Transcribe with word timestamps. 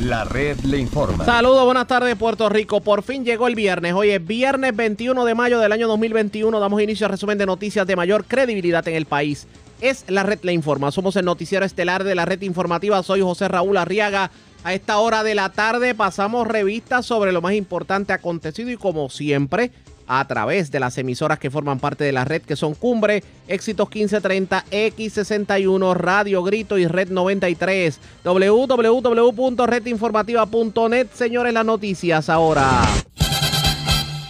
La 0.00 0.24
red 0.24 0.58
le 0.60 0.78
informa. 0.78 1.24
Saludos, 1.24 1.64
buenas 1.64 1.86
tardes 1.86 2.16
Puerto 2.16 2.48
Rico. 2.48 2.80
Por 2.80 3.02
fin 3.02 3.24
llegó 3.24 3.46
el 3.46 3.54
viernes. 3.54 3.94
Hoy 3.94 4.10
es 4.10 4.26
viernes 4.26 4.74
21 4.74 5.24
de 5.24 5.34
mayo 5.34 5.60
del 5.60 5.70
año 5.70 5.86
2021. 5.86 6.58
Damos 6.58 6.82
inicio 6.82 7.06
al 7.06 7.12
resumen 7.12 7.38
de 7.38 7.46
noticias 7.46 7.86
de 7.86 7.94
mayor 7.94 8.24
credibilidad 8.24 8.86
en 8.88 8.96
el 8.96 9.06
país. 9.06 9.46
Es 9.80 10.04
la 10.08 10.24
red 10.24 10.40
le 10.42 10.52
informa. 10.52 10.90
Somos 10.90 11.14
el 11.16 11.24
noticiero 11.24 11.64
estelar 11.64 12.02
de 12.02 12.14
la 12.16 12.24
red 12.24 12.42
informativa. 12.42 13.02
Soy 13.02 13.20
José 13.20 13.46
Raúl 13.46 13.76
Arriaga. 13.76 14.30
A 14.64 14.74
esta 14.74 14.98
hora 14.98 15.22
de 15.22 15.34
la 15.34 15.50
tarde 15.50 15.94
pasamos 15.94 16.48
revistas 16.48 17.06
sobre 17.06 17.32
lo 17.32 17.40
más 17.40 17.54
importante 17.54 18.12
acontecido 18.12 18.70
y 18.70 18.76
como 18.76 19.10
siempre 19.10 19.70
a 20.06 20.26
través 20.26 20.70
de 20.70 20.80
las 20.80 20.96
emisoras 20.98 21.38
que 21.38 21.50
forman 21.50 21.80
parte 21.80 22.04
de 22.04 22.12
la 22.12 22.24
red, 22.24 22.42
que 22.42 22.56
son 22.56 22.74
Cumbre, 22.74 23.22
Éxitos 23.48 23.88
1530, 23.88 24.66
X61, 24.70 25.94
Radio 25.94 26.42
Grito 26.42 26.76
y 26.78 26.86
Red 26.86 27.10
93. 27.10 27.98
www.redinformativa.net. 28.24 31.08
Señores, 31.12 31.52
las 31.52 31.64
noticias 31.64 32.28
ahora. 32.28 32.82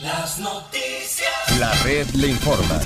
Las 0.03 0.39
noticias. 0.39 1.59
La 1.59 1.73
red 1.83 2.07
le 2.15 2.29
informa. 2.29 2.81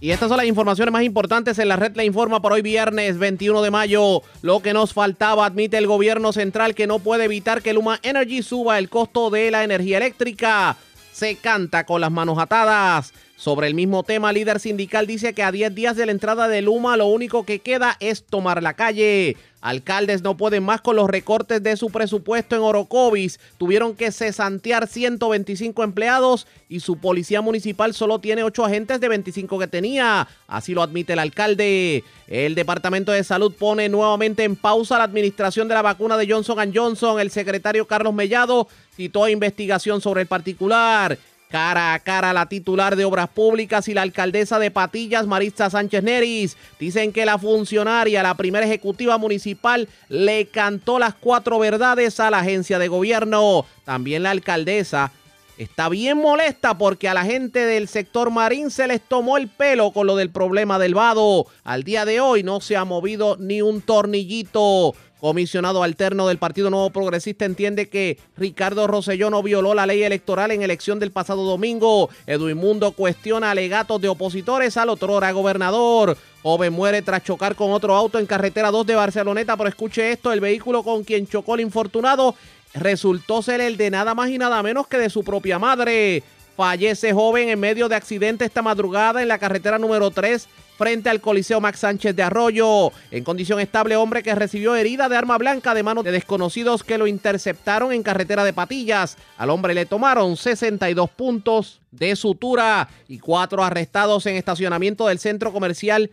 Y 0.00 0.10
estas 0.10 0.28
son 0.28 0.36
las 0.36 0.46
informaciones 0.46 0.92
más 0.92 1.02
importantes 1.02 1.58
en 1.58 1.68
la 1.68 1.76
red 1.76 1.96
Le 1.96 2.04
Informa 2.04 2.42
por 2.42 2.52
hoy 2.52 2.60
viernes 2.60 3.18
21 3.18 3.62
de 3.62 3.70
mayo. 3.70 4.22
Lo 4.42 4.60
que 4.60 4.74
nos 4.74 4.92
faltaba, 4.92 5.46
admite 5.46 5.78
el 5.78 5.86
gobierno 5.86 6.32
central 6.32 6.74
que 6.74 6.86
no 6.86 6.98
puede 6.98 7.24
evitar 7.24 7.62
que 7.62 7.72
Luma 7.72 7.98
Energy 8.02 8.42
suba 8.42 8.78
el 8.78 8.90
costo 8.90 9.30
de 9.30 9.50
la 9.50 9.64
energía 9.64 9.96
eléctrica 9.96 10.76
se 11.16 11.36
canta 11.36 11.86
con 11.86 12.02
las 12.02 12.10
manos 12.10 12.38
atadas. 12.38 13.14
Sobre 13.36 13.66
el 13.66 13.74
mismo 13.74 14.02
tema, 14.02 14.32
líder 14.32 14.60
sindical 14.60 15.06
dice 15.06 15.34
que 15.34 15.42
a 15.42 15.52
10 15.52 15.74
días 15.74 15.94
de 15.94 16.06
la 16.06 16.12
entrada 16.12 16.48
de 16.48 16.62
Luma 16.62 16.96
lo 16.96 17.06
único 17.06 17.44
que 17.44 17.58
queda 17.58 17.98
es 18.00 18.24
tomar 18.24 18.62
la 18.62 18.72
calle. 18.72 19.36
Alcaldes 19.60 20.22
no 20.22 20.38
pueden 20.38 20.64
más 20.64 20.80
con 20.80 20.96
los 20.96 21.10
recortes 21.10 21.62
de 21.62 21.76
su 21.76 21.90
presupuesto 21.90 22.56
en 22.56 22.62
Orocovis. 22.62 23.38
Tuvieron 23.58 23.94
que 23.94 24.10
cesantear 24.10 24.86
125 24.86 25.82
empleados 25.82 26.46
y 26.70 26.80
su 26.80 26.96
policía 26.98 27.42
municipal 27.42 27.92
solo 27.92 28.20
tiene 28.20 28.42
8 28.42 28.64
agentes 28.64 29.00
de 29.00 29.08
25 29.08 29.58
que 29.58 29.66
tenía. 29.66 30.28
Así 30.46 30.72
lo 30.72 30.82
admite 30.82 31.12
el 31.12 31.18
alcalde. 31.18 32.04
El 32.28 32.54
Departamento 32.54 33.12
de 33.12 33.22
Salud 33.22 33.52
pone 33.52 33.88
nuevamente 33.90 34.44
en 34.44 34.56
pausa 34.56 34.96
la 34.98 35.04
administración 35.04 35.68
de 35.68 35.74
la 35.74 35.82
vacuna 35.82 36.16
de 36.16 36.30
Johnson 36.30 36.72
Johnson. 36.72 37.20
El 37.20 37.30
secretario 37.30 37.86
Carlos 37.86 38.14
Mellado 38.14 38.68
citó 38.96 39.28
investigación 39.28 40.00
sobre 40.00 40.22
el 40.22 40.26
particular. 40.26 41.18
Cara 41.50 41.94
a 41.94 42.00
cara 42.00 42.32
la 42.32 42.46
titular 42.46 42.96
de 42.96 43.04
Obras 43.04 43.28
Públicas 43.28 43.86
y 43.86 43.94
la 43.94 44.02
alcaldesa 44.02 44.58
de 44.58 44.72
Patillas, 44.72 45.28
Marista 45.28 45.70
Sánchez 45.70 46.02
Neris, 46.02 46.56
dicen 46.80 47.12
que 47.12 47.24
la 47.24 47.38
funcionaria, 47.38 48.22
la 48.24 48.34
primera 48.34 48.66
ejecutiva 48.66 49.16
municipal, 49.16 49.88
le 50.08 50.46
cantó 50.46 50.98
las 50.98 51.14
cuatro 51.14 51.60
verdades 51.60 52.18
a 52.18 52.30
la 52.30 52.40
agencia 52.40 52.80
de 52.80 52.88
gobierno. 52.88 53.64
También 53.84 54.24
la 54.24 54.30
alcaldesa 54.30 55.12
está 55.58 55.88
bien 55.88 56.18
molesta 56.18 56.76
porque 56.76 57.08
a 57.08 57.14
la 57.14 57.24
gente 57.24 57.64
del 57.64 57.88
sector 57.88 58.30
marín 58.30 58.70
se 58.70 58.86
les 58.86 59.00
tomó 59.00 59.36
el 59.36 59.48
pelo 59.48 59.92
con 59.92 60.06
lo 60.06 60.16
del 60.16 60.30
problema 60.30 60.78
del 60.78 60.94
vado. 60.94 61.46
Al 61.64 61.84
día 61.84 62.04
de 62.04 62.20
hoy 62.20 62.42
no 62.42 62.60
se 62.60 62.76
ha 62.76 62.84
movido 62.84 63.36
ni 63.38 63.62
un 63.62 63.80
tornillito. 63.80 64.94
Comisionado 65.26 65.82
alterno 65.82 66.28
del 66.28 66.38
Partido 66.38 66.70
Nuevo 66.70 66.90
Progresista 66.90 67.44
entiende 67.44 67.88
que 67.88 68.16
Ricardo 68.36 68.86
Rosselló 68.86 69.28
no 69.28 69.42
violó 69.42 69.74
la 69.74 69.84
ley 69.84 70.04
electoral 70.04 70.52
en 70.52 70.62
elección 70.62 71.00
del 71.00 71.10
pasado 71.10 71.42
domingo. 71.42 72.10
Edwin 72.28 72.56
Mundo 72.56 72.92
cuestiona 72.92 73.50
alegatos 73.50 74.00
de 74.00 74.06
opositores 74.06 74.76
al 74.76 74.88
otrora 74.88 75.32
gobernador. 75.32 76.16
Joven 76.44 76.72
muere 76.72 77.02
tras 77.02 77.24
chocar 77.24 77.56
con 77.56 77.72
otro 77.72 77.96
auto 77.96 78.20
en 78.20 78.26
carretera 78.26 78.70
2 78.70 78.86
de 78.86 78.94
Barceloneta, 78.94 79.56
pero 79.56 79.68
escuche 79.68 80.12
esto, 80.12 80.32
el 80.32 80.38
vehículo 80.38 80.84
con 80.84 81.02
quien 81.02 81.26
chocó 81.26 81.56
el 81.56 81.62
infortunado 81.62 82.36
resultó 82.74 83.42
ser 83.42 83.60
el 83.60 83.76
de 83.76 83.90
nada 83.90 84.14
más 84.14 84.30
y 84.30 84.38
nada 84.38 84.62
menos 84.62 84.86
que 84.86 84.98
de 84.98 85.10
su 85.10 85.24
propia 85.24 85.58
madre. 85.58 86.22
Fallece 86.56 87.12
joven 87.12 87.48
en 87.48 87.58
medio 87.58 87.88
de 87.88 87.96
accidente 87.96 88.44
esta 88.44 88.62
madrugada 88.62 89.22
en 89.22 89.28
la 89.28 89.38
carretera 89.38 89.76
número 89.76 90.12
3 90.12 90.46
frente 90.76 91.08
al 91.08 91.20
Coliseo 91.20 91.60
Max 91.60 91.80
Sánchez 91.80 92.14
de 92.14 92.22
Arroyo. 92.22 92.92
En 93.10 93.24
condición 93.24 93.60
estable, 93.60 93.96
hombre 93.96 94.22
que 94.22 94.34
recibió 94.34 94.74
herida 94.74 95.08
de 95.08 95.16
arma 95.16 95.38
blanca 95.38 95.74
de 95.74 95.82
manos 95.82 96.04
de 96.04 96.12
desconocidos 96.12 96.84
que 96.84 96.98
lo 96.98 97.06
interceptaron 97.06 97.92
en 97.92 98.02
carretera 98.02 98.44
de 98.44 98.52
Patillas. 98.52 99.16
Al 99.38 99.50
hombre 99.50 99.74
le 99.74 99.86
tomaron 99.86 100.36
62 100.36 101.10
puntos 101.10 101.80
de 101.90 102.14
sutura 102.16 102.88
y 103.08 103.18
cuatro 103.18 103.64
arrestados 103.64 104.26
en 104.26 104.36
estacionamiento 104.36 105.06
del 105.06 105.18
centro 105.18 105.52
comercial 105.52 106.10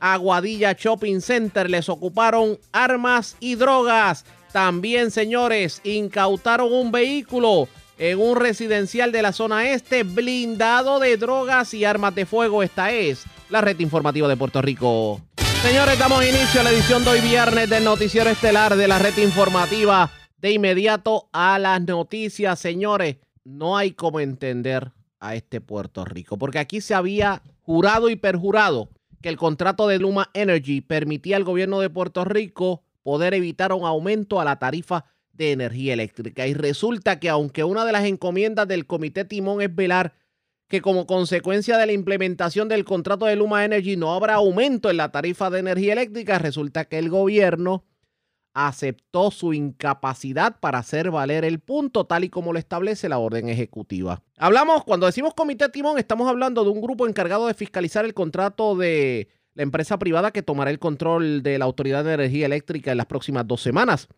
Aguadilla 0.00 0.74
Shopping 0.78 1.20
Center. 1.20 1.68
Les 1.68 1.88
ocuparon 1.88 2.58
armas 2.72 3.36
y 3.40 3.56
drogas. 3.56 4.24
También, 4.52 5.10
señores, 5.10 5.80
incautaron 5.84 6.72
un 6.72 6.90
vehículo 6.90 7.68
en 7.98 8.20
un 8.20 8.36
residencial 8.36 9.12
de 9.12 9.22
la 9.22 9.32
zona 9.32 9.70
este 9.70 10.04
blindado 10.04 11.00
de 11.00 11.16
drogas 11.16 11.74
y 11.74 11.84
armas 11.84 12.14
de 12.14 12.26
fuego. 12.26 12.62
Esta 12.62 12.92
es 12.92 13.24
la 13.50 13.60
red 13.60 13.78
informativa 13.80 14.28
de 14.28 14.36
Puerto 14.36 14.62
Rico. 14.62 15.20
Señores, 15.62 15.98
damos 15.98 16.24
inicio 16.24 16.60
a 16.60 16.64
la 16.64 16.70
edición 16.70 17.04
de 17.04 17.10
hoy 17.10 17.20
viernes 17.20 17.68
del 17.68 17.82
noticiero 17.84 18.30
estelar 18.30 18.76
de 18.76 18.86
la 18.86 18.98
red 18.98 19.16
informativa. 19.18 20.10
De 20.36 20.52
inmediato 20.52 21.28
a 21.32 21.58
las 21.58 21.80
noticias, 21.82 22.60
señores, 22.60 23.16
no 23.42 23.76
hay 23.76 23.90
como 23.90 24.20
entender 24.20 24.92
a 25.18 25.34
este 25.34 25.60
Puerto 25.60 26.04
Rico, 26.04 26.38
porque 26.38 26.60
aquí 26.60 26.80
se 26.80 26.94
había 26.94 27.42
jurado 27.62 28.08
y 28.08 28.14
perjurado 28.14 28.88
que 29.20 29.28
el 29.28 29.36
contrato 29.36 29.88
de 29.88 29.98
Luma 29.98 30.30
Energy 30.34 30.80
permitía 30.80 31.36
al 31.36 31.42
gobierno 31.42 31.80
de 31.80 31.90
Puerto 31.90 32.24
Rico 32.24 32.84
poder 33.02 33.34
evitar 33.34 33.72
un 33.72 33.84
aumento 33.84 34.40
a 34.40 34.44
la 34.44 34.60
tarifa 34.60 35.06
de 35.38 35.52
energía 35.52 35.94
eléctrica. 35.94 36.46
Y 36.46 36.52
resulta 36.52 37.18
que 37.18 37.30
aunque 37.30 37.64
una 37.64 37.86
de 37.86 37.92
las 37.92 38.04
encomiendas 38.04 38.68
del 38.68 38.86
Comité 38.86 39.24
Timón 39.24 39.62
es 39.62 39.74
velar 39.74 40.12
que 40.68 40.82
como 40.82 41.06
consecuencia 41.06 41.78
de 41.78 41.86
la 41.86 41.92
implementación 41.92 42.68
del 42.68 42.84
contrato 42.84 43.24
de 43.24 43.36
Luma 43.36 43.64
Energy 43.64 43.96
no 43.96 44.12
habrá 44.12 44.34
aumento 44.34 44.90
en 44.90 44.98
la 44.98 45.10
tarifa 45.10 45.48
de 45.48 45.60
energía 45.60 45.94
eléctrica, 45.94 46.38
resulta 46.38 46.84
que 46.84 46.98
el 46.98 47.08
gobierno 47.08 47.84
aceptó 48.52 49.30
su 49.30 49.54
incapacidad 49.54 50.58
para 50.60 50.78
hacer 50.78 51.10
valer 51.10 51.44
el 51.44 51.60
punto 51.60 52.04
tal 52.04 52.24
y 52.24 52.28
como 52.28 52.52
lo 52.52 52.58
establece 52.58 53.08
la 53.08 53.18
orden 53.18 53.48
ejecutiva. 53.48 54.22
Hablamos, 54.36 54.84
cuando 54.84 55.06
decimos 55.06 55.32
comité 55.34 55.68
timón, 55.68 55.98
estamos 55.98 56.28
hablando 56.28 56.64
de 56.64 56.70
un 56.70 56.80
grupo 56.80 57.06
encargado 57.06 57.46
de 57.46 57.54
fiscalizar 57.54 58.04
el 58.04 58.14
contrato 58.14 58.76
de 58.76 59.28
la 59.54 59.62
empresa 59.62 59.98
privada 59.98 60.32
que 60.32 60.42
tomará 60.42 60.70
el 60.70 60.78
control 60.78 61.42
de 61.42 61.58
la 61.58 61.64
Autoridad 61.64 62.04
de 62.04 62.14
Energía 62.14 62.46
Eléctrica 62.46 62.90
en 62.90 62.98
las 62.98 63.06
próximas 63.06 63.46
dos 63.46 63.62
semanas. 63.62 64.08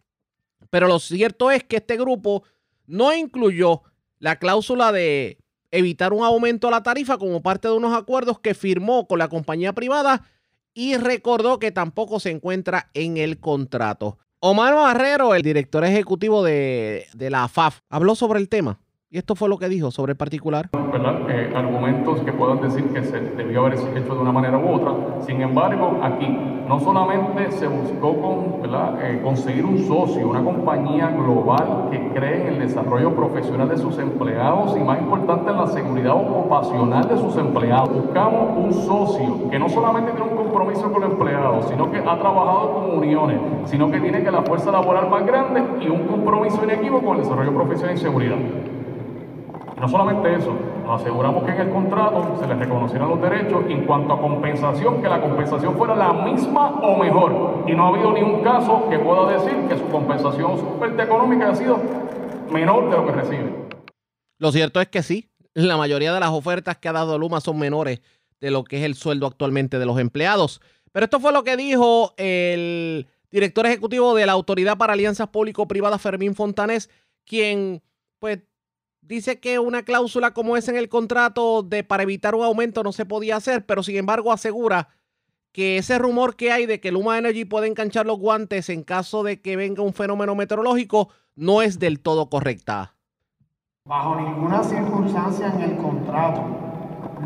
Pero 0.68 0.88
lo 0.88 0.98
cierto 0.98 1.50
es 1.50 1.64
que 1.64 1.76
este 1.76 1.96
grupo 1.96 2.44
no 2.86 3.14
incluyó 3.14 3.82
la 4.18 4.36
cláusula 4.36 4.92
de 4.92 5.38
evitar 5.70 6.12
un 6.12 6.24
aumento 6.24 6.68
a 6.68 6.72
la 6.72 6.82
tarifa 6.82 7.18
como 7.18 7.42
parte 7.42 7.68
de 7.68 7.74
unos 7.74 7.96
acuerdos 7.96 8.40
que 8.40 8.54
firmó 8.54 9.06
con 9.06 9.18
la 9.18 9.28
compañía 9.28 9.72
privada 9.72 10.26
y 10.74 10.96
recordó 10.96 11.58
que 11.58 11.72
tampoco 11.72 12.20
se 12.20 12.30
encuentra 12.30 12.90
en 12.94 13.16
el 13.16 13.38
contrato. 13.38 14.18
Omar 14.40 14.74
Barrero, 14.74 15.34
el 15.34 15.42
director 15.42 15.84
ejecutivo 15.84 16.42
de, 16.42 17.06
de 17.14 17.30
la 17.30 17.44
AFAF, 17.44 17.80
habló 17.88 18.14
sobre 18.14 18.40
el 18.40 18.48
tema. 18.48 18.80
Y 19.12 19.18
esto 19.18 19.34
fue 19.34 19.48
lo 19.48 19.58
que 19.58 19.68
dijo 19.68 19.90
sobre 19.90 20.12
el 20.12 20.16
particular. 20.16 20.68
Eh, 20.72 21.52
argumentos 21.52 22.20
que 22.20 22.32
puedan 22.32 22.60
decir 22.60 22.84
que 22.92 23.02
se 23.02 23.20
debió 23.20 23.66
haber 23.66 23.74
hecho 23.74 24.14
de 24.14 24.20
una 24.20 24.30
manera 24.30 24.56
u 24.56 24.68
otra. 24.68 24.92
Sin 25.26 25.42
embargo, 25.42 25.98
aquí 26.00 26.28
no 26.68 26.78
solamente 26.78 27.50
se 27.50 27.66
buscó 27.66 28.60
eh, 29.02 29.20
conseguir 29.24 29.66
un 29.66 29.78
socio, 29.80 30.28
una 30.28 30.44
compañía 30.44 31.08
global 31.10 31.88
que 31.90 31.98
cree 32.14 32.42
en 32.42 32.54
el 32.54 32.58
desarrollo 32.60 33.12
profesional 33.16 33.68
de 33.68 33.78
sus 33.78 33.98
empleados 33.98 34.76
y 34.76 34.80
más 34.84 35.00
importante 35.00 35.50
en 35.50 35.56
la 35.56 35.66
seguridad 35.66 36.14
ocupacional 36.14 37.08
de 37.08 37.18
sus 37.18 37.36
empleados. 37.36 37.92
Buscamos 37.92 38.58
un 38.58 38.72
socio 38.72 39.50
que 39.50 39.58
no 39.58 39.68
solamente 39.68 40.12
tiene 40.12 40.30
un 40.30 40.36
compromiso 40.36 40.82
con 40.92 41.00
los 41.00 41.10
empleados, 41.10 41.66
sino 41.68 41.90
que 41.90 41.98
ha 41.98 42.16
trabajado 42.16 42.74
con 42.74 42.98
uniones, 42.98 43.40
sino 43.64 43.90
que 43.90 43.98
tiene 43.98 44.22
que 44.22 44.30
la 44.30 44.42
fuerza 44.42 44.70
laboral 44.70 45.10
más 45.10 45.26
grande 45.26 45.64
y 45.80 45.88
un 45.88 46.06
compromiso 46.06 46.62
inequívoco 46.62 47.06
con 47.06 47.16
el 47.16 47.24
desarrollo 47.24 47.52
profesional 47.52 47.96
y 47.96 47.98
seguridad. 47.98 48.36
No 49.80 49.88
solamente 49.88 50.34
eso, 50.34 50.54
aseguramos 50.90 51.42
que 51.44 51.52
en 51.52 51.60
el 51.62 51.70
contrato 51.70 52.36
se 52.38 52.46
les 52.46 52.58
reconocieran 52.58 53.08
los 53.08 53.22
derechos 53.22 53.64
en 53.66 53.86
cuanto 53.86 54.12
a 54.12 54.20
compensación, 54.20 55.00
que 55.00 55.08
la 55.08 55.22
compensación 55.22 55.74
fuera 55.74 55.96
la 55.96 56.12
misma 56.12 56.80
o 56.82 56.98
mejor. 56.98 57.64
Y 57.66 57.72
no 57.72 57.86
ha 57.86 57.88
habido 57.88 58.12
ni 58.12 58.20
un 58.20 58.42
caso 58.42 58.86
que 58.90 58.98
pueda 58.98 59.32
decir 59.32 59.56
que 59.70 59.78
su 59.78 59.86
compensación 59.86 60.58
su 60.58 60.84
económica 60.84 61.48
ha 61.48 61.54
sido 61.54 61.80
menor 62.50 62.90
de 62.90 62.96
lo 62.98 63.06
que 63.06 63.12
recibe. 63.12 63.68
Lo 64.38 64.52
cierto 64.52 64.82
es 64.82 64.88
que 64.88 65.02
sí, 65.02 65.30
la 65.54 65.78
mayoría 65.78 66.12
de 66.12 66.20
las 66.20 66.30
ofertas 66.30 66.76
que 66.76 66.90
ha 66.90 66.92
dado 66.92 67.18
Luma 67.18 67.40
son 67.40 67.58
menores 67.58 68.02
de 68.38 68.50
lo 68.50 68.64
que 68.64 68.80
es 68.80 68.84
el 68.84 68.96
sueldo 68.96 69.26
actualmente 69.26 69.78
de 69.78 69.86
los 69.86 69.98
empleados. 69.98 70.60
Pero 70.92 71.04
esto 71.04 71.20
fue 71.20 71.32
lo 71.32 71.42
que 71.42 71.56
dijo 71.56 72.12
el 72.18 73.06
director 73.30 73.64
ejecutivo 73.64 74.14
de 74.14 74.26
la 74.26 74.32
Autoridad 74.32 74.76
para 74.76 74.92
Alianzas 74.92 75.28
Público-Privadas, 75.28 76.02
Fermín 76.02 76.34
Fontanés, 76.34 76.90
quien 77.24 77.80
pues 78.18 78.40
dice 79.10 79.40
que 79.40 79.58
una 79.58 79.82
cláusula 79.82 80.30
como 80.30 80.56
esa 80.56 80.70
en 80.70 80.76
el 80.76 80.88
contrato 80.88 81.64
de 81.64 81.82
para 81.82 82.04
evitar 82.04 82.36
un 82.36 82.44
aumento 82.44 82.84
no 82.84 82.92
se 82.92 83.04
podía 83.04 83.34
hacer, 83.34 83.66
pero 83.66 83.82
sin 83.82 83.96
embargo 83.96 84.32
asegura 84.32 84.88
que 85.50 85.78
ese 85.78 85.98
rumor 85.98 86.36
que 86.36 86.52
hay 86.52 86.64
de 86.64 86.80
que 86.80 86.92
Luma 86.92 87.18
Energy 87.18 87.44
puede 87.44 87.66
enganchar 87.66 88.06
los 88.06 88.20
guantes 88.20 88.68
en 88.68 88.84
caso 88.84 89.24
de 89.24 89.42
que 89.42 89.56
venga 89.56 89.82
un 89.82 89.94
fenómeno 89.94 90.36
meteorológico 90.36 91.08
no 91.34 91.60
es 91.60 91.80
del 91.80 91.98
todo 91.98 92.30
correcta. 92.30 92.94
Bajo 93.84 94.14
ninguna 94.14 94.62
circunstancia 94.62 95.52
en 95.56 95.60
el 95.62 95.76
contrato, 95.78 96.44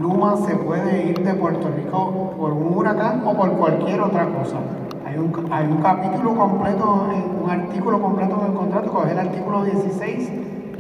Luma 0.01 0.39
se 0.39 0.57
puede 0.57 1.11
ir 1.11 1.19
de 1.23 1.35
Puerto 1.35 1.71
Rico 1.71 2.35
por 2.39 2.51
un 2.51 2.79
huracán 2.79 3.27
o 3.27 3.37
por 3.37 3.53
cualquier 3.59 4.01
otra 4.01 4.27
cosa. 4.33 4.57
Hay 5.05 5.19
un, 5.19 5.53
hay 5.53 5.67
un 5.67 5.83
capítulo 5.83 6.35
completo, 6.35 7.09
un 7.43 7.51
artículo 7.51 8.01
completo 8.01 8.41
en 8.41 8.53
el 8.53 8.57
contrato, 8.57 9.03
que 9.03 9.07
es 9.07 9.13
el 9.13 9.19
artículo 9.19 9.65
16, 9.65 10.31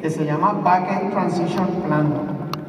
que 0.04 0.10
se 0.10 0.26
llama 0.26 0.60
Backend 0.62 1.12
Transition 1.12 1.66
Plan 1.86 2.12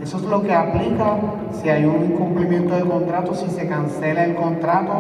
eso 0.02 0.16
es 0.16 0.24
lo 0.24 0.42
que 0.42 0.54
aplica 0.54 1.18
si 1.52 1.68
hay 1.68 1.84
un 1.84 2.06
incumplimiento 2.06 2.76
de 2.76 2.84
contrato, 2.84 3.36
si 3.36 3.50
se 3.50 3.68
cancela 3.68 4.24
el 4.24 4.36
contrato 4.36 4.94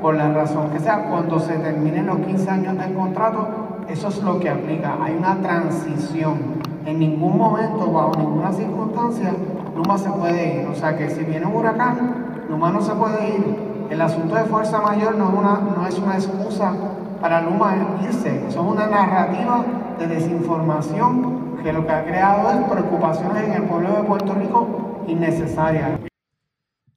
por 0.00 0.14
la 0.14 0.32
razón 0.32 0.70
que 0.70 0.78
sea. 0.78 1.08
Cuando 1.08 1.40
se 1.40 1.54
terminen 1.54 2.06
los 2.06 2.18
15 2.18 2.48
años 2.48 2.78
del 2.78 2.94
contrato, 2.94 3.48
eso 3.88 4.06
es 4.06 4.22
lo 4.22 4.38
que 4.38 4.50
aplica. 4.50 4.98
Hay 5.02 5.16
una 5.16 5.40
transición. 5.40 6.60
En 6.86 7.00
ningún 7.00 7.36
momento, 7.36 7.90
bajo 7.90 8.12
ninguna 8.18 8.52
circunstancia, 8.52 9.32
Luma 9.74 9.98
se 9.98 10.10
puede 10.10 10.60
ir. 10.60 10.68
O 10.68 10.74
sea 10.76 10.96
que 10.96 11.10
si 11.10 11.24
viene 11.24 11.46
un 11.46 11.56
huracán, 11.56 12.44
Luma 12.48 12.70
no 12.70 12.82
se 12.82 12.92
puede 12.92 13.30
ir. 13.30 13.56
El 13.90 14.00
asunto 14.00 14.36
de 14.36 14.44
fuerza 14.44 14.80
mayor 14.80 15.16
no 15.16 15.28
es 15.28 15.34
una, 15.34 15.60
no 15.74 15.86
es 15.88 15.98
una 15.98 16.14
excusa 16.14 16.72
para 17.20 17.40
Luma 17.40 17.74
irse. 18.04 18.46
Eso 18.46 18.60
es 18.60 18.72
una 18.72 18.86
narrativa 18.86 19.64
de 19.98 20.06
desinformación 20.06 21.49
que 21.62 21.72
lo 21.72 21.86
que 21.86 21.92
ha 21.92 22.04
creado 22.04 22.50
es 22.50 22.70
preocupaciones 22.70 23.44
en 23.44 23.52
el 23.52 23.62
pueblo 23.64 23.96
de 23.96 24.02
Puerto 24.04 24.34
Rico 24.34 25.04
innecesarias. 25.08 26.00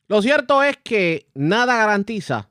Lo 0.08 0.22
cierto 0.22 0.64
es 0.64 0.78
que 0.78 1.28
nada 1.34 1.78
garantiza 1.78 2.50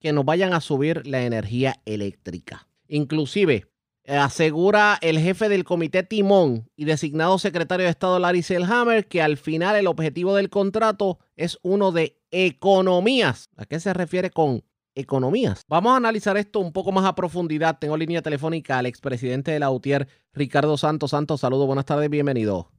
que 0.00 0.12
nos 0.12 0.24
vayan 0.24 0.52
a 0.52 0.60
subir 0.60 1.06
la 1.06 1.22
energía 1.22 1.76
eléctrica. 1.86 2.68
Inclusive, 2.88 3.66
eh, 4.04 4.16
asegura 4.16 4.98
el 5.00 5.18
jefe 5.18 5.48
del 5.48 5.64
comité 5.64 6.02
Timón 6.02 6.68
y 6.76 6.84
designado 6.84 7.38
secretario 7.38 7.84
de 7.84 7.90
Estado 7.90 8.18
Larry 8.18 8.42
Selhammer 8.42 9.08
que 9.08 9.22
al 9.22 9.38
final 9.38 9.76
el 9.76 9.86
objetivo 9.86 10.36
del 10.36 10.50
contrato 10.50 11.18
es 11.36 11.58
uno 11.62 11.90
de 11.90 12.18
economías. 12.30 13.48
¿A 13.56 13.64
qué 13.64 13.80
se 13.80 13.94
refiere 13.94 14.30
con 14.30 14.62
economías. 14.94 15.64
Vamos 15.68 15.92
a 15.92 15.96
analizar 15.96 16.36
esto 16.36 16.60
un 16.60 16.72
poco 16.72 16.92
más 16.92 17.04
a 17.04 17.14
profundidad. 17.14 17.78
Tengo 17.78 17.96
línea 17.96 18.22
telefónica 18.22 18.78
al 18.78 18.86
expresidente 18.86 19.50
de 19.50 19.58
la 19.58 19.70
UTIER, 19.70 20.06
Ricardo 20.32 20.76
Santos. 20.76 21.10
Santos, 21.10 21.40
saludos, 21.40 21.66
buenas 21.66 21.84
tardes, 21.84 22.10
bienvenido. 22.10 22.70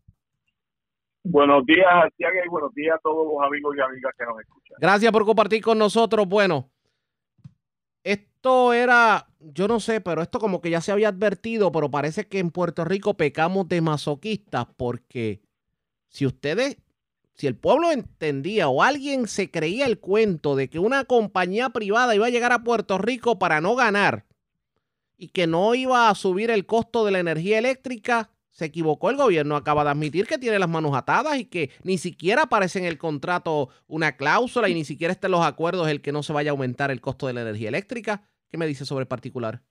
Buenos 1.24 1.66
días, 1.66 1.88
Santiago, 1.90 2.36
y 2.46 2.50
buenos 2.50 2.74
días 2.76 2.96
a 2.96 3.00
todos 3.00 3.26
los 3.26 3.44
amigos 3.44 3.76
y 3.76 3.82
amigas 3.82 4.14
que 4.18 4.26
nos 4.26 4.40
escuchan. 4.40 4.78
Gracias 4.80 5.12
por 5.12 5.26
compartir 5.26 5.62
con 5.64 5.80
nosotros. 5.80 6.28
Bueno, 6.28 6.70
esto 8.04 8.74
era, 8.74 9.28
yo 9.40 9.68
no 9.68 9.80
sé, 9.80 10.02
pero 10.02 10.22
esto 10.22 10.38
como 10.38 10.62
que 10.62 10.70
ya 10.70 10.82
se 10.82 10.92
había 10.92 11.10
advertido, 11.10 11.72
pero 11.72 11.90
parece 11.90 12.28
que 12.28 12.38
en 12.38 12.52
Puerto 12.52 12.86
Rico 12.86 13.16
pecamos 13.16 13.68
de 13.68 13.82
masoquistas 13.82 14.68
porque 14.78 15.42
si 16.10 16.28
ustedes 16.28 16.78
si 17.36 17.48
el 17.48 17.56
pueblo 17.58 17.92
entendía 17.92 18.70
o 18.70 18.82
alguien 18.82 19.28
se 19.28 19.52
creía 19.52 19.86
el 19.86 20.00
cuento 20.00 20.56
de 20.56 20.70
que 20.70 20.80
una 20.80 21.04
compañía 21.04 21.70
privada 21.70 22.16
iba 22.16 22.28
a 22.28 22.30
llegar 22.30 22.54
a 22.54 22.64
Puerto 22.64 22.98
Rico 22.98 23.38
para 23.38 23.60
no 23.60 23.76
ganar 23.76 24.26
y 25.18 25.30
que 25.30 25.46
no 25.46 25.76
iba 25.76 26.10
a 26.10 26.16
subir 26.16 26.50
el 26.50 26.66
costo 26.66 27.06
de 27.06 27.12
la 27.12 27.20
energía 27.20 27.60
eléctrica, 27.60 28.30
se 28.52 28.66
equivocó. 28.66 29.10
El 29.10 29.18
gobierno 29.18 29.58
acaba 29.58 29.84
de 29.84 29.90
admitir 29.90 30.28
que 30.28 30.38
tiene 30.38 30.60
las 30.60 30.70
manos 30.70 30.96
atadas 30.96 31.38
y 31.38 31.46
que 31.46 31.72
ni 31.84 31.98
siquiera 31.98 32.44
aparece 32.44 32.80
en 32.80 32.86
el 32.86 32.98
contrato 32.98 33.68
una 33.88 34.16
cláusula 34.16 34.70
y 34.70 34.74
ni 34.74 34.86
siquiera 34.86 35.12
está 35.12 35.28
en 35.28 35.32
los 35.32 35.46
acuerdos 35.46 35.90
el 35.90 36.02
que 36.02 36.14
no 36.14 36.24
se 36.24 36.32
vaya 36.32 36.52
a 36.52 36.54
aumentar 36.54 36.90
el 36.90 37.02
costo 37.02 37.28
de 37.28 37.34
la 37.34 37.42
energía 37.42 37.68
eléctrica. 37.68 38.24
¿Qué 38.50 38.58
me 38.58 38.66
dice 38.66 38.86
sobre 38.86 39.04
el 39.04 39.08
particular? 39.10 39.62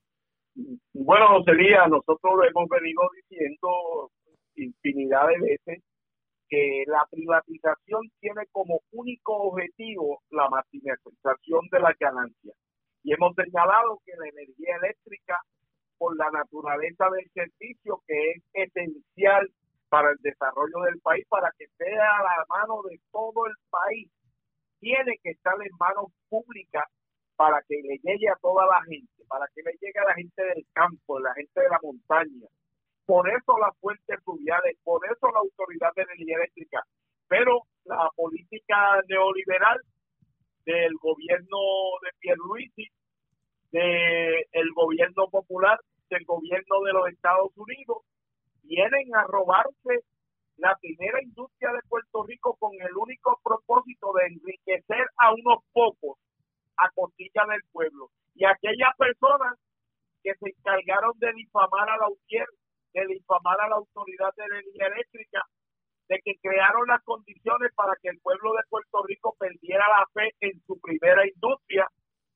Bueno, 0.93 1.28
José 1.28 1.52
nosotros 1.88 2.32
lo 2.37 2.44
hemos 2.44 2.69
venido 2.69 3.02
diciendo 3.22 4.11
infinidad 4.56 5.28
de 5.28 5.40
veces 5.40 5.82
que 6.54 6.84
la 6.86 7.04
privatización 7.10 8.02
tiene 8.20 8.46
como 8.52 8.80
único 8.92 9.34
objetivo 9.34 10.22
la 10.30 10.48
maximización 10.48 11.66
de 11.72 11.80
las 11.80 11.98
ganancias. 11.98 12.54
Y 13.02 13.12
hemos 13.12 13.34
señalado 13.34 13.98
que 14.06 14.12
la 14.16 14.28
energía 14.28 14.76
eléctrica, 14.76 15.36
por 15.98 16.16
la 16.16 16.30
naturaleza 16.30 17.10
del 17.10 17.28
servicio, 17.32 18.00
que 18.06 18.30
es 18.30 18.42
esencial 18.52 19.50
para 19.88 20.10
el 20.10 20.18
desarrollo 20.20 20.80
del 20.86 21.00
país, 21.00 21.26
para 21.28 21.50
que 21.58 21.66
sea 21.76 22.18
a 22.18 22.22
la 22.22 22.44
mano 22.48 22.82
de 22.88 23.00
todo 23.10 23.46
el 23.46 23.54
país, 23.70 24.08
tiene 24.78 25.18
que 25.22 25.30
estar 25.30 25.54
en 25.54 25.76
manos 25.78 26.12
públicas 26.28 26.84
para 27.34 27.60
que 27.66 27.80
le 27.82 27.98
llegue 27.98 28.28
a 28.28 28.38
toda 28.40 28.64
la 28.66 28.80
gente, 28.84 29.24
para 29.28 29.46
que 29.54 29.62
le 29.62 29.72
llegue 29.80 29.98
a 29.98 30.04
la 30.04 30.14
gente 30.14 30.42
del 30.42 30.64
campo, 30.72 31.18
la 31.18 31.34
gente 31.34 31.60
de 31.60 31.68
la 31.68 31.80
montaña, 31.82 32.46
por 33.06 33.28
eso 33.28 33.58
las 33.58 33.76
fuentes 33.78 34.18
fluviales, 34.24 34.76
por 34.82 35.04
eso 35.06 35.30
la 35.32 35.40
Autoridad 35.40 35.92
de 35.94 36.02
Energía 36.02 36.36
Eléctrica. 36.36 36.82
Pero 37.28 37.62
la 37.84 38.08
política 38.16 39.00
neoliberal 39.08 39.80
del 40.64 40.94
gobierno 40.94 41.58
de 42.02 42.10
Pierluisi, 42.20 42.88
del 43.70 44.72
gobierno 44.74 45.28
popular, 45.28 45.78
del 46.08 46.24
gobierno 46.24 46.80
de 46.84 46.92
los 46.92 47.08
Estados 47.08 47.50
Unidos, 47.56 47.98
vienen 48.62 49.14
a 49.14 49.24
robarse 49.24 50.04
la 50.56 50.76
primera 50.80 51.22
industria 51.22 51.72
de 51.72 51.80
Puerto 51.88 52.22
Rico 52.24 52.56
con 52.58 52.72
el 52.80 52.96
único 52.96 53.38
propósito 53.42 54.12
de 54.12 54.26
enriquecer 54.26 55.06
a 55.18 55.32
unos 55.32 55.64
pocos 55.72 56.18
a 56.76 56.88
costilla 56.90 57.44
del 57.50 57.62
pueblo. 57.72 58.10
Y 58.34 58.44
aquellas 58.44 58.96
personas 58.96 59.54
que 60.22 60.34
se 60.34 60.48
encargaron 60.48 61.12
de 61.18 61.32
difamar 61.34 61.88
a 61.90 61.98
la 61.98 62.08
UTIER 62.08 62.46
de 62.94 63.06
difamar 63.06 63.61
a 63.61 63.69
la 63.69 63.76
Autoridad 63.76 64.32
de 64.37 64.44
Energía 64.44 64.87
Eléctrica, 64.87 65.43
de 66.08 66.20
que 66.25 66.35
crearon 66.41 66.87
las 66.87 67.02
condiciones 67.02 67.73
para 67.75 67.93
que 68.00 68.08
el 68.08 68.20
pueblo 68.20 68.52
de 68.52 68.62
Puerto 68.70 69.02
Rico 69.02 69.35
perdiera 69.38 69.85
la 69.88 70.06
fe 70.14 70.31
en 70.41 70.62
su 70.67 70.79
primera 70.81 71.26
industria. 71.26 71.88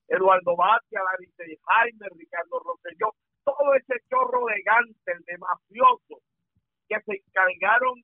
Eduardo 0.07 0.55
Batia, 0.55 1.01
Larry 1.03 1.31
Jaime, 1.37 2.07
Ricardo 2.17 2.59
Rosselló, 2.59 3.13
todo 3.45 3.73
ese 3.75 3.95
chorro 4.09 4.45
de 4.47 4.61
gánster, 4.65 5.19
de 5.25 5.37
mafiosos, 5.37 6.21
que 6.87 6.99
se 7.05 7.21
encargaron 7.25 8.01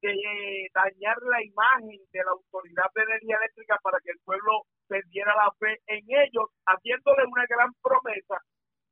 de 0.00 0.70
dañar 0.72 1.18
la 1.22 1.42
imagen 1.44 2.00
de 2.12 2.24
la 2.24 2.30
Autoridad 2.30 2.90
de 2.94 3.02
Energía 3.02 3.36
Eléctrica 3.36 3.78
para 3.82 3.98
que 4.00 4.10
el 4.10 4.18
pueblo 4.24 4.62
perdiera 4.86 5.34
la 5.36 5.52
fe 5.58 5.78
en 5.86 6.04
ellos, 6.08 6.48
haciéndole 6.66 7.24
una 7.26 7.44
gran 7.46 7.72
promesa. 7.82 8.40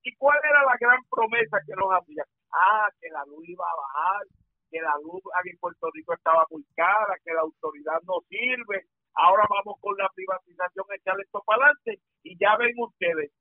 ¿Y 0.06 0.14
cuál 0.14 0.38
era 0.48 0.62
la 0.62 0.76
gran 0.78 1.02
promesa 1.10 1.58
que 1.66 1.74
nos 1.74 1.90
hacían? 1.90 2.26
ah, 2.52 2.88
que 3.00 3.08
la 3.10 3.24
luz 3.26 3.42
iba 3.48 3.64
a 3.64 3.76
bajar, 3.76 4.22
que 4.70 4.80
la 4.80 4.94
luz 5.02 5.22
aquí 5.38 5.50
en 5.50 5.58
Puerto 5.58 5.90
Rico 5.92 6.14
estaba 6.14 6.44
muy 6.50 6.64
cara, 6.74 7.14
que 7.24 7.32
la 7.32 7.40
autoridad 7.42 8.00
no 8.04 8.20
sirve, 8.28 8.86
ahora 9.14 9.44
vamos 9.48 9.76
con 9.80 9.96
la 9.96 10.08
privatización, 10.14 10.86
echarle 10.94 11.22
esto 11.22 11.42
para 11.44 11.66
adelante, 11.66 12.02
y 12.22 12.36
ya 12.38 12.56
ven 12.56 12.74
ustedes, 12.78 13.32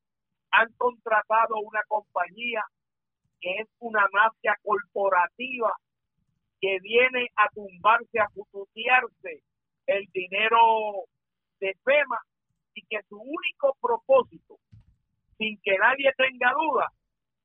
han 0.52 0.72
contratado 0.78 1.60
una 1.62 1.82
compañía 1.88 2.64
que 3.42 3.52
es 3.62 3.68
una 3.80 4.06
mafia 4.12 4.56
corporativa 4.64 5.72
que 6.62 6.80
viene 6.82 7.28
a 7.36 7.50
tumbarse, 7.50 8.20
a 8.20 8.30
fututearse 8.30 9.44
el 9.88 10.06
dinero 10.14 11.06
de 11.60 11.76
FEMA 11.84 12.18
y 12.74 12.82
que 12.88 13.02
su 13.08 13.18
único 13.18 13.76
propósito, 13.82 14.58
sin 15.38 15.60
que 15.64 15.78
nadie 15.78 16.12
tenga 16.18 16.52
duda, 16.54 16.92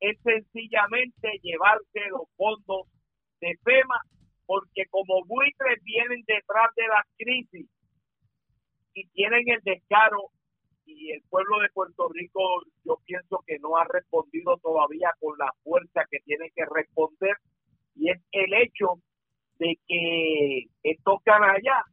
es 0.00 0.18
sencillamente 0.22 1.38
llevarse 1.42 2.08
los 2.10 2.28
fondos 2.36 2.86
de 3.40 3.56
FEMA, 3.62 4.00
porque 4.46 4.86
como 4.90 5.24
buitres 5.26 5.82
vienen 5.84 6.22
detrás 6.26 6.74
de 6.76 6.88
la 6.88 7.04
crisis 7.16 7.68
y 8.94 9.06
tienen 9.08 9.48
el 9.48 9.60
descaro 9.62 10.30
y 10.86 11.12
el 11.12 11.22
pueblo 11.28 11.60
de 11.60 11.68
Puerto 11.70 12.08
Rico 12.08 12.40
yo 12.84 12.98
pienso 13.06 13.42
que 13.46 13.58
no 13.60 13.76
ha 13.76 13.84
respondido 13.84 14.56
todavía 14.58 15.10
con 15.20 15.38
la 15.38 15.52
fuerza 15.62 16.04
que 16.10 16.18
tiene 16.20 16.50
que 16.54 16.64
responder 16.74 17.36
y 17.94 18.10
es 18.10 18.20
el 18.32 18.52
hecho 18.54 18.94
de 19.58 19.78
que 19.86 20.64
estos 20.82 21.22
canallas 21.22 21.84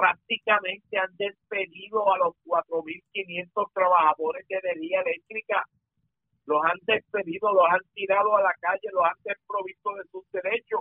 prácticamente 0.00 0.96
han 0.96 1.14
despedido 1.18 2.10
a 2.10 2.16
los 2.16 2.34
4.500 2.46 3.70
trabajadores 3.74 4.48
de 4.48 4.56
energía 4.56 5.02
eléctrica. 5.02 5.64
Los 6.46 6.64
han 6.64 6.78
despedido, 6.86 7.52
los 7.52 7.66
han 7.68 7.84
tirado 7.92 8.34
a 8.34 8.42
la 8.42 8.54
calle, 8.60 8.88
los 8.92 9.04
han 9.04 9.22
desprovisto 9.22 9.94
de 9.96 10.04
sus 10.10 10.24
derechos 10.32 10.80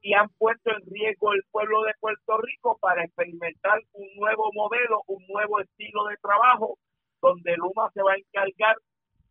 y 0.00 0.14
han 0.14 0.30
puesto 0.38 0.70
en 0.70 0.90
riesgo 0.90 1.34
el 1.34 1.42
pueblo 1.50 1.82
de 1.82 1.92
Puerto 2.00 2.38
Rico 2.38 2.78
para 2.80 3.04
experimentar 3.04 3.78
un 3.92 4.08
nuevo 4.16 4.50
modelo, 4.54 5.02
un 5.06 5.22
nuevo 5.28 5.60
estilo 5.60 6.04
de 6.06 6.16
trabajo, 6.16 6.78
donde 7.20 7.56
Luma 7.58 7.90
se 7.92 8.02
va 8.02 8.12
a 8.12 8.16
encargar 8.16 8.76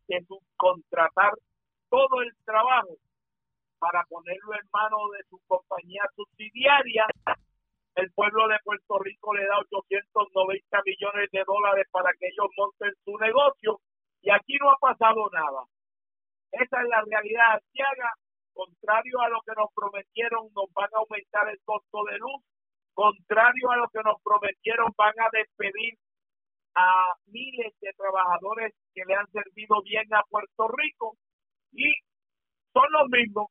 de 0.08 0.24
subcontratar 0.26 1.34
todo 1.90 2.22
el 2.22 2.32
trabajo 2.46 2.96
para 3.80 4.04
ponerlo 4.06 4.54
en 4.54 4.70
manos 4.72 5.02
de 5.18 5.24
su 5.30 5.40
compañía 5.48 6.04
subsidiaria 6.16 7.06
el 7.96 8.12
pueblo 8.14 8.48
de 8.48 8.58
Puerto 8.64 9.00
Rico 9.00 9.34
le 9.34 9.46
da 9.46 9.60
890 9.60 10.82
millones 10.86 11.30
de 11.32 11.44
dólares 11.46 11.88
para 11.92 12.12
que 12.20 12.28
ellos 12.28 12.48
monten 12.58 12.94
su 13.06 13.18
negocio 13.18 13.80
y 14.22 14.32
aquí 14.32 14.58
no 14.60 14.72
ha 14.72 14.78
pasado 14.78 15.30
nada. 15.32 15.62
Esa 16.52 16.82
es 16.82 16.90
la 16.90 17.02
realidad, 17.02 17.54
Arciaga. 17.54 18.12
Contrario 18.54 19.20
a 19.22 19.30
lo 19.30 19.42
que 19.42 19.54
nos 19.58 19.70
prometieron, 19.74 20.48
nos 20.54 20.72
van 20.74 20.90
a 20.94 21.00
aumentar 21.00 21.50
el 21.50 21.60
costo 21.66 22.04
de 22.06 22.18
luz. 22.18 22.42
Contrario 22.94 23.72
a 23.72 23.78
lo 23.78 23.88
que 23.90 24.04
nos 24.04 24.22
prometieron, 24.22 24.94
van 24.96 25.14
a 25.20 25.30
despedir 25.32 25.98
a 26.76 27.14
miles 27.28 27.74
de 27.82 27.92
trabajadores 27.94 28.74
que 28.94 29.04
le 29.06 29.16
han 29.16 29.28
servido 29.32 29.82
bien 29.84 30.06
a 30.14 30.24
Puerto 30.30 30.68
Rico 30.70 31.18
y 31.72 31.92
son 32.72 32.86
los 32.92 33.10
mismos. 33.10 33.48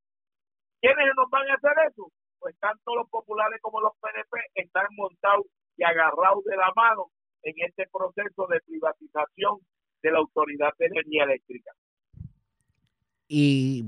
¿Quiénes 0.80 1.14
nos 1.16 1.30
van 1.30 1.50
a 1.50 1.54
hacer 1.54 1.72
eso? 1.90 2.10
Pues 2.42 2.56
tanto 2.58 2.96
los 2.96 3.08
populares 3.08 3.60
como 3.62 3.80
los 3.80 3.92
PNP 4.00 4.36
están 4.56 4.86
montados 4.96 5.46
y 5.76 5.84
agarrados 5.84 6.42
de 6.44 6.56
la 6.56 6.72
mano 6.74 7.12
en 7.44 7.54
este 7.64 7.86
proceso 7.86 8.48
de 8.48 8.60
privatización 8.66 9.60
de 10.02 10.10
la 10.10 10.18
Autoridad 10.18 10.72
de 10.76 10.86
Energía 10.86 11.22
Eléctrica. 11.22 11.70
Y 13.28 13.84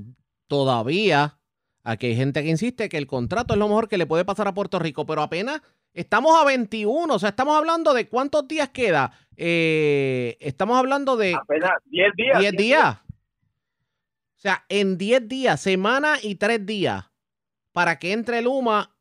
todavía 0.47 1.37
aquí 1.83 2.07
hay 2.07 2.15
gente 2.15 2.43
que 2.43 2.49
insiste 2.49 2.87
que 2.87 2.97
el 2.97 3.07
contrato 3.07 3.53
es 3.53 3.59
lo 3.59 3.67
mejor 3.67 3.89
que 3.89 3.97
le 3.97 4.07
puede 4.07 4.23
pasar 4.23 4.47
a 4.47 4.53
Puerto 4.53 4.79
Rico, 4.79 5.05
pero 5.05 5.21
apenas 5.21 5.61
estamos 5.93 6.41
a 6.41 6.45
21, 6.45 7.13
o 7.13 7.19
sea, 7.19 7.29
estamos 7.29 7.57
hablando 7.57 7.93
de 7.93 8.07
cuántos 8.07 8.47
días 8.47 8.69
queda. 8.69 9.11
Eh, 9.35 10.37
estamos 10.39 10.77
hablando 10.77 11.17
de... 11.17 11.35
Apenas 11.35 11.71
10 11.87 12.11
días. 12.15 12.39
10 12.39 12.51
días. 12.53 12.95
O 14.37 14.39
sea, 14.47 14.63
en 14.69 14.97
10 14.97 15.27
días, 15.27 15.61
semana 15.61 16.15
y 16.21 16.35
3 16.35 16.65
días, 16.65 17.11
para 17.75 17.99
que 17.99 18.13
entre 18.13 18.41
Luma 18.41 18.95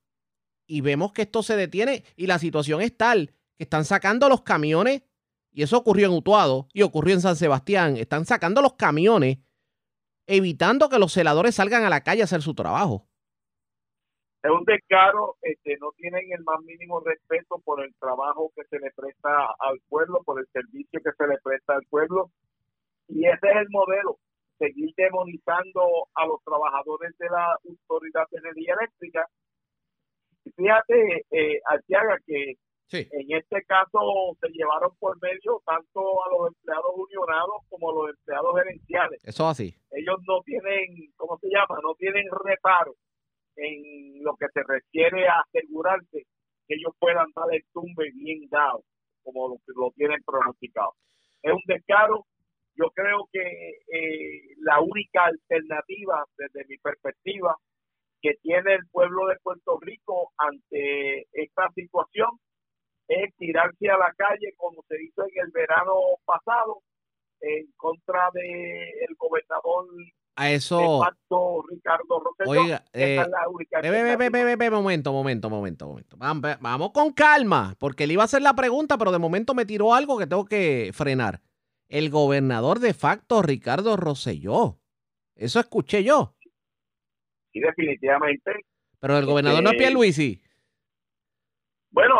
y 0.66 0.80
vemos 0.80 1.12
que 1.12 1.22
esto 1.22 1.44
se 1.44 1.54
detiene 1.54 2.02
y 2.16 2.26
la 2.26 2.40
situación 2.40 2.80
es 2.80 2.96
tal 2.96 3.28
que 3.56 3.62
están 3.62 3.84
sacando 3.84 4.28
los 4.28 4.42
camiones, 4.42 5.04
y 5.52 5.62
eso 5.62 5.78
ocurrió 5.78 6.08
en 6.08 6.14
Utuado 6.14 6.66
y 6.72 6.82
ocurrió 6.82 7.14
en 7.14 7.20
San 7.20 7.36
Sebastián, 7.36 7.96
están 7.96 8.26
sacando 8.26 8.62
los 8.62 8.74
camiones 8.74 9.38
evitando 10.26 10.88
que 10.88 10.98
los 10.98 11.12
celadores 11.12 11.54
salgan 11.54 11.84
a 11.84 11.88
la 11.88 12.02
calle 12.02 12.22
a 12.22 12.24
hacer 12.24 12.42
su 12.42 12.52
trabajo. 12.52 13.06
Es 14.42 14.50
un 14.50 14.64
descaro, 14.64 15.36
este, 15.42 15.76
no 15.80 15.92
tienen 15.92 16.24
el 16.32 16.42
más 16.42 16.60
mínimo 16.62 16.98
respeto 16.98 17.60
por 17.64 17.80
el 17.80 17.94
trabajo 17.94 18.50
que 18.56 18.64
se 18.64 18.80
le 18.80 18.90
presta 18.90 19.30
al 19.60 19.78
pueblo, 19.88 20.20
por 20.24 20.40
el 20.40 20.48
servicio 20.48 21.00
que 21.00 21.12
se 21.16 21.26
le 21.28 21.38
presta 21.44 21.74
al 21.74 21.86
pueblo. 21.88 22.32
Y 23.06 23.24
ese 23.24 23.46
es 23.46 23.56
el 23.56 23.68
modelo, 23.70 24.18
seguir 24.58 24.92
demonizando 24.96 26.08
a 26.14 26.26
los 26.26 26.42
trabajadores 26.44 27.16
de 27.18 27.26
la 27.28 27.56
Autoridad 27.68 28.24
de 28.30 28.38
Energía 28.38 28.74
Eléctrica. 28.80 29.28
Fíjate, 30.56 31.24
eh, 31.30 31.60
Arteaga, 31.66 32.18
que 32.26 32.54
en 32.92 33.36
este 33.36 33.62
caso 33.64 33.98
se 34.40 34.48
llevaron 34.50 34.90
por 34.98 35.20
medio 35.20 35.60
tanto 35.64 36.00
a 36.24 36.30
los 36.30 36.48
empleados 36.48 36.92
unionados 36.94 37.62
como 37.68 37.90
a 37.90 37.94
los 37.94 38.10
empleados 38.10 38.54
gerenciales. 38.56 39.24
Eso 39.24 39.48
así. 39.48 39.74
Ellos 39.90 40.16
no 40.28 40.40
tienen, 40.42 41.10
¿cómo 41.16 41.38
se 41.38 41.48
llama? 41.48 41.80
No 41.82 41.94
tienen 41.94 42.24
reparo 42.44 42.94
en 43.56 44.22
lo 44.22 44.36
que 44.36 44.46
se 44.52 44.62
refiere 44.62 45.26
a 45.26 45.40
asegurarse 45.40 46.22
que 46.66 46.74
ellos 46.74 46.94
puedan 46.98 47.26
dar 47.34 47.46
el 47.52 47.64
tumbe 47.72 48.10
bien 48.14 48.48
dado, 48.48 48.82
como 49.22 49.48
lo, 49.48 49.56
lo 49.74 49.90
tienen 49.92 50.22
pronosticado. 50.24 50.92
Es 51.42 51.52
un 51.52 51.62
descaro. 51.66 52.26
Yo 52.76 52.90
creo 52.94 53.28
que 53.32 53.40
eh, 53.40 54.54
la 54.58 54.80
única 54.80 55.24
alternativa, 55.24 56.24
desde 56.36 56.66
mi 56.68 56.76
perspectiva, 56.78 57.56
que 58.20 58.34
tiene 58.42 58.74
el 58.74 58.86
pueblo 58.90 59.26
de 59.26 59.36
Puerto 59.42 59.78
Rico 59.80 60.32
ante 60.38 61.26
esta 61.32 61.70
situación 61.74 62.30
es 63.06 63.34
tirarse 63.36 63.90
a 63.90 63.98
la 63.98 64.12
calle 64.16 64.54
como 64.56 64.82
se 64.88 65.02
hizo 65.02 65.22
en 65.24 65.44
el 65.44 65.50
verano 65.52 65.94
pasado 66.24 66.80
en 67.40 67.70
contra 67.76 68.30
de 68.32 68.90
el 69.06 69.14
gobernador 69.18 69.86
a 70.36 70.50
eso 70.50 70.78
de 70.78 70.86
Ricardo 71.70 72.20
Rosselló. 72.20 72.62
Oiga, 72.62 72.84
eh, 72.92 73.24
ve, 74.56 74.70
momento, 74.70 75.12
momento, 75.12 75.48
momento, 75.50 75.86
momento. 75.86 76.16
Vamos, 76.18 76.90
con 76.90 77.12
calma, 77.12 77.76
porque 77.78 78.06
le 78.06 78.14
iba 78.14 78.22
a 78.22 78.24
hacer 78.24 78.42
la 78.42 78.54
pregunta, 78.54 78.98
pero 78.98 79.12
de 79.12 79.18
momento 79.18 79.54
me 79.54 79.64
tiró 79.64 79.94
algo 79.94 80.18
que 80.18 80.26
tengo 80.26 80.44
que 80.44 80.90
frenar. 80.92 81.40
El 81.88 82.10
gobernador 82.10 82.80
de 82.80 82.94
facto, 82.94 83.42
Ricardo 83.42 83.96
Rosselló. 83.96 84.80
Eso 85.34 85.60
escuché 85.60 86.02
yo. 86.04 86.34
Sí, 87.52 87.60
definitivamente. 87.60 88.52
Pero 89.00 89.18
el 89.18 89.26
gobernador 89.26 89.62
no 89.62 89.70
es 89.70 89.74
este, 89.74 89.84
Pierluisi. 89.84 90.42
Bueno, 91.90 92.14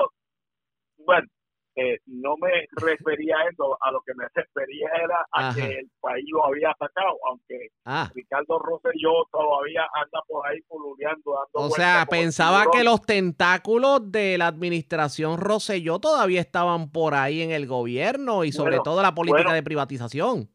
bueno, 0.99 1.27
eh, 1.77 1.99
no 2.07 2.37
me 2.37 2.69
refería 2.71 3.37
a 3.37 3.49
eso, 3.49 3.77
a 3.81 3.91
lo 3.91 4.01
que 4.03 4.15
me 4.15 4.27
refería 4.33 4.89
era 5.03 5.27
a 5.33 5.53
que 5.53 5.81
el 5.81 5.91
país 6.01 6.25
lo 6.31 6.47
había 6.47 6.73
sacado, 6.79 7.19
aunque 7.29 7.71
ah. 7.85 8.09
Ricardo 8.15 8.61
Rosselló 8.61 9.25
todavía 9.33 9.83
anda 9.93 10.23
por 10.29 10.47
ahí 10.47 10.61
pululeando. 10.69 11.37
o 11.53 11.71
sea, 11.71 12.07
pensaba 12.09 12.67
que 12.71 12.85
los 12.85 13.03
tentáculos 13.03 14.13
de 14.13 14.39
la 14.39 14.47
administración 14.47 15.41
Rosselló 15.41 15.99
todavía 15.99 16.41
estaban 16.41 16.93
por 16.93 17.15
ahí 17.15 17.43
en 17.43 17.51
el 17.51 17.67
gobierno 17.67 18.45
y 18.45 18.53
sobre 18.53 18.79
todo 18.79 19.03
la 19.03 19.15
política 19.15 19.53
de 19.53 19.65
privatización. 19.65 20.49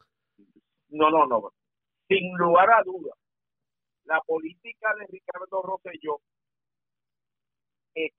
No, 0.88 1.10
no, 1.10 1.26
no. 1.26 1.52
Sin 2.08 2.34
lugar 2.38 2.70
a 2.70 2.82
dudas, 2.82 3.14
la 4.04 4.20
política 4.22 4.88
de 4.98 5.06
Ricardo 5.06 5.62
Rosselló 5.62 6.18
es, 7.94 8.12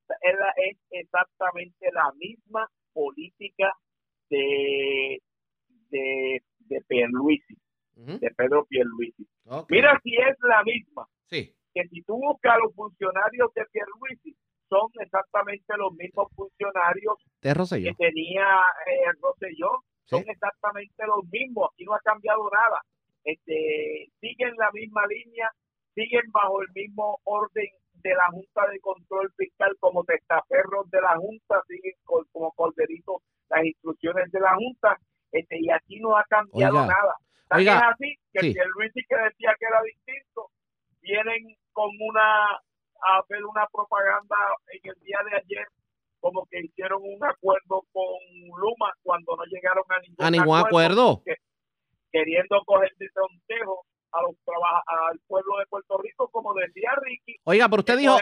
es 0.57 0.77
exactamente 0.91 1.91
la 1.91 2.11
misma 2.13 2.69
política 2.93 3.71
de, 4.29 5.21
de, 5.89 6.41
de 6.59 6.81
Pierluisi, 6.87 7.57
de 7.95 8.31
Pedro 8.31 8.65
Pierluisi. 8.65 9.27
Mira 9.69 9.99
si 10.03 10.15
es 10.15 10.37
la 10.41 10.63
misma. 10.63 11.05
Sí. 11.25 11.53
Que 11.73 11.87
si 11.87 12.01
tú 12.03 12.15
buscas 12.17 12.55
a 12.55 12.59
los 12.59 12.73
funcionarios 12.75 13.53
de 13.53 13.65
Pierluisi, 13.71 14.35
son 14.69 14.87
exactamente 14.99 15.75
los 15.77 15.93
mismos 15.93 16.27
funcionarios 16.35 17.17
que 17.41 17.93
tenía 17.97 18.45
eh, 18.87 19.11
Rosselló. 19.21 19.83
Son 20.05 20.23
exactamente 20.27 21.05
los 21.07 21.23
mismos. 21.31 21.69
Aquí 21.73 21.85
no 21.85 21.93
ha 21.93 21.99
cambiado 21.99 22.49
nada. 22.51 22.81
Este, 23.23 24.09
siguen 24.19 24.55
la 24.57 24.69
misma 24.71 25.05
línea, 25.07 25.49
siguen 25.93 26.31
bajo 26.31 26.61
el 26.61 26.67
mismo 26.73 27.19
orden 27.23 27.67
de 28.01 28.13
la 28.15 28.27
Junta 28.31 28.67
de 28.71 28.79
Control 28.79 29.31
Fiscal 29.37 29.75
como 29.79 30.03
testaferros 30.03 30.89
de 30.89 31.01
la 31.01 31.15
Junta, 31.17 31.61
siguen 31.67 31.93
como 32.05 32.51
corderitos 32.53 33.21
las 33.49 33.65
instrucciones 33.65 34.31
de 34.31 34.39
la 34.39 34.55
Junta, 34.55 34.97
este, 35.31 35.57
y 35.59 35.69
aquí 35.69 35.99
no 35.99 36.17
ha 36.17 36.23
cambiado 36.25 36.85
nada. 36.85 37.15
También 37.47 37.75
es 37.75 37.83
así 37.83 38.15
que 38.33 38.47
el 38.47 38.69
Luis 38.75 38.91
que 38.93 39.15
decía 39.15 39.55
que 39.59 39.65
era 39.65 39.81
distinto, 39.83 40.49
vienen 41.01 41.55
con 41.73 41.89
una 41.99 42.45
a 43.03 43.19
hacer 43.19 43.43
una 43.43 43.65
propaganda 43.71 44.37
en 44.71 44.91
el 44.91 44.99
día 45.01 45.17
de 45.29 45.37
ayer 45.37 45.67
como 46.19 46.45
que 46.45 46.59
hicieron 46.59 47.01
un 47.01 47.23
acuerdo 47.25 47.83
con 47.91 48.13
Luma 48.57 48.93
cuando 49.01 49.35
no 49.35 49.43
llegaron 49.45 49.83
a 49.89 49.99
ningún, 49.99 50.25
¿A 50.25 50.31
ningún 50.31 50.57
acuerdo, 50.57 51.23
queriendo 52.11 52.61
coger 52.65 52.91
de 52.97 53.09
frontejo 53.09 53.85
a 54.11 54.21
los 54.21 54.35
al 55.09 55.19
pueblo 55.27 55.57
de 55.59 55.65
Puerto 55.67 55.97
Rico, 55.97 56.29
como 56.29 56.53
decía 56.53 56.91
Ricky. 57.01 57.37
Oiga, 57.43 57.69
pero 57.69 57.79
usted 57.79 57.97
dijo. 57.97 58.17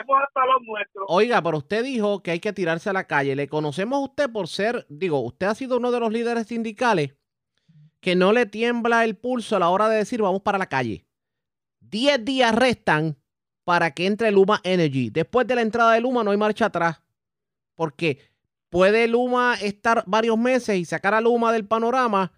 Oiga, 1.08 1.41
pero 1.41 1.58
usted 1.58 1.84
dijo 1.84 2.22
que 2.22 2.31
hay 2.31 2.39
que 2.39 2.53
tirarse 2.53 2.89
a 2.89 2.93
la 2.93 3.08
calle. 3.08 3.36
Le 3.36 3.48
conocemos 3.48 3.98
a 3.98 4.03
usted 4.03 4.31
por 4.31 4.48
ser, 4.48 4.86
digo, 4.89 5.19
usted 5.22 5.48
ha 5.48 5.55
sido 5.55 5.77
uno 5.77 5.91
de 5.91 6.00
los 6.00 6.12
líderes 6.12 6.48
sindicales 6.48 7.15
que 8.00 8.15
no 8.15 8.31
le 8.31 8.46
tiembla 8.46 9.03
el 9.03 9.17
pulso 9.17 9.55
a 9.55 9.60
la 9.60 9.69
hora 9.69 9.89
de 9.89 9.98
decir 9.98 10.22
vamos 10.22 10.41
para 10.41 10.58
la 10.58 10.67
calle. 10.67 11.05
Diez 11.79 12.24
días 12.24 12.53
restan 12.53 13.17
para 13.63 13.91
que 13.91 14.05
entre 14.05 14.31
Luma 14.31 14.62
Energy. 14.63 15.10
Después 15.10 15.48
de 15.48 15.55
la 15.55 15.62
entrada 15.62 15.93
de 15.93 16.01
Luma 16.01 16.24
no 16.24 16.31
hay 16.31 16.38
marcha 16.38 16.65
atrás. 16.65 17.01
Porque 17.75 18.19
puede 18.69 19.08
Luma 19.08 19.55
estar 19.55 20.03
varios 20.05 20.38
meses 20.38 20.77
y 20.77 20.86
sacar 20.86 21.13
a 21.13 21.22
Luma 21.22 21.51
del 21.51 21.67
panorama 21.67 22.31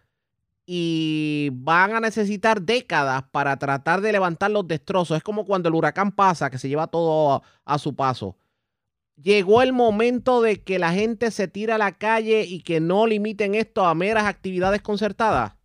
y 0.66 1.50
van 1.54 1.96
a 1.96 2.00
necesitar 2.00 2.62
décadas 2.62 3.24
para 3.32 3.58
tratar 3.58 4.02
de 4.02 4.12
levantar 4.12 4.52
los 4.52 4.68
destrozos. 4.68 5.18
Es 5.18 5.24
como 5.24 5.46
cuando 5.46 5.70
el 5.70 5.76
huracán 5.76 6.12
pasa, 6.12 6.50
que 6.50 6.58
se 6.58 6.70
lleva 6.70 6.88
todo 6.88 7.42
a, 7.66 7.78
su 7.78 7.96
paso. 7.96 8.38
Llegó 9.16 9.62
el 9.62 9.74
momento 9.74 10.42
de 10.42 10.64
que 10.64 10.80
la 10.80 10.92
gente 10.92 11.32
se 11.32 11.48
tire 11.48 11.74
a 11.74 11.78
la 11.78 11.98
calle 11.98 12.44
y 12.48 12.64
que 12.64 12.80
no 12.80 13.06
limiten 13.06 13.56
esto 13.56 13.86
a 13.86 13.96
meras 13.96 14.26
actividades 14.26 14.82
concertadas. 14.82 15.58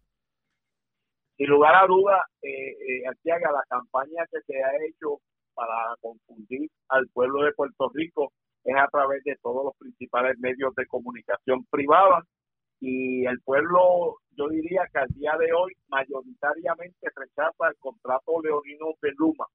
Sin 1.36 1.48
lugar 1.48 1.74
a 1.74 1.86
duda, 1.86 2.24
eh, 2.42 2.48
eh, 2.48 3.02
la 3.04 3.64
campaña 3.68 4.24
que 4.30 4.40
se 4.46 4.56
ha 4.56 4.70
hecho 4.88 5.20
para 5.54 5.94
confundir 6.00 6.70
al 6.88 7.06
pueblo 7.08 7.42
de 7.42 7.52
Puerto 7.52 7.90
Rico 7.94 8.32
es 8.64 8.74
a 8.76 8.88
través 8.88 9.22
de 9.24 9.36
todos 9.42 9.64
los 9.64 9.76
principales 9.78 10.38
medios 10.38 10.74
de 10.74 10.86
comunicación 10.86 11.64
privada 11.70 12.24
y 12.80 13.24
el 13.26 13.40
pueblo, 13.40 14.16
yo 14.36 14.48
diría 14.48 14.82
que 14.92 14.98
al 14.98 15.08
día 15.08 15.36
de 15.38 15.52
hoy 15.52 15.72
mayoritariamente 15.88 17.08
rechaza 17.14 17.68
el 17.68 17.76
contrato 17.78 18.40
leonino 18.42 18.86
de 19.00 19.12
Luma. 19.16 19.46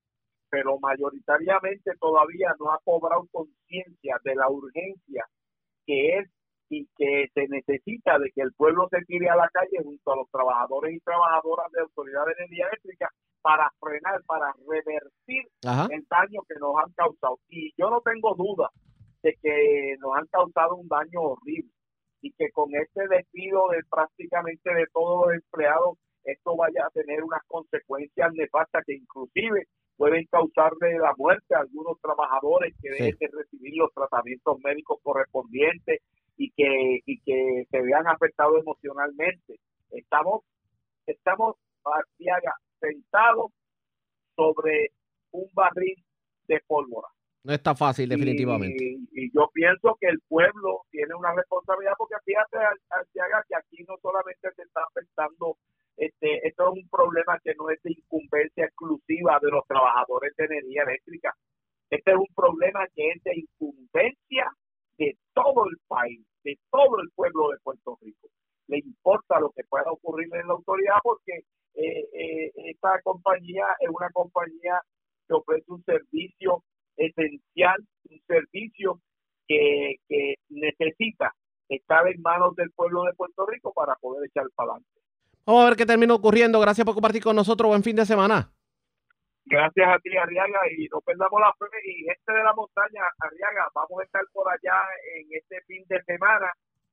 pero 0.50 0.78
mayoritariamente 0.80 1.92
todavía 2.00 2.54
no 2.60 2.72
ha 2.74 2.80
cobrado 2.84 3.26
conciencia 3.32 4.18
de 4.26 4.36
la 4.36 4.50
urgencia 4.50 5.26
que 5.86 6.18
es 6.18 6.30
y 6.70 6.88
que 6.98 7.28
se 7.34 7.48
necesita 7.48 8.20
de 8.20 8.32
que 8.32 8.42
el 8.42 8.54
pueblo 8.54 8.88
se 8.90 9.02
tire 9.06 9.30
a 9.30 9.36
la 9.36 9.50
calle 9.50 9.84
junto 9.84 10.12
a 10.12 10.16
los 10.18 10.30
trabajadores 10.30 10.94
y 10.96 11.00
trabajadoras 11.00 11.72
de 11.72 11.82
Autoridad 11.82 12.26
de 12.26 12.34
Energía 12.34 12.68
Eléctrica 12.68 13.10
para 13.42 13.72
frenar, 13.80 14.22
para 14.26 14.54
revertir 14.68 15.44
el 15.64 16.06
daño 16.10 16.42
que 16.48 16.60
nos 16.60 16.76
han 16.84 16.92
causado. 16.94 17.40
Y 17.50 17.74
yo 17.78 17.90
no 17.90 18.02
tengo 18.02 18.36
duda 18.36 18.70
de 19.24 19.38
que 19.42 19.96
nos 20.00 20.16
han 20.18 20.28
causado 20.28 20.76
un 20.76 20.88
daño 20.88 21.22
horrible 21.22 21.72
y 22.22 22.32
que 22.34 22.52
con 22.52 22.74
este 22.76 23.08
despido 23.08 23.70
de 23.70 23.80
prácticamente 23.90 24.74
de 24.74 24.86
todos 24.94 25.28
los 25.28 25.36
empleados 25.36 25.98
esto 26.24 26.56
vaya 26.56 26.86
a 26.86 26.90
tener 26.92 27.24
unas 27.24 27.42
consecuencias 27.48 28.32
nefastas 28.34 28.84
que 28.86 28.94
inclusive 28.94 29.68
pueden 29.98 30.26
causarle 30.28 30.98
la 31.00 31.14
muerte 31.18 31.56
a 31.56 31.60
algunos 31.60 32.00
trabajadores 32.00 32.76
que 32.82 32.92
deben 32.92 33.18
de 33.20 33.30
recibir 33.32 33.74
los 33.76 33.92
tratamientos 33.94 34.60
médicos 34.64 35.00
correspondientes 35.04 36.02
y 36.38 36.52
que 36.52 37.00
y 37.06 37.20
que 37.22 37.66
se 37.70 37.82
vean 37.82 38.08
afectados 38.08 38.62
emocionalmente. 38.62 39.60
Estamos 39.92 40.42
estamos 41.06 41.56
sentados 42.80 43.52
sobre 44.36 44.90
un 45.32 45.48
barril 45.54 45.96
de 46.48 46.60
pólvora. 46.68 47.08
No 47.44 47.54
está 47.54 47.74
fácil, 47.74 48.08
definitivamente. 48.08 48.84
Y, 49.12 49.32
yo 49.34 49.50
pienso 49.54 49.98
que 50.00 50.08
el 50.08 50.20
pueblo 50.28 50.82
tiene 50.92 51.16
una 51.16 51.34
responsabilidad, 51.34 51.94
porque 51.98 52.16
fíjate, 52.24 52.58
Arciaga, 52.90 53.44
que 53.48 53.56
aquí 53.56 53.84
no 53.88 53.96
solamente 54.02 54.50
se 54.56 54.62
está 54.62 54.82
afectando, 54.84 55.58
este, 55.98 56.48
esto 56.48 56.64
es 56.64 56.84
un 56.84 56.90
problema 56.90 57.40
que 57.44 57.56
no 57.56 57.70
es 57.70 57.82
de 57.82 57.92
incumbencia 57.94 58.66
exclusiva 58.66 59.40
de 59.42 59.50
los 59.50 59.66
trabajadores 59.66 60.36
de 60.38 60.46
energía 60.46 60.84
eléctrica. 60.84 61.34
Este 61.90 62.12
es 62.12 62.18
un 62.18 62.34
problema 62.36 62.86
que 62.96 63.10
es 63.10 63.24
de 63.24 63.36
incumbencia 63.36 64.52
de 64.98 65.18
todo 65.34 65.66
el 65.66 65.78
país, 65.88 66.22
de 66.44 66.58
todo 66.70 67.00
el 67.02 67.10
pueblo 67.16 67.50
de 67.50 67.58
Puerto 67.64 67.98
Rico. 68.02 68.28
Le 68.68 68.80
importa 68.80 69.40
lo 69.40 69.50
que 69.52 69.64
pueda 69.64 69.92
ocurrir 69.92 70.30
en 70.34 70.48
la 70.48 70.54
autoridad 70.54 70.98
porque 71.04 71.44
eh, 71.74 72.08
eh, 72.14 72.52
esta 72.56 73.02
compañía 73.02 73.66
es 73.80 73.90
una 73.90 74.10
compañía 74.12 74.80
que 75.28 75.34
ofrece 75.34 75.66
un 75.72 75.84
servicio 75.84 76.64
esencial, 77.16 77.78
un 78.10 78.22
servicio 78.28 79.00
que, 79.48 79.96
que 80.08 80.36
necesita 80.50 81.34
estar 81.70 82.08
en 82.08 82.22
manos 82.22 82.56
del 82.56 82.72
pueblo 82.72 83.04
de 83.04 83.14
Puerto 83.14 83.46
Rico 83.46 83.74
para 83.74 83.96
poder 83.96 84.30
echar 84.30 84.46
para 84.56 84.72
adelante. 84.72 84.90
Vamos 85.46 85.64
a 85.64 85.70
ver 85.70 85.78
qué 85.78 85.86
termina 85.86 86.14
ocurriendo. 86.14 86.60
Gracias 86.60 86.86
por 86.86 86.94
compartir 86.94 87.24
con 87.24 87.36
nosotros. 87.36 87.70
Buen 87.70 87.84
fin 87.84 87.96
de 87.96 88.06
semana. 88.06 88.52
Gracias 89.46 89.88
a 89.88 90.00
ti, 90.00 90.16
Arriaga, 90.16 90.60
y 90.78 90.88
no 90.88 91.02
perdamos 91.02 91.42
la 91.42 91.52
fe. 91.58 91.66
Y 91.86 92.04
gente 92.06 92.32
de 92.34 92.44
la 92.44 92.54
montaña, 92.54 93.04
Arriaga, 93.20 93.68
vamos 93.74 94.00
a 94.00 94.04
estar 94.04 94.22
por 94.32 94.48
allá 94.48 94.80
en 95.18 95.28
este 95.32 95.62
fin 95.68 95.84
de 95.88 96.02
semana. 96.04 96.52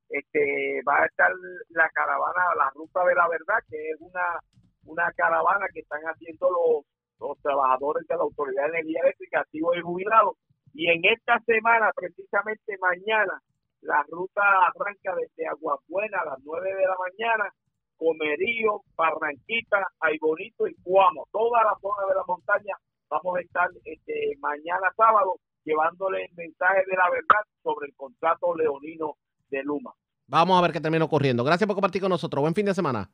Este, 0.08 0.80
va 0.88 1.02
a 1.02 1.06
estar 1.06 1.30
la 1.68 1.88
caravana, 1.90 2.42
la 2.56 2.70
Ruta 2.74 3.04
de 3.04 3.14
la 3.14 3.28
Verdad, 3.28 3.62
que 3.68 3.90
es 3.90 4.00
una, 4.00 4.40
una 4.86 5.12
caravana 5.12 5.66
que 5.72 5.80
están 5.80 6.00
haciendo 6.02 6.48
los 6.50 6.84
los 7.20 7.38
trabajadores 7.40 8.06
de 8.06 8.16
la 8.16 8.22
Autoridad 8.22 8.64
de 8.64 8.78
Energía 8.78 9.00
Eléctrica 9.02 9.40
activos 9.40 9.76
y 9.76 9.80
jubilados. 9.80 10.36
Y 10.74 10.88
en 10.90 11.04
esta 11.04 11.38
semana, 11.40 11.90
precisamente 11.94 12.76
mañana, 12.80 13.40
la 13.82 14.04
ruta 14.08 14.42
arranca 14.42 15.14
desde 15.16 15.48
Aguabuena 15.48 16.20
a 16.20 16.24
las 16.26 16.38
9 16.44 16.74
de 16.74 16.82
la 16.82 16.96
mañana, 16.98 17.52
Comerío, 17.96 18.82
Barranquita, 18.96 19.86
Aybonito 20.00 20.66
y 20.66 20.74
Cuamo. 20.82 21.26
Toda 21.32 21.64
la 21.64 21.76
zona 21.80 22.06
de 22.08 22.14
la 22.14 22.24
montaña 22.26 22.76
vamos 23.08 23.38
a 23.38 23.40
estar 23.40 23.68
este, 23.84 24.36
mañana 24.40 24.92
sábado 24.96 25.36
llevándole 25.64 26.24
el 26.24 26.34
mensaje 26.36 26.82
de 26.86 26.96
la 26.96 27.10
verdad 27.10 27.44
sobre 27.62 27.88
el 27.88 27.94
contrato 27.94 28.54
leonino 28.54 29.14
de 29.50 29.62
Luma. 29.62 29.92
Vamos 30.26 30.58
a 30.58 30.62
ver 30.62 30.72
qué 30.72 30.80
termina 30.80 31.04
ocurriendo. 31.04 31.42
Gracias 31.44 31.66
por 31.66 31.74
compartir 31.74 32.02
con 32.02 32.10
nosotros. 32.10 32.42
Buen 32.42 32.54
fin 32.54 32.66
de 32.66 32.74
semana. 32.74 33.10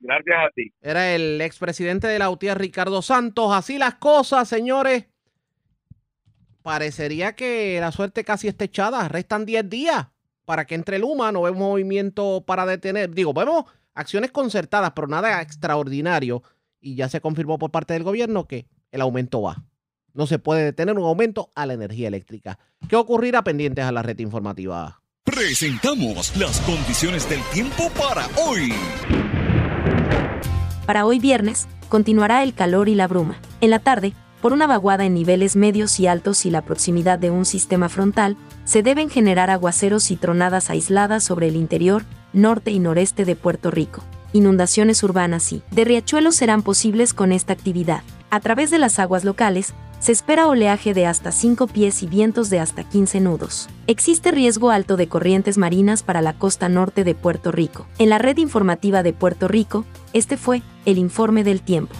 Gracias 0.00 0.36
a 0.36 0.50
ti. 0.54 0.72
Era 0.80 1.14
el 1.14 1.40
expresidente 1.40 2.06
de 2.06 2.18
la 2.18 2.30
UTIA, 2.30 2.54
Ricardo 2.54 3.02
Santos. 3.02 3.52
Así 3.52 3.78
las 3.78 3.94
cosas, 3.94 4.48
señores. 4.48 5.06
Parecería 6.62 7.34
que 7.34 7.78
la 7.80 7.92
suerte 7.92 8.24
casi 8.24 8.48
está 8.48 8.64
echada. 8.64 9.08
Restan 9.08 9.44
10 9.44 9.68
días 9.68 10.08
para 10.44 10.66
que 10.66 10.74
entre 10.74 10.98
Luma. 10.98 11.32
No 11.32 11.42
vemos 11.42 11.58
movimiento 11.58 12.44
para 12.46 12.66
detener. 12.66 13.10
Digo, 13.10 13.32
vemos 13.32 13.64
acciones 13.94 14.30
concertadas, 14.30 14.92
pero 14.94 15.08
nada 15.08 15.42
extraordinario. 15.42 16.42
Y 16.80 16.94
ya 16.94 17.08
se 17.08 17.20
confirmó 17.20 17.58
por 17.58 17.70
parte 17.70 17.94
del 17.94 18.04
gobierno 18.04 18.46
que 18.46 18.66
el 18.92 19.00
aumento 19.00 19.42
va. 19.42 19.64
No 20.14 20.26
se 20.26 20.38
puede 20.38 20.64
detener 20.64 20.96
un 20.96 21.04
aumento 21.04 21.50
a 21.54 21.66
la 21.66 21.74
energía 21.74 22.08
eléctrica. 22.08 22.58
¿Qué 22.88 22.96
ocurrirá 22.96 23.42
pendientes 23.42 23.84
a 23.84 23.92
la 23.92 24.02
red 24.02 24.18
informativa? 24.20 25.02
Presentamos 25.24 26.36
las 26.36 26.60
condiciones 26.62 27.28
del 27.28 27.42
tiempo 27.52 27.90
para 27.90 28.26
hoy. 28.36 28.72
Para 30.88 31.04
hoy 31.04 31.18
viernes, 31.18 31.68
continuará 31.90 32.42
el 32.42 32.54
calor 32.54 32.88
y 32.88 32.94
la 32.94 33.06
bruma. 33.06 33.36
En 33.60 33.68
la 33.68 33.78
tarde, 33.78 34.14
por 34.40 34.54
una 34.54 34.66
vaguada 34.66 35.04
en 35.04 35.12
niveles 35.12 35.54
medios 35.54 36.00
y 36.00 36.06
altos 36.06 36.46
y 36.46 36.50
la 36.50 36.62
proximidad 36.62 37.18
de 37.18 37.30
un 37.30 37.44
sistema 37.44 37.90
frontal, 37.90 38.38
se 38.64 38.82
deben 38.82 39.10
generar 39.10 39.50
aguaceros 39.50 40.10
y 40.10 40.16
tronadas 40.16 40.70
aisladas 40.70 41.22
sobre 41.22 41.48
el 41.48 41.56
interior, 41.56 42.04
norte 42.32 42.70
y 42.70 42.78
noreste 42.78 43.26
de 43.26 43.36
Puerto 43.36 43.70
Rico. 43.70 44.02
Inundaciones 44.32 45.02
urbanas 45.02 45.52
y 45.52 45.62
de 45.72 45.84
riachuelos 45.84 46.36
serán 46.36 46.62
posibles 46.62 47.12
con 47.12 47.32
esta 47.32 47.52
actividad. 47.52 48.02
A 48.30 48.40
través 48.40 48.70
de 48.70 48.78
las 48.78 48.98
aguas 48.98 49.24
locales, 49.24 49.74
se 49.98 50.12
espera 50.12 50.48
oleaje 50.48 50.94
de 50.94 51.06
hasta 51.06 51.32
5 51.32 51.66
pies 51.66 52.02
y 52.02 52.06
vientos 52.06 52.50
de 52.50 52.60
hasta 52.60 52.84
15 52.84 53.20
nudos. 53.20 53.68
Existe 53.86 54.30
riesgo 54.30 54.70
alto 54.70 54.96
de 54.96 55.08
corrientes 55.08 55.58
marinas 55.58 56.02
para 56.02 56.22
la 56.22 56.34
costa 56.34 56.68
norte 56.68 57.04
de 57.04 57.14
Puerto 57.14 57.52
Rico. 57.52 57.86
En 57.98 58.10
la 58.10 58.18
red 58.18 58.36
informativa 58.36 59.02
de 59.02 59.12
Puerto 59.12 59.48
Rico, 59.48 59.84
este 60.12 60.36
fue 60.36 60.62
el 60.86 60.98
informe 60.98 61.44
del 61.44 61.62
tiempo. 61.62 61.94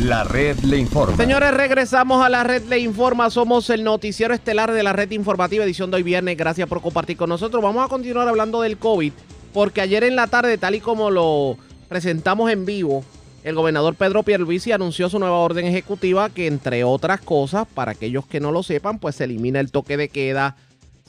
La 0.00 0.24
red 0.24 0.58
le 0.60 0.78
informa. 0.78 1.16
Señores, 1.16 1.54
regresamos 1.54 2.24
a 2.24 2.28
la 2.28 2.42
red 2.42 2.64
le 2.64 2.80
informa. 2.80 3.30
Somos 3.30 3.70
el 3.70 3.84
noticiero 3.84 4.34
estelar 4.34 4.72
de 4.72 4.82
la 4.82 4.92
red 4.92 5.10
informativa, 5.12 5.64
edición 5.64 5.90
de 5.90 5.98
hoy 5.98 6.02
viernes. 6.02 6.36
Gracias 6.36 6.68
por 6.68 6.80
compartir 6.80 7.16
con 7.16 7.28
nosotros. 7.28 7.62
Vamos 7.62 7.84
a 7.84 7.88
continuar 7.88 8.26
hablando 8.26 8.62
del 8.62 8.78
COVID, 8.78 9.12
porque 9.52 9.80
ayer 9.80 10.02
en 10.02 10.16
la 10.16 10.26
tarde, 10.26 10.58
tal 10.58 10.74
y 10.74 10.80
como 10.80 11.10
lo 11.10 11.56
presentamos 11.88 12.50
en 12.50 12.64
vivo, 12.64 13.04
el 13.44 13.54
gobernador 13.56 13.96
Pedro 13.96 14.22
Pierluisi 14.22 14.70
anunció 14.70 15.08
su 15.08 15.18
nueva 15.18 15.38
orden 15.38 15.66
ejecutiva 15.66 16.30
que, 16.30 16.46
entre 16.46 16.84
otras 16.84 17.20
cosas, 17.20 17.66
para 17.66 17.92
aquellos 17.92 18.24
que 18.26 18.38
no 18.38 18.52
lo 18.52 18.62
sepan, 18.62 19.00
pues 19.00 19.16
se 19.16 19.24
elimina 19.24 19.58
el 19.58 19.72
toque 19.72 19.96
de 19.96 20.08
queda, 20.08 20.56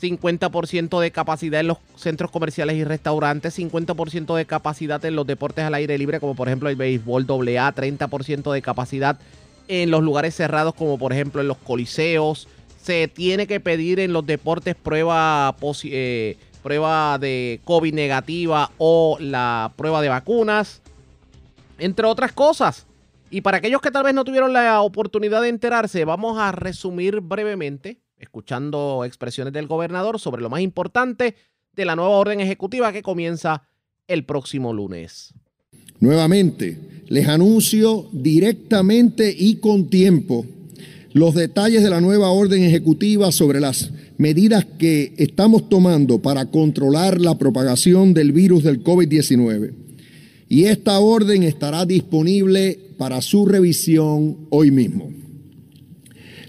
50% 0.02 1.00
de 1.00 1.12
capacidad 1.12 1.60
en 1.60 1.68
los 1.68 1.78
centros 1.96 2.32
comerciales 2.32 2.76
y 2.76 2.84
restaurantes, 2.84 3.58
50% 3.58 4.36
de 4.36 4.46
capacidad 4.46 5.04
en 5.06 5.16
los 5.16 5.28
deportes 5.28 5.64
al 5.64 5.76
aire 5.76 5.98
libre, 5.98 6.20
como 6.20 6.36
por 6.36 6.48
ejemplo 6.48 6.70
el 6.70 6.76
béisbol 6.76 7.26
AA, 7.30 7.76
30% 7.76 8.52
de 8.52 8.62
capacidad 8.64 9.20
en 9.68 9.92
los 9.92 10.02
lugares 10.02 10.36
cerrados, 10.36 10.74
como 10.74 10.98
por 10.98 11.14
ejemplo 11.14 11.40
en 11.40 11.48
los 11.48 11.58
coliseos. 11.58 12.48
Se 12.82 13.08
tiene 13.08 13.46
que 13.46 13.60
pedir 13.60 14.00
en 14.00 14.12
los 14.12 14.26
deportes 14.26 14.76
prueba, 14.76 15.56
eh, 15.84 16.38
prueba 16.64 17.18
de 17.20 17.62
COVID 17.64 17.94
negativa 17.94 18.72
o 18.80 19.18
la 19.20 19.72
prueba 19.78 20.02
de 20.02 20.10
vacunas 20.10 20.82
entre 21.78 22.06
otras 22.06 22.32
cosas. 22.32 22.86
Y 23.30 23.42
para 23.42 23.58
aquellos 23.58 23.82
que 23.82 23.92
tal 23.92 24.04
vez 24.04 24.14
no 24.14 24.24
tuvieron 24.24 24.54
la 24.54 24.82
oportunidad 24.82 25.42
de 25.42 25.50
enterarse, 25.50 26.06
vamos 26.06 26.38
a 26.38 26.52
resumir 26.52 27.20
brevemente, 27.20 28.00
escuchando 28.20 29.04
expresiones 29.06 29.54
del 29.54 29.68
gobernador 29.68 30.20
sobre 30.20 30.42
lo 30.42 30.50
más 30.50 30.62
importante 30.62 31.36
de 31.76 31.86
la 31.86 31.96
nueva 31.96 32.12
orden 32.12 32.40
ejecutiva 32.40 32.94
que 32.94 33.02
comienza 33.02 33.64
el 34.08 34.24
próximo 34.24 34.72
lunes. 34.72 35.34
Nuevamente, 36.00 36.78
les 37.08 37.28
anuncio 37.28 38.08
directamente 38.12 39.34
y 39.36 39.56
con 39.56 39.90
tiempo 39.90 40.46
los 41.14 41.34
detalles 41.34 41.82
de 41.82 41.90
la 41.90 42.02
nueva 42.02 42.30
orden 42.30 42.64
ejecutiva 42.64 43.32
sobre 43.32 43.60
las 43.60 43.92
medidas 44.18 44.66
que 44.78 45.14
estamos 45.18 45.70
tomando 45.70 46.22
para 46.22 46.48
controlar 46.48 47.20
la 47.20 47.38
propagación 47.38 48.14
del 48.14 48.32
virus 48.32 48.64
del 48.64 48.84
COVID-19 48.84 49.83
y 50.54 50.66
esta 50.66 51.00
orden 51.00 51.42
estará 51.42 51.84
disponible 51.84 52.78
para 53.00 53.22
su 53.22 53.48
revisión 53.48 54.38
hoy 54.52 54.70
mismo. 54.70 55.10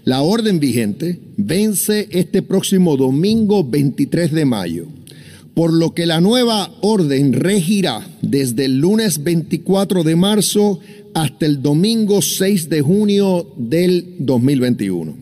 La 0.03 0.21
orden 0.21 0.59
vigente 0.59 1.19
vence 1.37 2.07
este 2.11 2.43
próximo 2.43 2.97
domingo 2.97 3.63
23 3.63 4.31
de 4.31 4.45
mayo, 4.45 4.85
por 5.55 5.73
lo 5.73 5.95
que 5.95 6.05
la 6.05 6.21
nueva 6.21 6.71
orden 6.81 7.33
regirá 7.33 8.07
desde 8.21 8.65
el 8.65 8.77
lunes 8.77 9.23
24 9.23 10.03
de 10.03 10.15
marzo 10.15 10.79
hasta 11.15 11.47
el 11.47 11.63
domingo 11.63 12.21
6 12.21 12.69
de 12.69 12.81
junio 12.81 13.55
del 13.57 14.17
2021. 14.19 15.15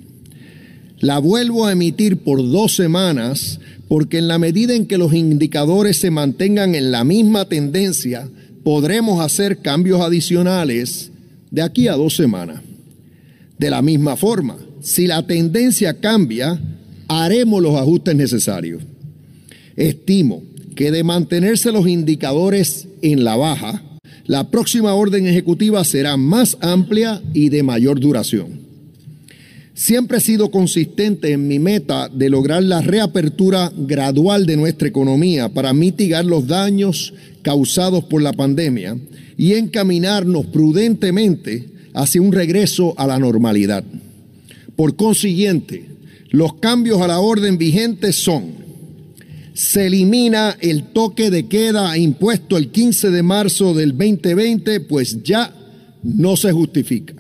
La 0.99 1.19
vuelvo 1.19 1.65
a 1.65 1.71
emitir 1.71 2.17
por 2.17 2.45
dos 2.45 2.75
semanas 2.75 3.61
porque 3.87 4.17
en 4.17 4.27
la 4.27 4.39
medida 4.39 4.73
en 4.73 4.87
que 4.87 4.97
los 4.97 5.13
indicadores 5.13 5.97
se 5.97 6.11
mantengan 6.11 6.75
en 6.75 6.91
la 6.91 7.05
misma 7.05 7.45
tendencia, 7.45 8.27
podremos 8.63 9.19
hacer 9.23 9.59
cambios 9.59 10.01
adicionales 10.01 11.11
de 11.51 11.61
aquí 11.61 11.87
a 11.87 11.93
dos 11.93 12.15
semanas. 12.15 12.61
De 13.57 13.69
la 13.69 13.81
misma 13.81 14.15
forma, 14.15 14.57
si 14.81 15.07
la 15.07 15.25
tendencia 15.25 15.99
cambia, 15.99 16.59
haremos 17.07 17.61
los 17.61 17.75
ajustes 17.75 18.15
necesarios. 18.15 18.83
Estimo 19.75 20.43
que 20.75 20.91
de 20.91 21.03
mantenerse 21.03 21.71
los 21.71 21.87
indicadores 21.87 22.87
en 23.01 23.23
la 23.23 23.35
baja, 23.35 23.83
la 24.25 24.49
próxima 24.49 24.93
orden 24.93 25.27
ejecutiva 25.27 25.83
será 25.83 26.17
más 26.17 26.57
amplia 26.61 27.21
y 27.33 27.49
de 27.49 27.61
mayor 27.63 27.99
duración. 27.99 28.62
Siempre 29.75 30.19
he 30.19 30.21
sido 30.21 30.51
consistente 30.51 31.31
en 31.31 31.47
mi 31.47 31.57
meta 31.57 32.07
de 32.07 32.29
lograr 32.29 32.63
la 32.63 32.81
reapertura 32.81 33.71
gradual 33.75 34.45
de 34.45 34.55
nuestra 34.55 34.87
economía 34.87 35.49
para 35.49 35.73
mitigar 35.73 36.25
los 36.25 36.45
daños 36.45 37.13
causados 37.41 38.03
por 38.03 38.21
la 38.21 38.33
pandemia 38.33 38.97
y 39.35 39.53
encaminarnos 39.53 40.45
prudentemente 40.45 41.69
hacia 41.95 42.21
un 42.21 42.31
regreso 42.31 42.93
a 42.97 43.07
la 43.07 43.17
normalidad. 43.17 43.83
Por 44.75 44.95
consiguiente, 44.95 45.85
los 46.29 46.53
cambios 46.55 47.01
a 47.01 47.07
la 47.07 47.19
orden 47.19 47.57
vigente 47.57 48.13
son 48.13 48.63
se 49.53 49.85
elimina 49.85 50.57
el 50.61 50.83
toque 50.83 51.29
de 51.29 51.47
queda 51.47 51.95
impuesto 51.97 52.57
el 52.57 52.69
15 52.69 53.11
de 53.11 53.23
marzo 53.23 53.73
del 53.73 53.91
2020, 53.91 54.79
pues 54.81 55.21
ya 55.23 55.53
no 56.01 56.35
se 56.35 56.51
justifica. 56.51 57.13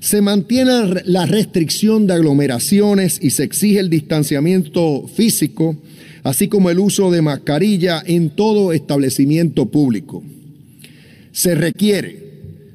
Se 0.00 0.22
mantiene 0.22 1.02
la 1.04 1.26
restricción 1.26 2.06
de 2.06 2.14
aglomeraciones 2.14 3.18
y 3.22 3.30
se 3.30 3.44
exige 3.44 3.80
el 3.80 3.90
distanciamiento 3.90 5.06
físico, 5.06 5.76
así 6.22 6.48
como 6.48 6.70
el 6.70 6.78
uso 6.78 7.10
de 7.10 7.20
mascarilla 7.20 8.02
en 8.06 8.30
todo 8.30 8.72
establecimiento 8.72 9.66
público. 9.66 10.24
Se 11.32 11.54
requiere 11.54 12.30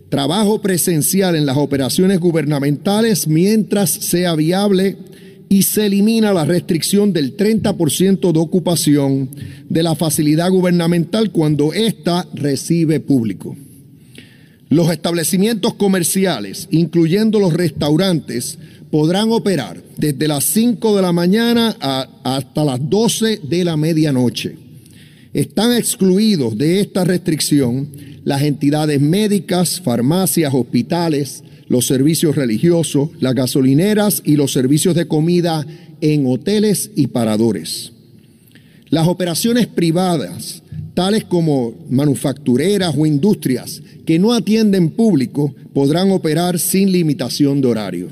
trabajo 0.09 0.61
presencial 0.61 1.35
en 1.35 1.47
las 1.47 1.57
operaciones 1.57 2.19
gubernamentales 2.19 3.27
mientras 3.27 3.89
sea 3.89 4.35
viable 4.35 4.97
y 5.49 5.63
se 5.63 5.87
elimina 5.87 6.31
la 6.31 6.45
restricción 6.45 7.11
del 7.11 7.35
30% 7.35 8.31
de 8.31 8.39
ocupación 8.39 9.29
de 9.67 9.83
la 9.83 9.95
facilidad 9.95 10.51
gubernamental 10.51 11.31
cuando 11.31 11.73
ésta 11.73 12.27
recibe 12.33 12.99
público. 12.99 13.55
Los 14.75 14.91
establecimientos 14.91 15.75
comerciales, 15.75 16.67
incluyendo 16.69 17.39
los 17.39 17.53
restaurantes, 17.53 18.57
podrán 18.91 19.31
operar 19.31 19.81
desde 19.95 20.27
las 20.27 20.43
5 20.43 20.97
de 20.97 21.01
la 21.01 21.13
mañana 21.13 21.77
hasta 22.25 22.65
las 22.65 22.89
12 22.89 23.39
de 23.41 23.63
la 23.63 23.77
medianoche. 23.77 24.57
Están 25.33 25.71
excluidos 25.71 26.57
de 26.57 26.81
esta 26.81 27.05
restricción 27.05 27.87
las 28.25 28.41
entidades 28.41 28.99
médicas, 28.99 29.79
farmacias, 29.79 30.53
hospitales, 30.53 31.45
los 31.69 31.87
servicios 31.87 32.35
religiosos, 32.35 33.11
las 33.21 33.33
gasolineras 33.33 34.23
y 34.25 34.35
los 34.35 34.51
servicios 34.51 34.93
de 34.93 35.07
comida 35.07 35.65
en 36.01 36.27
hoteles 36.27 36.91
y 36.97 37.07
paradores. 37.07 37.93
Las 38.89 39.07
operaciones 39.07 39.67
privadas, 39.67 40.63
tales 40.95 41.23
como 41.23 41.75
manufactureras 41.89 42.95
o 42.97 43.05
industrias 43.05 43.83
que 44.05 44.17
no 44.17 44.33
atienden 44.33 44.89
público, 44.89 45.53
podrán 45.73 46.09
operar 46.11 46.57
sin 46.57 46.91
limitación 46.91 47.61
de 47.61 47.67
horario. 47.67 48.09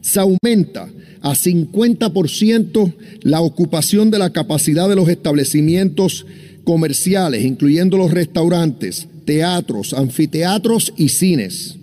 Se 0.00 0.20
aumenta 0.20 0.88
a 1.20 1.34
50% 1.34 2.94
la 3.22 3.42
ocupación 3.42 4.10
de 4.10 4.18
la 4.18 4.30
capacidad 4.30 4.88
de 4.88 4.96
los 4.96 5.08
establecimientos 5.10 6.24
comerciales, 6.64 7.44
incluyendo 7.44 7.98
los 7.98 8.10
restaurantes, 8.10 9.06
teatros, 9.26 9.92
anfiteatros 9.92 10.94
y 10.96 11.10
cines 11.10 11.76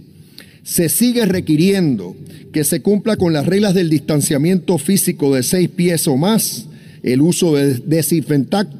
se 0.69 0.87
sigue 0.87 1.25
requiriendo 1.25 2.15
que 2.53 2.63
se 2.63 2.81
cumpla 2.81 3.17
con 3.17 3.33
las 3.33 3.47
reglas 3.47 3.73
del 3.73 3.89
distanciamiento 3.89 4.77
físico 4.77 5.33
de 5.33 5.41
seis 5.41 5.67
pies 5.67 6.07
o 6.07 6.15
más, 6.15 6.65
el 7.03 7.21
uso 7.21 7.55
de 7.55 7.75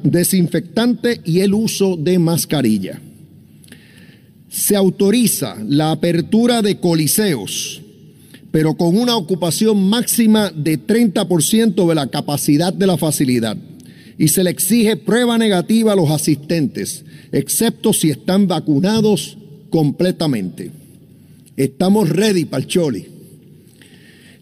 desinfectante 0.04 1.20
y 1.24 1.40
el 1.40 1.54
uso 1.54 1.96
de 1.96 2.18
mascarilla. 2.18 3.00
Se 4.48 4.76
autoriza 4.76 5.56
la 5.66 5.92
apertura 5.92 6.60
de 6.60 6.78
coliseos, 6.78 7.82
pero 8.50 8.74
con 8.74 8.96
una 8.96 9.16
ocupación 9.16 9.88
máxima 9.88 10.50
de 10.50 10.78
30% 10.78 11.88
de 11.88 11.94
la 11.94 12.08
capacidad 12.08 12.72
de 12.72 12.86
la 12.86 12.96
facilidad. 12.96 13.56
Y 14.18 14.28
se 14.28 14.44
le 14.44 14.50
exige 14.50 14.96
prueba 14.96 15.38
negativa 15.38 15.92
a 15.92 15.96
los 15.96 16.10
asistentes, 16.10 17.04
excepto 17.32 17.92
si 17.92 18.10
están 18.10 18.48
vacunados 18.48 19.38
completamente. 19.70 20.72
Estamos 21.56 22.08
ready 22.08 22.44
para 22.44 22.62
el 22.62 22.68
choli. 22.68 23.19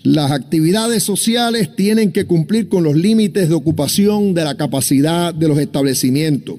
Las 0.08 0.30
actividades 0.30 1.02
sociales 1.02 1.76
tienen 1.76 2.12
que 2.12 2.24
cumplir 2.24 2.70
con 2.70 2.82
los 2.82 2.96
límites 2.96 3.50
de 3.50 3.54
ocupación 3.54 4.32
de 4.32 4.42
la 4.42 4.56
capacidad 4.56 5.34
de 5.34 5.48
los 5.48 5.58
establecimientos. 5.58 6.56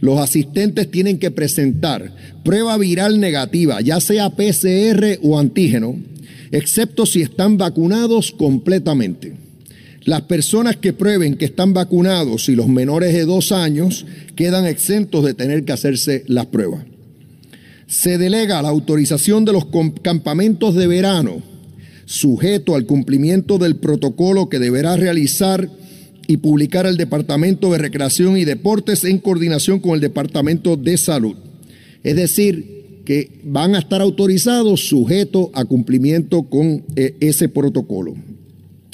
Los 0.00 0.18
asistentes 0.18 0.90
tienen 0.90 1.20
que 1.20 1.30
presentar 1.30 2.12
prueba 2.42 2.76
viral 2.76 3.20
negativa, 3.20 3.80
ya 3.82 4.00
sea 4.00 4.30
PCR 4.30 5.20
o 5.22 5.38
antígeno, 5.38 5.94
excepto 6.50 7.06
si 7.06 7.22
están 7.22 7.56
vacunados 7.56 8.32
completamente. 8.32 9.34
Las 10.02 10.22
personas 10.22 10.74
que 10.74 10.92
prueben 10.92 11.36
que 11.36 11.44
están 11.44 11.74
vacunados 11.74 12.48
y 12.48 12.56
los 12.56 12.66
menores 12.66 13.14
de 13.14 13.26
dos 13.26 13.52
años 13.52 14.06
quedan 14.34 14.66
exentos 14.66 15.24
de 15.24 15.34
tener 15.34 15.64
que 15.64 15.70
hacerse 15.70 16.24
las 16.26 16.46
pruebas 16.46 16.84
se 17.86 18.18
delega 18.18 18.60
la 18.60 18.68
autorización 18.68 19.46
de 19.46 19.52
los 19.54 19.68
campamentos 20.02 20.74
de 20.74 20.86
verano, 20.86 21.42
sujeto 22.08 22.74
al 22.74 22.86
cumplimiento 22.86 23.58
del 23.58 23.76
protocolo 23.76 24.48
que 24.48 24.58
deberá 24.58 24.96
realizar 24.96 25.68
y 26.26 26.38
publicar 26.38 26.86
el 26.86 26.96
Departamento 26.96 27.70
de 27.70 27.76
Recreación 27.76 28.38
y 28.38 28.46
Deportes 28.46 29.04
en 29.04 29.18
coordinación 29.18 29.78
con 29.78 29.92
el 29.92 30.00
Departamento 30.00 30.78
de 30.78 30.96
Salud. 30.96 31.36
Es 32.02 32.16
decir, 32.16 33.02
que 33.04 33.40
van 33.44 33.74
a 33.74 33.80
estar 33.80 34.00
autorizados 34.00 34.88
sujeto 34.88 35.50
a 35.52 35.66
cumplimiento 35.66 36.44
con 36.44 36.82
eh, 36.96 37.14
ese 37.20 37.50
protocolo. 37.50 38.14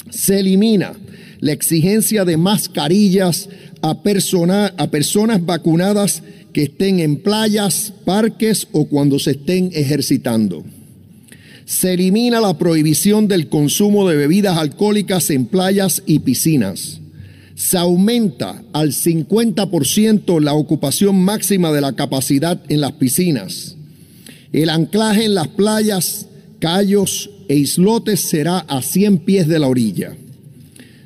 Se 0.09 0.41
elimina 0.41 0.91
la 1.39 1.53
exigencia 1.53 2.25
de 2.25 2.35
mascarillas 2.35 3.47
a, 3.81 3.91
a 3.91 4.91
personas 4.91 5.45
vacunadas 5.45 6.21
que 6.51 6.63
estén 6.63 6.99
en 6.99 7.21
playas, 7.21 7.93
parques 8.03 8.67
o 8.73 8.87
cuando 8.87 9.19
se 9.19 9.31
estén 9.31 9.69
ejercitando. 9.73 10.65
Se 11.65 11.93
elimina 11.93 12.39
la 12.39 12.57
prohibición 12.57 13.27
del 13.27 13.49
consumo 13.49 14.07
de 14.07 14.15
bebidas 14.15 14.57
alcohólicas 14.57 15.29
en 15.29 15.45
playas 15.47 16.03
y 16.05 16.19
piscinas. 16.19 16.99
Se 17.55 17.77
aumenta 17.77 18.63
al 18.73 18.91
50% 18.91 20.39
la 20.41 20.53
ocupación 20.53 21.15
máxima 21.23 21.71
de 21.71 21.81
la 21.81 21.93
capacidad 21.93 22.61
en 22.69 22.81
las 22.81 22.93
piscinas. 22.93 23.75
El 24.53 24.69
anclaje 24.69 25.25
en 25.25 25.35
las 25.35 25.47
playas, 25.47 26.27
callos 26.59 27.29
e 27.47 27.55
islotes 27.55 28.21
será 28.21 28.59
a 28.59 28.81
100 28.81 29.19
pies 29.19 29.47
de 29.47 29.59
la 29.59 29.67
orilla 29.67 30.15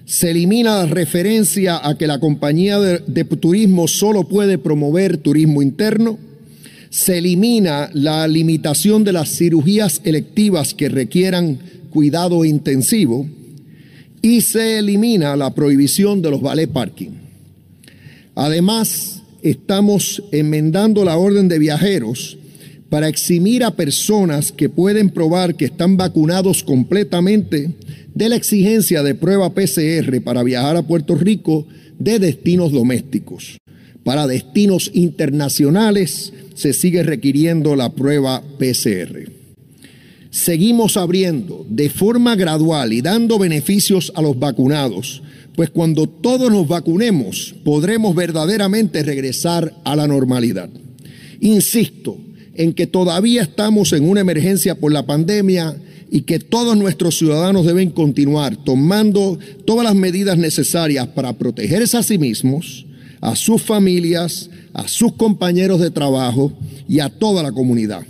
se 0.10 0.32
elimina 0.32 0.76
la 0.76 0.86
referencia 0.88 1.88
a 1.88 1.96
que 1.96 2.08
la 2.08 2.20
compañía 2.20 2.80
de, 2.80 3.24
turismo 3.26 3.88
solo 3.88 4.24
puede 4.24 4.58
promover 4.58 5.18
turismo 5.18 5.62
interno, 5.62 6.18
se 6.90 7.20
elimina 7.20 7.90
la 7.94 8.28
limitación 8.28 9.04
de 9.04 9.14
las 9.14 9.30
cirugías 9.30 10.02
electivas 10.04 10.74
que 10.74 10.90
requieran 10.90 11.60
cuidado 11.90 12.46
intensivo 12.46 13.28
y 14.22 14.42
se 14.42 14.80
elimina 14.80 15.36
la 15.36 15.54
prohibición 15.54 16.22
de 16.22 16.32
los 16.32 16.42
valet 16.42 16.70
parking. 16.70 17.12
Además, 18.36 19.24
estamos 19.42 20.24
enmendando 20.32 21.06
la 21.06 21.18
orden 21.18 21.48
de 21.48 21.60
viajeros 21.60 22.38
para 22.90 23.08
eximir 23.08 23.64
a 23.64 23.76
personas 23.76 24.52
que 24.52 24.68
pueden 24.68 25.10
probar 25.10 25.56
que 25.56 25.66
están 25.66 25.96
vacunados 25.96 26.64
completamente 26.64 27.70
de 28.16 28.30
la 28.30 28.36
exigencia 28.36 29.04
de 29.04 29.16
prueba 29.16 29.54
PCR 29.54 30.22
para 30.24 30.44
viajar 30.44 30.76
a 30.76 30.84
Puerto 30.84 31.16
Rico 31.16 31.68
de 32.00 32.18
destinos 32.20 32.72
domésticos. 32.72 33.60
Para 34.10 34.26
destinos 34.26 34.90
internacionales 34.96 36.34
se 36.56 36.74
sigue 36.74 37.04
requiriendo 37.04 37.76
la 37.76 37.94
prueba 37.94 38.42
PCR. 38.58 39.30
Seguimos 40.32 40.98
abriendo 40.98 41.64
de 41.70 41.92
forma 41.92 42.36
gradual 42.36 42.92
y 42.92 43.04
dando 43.04 43.38
beneficios 43.38 44.12
a 44.16 44.24
los 44.24 44.40
vacunados, 44.40 45.22
pues 45.56 45.70
cuando 45.70 46.10
todos 46.10 46.52
nos 46.52 46.68
vacunemos 46.68 47.54
podremos 47.64 48.16
verdaderamente 48.16 49.04
regresar 49.04 49.76
a 49.84 49.96
la 49.96 50.08
normalidad. 50.08 50.72
Insisto 51.40 52.18
en 52.56 52.74
que 52.74 52.88
todavía 52.88 53.44
estamos 53.44 53.94
en 53.94 54.10
una 54.10 54.22
emergencia 54.22 54.74
por 54.74 54.92
la 54.92 55.06
pandemia 55.06 55.80
y 56.10 56.22
que 56.22 56.40
todos 56.40 56.76
nuestros 56.76 57.16
ciudadanos 57.16 57.64
deben 57.64 57.92
continuar 57.92 58.58
tomando 58.58 59.38
todas 59.66 59.84
las 59.84 59.94
medidas 59.94 60.40
necesarias 60.40 61.10
para 61.10 61.34
protegerse 61.34 61.96
a 61.96 62.02
sí 62.02 62.18
mismos, 62.18 62.88
a 63.22 63.36
sus 63.36 63.62
familias, 63.62 64.50
a 64.74 64.88
sus 64.88 65.14
compañeros 65.14 65.80
de 65.80 65.92
trabajo 65.92 66.54
y 66.88 67.00
a 67.00 67.10
toda 67.10 67.44
la 67.44 67.52
comunidad. 67.52 68.04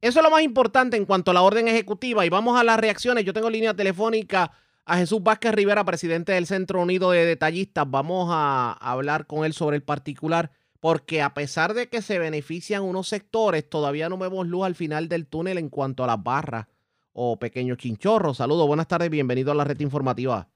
Eso 0.00 0.18
es 0.18 0.22
lo 0.22 0.30
más 0.30 0.42
importante 0.42 0.98
en 0.98 1.06
cuanto 1.06 1.30
a 1.30 1.34
la 1.34 1.42
orden 1.42 1.66
ejecutiva. 1.66 2.26
Y 2.26 2.28
vamos 2.28 2.60
a 2.60 2.64
las 2.64 2.78
reacciones. 2.78 3.24
Yo 3.24 3.32
tengo 3.32 3.48
línea 3.48 3.72
telefónica 3.74 4.52
a 4.84 4.98
Jesús 4.98 5.22
Vázquez 5.22 5.54
Rivera, 5.54 5.82
presidente 5.84 6.32
del 6.32 6.46
Centro 6.46 6.82
Unido 6.82 7.10
de 7.10 7.24
Detallistas. 7.24 7.90
Vamos 7.90 8.28
a 8.30 8.72
hablar 8.72 9.26
con 9.26 9.46
él 9.46 9.54
sobre 9.54 9.76
el 9.76 9.82
particular, 9.82 10.50
porque 10.78 11.22
a 11.22 11.32
pesar 11.32 11.72
de 11.72 11.88
que 11.88 12.02
se 12.02 12.18
benefician 12.18 12.82
unos 12.82 13.08
sectores, 13.08 13.66
todavía 13.66 14.10
no 14.10 14.18
vemos 14.18 14.46
luz 14.46 14.66
al 14.66 14.74
final 14.74 15.08
del 15.08 15.26
túnel 15.26 15.56
en 15.56 15.70
cuanto 15.70 16.04
a 16.04 16.06
las 16.06 16.22
barras 16.22 16.66
o 17.14 17.38
pequeños 17.38 17.78
chinchorros. 17.78 18.36
Saludos, 18.36 18.66
buenas 18.66 18.88
tardes, 18.88 19.08
bienvenido 19.08 19.52
a 19.52 19.54
la 19.54 19.64
red 19.64 19.80
informativa. 19.80 20.48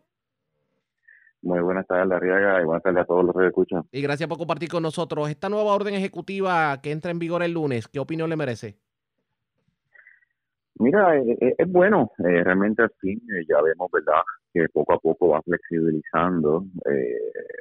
Muy 1.42 1.61
buenas 1.61 1.87
tardes, 1.87 2.11
Arriaga, 2.12 2.61
y 2.61 2.64
buenas 2.64 2.83
tardes 2.83 3.03
a 3.03 3.07
todos 3.07 3.24
los 3.24 3.35
que 3.35 3.46
escuchan. 3.46 3.85
Y 3.92 4.03
gracias 4.03 4.29
por 4.29 4.38
compartir 4.38 4.68
con 4.68 4.83
nosotros 4.83 5.31
esta 5.31 5.48
nueva 5.48 5.72
orden 5.72 5.94
ejecutiva 5.94 6.81
que 6.83 6.90
entra 6.90 7.11
en 7.11 7.18
vigor 7.18 7.42
el 7.42 7.53
lunes. 7.53 7.87
¿Qué 7.87 8.01
opinión 8.01 8.29
le 8.29 8.37
merece? 8.37 8.77
Mira, 10.81 11.16
eh, 11.16 11.37
eh, 11.40 11.55
es, 11.59 11.70
bueno, 11.70 12.12
eh, 12.18 12.44
realmente 12.44 12.83
así, 12.85 13.20
ya 13.48 13.61
vemos, 13.62 13.90
¿verdad?, 13.92 14.22
que 14.53 14.66
poco 14.72 14.94
a 14.94 14.98
poco 14.98 15.29
va 15.29 15.42
flexibilizando 15.42 16.64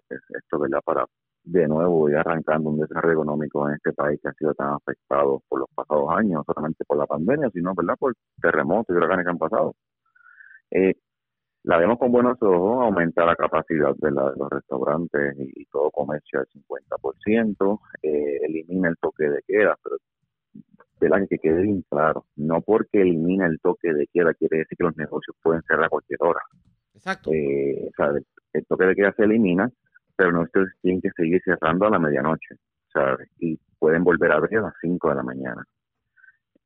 esto, 0.10 0.60
¿verdad?, 0.60 0.80
para 0.86 1.06
de 1.44 1.68
nuevo 1.68 2.10
ir 2.10 2.18
arrancando 2.18 2.70
un 2.70 2.80
desarrollo 2.80 3.13
económico 3.13 3.68
en 3.68 3.76
este 3.76 3.94
país 3.94 4.20
que 4.22 4.30
ha 4.30 4.34
sido 4.34 4.54
tan 4.54 4.74
afectado 4.74 5.42
por 5.48 5.62
los 5.62 5.70
pasados 5.74 6.10
años, 6.12 6.44
no 6.46 6.54
solamente 6.54 6.84
por 6.86 6.98
la 6.98 7.06
pandemia, 7.06 7.50
sino, 7.52 7.74
¿verdad?, 7.76 7.96
por 7.98 8.13
terremotos 8.42 8.94
y 8.94 8.98
huracanes 8.98 9.26
que 9.26 9.32
han 9.32 9.38
pasado. 9.38 9.76
La 11.68 11.78
vemos 11.78 12.00
con 12.00 12.14
buenos 12.14 12.42
ojos, 12.42 12.86
aumenta 12.86 13.26
la 13.26 13.36
capacidad 13.36 13.94
de, 13.98 14.12
los 14.12 14.50
restaurantes 14.50 15.36
y, 15.38 15.66
todo 15.66 15.92
comercio 15.92 16.40
al 16.40 16.48
50%, 16.48 17.80
elimina 18.02 18.88
el 18.88 18.96
toque 18.98 19.30
de 19.30 19.42
queda, 19.46 19.78
pero 19.84 19.98
¿verdad? 21.02 21.28
que 21.30 21.38
quede 21.38 21.62
bien 21.64 21.84
claro. 21.90 22.26
No 22.38 22.62
porque 22.62 23.02
elimina 23.02 23.48
el 23.48 23.60
toque 23.60 23.94
de 23.94 24.08
queda 24.08 24.34
quiere 24.34 24.60
decir 24.60 24.78
que 24.78 24.84
los 24.86 24.96
negocios 24.96 25.36
pueden 25.44 25.62
cerrar 25.64 25.86
a 25.86 25.90
cualquier 25.90 26.20
hora. 26.22 26.40
Exacto. 26.96 27.32
Eh, 27.34 27.92
El 28.54 28.66
toque 28.66 28.86
de 28.86 28.96
queda 28.96 29.14
se 29.18 29.24
elimina, 29.24 29.70
pero 30.16 30.32
no 30.32 30.46
tienen 30.82 31.02
que 31.02 31.12
seguir 31.18 31.42
cerrando 31.44 31.86
a 31.86 31.90
la 31.90 32.00
medianoche, 32.00 32.56
¿sabes? 32.94 33.30
Y 33.40 33.60
pueden 33.78 34.06
volver 34.06 34.32
a 34.32 34.36
abrir 34.36 34.60
a 34.60 34.62
las 34.64 34.74
5 34.80 35.10
de 35.10 35.16
la 35.16 35.24
mañana. 35.24 35.66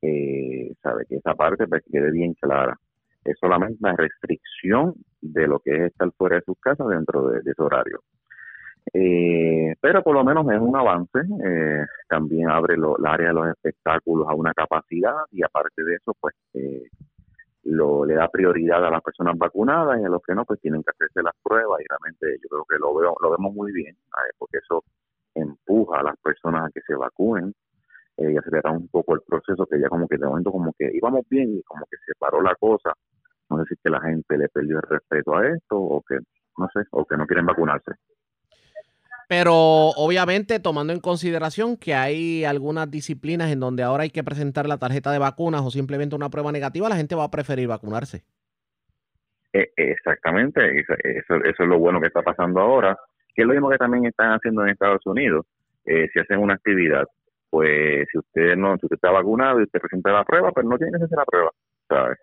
Eh, 0.04 0.74
¿Sabe? 0.82 1.06
Que 1.08 1.16
esa 1.16 1.34
parte 1.34 1.68
pues, 1.68 1.84
quede 1.92 2.12
bien 2.12 2.36
clara. 2.36 2.78
Es 3.24 3.38
solamente 3.40 3.78
una 3.82 3.96
restricción 3.96 4.96
de 5.22 5.48
lo 5.48 5.60
que 5.60 5.72
es 5.76 5.82
estar 5.92 6.12
fuera 6.14 6.38
de 6.38 6.44
sus 6.44 6.60
casas 6.60 6.88
dentro 6.88 7.28
de, 7.30 7.42
de 7.42 7.52
ese 7.52 7.62
horario. 7.62 8.02
Eh, 8.94 9.76
pero 9.80 10.04
por 10.04 10.16
lo 10.16 10.24
menos 10.24 10.46
es 10.52 10.60
un 10.60 10.76
avance. 10.76 11.20
Eh, 11.20 11.86
también 12.10 12.50
abre 12.50 12.78
lo, 12.78 12.98
el 12.98 13.06
área 13.06 13.28
de 13.28 13.34
los 13.34 13.48
espectáculos 13.50 14.28
a 14.28 14.36
una 14.36 14.54
capacidad 14.54 15.16
y 15.32 15.44
aparte 15.44 15.84
de 15.84 15.96
eso, 15.96 16.16
pues 16.20 16.36
eh, 16.54 16.90
lo, 17.64 18.06
le 18.06 18.16
da 18.16 18.28
prioridad 18.28 18.86
a 18.86 18.90
las 18.90 19.02
personas 19.02 19.38
vacunadas 19.38 20.00
y 20.02 20.06
a 20.06 20.10
los 20.10 20.22
que 20.24 20.34
no, 20.36 20.46
pues 20.46 20.60
tienen 20.60 20.84
que 20.84 20.92
hacerse 20.92 21.22
las 21.22 21.36
pruebas 21.44 21.80
y 21.82 21.86
realmente 21.88 22.42
yo 22.42 22.50
creo 22.50 22.66
que 22.68 22.78
lo 22.80 22.96
veo 22.96 23.16
lo 23.22 23.32
vemos 23.32 23.54
muy 23.54 23.72
bien, 23.72 23.96
porque 24.38 24.58
eso 24.58 24.84
empuja 25.36 26.00
a 26.00 26.04
las 26.04 26.18
personas 26.18 26.66
a 26.66 26.72
que 26.72 26.82
se 26.82 26.96
vacunen 26.96 27.54
y 28.18 28.38
acelera 28.38 28.72
un 28.72 28.88
poco 28.88 29.16
el 29.16 29.22
proceso 29.22 29.66
que 29.66 29.80
ya 29.80 29.90
como 29.90 30.08
que 30.08 30.18
de 30.18 30.26
momento 30.26 30.52
como 30.52 30.74
que 30.78 30.90
íbamos 30.94 31.28
bien 31.30 31.58
y 31.58 31.64
como 31.64 31.86
que 31.86 31.98
se 32.06 32.14
paró 32.20 32.42
la 32.42 32.56
cosa. 32.56 32.94
No 33.50 33.58
sé 33.58 33.70
si 33.70 33.82
que 33.84 33.90
la 33.90 34.02
gente 34.02 34.38
le 34.38 34.48
perdió 34.50 34.78
el 34.78 34.84
respeto 34.84 35.36
a 35.36 35.48
esto 35.48 35.78
o 35.78 36.02
que 36.02 36.20
no 36.58 36.70
sé, 36.74 36.82
o 36.92 37.06
que 37.06 37.18
no 37.18 37.26
quieren 37.26 37.46
vacunarse. 37.46 37.92
Pero 39.28 39.54
obviamente 39.56 40.60
tomando 40.60 40.92
en 40.92 41.00
consideración 41.00 41.78
que 41.78 41.94
hay 41.94 42.44
algunas 42.44 42.92
disciplinas 42.92 43.50
en 43.50 43.62
donde 43.62 43.82
ahora 43.82 44.04
hay 44.04 44.10
que 44.10 44.24
presentar 44.24 44.68
la 44.68 44.78
tarjeta 44.78 45.12
de 45.12 45.20
vacunas 45.20 45.62
o 45.62 45.72
simplemente 45.72 46.16
una 46.16 46.30
prueba 46.30 46.52
negativa, 46.52 46.90
la 46.90 46.98
gente 46.98 47.16
va 47.16 47.24
a 47.24 47.32
preferir 47.32 47.68
vacunarse. 47.68 48.24
E, 49.54 49.72
exactamente, 49.76 50.80
eso, 50.80 50.94
eso, 51.44 51.64
es 51.64 51.68
lo 51.70 51.80
bueno 51.80 52.02
que 52.02 52.08
está 52.08 52.22
pasando 52.22 52.60
ahora, 52.60 52.98
que 53.34 53.44
es 53.44 53.48
lo 53.48 53.54
mismo 53.54 53.70
que 53.70 53.78
también 53.78 54.06
están 54.06 54.34
haciendo 54.34 54.64
en 54.64 54.70
Estados 54.70 55.06
Unidos. 55.06 55.46
Eh, 55.86 56.08
si 56.14 56.20
hacen 56.20 56.40
una 56.40 56.56
actividad, 56.56 57.06
pues 57.52 58.08
si 58.10 58.18
usted 58.18 58.56
no, 58.56 58.78
si 58.78 58.86
usted 58.86 58.96
está 58.96 59.12
vacunado 59.12 59.60
y 59.60 59.64
usted 59.64 59.82
presenta 59.82 60.12
la 60.12 60.24
prueba, 60.24 60.52
pues 60.52 60.66
no 60.66 60.78
tiene 60.78 60.98
que 60.98 61.04
hacer 61.04 61.18
la 61.18 61.26
prueba, 61.26 61.52
¿sabes? 61.88 62.18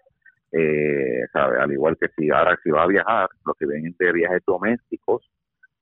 Eh, 0.53 1.27
¿sabe? 1.33 1.61
Al 1.61 1.71
igual 1.71 1.99
que 2.01 2.09
si 2.17 2.31
ahora 2.31 2.59
si 2.64 2.71
va 2.71 2.85
a 2.85 2.87
viajar, 2.87 3.29
los 3.45 3.55
que 3.59 3.67
vienen 3.67 3.95
de 3.99 4.12
viajes 4.12 4.43
domésticos, 4.47 5.31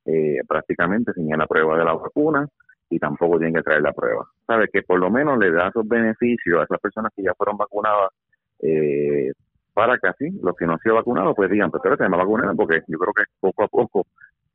eh, 0.05 0.39
prácticamente 0.49 1.13
sin 1.13 1.29
la 1.29 1.47
prueba 1.47 1.79
de 1.79 1.85
la 1.85 1.95
vacuna 1.95 2.47
y 2.91 2.99
tampoco 2.99 3.39
tienen 3.39 3.55
que 3.55 3.63
traer 3.63 3.83
la 3.83 3.93
prueba. 3.93 4.27
Sabe 4.47 4.69
que 4.69 4.83
por 4.83 4.99
lo 4.99 5.11
menos 5.11 5.39
le 5.39 5.53
da 5.53 5.69
esos 5.69 5.87
beneficios 5.87 6.61
a 6.61 6.65
esas 6.65 6.81
personas 6.81 7.13
que 7.15 7.23
ya 7.23 7.35
fueron 7.35 7.57
vacunadas 7.57 8.11
eh, 8.61 9.31
para 9.73 9.97
que 9.99 10.09
así 10.09 10.31
los 10.43 10.57
que 10.57 10.67
no 10.67 10.73
han 10.73 10.79
sido 10.81 10.97
vacunados 10.97 11.35
pues 11.37 11.51
digan, 11.51 11.71
pero 11.71 11.97
pues, 11.97 12.11
me 12.11 12.17
vacunar 12.17 12.57
porque 12.57 12.83
yo 12.89 12.99
creo 12.99 13.13
que 13.13 13.25
poco 13.39 13.63
a 13.63 13.69
poco 13.69 14.07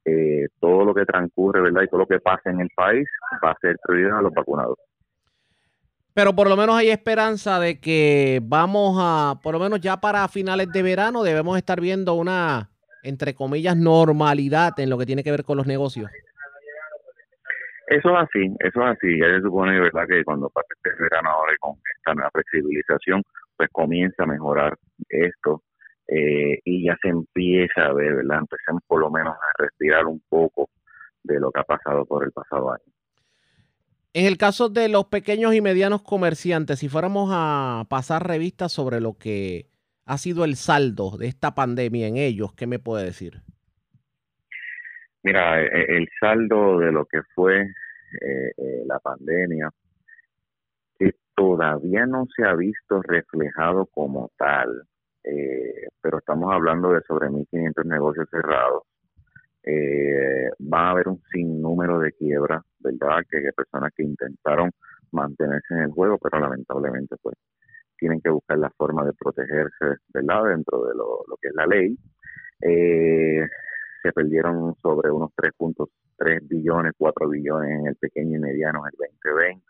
eh, 0.05 0.47
todo 0.59 0.85
lo 0.85 0.93
que 0.93 1.05
transcurre, 1.05 1.61
¿verdad? 1.61 1.83
Y 1.83 1.87
todo 1.87 2.01
lo 2.01 2.07
que 2.07 2.19
pasa 2.19 2.49
en 2.49 2.61
el 2.61 2.69
país 2.75 3.07
va 3.43 3.51
a 3.51 3.57
ser 3.61 3.77
prioridad 3.83 4.19
a 4.19 4.21
los 4.21 4.33
vacunados. 4.33 4.77
Pero 6.13 6.35
por 6.35 6.49
lo 6.49 6.57
menos 6.57 6.75
hay 6.75 6.89
esperanza 6.89 7.59
de 7.59 7.79
que 7.79 8.41
vamos 8.43 8.97
a, 8.99 9.39
por 9.41 9.53
lo 9.53 9.59
menos 9.59 9.79
ya 9.79 9.97
para 9.97 10.27
finales 10.27 10.69
de 10.71 10.83
verano, 10.83 11.23
debemos 11.23 11.57
estar 11.57 11.79
viendo 11.79 12.15
una 12.15 12.71
entre 13.03 13.33
comillas, 13.33 13.75
normalidad 13.75 14.79
en 14.79 14.89
lo 14.89 14.97
que 14.97 15.05
tiene 15.05 15.23
que 15.23 15.31
ver 15.31 15.43
con 15.43 15.57
los 15.57 15.67
negocios? 15.67 16.09
Eso 17.87 18.09
es 18.09 18.23
así, 18.23 18.55
eso 18.59 18.81
es 18.81 18.97
así. 18.97 19.19
Ya 19.19 19.27
se 19.27 19.41
supone, 19.41 19.79
¿verdad?, 19.79 20.05
que 20.07 20.23
cuando 20.23 20.49
pase 20.49 20.67
este 20.75 21.03
verano 21.03 21.29
ahora 21.29 21.53
y 21.53 21.57
con 21.57 21.75
esta 21.97 22.13
nueva 22.13 22.29
flexibilización, 22.31 23.21
pues 23.57 23.69
comienza 23.71 24.23
a 24.23 24.27
mejorar 24.27 24.77
esto 25.09 25.61
eh, 26.07 26.59
y 26.63 26.85
ya 26.85 26.97
se 27.01 27.09
empieza 27.09 27.85
a 27.85 27.93
ver, 27.93 28.15
¿verdad? 28.15 28.39
Empecemos 28.39 28.83
por 28.87 28.99
lo 28.99 29.09
menos 29.09 29.33
a 29.33 29.61
respirar 29.63 30.05
un 30.05 30.21
poco 30.29 30.69
de 31.23 31.39
lo 31.39 31.51
que 31.51 31.59
ha 31.59 31.63
pasado 31.63 32.05
por 32.05 32.23
el 32.23 32.31
pasado 32.31 32.71
año. 32.71 32.93
En 34.13 34.25
el 34.25 34.37
caso 34.37 34.67
de 34.67 34.89
los 34.89 35.05
pequeños 35.05 35.53
y 35.53 35.61
medianos 35.61 36.01
comerciantes, 36.01 36.79
si 36.79 36.89
fuéramos 36.89 37.29
a 37.31 37.85
pasar 37.89 38.27
revistas 38.27 38.71
sobre 38.73 38.99
lo 38.99 39.17
que 39.17 39.71
ha 40.05 40.17
sido 40.17 40.43
el 40.43 40.55
saldo 40.55 41.17
de 41.17 41.27
esta 41.27 41.55
pandemia 41.55 42.07
en 42.07 42.17
ellos? 42.17 42.53
¿Qué 42.53 42.67
me 42.67 42.79
puede 42.79 43.05
decir? 43.05 43.41
Mira, 45.23 45.61
e, 45.61 45.67
e, 45.67 45.97
el 45.97 46.09
saldo 46.19 46.79
de 46.79 46.91
lo 46.91 47.05
que 47.05 47.21
fue 47.33 47.61
eh, 47.61 48.51
eh, 48.57 48.83
la 48.85 48.99
pandemia, 48.99 49.69
que 50.99 51.15
todavía 51.35 52.05
no 52.05 52.27
se 52.35 52.43
ha 52.43 52.55
visto 52.55 53.01
reflejado 53.03 53.85
como 53.85 54.31
tal, 54.37 54.83
eh, 55.23 55.87
pero 56.01 56.19
estamos 56.19 56.51
hablando 56.53 56.91
de 56.91 57.01
sobre 57.01 57.27
1.500 57.29 57.85
negocios 57.85 58.27
cerrados. 58.29 58.83
va 60.73 60.87
a 60.87 60.91
haber 60.91 61.07
un 61.07 61.21
sinnúmero 61.31 61.99
de 61.99 62.11
quiebras, 62.13 62.63
¿verdad? 62.79 63.23
Que, 63.29 63.41
que 63.41 63.53
personas 63.53 63.91
que 63.95 64.03
intentaron 64.03 64.71
mantenerse 65.11 65.73
en 65.73 65.81
el 65.81 65.91
juego, 65.91 66.17
pero 66.17 66.39
lamentablemente 66.39 67.15
pues 67.21 67.35
tienen 68.01 68.19
que 68.19 68.31
buscar 68.31 68.57
la 68.57 68.71
forma 68.71 69.05
de 69.05 69.13
protegerse, 69.13 70.01
¿verdad? 70.11 70.45
Dentro 70.45 70.85
de 70.85 70.95
lo, 70.95 71.23
que 71.39 71.49
es 71.49 71.53
la 71.53 71.67
ley. 71.67 71.95
Eh, 72.61 73.45
se 74.01 74.11
perdieron 74.11 74.73
sobre 74.81 75.11
unos 75.11 75.29
3.3 75.35 76.47
billones, 76.47 76.93
4 76.97 77.29
billones 77.29 77.79
en 77.79 77.87
el 77.87 77.95
pequeño 77.97 78.37
y 78.37 78.39
mediano 78.39 78.79
en 78.79 78.91
el 78.91 79.11
2020. 79.23 79.63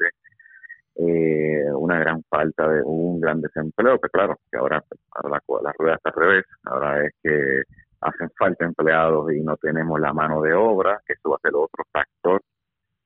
Eh, 0.95 1.63
una 1.73 1.99
gran 1.99 2.21
falta 2.23 2.67
de 2.67 2.82
un 2.84 3.19
gran 3.19 3.41
desempleo, 3.41 3.97
que 3.99 4.10
claro, 4.10 4.39
que 4.51 4.58
ahora, 4.58 4.84
ahora 5.12 5.41
la, 5.63 5.73
rueda 5.77 5.95
está 5.95 6.10
al 6.10 6.15
revés, 6.15 6.45
ahora 6.65 7.06
es 7.06 7.13
que 7.23 7.63
hacen 8.01 8.30
falta 8.38 8.65
empleados 8.65 9.32
y 9.34 9.41
no 9.41 9.56
tenemos 9.58 9.99
la 9.99 10.13
mano 10.13 10.41
de 10.41 10.54
obra, 10.54 11.01
que 11.06 11.13
eso 11.13 11.30
va 11.30 11.38
a 11.38 11.41
ser 11.41 11.51
otro 11.56 11.86
factor 11.91 12.41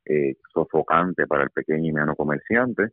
eh, 0.06 0.36
sofocante 0.54 1.28
para 1.28 1.44
el 1.44 1.50
pequeño 1.52 1.90
y 1.90 1.92
mediano 1.92 2.16
comerciante. 2.16 2.90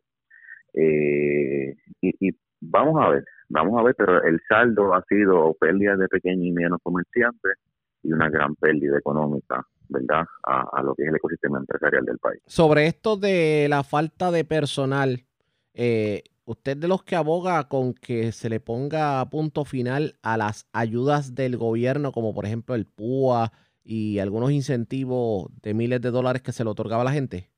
Eh, 0.73 1.75
y, 2.01 2.31
vamos 2.61 3.01
a 3.03 3.09
ver, 3.09 3.25
vamos 3.49 3.79
a 3.79 3.83
ver, 3.83 3.95
pero 3.97 4.23
el 4.23 4.39
saldo 4.47 4.93
ha 4.93 5.03
sido 5.03 5.53
pérdida 5.59 5.95
de 5.95 6.07
pequeños 6.07 6.45
y 6.45 6.51
medianos 6.51 6.79
comerciantes 6.83 7.57
y 8.03 8.11
una 8.11 8.29
gran 8.29 8.55
pérdida 8.55 8.97
económica, 8.97 9.65
¿verdad?, 9.89 10.25
a, 10.43 10.81
lo 10.83 10.93
que 10.95 11.03
es 11.03 11.09
el 11.09 11.15
ecosistema 11.15 11.57
empresarial 11.57 12.05
del 12.05 12.19
país. 12.19 12.41
Sobre 12.45 12.87
esto 12.87 13.17
de 13.17 13.67
la 13.69 13.83
falta 13.83 14.31
de 14.31 14.43
personal, 14.43 15.25
eh, 15.73 16.23
¿usted 16.45 16.77
de 16.77 16.87
los 16.87 17.03
que 17.03 17.15
aboga 17.15 17.67
con 17.67 17.93
que 17.93 18.31
se 18.31 18.49
le 18.49 18.59
ponga 18.59 19.27
punto 19.29 19.65
final 19.65 20.15
a 20.21 20.37
las 20.37 20.67
ayudas 20.73 21.33
del 21.33 21.57
gobierno, 21.57 22.11
como 22.11 22.33
por 22.33 22.45
ejemplo 22.45 22.75
el 22.75 22.85
PUA 22.85 23.51
y 23.83 24.19
algunos 24.19 24.51
incentivos 24.51 25.47
de 25.61 25.73
miles 25.73 26.01
de 26.01 26.11
dólares 26.11 26.41
que 26.41 26.51
se 26.51 26.63
le 26.63 26.69
otorgaba 26.69 27.01
a 27.01 27.05
la 27.05 27.11
gente? 27.11 27.49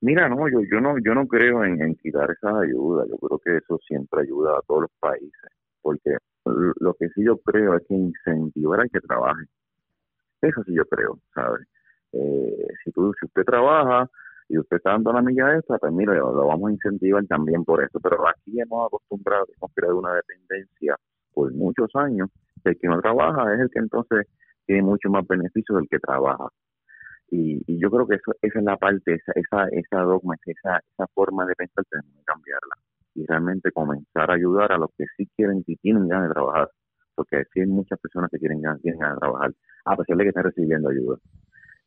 Mira, 0.00 0.28
no, 0.28 0.48
yo, 0.48 0.60
yo 0.70 0.80
no, 0.80 0.96
yo 1.04 1.14
no 1.14 1.26
creo 1.26 1.64
en, 1.64 1.94
quitar 1.96 2.30
esas 2.30 2.54
ayudas. 2.54 3.08
Yo 3.08 3.16
creo 3.16 3.38
que 3.38 3.56
eso 3.56 3.78
siempre 3.86 4.22
ayuda 4.22 4.52
a 4.56 4.62
todos 4.62 4.82
los 4.82 4.90
países, 5.00 5.50
porque 5.82 6.16
lo 6.80 6.94
que 6.94 7.08
sí 7.10 7.24
yo 7.24 7.36
creo 7.38 7.76
es 7.76 7.86
que 7.86 7.94
incentivar 7.94 8.80
a 8.80 8.88
que 8.88 9.00
trabaje. 9.00 9.44
Eso 10.40 10.62
sí 10.64 10.74
yo 10.74 10.84
creo, 10.86 11.18
¿sabes? 11.34 11.66
Eh, 12.12 12.66
si 12.84 12.92
tú, 12.92 13.12
si 13.18 13.26
usted 13.26 13.44
trabaja, 13.44 14.08
y 14.48 14.58
usted 14.58 14.78
está 14.78 14.92
dando 14.92 15.12
la 15.12 15.20
milla 15.20 15.56
extra, 15.56 15.78
pues 15.78 15.92
mire, 15.92 16.14
lo, 16.16 16.46
vamos 16.46 16.70
a 16.70 16.72
incentivar 16.72 17.24
también 17.26 17.64
por 17.64 17.82
eso. 17.82 18.00
Pero 18.00 18.26
aquí 18.26 18.58
hemos 18.60 18.86
acostumbrado, 18.86 19.44
hemos 19.54 19.72
creado 19.74 19.98
una 19.98 20.14
dependencia 20.14 20.96
por 21.34 21.52
muchos 21.52 21.90
años, 21.94 22.30
el 22.64 22.78
que 22.78 22.88
no 22.88 23.00
trabaja 23.00 23.54
es 23.54 23.60
el 23.60 23.70
que 23.70 23.78
entonces 23.78 24.26
tiene 24.66 24.82
mucho 24.82 25.10
más 25.10 25.26
beneficios 25.26 25.78
del 25.78 25.88
que 25.88 25.98
trabaja. 25.98 26.48
Y, 27.30 27.62
y 27.66 27.78
yo 27.78 27.90
creo 27.90 28.06
que 28.06 28.16
eso, 28.16 28.32
esa 28.40 28.58
es 28.58 28.64
la 28.64 28.76
parte, 28.78 29.14
esa, 29.14 29.32
esa, 29.34 29.68
esa 29.68 30.00
dogma, 30.00 30.34
esa, 30.46 30.78
esa 30.78 31.06
forma 31.14 31.44
de 31.44 31.54
pensar 31.54 31.84
tenemos 31.90 32.14
que 32.16 32.24
cambiarla 32.24 32.74
y 33.18 33.26
realmente 33.26 33.72
comenzar 33.72 34.30
a 34.30 34.34
ayudar 34.34 34.72
a 34.72 34.78
los 34.78 34.90
que 34.96 35.04
sí 35.16 35.28
quieren 35.36 35.64
y 35.66 35.76
tienen 35.76 36.08
ganas 36.08 36.28
de 36.28 36.34
trabajar, 36.34 36.70
porque 37.14 37.42
sí 37.52 37.60
hay 37.60 37.66
muchas 37.66 37.98
personas 37.98 38.30
que 38.30 38.38
quieren 38.38 38.62
ganas, 38.62 38.80
tienen 38.80 39.00
ganas 39.00 39.16
de 39.16 39.20
trabajar, 39.20 39.54
a 39.84 39.96
pesar 39.96 40.16
de 40.16 40.22
que 40.22 40.28
están 40.28 40.44
recibiendo 40.44 40.88
ayuda, 40.88 41.18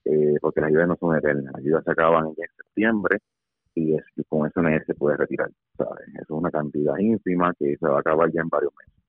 eh, 0.05 0.35
porque 0.41 0.61
las 0.61 0.69
ayudas 0.69 0.87
no 0.89 0.97
son 0.99 1.17
eternas, 1.17 1.45
las 1.45 1.55
ayudas 1.55 1.83
se 1.85 1.91
acaban 1.91 2.27
en 2.27 2.35
septiembre 2.57 3.19
y, 3.75 3.95
es, 3.95 4.03
con 4.27 4.45
eso 4.45 4.61
nadie 4.61 4.83
se 4.85 4.93
puede 4.93 5.15
retirar, 5.15 5.49
¿sabes? 5.77 6.07
Eso 6.09 6.21
es 6.21 6.29
una 6.29 6.51
cantidad 6.51 6.97
ínfima 6.97 7.53
que 7.57 7.77
se 7.77 7.87
va 7.87 7.97
a 7.97 7.99
acabar 8.01 8.29
ya 8.33 8.41
en 8.41 8.49
varios 8.49 8.73
meses. 8.77 9.01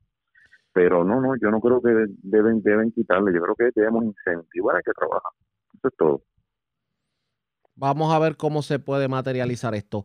Pero 0.73 1.05
no, 1.05 1.21
no, 1.21 1.35
yo 1.37 1.51
no 1.51 1.61
creo 1.61 1.83
que 1.83 2.07
deben 2.23 2.63
deben 2.63 2.93
quitarle, 2.93 3.35
yo 3.35 3.43
creo 3.43 3.55
que 3.57 3.71
debemos 3.75 4.05
incentivar 4.05 4.77
a 4.77 4.83
que 4.83 4.93
trabajen. 4.93 5.39
Eso 5.75 5.89
es 5.89 5.97
todo. 5.97 6.23
Vamos 7.75 8.15
a 8.15 8.19
ver 8.19 8.37
cómo 8.37 8.63
se 8.63 8.79
puede 8.79 9.09
materializar 9.09 9.75
esto. 9.75 10.05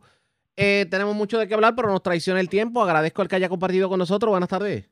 Eh, 0.60 0.86
tenemos 0.90 1.14
mucho 1.14 1.38
de 1.38 1.46
qué 1.46 1.54
hablar, 1.54 1.76
pero 1.76 1.88
nos 1.88 2.02
traiciona 2.02 2.40
el 2.40 2.48
tiempo. 2.48 2.82
Agradezco 2.82 3.22
el 3.22 3.28
que 3.28 3.36
haya 3.36 3.48
compartido 3.48 3.88
con 3.88 4.00
nosotros. 4.00 4.30
Buenas 4.30 4.48
tardes. 4.48 4.90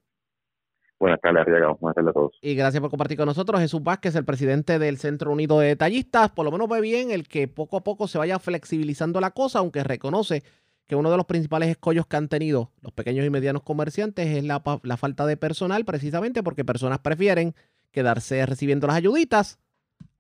Buenas 1.01 1.21
tardes, 1.21 1.43
Arriaga. 1.43 1.73
Buenas 1.81 1.97
tardes 1.97 2.11
a 2.11 2.13
todos. 2.13 2.39
Y 2.41 2.55
gracias 2.55 2.81
por 2.81 2.89
compartir 2.89 3.17
con 3.17 3.27
nosotros. 3.27 3.61
Jesús 3.61 3.83
Vázquez, 3.83 4.15
el 4.15 4.25
presidente 4.25 4.79
del 4.79 4.97
Centro 4.99 5.33
Unido 5.33 5.59
de 5.59 5.67
Detallistas. 5.67 6.31
Por 6.31 6.45
lo 6.45 6.53
menos 6.53 6.69
ve 6.69 6.81
bien 6.81 7.11
el 7.11 7.27
que 7.27 7.49
poco 7.49 7.79
a 7.79 7.83
poco 7.83 8.07
se 8.07 8.17
vaya 8.17 8.39
flexibilizando 8.39 9.21
la 9.21 9.33
cosa, 9.33 9.59
aunque 9.59 9.83
reconoce 9.83 10.45
que 10.87 10.95
uno 10.95 11.11
de 11.11 11.17
los 11.17 11.27
principales 11.27 11.69
escollos 11.69 12.07
que 12.07 12.17
han 12.17 12.29
tenido 12.29 12.71
los 12.81 12.93
pequeños 12.93 13.27
y 13.27 13.31
medianos 13.31 13.65
comerciantes 13.65 14.29
es 14.29 14.45
la, 14.45 14.63
la 14.85 14.97
falta 14.97 15.27
de 15.27 15.37
personal, 15.37 15.85
precisamente 15.85 16.45
porque 16.45 16.65
personas 16.65 17.01
prefieren 17.01 17.57
quedarse 17.91 18.47
recibiendo 18.47 18.87
las 18.87 18.95
ayuditas 18.95 19.59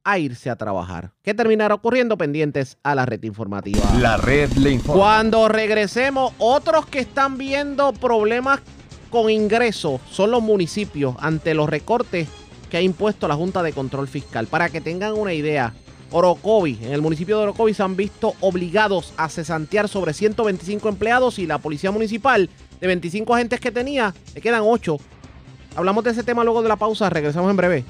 a 0.07 0.19
irse 0.19 0.49
a 0.51 0.57
trabajar. 0.57 1.11
¿Qué 1.23 1.35
terminará 1.35 1.75
ocurriendo? 1.75 2.17
Pendientes 2.17 2.79
a 2.85 2.95
la 2.95 3.05
red 3.05 3.23
informativa. 3.25 3.83
La 3.99 4.17
red 4.17 4.53
le 4.53 4.71
informa. 4.71 5.03
Cuando 5.03 5.49
regresemos, 5.49 6.33
otros 6.39 6.87
que 6.87 7.01
están 7.01 7.37
viendo 7.37 7.93
problemas 7.93 8.61
con 9.11 9.29
ingresos 9.31 10.01
son 10.09 10.31
los 10.31 10.43
municipios 10.43 11.17
ante 11.19 11.55
los 11.55 11.69
recortes 11.69 12.29
que 12.71 12.77
ha 12.77 12.83
impuesto 12.83 13.27
la 13.27 13.35
Junta 13.35 13.65
de 13.65 13.73
Control 13.73 14.07
Fiscal. 14.07 14.47
Para 14.47 14.69
que 14.69 14.81
tengan 14.81 15.13
una 15.15 15.33
idea, 15.33 15.75
Orocovi, 16.13 16.79
en 16.83 16.93
el 16.93 17.03
municipio 17.03 17.39
de 17.39 17.43
Orocovi 17.43 17.75
se 17.75 17.83
han 17.83 17.97
visto 17.97 18.35
obligados 18.41 19.13
a 19.17 19.29
cesantear 19.29 19.89
sobre 19.89 20.13
125 20.13 20.89
empleados 20.89 21.41
y 21.41 21.47
la 21.47 21.59
policía 21.59 21.91
municipal 21.91 22.49
de 22.81 22.87
25 22.87 23.35
agentes 23.35 23.59
que 23.59 23.73
tenía, 23.73 24.15
le 24.37 24.41
quedan 24.41 24.63
8. 24.65 24.99
Hablamos 25.75 26.05
de 26.05 26.13
ese 26.13 26.23
tema 26.23 26.45
luego 26.45 26.63
de 26.63 26.69
la 26.69 26.77
pausa, 26.77 27.11
regresamos 27.11 27.51
en 27.51 27.57
breve. 27.57 27.85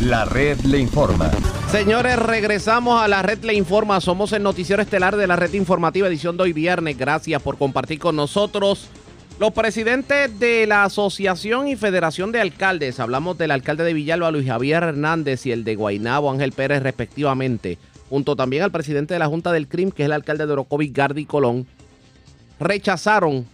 La 0.00 0.24
red 0.24 0.58
le 0.60 0.78
informa. 0.78 1.30
Señores, 1.70 2.18
regresamos 2.18 3.02
a 3.02 3.06
la 3.06 3.20
red 3.20 3.44
le 3.44 3.52
informa. 3.52 4.00
Somos 4.00 4.32
el 4.32 4.42
noticiero 4.42 4.80
estelar 4.80 5.14
de 5.14 5.26
la 5.26 5.36
red 5.36 5.52
informativa 5.52 6.08
edición 6.08 6.38
de 6.38 6.44
hoy 6.44 6.54
viernes. 6.54 6.96
Gracias 6.96 7.42
por 7.42 7.58
compartir 7.58 7.98
con 7.98 8.16
nosotros. 8.16 8.88
Los 9.38 9.52
presidentes 9.52 10.40
de 10.40 10.66
la 10.66 10.84
Asociación 10.84 11.68
y 11.68 11.76
Federación 11.76 12.32
de 12.32 12.40
Alcaldes, 12.40 12.98
hablamos 12.98 13.36
del 13.36 13.50
alcalde 13.50 13.84
de 13.84 13.92
Villalba, 13.92 14.30
Luis 14.30 14.46
Javier 14.46 14.84
Hernández, 14.84 15.44
y 15.44 15.52
el 15.52 15.64
de 15.64 15.76
Guainabo, 15.76 16.30
Ángel 16.30 16.52
Pérez, 16.52 16.82
respectivamente, 16.82 17.76
junto 18.08 18.36
también 18.36 18.62
al 18.62 18.70
presidente 18.70 19.12
de 19.12 19.20
la 19.20 19.28
Junta 19.28 19.52
del 19.52 19.68
CRIM, 19.68 19.90
que 19.90 20.04
es 20.04 20.06
el 20.06 20.12
alcalde 20.12 20.46
de 20.46 20.52
Orocovis, 20.54 20.94
Gardi 20.94 21.26
Colón, 21.26 21.66
rechazaron 22.58 23.46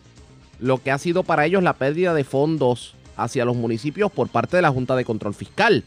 lo 0.61 0.79
que 0.79 0.93
ha 0.93 0.99
sido 0.99 1.25
para 1.25 1.45
ellos 1.45 1.65
la 1.65 1.75
pérdida 1.75 2.15
de 2.15 2.23
fondos 2.23 2.95
hacia 3.17 3.45
los 3.45 3.57
municipios 3.57 4.13
por 4.13 4.29
parte 4.29 4.57
de 4.57 4.63
la 4.63 4.71
Junta 4.71 4.95
de 4.95 5.05
Control 5.05 5.35
Fiscal. 5.35 5.85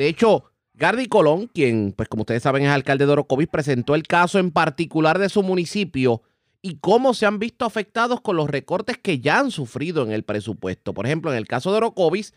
De 0.00 0.08
hecho, 0.08 0.44
Gardi 0.72 1.08
Colón, 1.08 1.48
quien, 1.48 1.92
pues 1.94 2.08
como 2.08 2.22
ustedes 2.22 2.42
saben, 2.42 2.62
es 2.62 2.70
alcalde 2.70 3.04
de 3.04 3.12
Orocovis, 3.12 3.48
presentó 3.48 3.94
el 3.94 4.04
caso 4.04 4.38
en 4.38 4.50
particular 4.50 5.18
de 5.18 5.28
su 5.28 5.42
municipio 5.42 6.22
y 6.62 6.78
cómo 6.78 7.12
se 7.12 7.26
han 7.26 7.38
visto 7.38 7.66
afectados 7.66 8.22
con 8.22 8.36
los 8.36 8.48
recortes 8.48 8.96
que 8.96 9.20
ya 9.20 9.38
han 9.38 9.50
sufrido 9.50 10.02
en 10.02 10.10
el 10.10 10.24
presupuesto. 10.24 10.94
Por 10.94 11.04
ejemplo, 11.04 11.30
en 11.30 11.36
el 11.36 11.46
caso 11.46 11.70
de 11.70 11.76
Orocovis, 11.76 12.32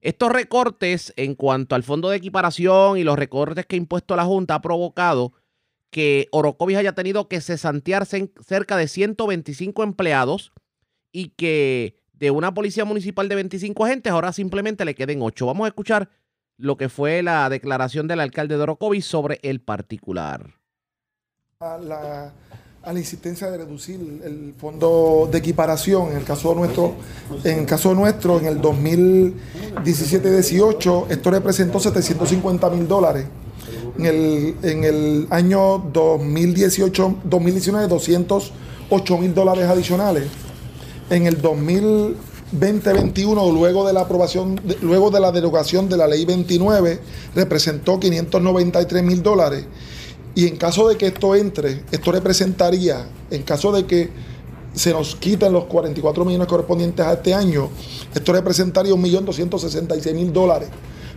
estos 0.00 0.30
recortes 0.30 1.12
en 1.16 1.34
cuanto 1.34 1.74
al 1.74 1.82
fondo 1.82 2.08
de 2.08 2.18
equiparación 2.18 2.96
y 2.98 3.02
los 3.02 3.18
recortes 3.18 3.66
que 3.66 3.74
ha 3.74 3.78
impuesto 3.78 4.14
la 4.14 4.24
Junta 4.24 4.54
ha 4.54 4.62
provocado 4.62 5.32
que 5.90 6.28
Orocovis 6.30 6.76
haya 6.76 6.92
tenido 6.92 7.26
que 7.26 7.40
cesantearse 7.40 8.16
en 8.16 8.32
cerca 8.46 8.76
de 8.76 8.86
125 8.86 9.82
empleados 9.82 10.52
y 11.10 11.30
que 11.30 11.96
de 12.12 12.30
una 12.30 12.54
policía 12.54 12.84
municipal 12.84 13.28
de 13.28 13.34
25 13.34 13.86
agentes 13.86 14.12
ahora 14.12 14.32
simplemente 14.32 14.84
le 14.84 14.94
queden 14.94 15.20
8. 15.20 15.46
Vamos 15.46 15.64
a 15.64 15.68
escuchar 15.68 16.08
lo 16.62 16.76
que 16.76 16.88
fue 16.88 17.22
la 17.22 17.48
declaración 17.48 18.06
del 18.06 18.20
alcalde 18.20 18.56
de 18.56 18.62
Orocovis 18.62 19.04
sobre 19.04 19.40
el 19.42 19.60
particular. 19.60 20.54
A 21.58 21.76
la, 21.76 22.32
a 22.84 22.92
la 22.92 22.98
insistencia 23.00 23.50
de 23.50 23.58
reducir 23.58 23.98
el 24.24 24.54
fondo 24.56 25.28
de 25.30 25.38
equiparación, 25.38 26.12
en 26.12 26.18
el 26.18 26.24
caso 26.24 26.54
nuestro, 26.54 26.94
en 27.42 27.58
el 27.60 27.66
caso 27.66 27.94
nuestro, 27.94 28.38
en 28.38 28.46
el 28.46 28.60
2017-18, 28.60 31.06
esto 31.10 31.30
representó 31.32 31.80
750 31.80 32.70
mil 32.70 32.86
dólares. 32.86 33.26
En 33.98 34.06
el, 34.06 34.54
en 34.62 34.84
el 34.84 35.26
año 35.30 35.78
2018, 35.92 37.22
2019, 37.24 37.88
208 37.88 39.18
mil 39.18 39.34
dólares 39.34 39.64
adicionales. 39.64 40.28
En 41.10 41.26
el 41.26 41.42
2000 41.42 42.16
2021, 42.52 43.50
luego 43.50 43.86
de 43.86 43.92
la 43.92 44.02
aprobación, 44.02 44.60
luego 44.82 45.10
de 45.10 45.20
la 45.20 45.32
derogación 45.32 45.88
de 45.88 45.96
la 45.96 46.06
ley 46.06 46.24
29, 46.24 47.00
representó 47.34 47.98
593 47.98 49.02
mil 49.02 49.22
dólares. 49.22 49.64
Y 50.34 50.46
en 50.46 50.56
caso 50.56 50.88
de 50.88 50.96
que 50.96 51.08
esto 51.08 51.34
entre, 51.34 51.82
esto 51.90 52.12
representaría, 52.12 53.06
en 53.30 53.42
caso 53.42 53.72
de 53.72 53.84
que 53.84 54.10
se 54.74 54.92
nos 54.92 55.16
quiten 55.16 55.52
los 55.52 55.64
44 55.64 56.24
millones 56.24 56.46
correspondientes 56.46 57.04
a 57.04 57.14
este 57.14 57.34
año, 57.34 57.68
esto 58.14 58.32
representaría 58.32 58.92
1.266.000 58.92 60.32
dólares 60.32 60.68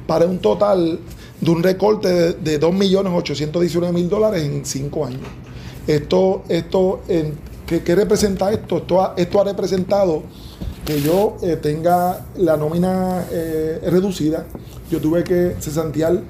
para 0.08 0.26
un 0.26 0.40
total 0.40 1.00
de 1.40 1.52
un 1.52 1.64
recorte 1.64 2.34
de, 2.34 2.60
2.819.000 2.60 4.08
dólares 4.08 4.44
en 4.44 4.66
cinco 4.66 5.06
años. 5.06 5.22
Esto, 5.88 6.44
esto, 6.50 7.02
¿qué, 7.66 7.96
representa 7.96 8.52
esto? 8.52 8.78
Esto 8.78 9.14
esto 9.16 9.42
ha 9.42 9.44
representado 9.44 10.24
que 10.86 11.02
yo 11.02 11.38
eh, 11.42 11.58
tenga 11.58 12.26
la 12.38 12.56
nómina 12.56 13.26
eh, 13.32 13.82
reducida. 13.90 14.46
Yo 14.92 15.02
tuve 15.02 15.24
que 15.24 15.56
cesantear 15.60 16.22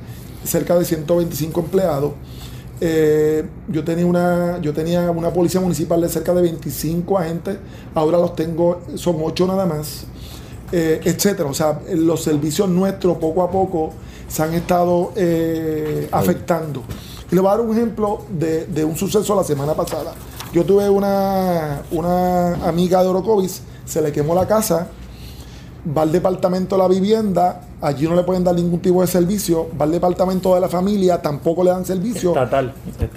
cerca 0.46 0.78
de 0.80 0.86
125 0.86 1.60
empleados. 1.60 2.14
Eh, 2.80 3.46
yo, 3.68 3.84
tenía 3.84 4.06
una, 4.06 4.60
yo 4.62 4.74
tenía 4.74 5.12
una 5.12 5.32
policía 5.32 5.60
municipal 5.60 6.00
de 6.00 6.10
cerca 6.10 6.34
de 6.34 6.42
25 6.42 7.18
agentes, 7.18 7.58
ahora 7.94 8.18
los 8.18 8.36
tengo, 8.36 8.82
son 8.96 9.18
8 9.22 9.48
nada 9.48 9.66
más, 9.66 10.06
etcétera. 10.72 11.50
O 11.50 11.54
sea, 11.54 11.80
los 11.94 12.24
servicios 12.24 12.70
nuestros 12.70 13.18
poco 13.18 13.44
a 13.44 13.52
poco 13.52 13.92
se 14.28 14.44
han 14.44 14.54
estado 14.54 15.12
afectando. 16.12 16.84
Y 17.32 17.36
le 17.36 17.42
voy 17.42 17.48
a 17.48 17.52
dar 17.52 17.62
un 17.62 17.76
ejemplo 17.76 18.22
de, 18.30 18.66
de, 18.68 18.84
un 18.84 18.96
suceso 18.96 19.36
la 19.36 19.44
semana 19.44 19.74
pasada. 19.74 20.14
Yo 20.54 20.64
tuve 20.64 20.90
una, 20.90 21.82
una 21.92 22.56
amiga 22.68 23.02
de 23.02 23.08
Orocovis 23.10 23.62
se 23.86 24.02
le 24.02 24.12
quemó 24.12 24.36
la 24.36 24.48
casa, 24.48 24.88
va 25.96 26.02
al 26.02 26.12
departamento 26.12 26.76
de 26.76 26.82
la 26.82 26.88
vivienda, 26.88 27.62
allí 27.82 28.08
no 28.08 28.16
le 28.16 28.24
pueden 28.24 28.44
dar 28.44 28.56
ningún 28.56 28.80
tipo 28.80 29.02
de 29.02 29.08
servicio, 29.08 29.70
va 29.80 29.86
al 29.86 29.92
departamento 29.92 30.56
de 30.56 30.62
la 30.62 30.70
familia, 30.70 31.22
tampoco 31.22 31.64
le 31.64 31.72
dan 31.72 31.86
servicio. 31.86 32.30
Estatal. 32.30 32.74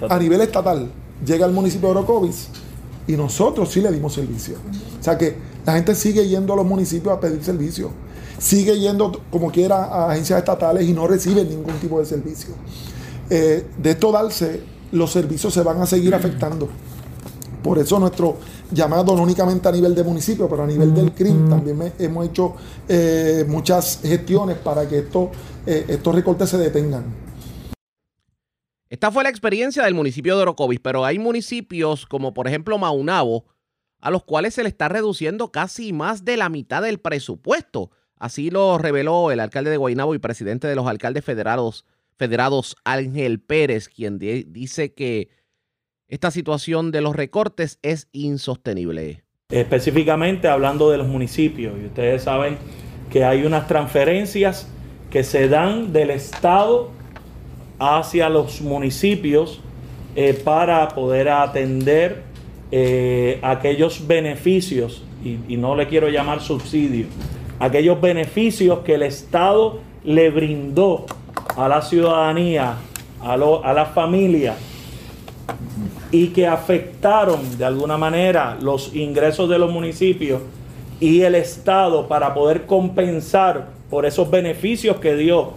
A 0.09 0.19
nivel 0.19 0.41
estatal, 0.41 0.89
llega 1.25 1.45
al 1.45 1.51
municipio 1.51 1.89
de 1.89 1.97
Orocovis 1.97 2.49
y 3.07 3.13
nosotros 3.13 3.69
sí 3.69 3.81
le 3.81 3.91
dimos 3.91 4.13
servicio. 4.13 4.55
O 4.99 5.03
sea 5.03 5.17
que 5.17 5.35
la 5.65 5.73
gente 5.73 5.95
sigue 5.95 6.27
yendo 6.27 6.53
a 6.53 6.55
los 6.55 6.65
municipios 6.65 7.13
a 7.15 7.19
pedir 7.19 7.43
servicio, 7.43 7.91
sigue 8.37 8.79
yendo 8.79 9.21
como 9.31 9.51
quiera 9.51 9.85
a 9.85 10.11
agencias 10.11 10.39
estatales 10.39 10.87
y 10.87 10.93
no 10.93 11.07
reciben 11.07 11.49
ningún 11.49 11.75
tipo 11.79 11.99
de 11.99 12.05
servicio. 12.05 12.53
Eh, 13.29 13.65
de 13.77 13.91
esto 13.91 14.11
darse, 14.11 14.61
los 14.91 15.11
servicios 15.11 15.53
se 15.53 15.61
van 15.61 15.81
a 15.81 15.85
seguir 15.85 16.13
afectando. 16.13 16.69
Por 17.63 17.77
eso 17.77 17.99
nuestro 17.99 18.37
llamado 18.71 19.15
no 19.15 19.23
únicamente 19.23 19.67
a 19.67 19.71
nivel 19.71 19.93
de 19.93 20.03
municipio, 20.03 20.47
pero 20.49 20.63
a 20.63 20.67
nivel 20.67 20.93
del 20.93 21.11
CRIM 21.13 21.49
también 21.49 21.93
hemos 21.99 22.27
hecho 22.27 22.55
eh, 22.87 23.45
muchas 23.47 23.99
gestiones 24.01 24.57
para 24.57 24.87
que 24.87 24.99
esto, 24.99 25.31
eh, 25.65 25.85
estos 25.89 26.15
recortes 26.15 26.49
se 26.49 26.57
detengan. 26.57 27.03
Esta 28.89 29.11
fue 29.11 29.23
la 29.23 29.29
experiencia 29.29 29.83
del 29.83 29.93
municipio 29.93 30.35
de 30.35 30.41
Orocovis, 30.41 30.79
pero 30.79 31.05
hay 31.05 31.19
municipios 31.19 32.05
como 32.05 32.33
por 32.33 32.47
ejemplo 32.47 32.77
Maunabo, 32.77 33.45
a 33.99 34.09
los 34.09 34.23
cuales 34.23 34.53
se 34.53 34.63
le 34.63 34.69
está 34.69 34.87
reduciendo 34.87 35.51
casi 35.51 35.93
más 35.93 36.23
de 36.23 36.37
la 36.37 36.49
mitad 36.49 36.81
del 36.81 36.99
presupuesto. 36.99 37.91
Así 38.17 38.49
lo 38.49 38.77
reveló 38.77 39.31
el 39.31 39.41
alcalde 39.41 39.69
de 39.69 39.77
Guaynabo 39.77 40.15
y 40.15 40.19
presidente 40.19 40.67
de 40.67 40.75
los 40.75 40.87
alcaldes 40.87 41.23
federados 41.23 41.85
Federados 42.19 42.75
Ángel 42.83 43.39
Pérez, 43.39 43.87
quien 43.87 44.19
dice 44.19 44.93
que 44.93 45.29
esta 46.09 46.31
situación 46.31 46.91
de 46.91 47.01
los 47.01 47.15
recortes 47.15 47.77
es 47.83 48.07
insostenible. 48.11 49.23
Específicamente 49.51 50.47
hablando 50.47 50.89
de 50.89 50.97
los 50.97 51.07
municipios, 51.07 51.73
y 51.81 51.85
ustedes 51.85 52.23
saben 52.23 52.57
que 53.11 53.23
hay 53.23 53.45
unas 53.45 53.67
transferencias 53.67 54.67
que 55.11 55.23
se 55.23 55.47
dan 55.47 55.93
del 55.93 56.09
Estado 56.09 56.91
hacia 57.79 58.29
los 58.29 58.61
municipios 58.61 59.61
eh, 60.15 60.33
para 60.33 60.89
poder 60.89 61.29
atender 61.29 62.23
eh, 62.71 63.39
aquellos 63.41 64.05
beneficios, 64.05 65.03
y, 65.23 65.57
no 65.57 65.75
le 65.75 65.87
quiero 65.87 66.09
llamar 66.09 66.41
subsidio, 66.41 67.07
aquellos 67.59 67.99
beneficios 67.99 68.79
que 68.79 68.95
el 68.95 69.03
Estado 69.03 69.79
le 70.03 70.29
brindó 70.29 71.05
a 71.55 71.67
la 71.67 71.81
ciudadanía, 71.81 72.77
a, 73.21 73.33
a 73.33 73.73
la 73.73 73.85
familia, 73.85 74.55
y 76.11 76.27
que 76.29 76.47
afectaron 76.47 77.57
de 77.57 77.65
alguna 77.65 77.97
manera 77.97 78.57
los 78.61 78.95
ingresos 78.95 79.49
de 79.49 79.59
los 79.59 79.71
municipios 79.71 80.41
y 80.99 81.21
el 81.21 81.35
Estado 81.35 82.07
para 82.07 82.33
poder 82.33 82.65
compensar 82.65 83.69
por 83.89 84.05
esos 84.05 84.29
beneficios 84.29 84.97
que 84.97 85.15
dio 85.15 85.53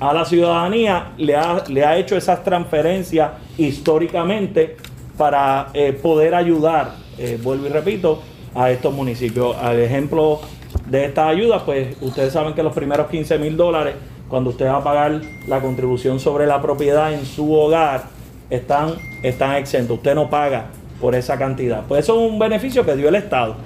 a 0.00 0.12
la 0.12 0.24
ciudadanía, 0.24 1.12
le 1.18 1.36
ha, 1.36 1.64
le 1.68 1.84
ha 1.84 1.96
hecho 1.96 2.16
esas 2.16 2.44
transferencias 2.44 3.32
históricamente 3.56 4.76
para 5.16 5.68
eh, 5.74 5.92
poder 5.92 6.34
ayudar, 6.34 6.94
eh, 7.18 7.38
vuelvo 7.42 7.66
y 7.66 7.70
repito, 7.70 8.22
a 8.54 8.70
estos 8.70 8.94
municipios. 8.94 9.56
Al 9.56 9.80
ejemplo 9.80 10.40
de 10.86 11.04
esta 11.04 11.28
ayuda, 11.28 11.64
pues 11.64 11.96
ustedes 12.00 12.32
saben 12.32 12.54
que 12.54 12.62
los 12.62 12.72
primeros 12.72 13.08
15 13.08 13.38
mil 13.38 13.56
dólares, 13.56 13.96
cuando 14.28 14.50
usted 14.50 14.66
va 14.66 14.76
a 14.76 14.84
pagar 14.84 15.20
la 15.48 15.60
contribución 15.60 16.20
sobre 16.20 16.46
la 16.46 16.62
propiedad 16.62 17.12
en 17.12 17.26
su 17.26 17.52
hogar, 17.52 18.04
están, 18.50 18.94
están 19.22 19.56
exentos. 19.56 19.98
Usted 19.98 20.14
no 20.14 20.30
paga 20.30 20.66
por 21.00 21.14
esa 21.14 21.38
cantidad. 21.38 21.84
Pues 21.86 22.04
eso 22.04 22.24
es 22.24 22.30
un 22.30 22.38
beneficio 22.38 22.84
que 22.84 22.96
dio 22.96 23.08
el 23.08 23.14
Estado. 23.14 23.56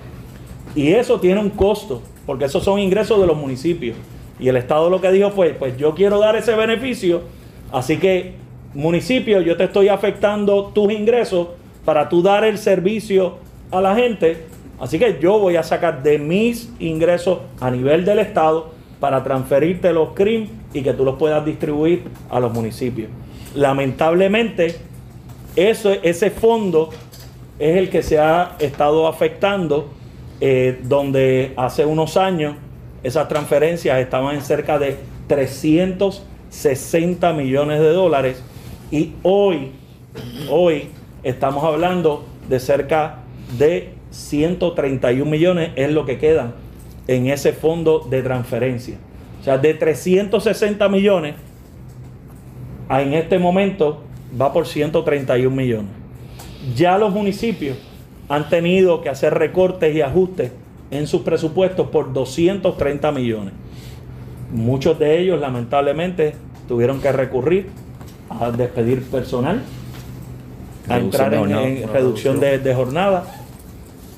Y 0.74 0.92
eso 0.92 1.20
tiene 1.20 1.40
un 1.40 1.50
costo, 1.50 2.02
porque 2.26 2.46
esos 2.46 2.64
son 2.64 2.78
ingresos 2.78 3.20
de 3.20 3.26
los 3.26 3.36
municipios. 3.36 3.96
Y 4.38 4.48
el 4.48 4.56
Estado 4.56 4.90
lo 4.90 5.00
que 5.00 5.12
dijo 5.12 5.30
fue, 5.30 5.50
pues 5.50 5.76
yo 5.76 5.94
quiero 5.94 6.18
dar 6.18 6.34
ese 6.36 6.54
beneficio, 6.54 7.22
así 7.70 7.98
que 7.98 8.34
municipio, 8.74 9.40
yo 9.40 9.56
te 9.56 9.64
estoy 9.64 9.88
afectando 9.88 10.72
tus 10.74 10.92
ingresos 10.92 11.48
para 11.84 12.08
tú 12.08 12.22
dar 12.22 12.44
el 12.44 12.58
servicio 12.58 13.36
a 13.70 13.80
la 13.80 13.94
gente. 13.94 14.46
Así 14.80 14.98
que 14.98 15.18
yo 15.20 15.38
voy 15.38 15.56
a 15.56 15.62
sacar 15.62 16.02
de 16.02 16.18
mis 16.18 16.72
ingresos 16.80 17.38
a 17.60 17.70
nivel 17.70 18.04
del 18.04 18.18
Estado 18.18 18.72
para 18.98 19.22
transferirte 19.22 19.92
los 19.92 20.10
CRIM 20.14 20.48
y 20.72 20.82
que 20.82 20.92
tú 20.92 21.04
los 21.04 21.16
puedas 21.16 21.44
distribuir 21.44 22.04
a 22.30 22.40
los 22.40 22.52
municipios. 22.52 23.10
Lamentablemente, 23.54 24.76
eso, 25.56 25.92
ese 26.02 26.30
fondo 26.30 26.90
es 27.58 27.76
el 27.76 27.90
que 27.90 28.02
se 28.02 28.18
ha 28.18 28.56
estado 28.58 29.06
afectando, 29.06 29.90
eh, 30.40 30.80
donde 30.84 31.52
hace 31.56 31.86
unos 31.86 32.16
años 32.16 32.56
esas 33.02 33.28
transferencias 33.28 33.98
estaban 33.98 34.34
en 34.34 34.42
cerca 34.42 34.78
de 34.78 34.96
360 35.28 37.32
millones 37.32 37.80
de 37.80 37.92
dólares 37.92 38.42
y 38.90 39.12
hoy, 39.22 39.72
hoy 40.50 40.88
estamos 41.22 41.64
hablando 41.64 42.24
de 42.48 42.60
cerca 42.60 43.18
de 43.58 43.94
131 44.10 45.30
millones 45.30 45.70
es 45.76 45.90
lo 45.90 46.04
que 46.04 46.18
quedan 46.18 46.54
en 47.08 47.28
ese 47.28 47.52
fondo 47.52 48.00
de 48.00 48.22
transferencia. 48.22 48.96
O 49.40 49.44
sea, 49.44 49.58
de 49.58 49.74
360 49.74 50.88
millones, 50.88 51.34
en 53.00 53.14
este 53.14 53.38
momento 53.38 54.02
va 54.38 54.52
por 54.52 54.66
131 54.66 55.54
millones. 55.54 55.90
Ya 56.76 56.98
los 56.98 57.12
municipios 57.12 57.78
han 58.28 58.48
tenido 58.48 59.02
que 59.02 59.08
hacer 59.08 59.34
recortes 59.34 59.94
y 59.94 60.00
ajustes 60.00 60.52
en 60.90 61.06
sus 61.06 61.22
presupuestos 61.22 61.88
por 61.88 62.12
230 62.12 63.12
millones. 63.12 63.54
Muchos 64.52 64.98
de 64.98 65.18
ellos, 65.20 65.40
lamentablemente, 65.40 66.34
tuvieron 66.68 67.00
que 67.00 67.10
recurrir 67.10 67.70
a 68.28 68.50
despedir 68.50 69.02
personal, 69.02 69.62
a 70.88 70.98
entrar 70.98 71.32
en, 71.32 71.88
reducción 71.92 72.40
de, 72.40 72.74
jornada. 72.74 73.24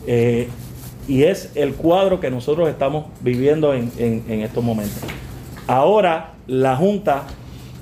Eh, 0.06 0.48
y 1.06 1.22
es 1.22 1.52
el 1.54 1.74
cuadro 1.74 2.20
que 2.20 2.30
nosotros 2.30 2.68
estamos 2.68 3.06
viviendo 3.20 3.74
en, 3.74 3.90
en, 3.98 4.40
estos 4.40 4.64
momentos. 4.64 5.02
Ahora 5.66 6.32
la 6.46 6.76
Junta 6.76 7.24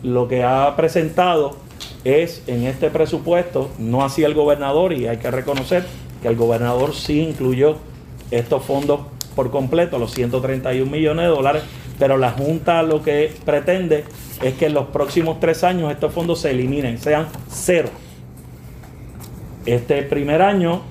lo 0.03 0.29
que 0.29 0.43
ha 0.43 0.75
presentado 0.77 1.57
es 2.05 2.43
en 2.47 2.65
este 2.65 2.91
presupuesto, 2.91 3.71
no 3.79 4.05
así 4.05 4.25
el 4.25 4.35
gobernador, 4.35 4.93
y 4.93 5.07
hay 5.07 5.19
que 5.19 5.31
reconocer 5.31 5.85
que 6.21 6.29
el 6.29 6.37
gobernador 6.37 6.95
sí 6.95 7.21
incluyó 7.21 7.77
estos 8.31 8.65
fondos 8.65 9.01
por 9.35 9.51
completo, 9.51 9.99
los 9.99 10.13
131 10.13 10.91
millones 10.91 11.25
de 11.27 11.31
dólares, 11.31 11.63
pero 11.99 12.17
la 12.17 12.33
Junta 12.33 12.83
lo 12.83 13.03
que 13.03 13.33
pretende 13.45 14.05
es 14.43 14.55
que 14.55 14.67
en 14.67 14.75
los 14.75 14.87
próximos 14.87 15.39
tres 15.41 15.63
años 15.65 15.91
estos 15.93 16.13
fondos 16.13 16.41
se 16.41 16.51
eliminen, 16.51 16.99
sean 16.99 17.29
cero. 17.49 17.89
Este 19.67 20.03
primer 20.03 20.43
año 20.43 20.83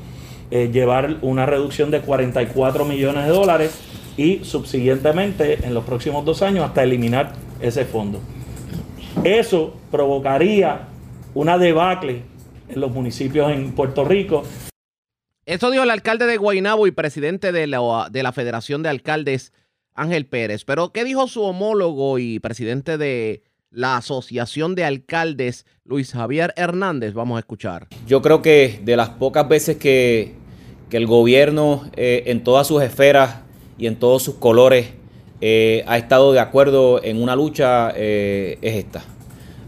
eh, 0.50 0.70
llevar 0.72 1.18
una 1.22 1.46
reducción 1.46 1.92
de 1.92 2.02
44 2.02 2.86
millones 2.86 3.26
de 3.26 3.32
dólares 3.32 3.80
y 4.16 4.44
subsiguientemente 4.44 5.66
en 5.66 5.74
los 5.74 5.84
próximos 5.84 6.24
dos 6.24 6.42
años 6.42 6.66
hasta 6.66 6.84
eliminar 6.84 7.34
ese 7.62 7.86
fondo. 7.86 8.20
Eso 9.24 9.76
provocaría 9.92 10.88
una 11.34 11.58
debacle 11.58 12.24
en 12.70 12.80
los 12.80 12.92
municipios 12.92 13.52
en 13.52 13.72
Puerto 13.74 14.04
Rico 14.04 14.44
eso 15.52 15.72
dijo 15.72 15.84
el 15.84 15.90
alcalde 15.90 16.28
de 16.28 16.38
Guaynabo 16.38 16.86
y 16.86 16.92
presidente 16.92 17.52
de 17.52 17.66
la, 17.66 18.08
de 18.12 18.24
la 18.24 18.32
Federación 18.32 18.84
de 18.84 18.90
Alcaldes, 18.90 19.52
Ángel 19.96 20.28
Pérez. 20.28 20.64
Pero, 20.66 20.94
¿qué 20.94 21.04
dijo 21.04 21.28
su 21.28 21.42
homólogo 21.42 22.20
y 22.20 22.40
presidente 22.40 22.98
de 22.98 23.42
la 23.72 23.98
Asociación 23.98 24.76
de 24.76 24.86
Alcaldes, 24.86 25.66
Luis 25.84 26.14
Javier 26.14 26.54
Hernández? 26.56 27.14
Vamos 27.16 27.38
a 27.38 27.40
escuchar. 27.40 27.88
Yo 28.08 28.22
creo 28.22 28.42
que 28.42 28.80
de 28.84 28.96
las 28.96 29.10
pocas 29.10 29.50
veces 29.50 29.78
que, 29.78 30.36
el 30.92 31.08
gobierno 31.08 31.90
eh, 31.96 32.24
en 32.28 32.44
todas 32.44 32.68
sus 32.68 32.84
esferas 32.84 33.42
y 33.78 33.88
en 33.88 33.98
todos 33.98 34.24
sus 34.24 34.36
colores 34.36 34.92
eh, 35.42 35.84
ha 35.88 35.98
estado 35.98 36.32
de 36.34 36.40
acuerdo 36.40 37.04
en 37.04 37.22
una 37.22 37.36
lucha 37.36 37.92
eh, 37.96 38.58
es 38.62 38.76
esta. 38.76 39.04